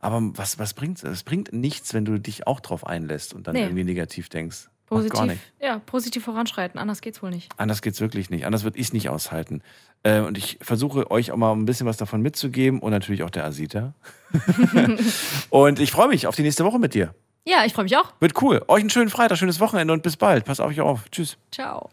Aber 0.00 0.20
was, 0.36 0.58
was 0.58 0.74
bringt's? 0.74 1.02
Es 1.02 1.22
bringt 1.22 1.52
nichts, 1.54 1.94
wenn 1.94 2.04
du 2.04 2.18
dich 2.20 2.46
auch 2.46 2.60
drauf 2.60 2.86
einlässt 2.86 3.32
und 3.32 3.46
dann 3.46 3.54
Nee. 3.54 3.62
irgendwie 3.62 3.84
negativ 3.84 4.28
denkst. 4.28 4.68
Positiv, 4.86 5.38
ja, 5.60 5.78
positiv 5.86 6.24
voranschreiten, 6.24 6.78
anders 6.78 7.00
geht's 7.00 7.22
wohl 7.22 7.30
nicht. 7.30 7.50
Anders 7.56 7.80
geht's 7.80 8.00
wirklich 8.00 8.28
nicht. 8.28 8.44
Anders 8.44 8.64
würde 8.64 8.78
ich 8.78 8.88
es 8.88 8.92
nicht 8.92 9.08
aushalten. 9.08 9.62
Äh, 10.02 10.20
und 10.20 10.36
ich 10.36 10.58
versuche 10.60 11.10
euch 11.10 11.32
auch 11.32 11.36
mal 11.36 11.52
ein 11.52 11.64
bisschen 11.64 11.86
was 11.86 11.96
davon 11.96 12.20
mitzugeben 12.20 12.80
und 12.80 12.90
natürlich 12.90 13.22
auch 13.22 13.30
der 13.30 13.44
Asita. 13.44 13.94
und 15.50 15.78
ich 15.78 15.90
freue 15.90 16.08
mich 16.08 16.26
auf 16.26 16.36
die 16.36 16.42
nächste 16.42 16.64
Woche 16.64 16.78
mit 16.78 16.94
dir. 16.94 17.14
Ja, 17.46 17.64
ich 17.64 17.72
freue 17.72 17.84
mich 17.84 17.96
auch. 17.96 18.12
Wird 18.20 18.40
cool. 18.42 18.62
Euch 18.68 18.80
einen 18.80 18.90
schönen 18.90 19.10
Freitag, 19.10 19.38
schönes 19.38 19.60
Wochenende 19.60 19.92
und 19.92 20.02
bis 20.02 20.16
bald. 20.16 20.44
Pass 20.44 20.60
auf 20.60 20.68
euch 20.68 20.80
auf. 20.80 21.08
Tschüss. 21.10 21.36
Ciao. 21.50 21.90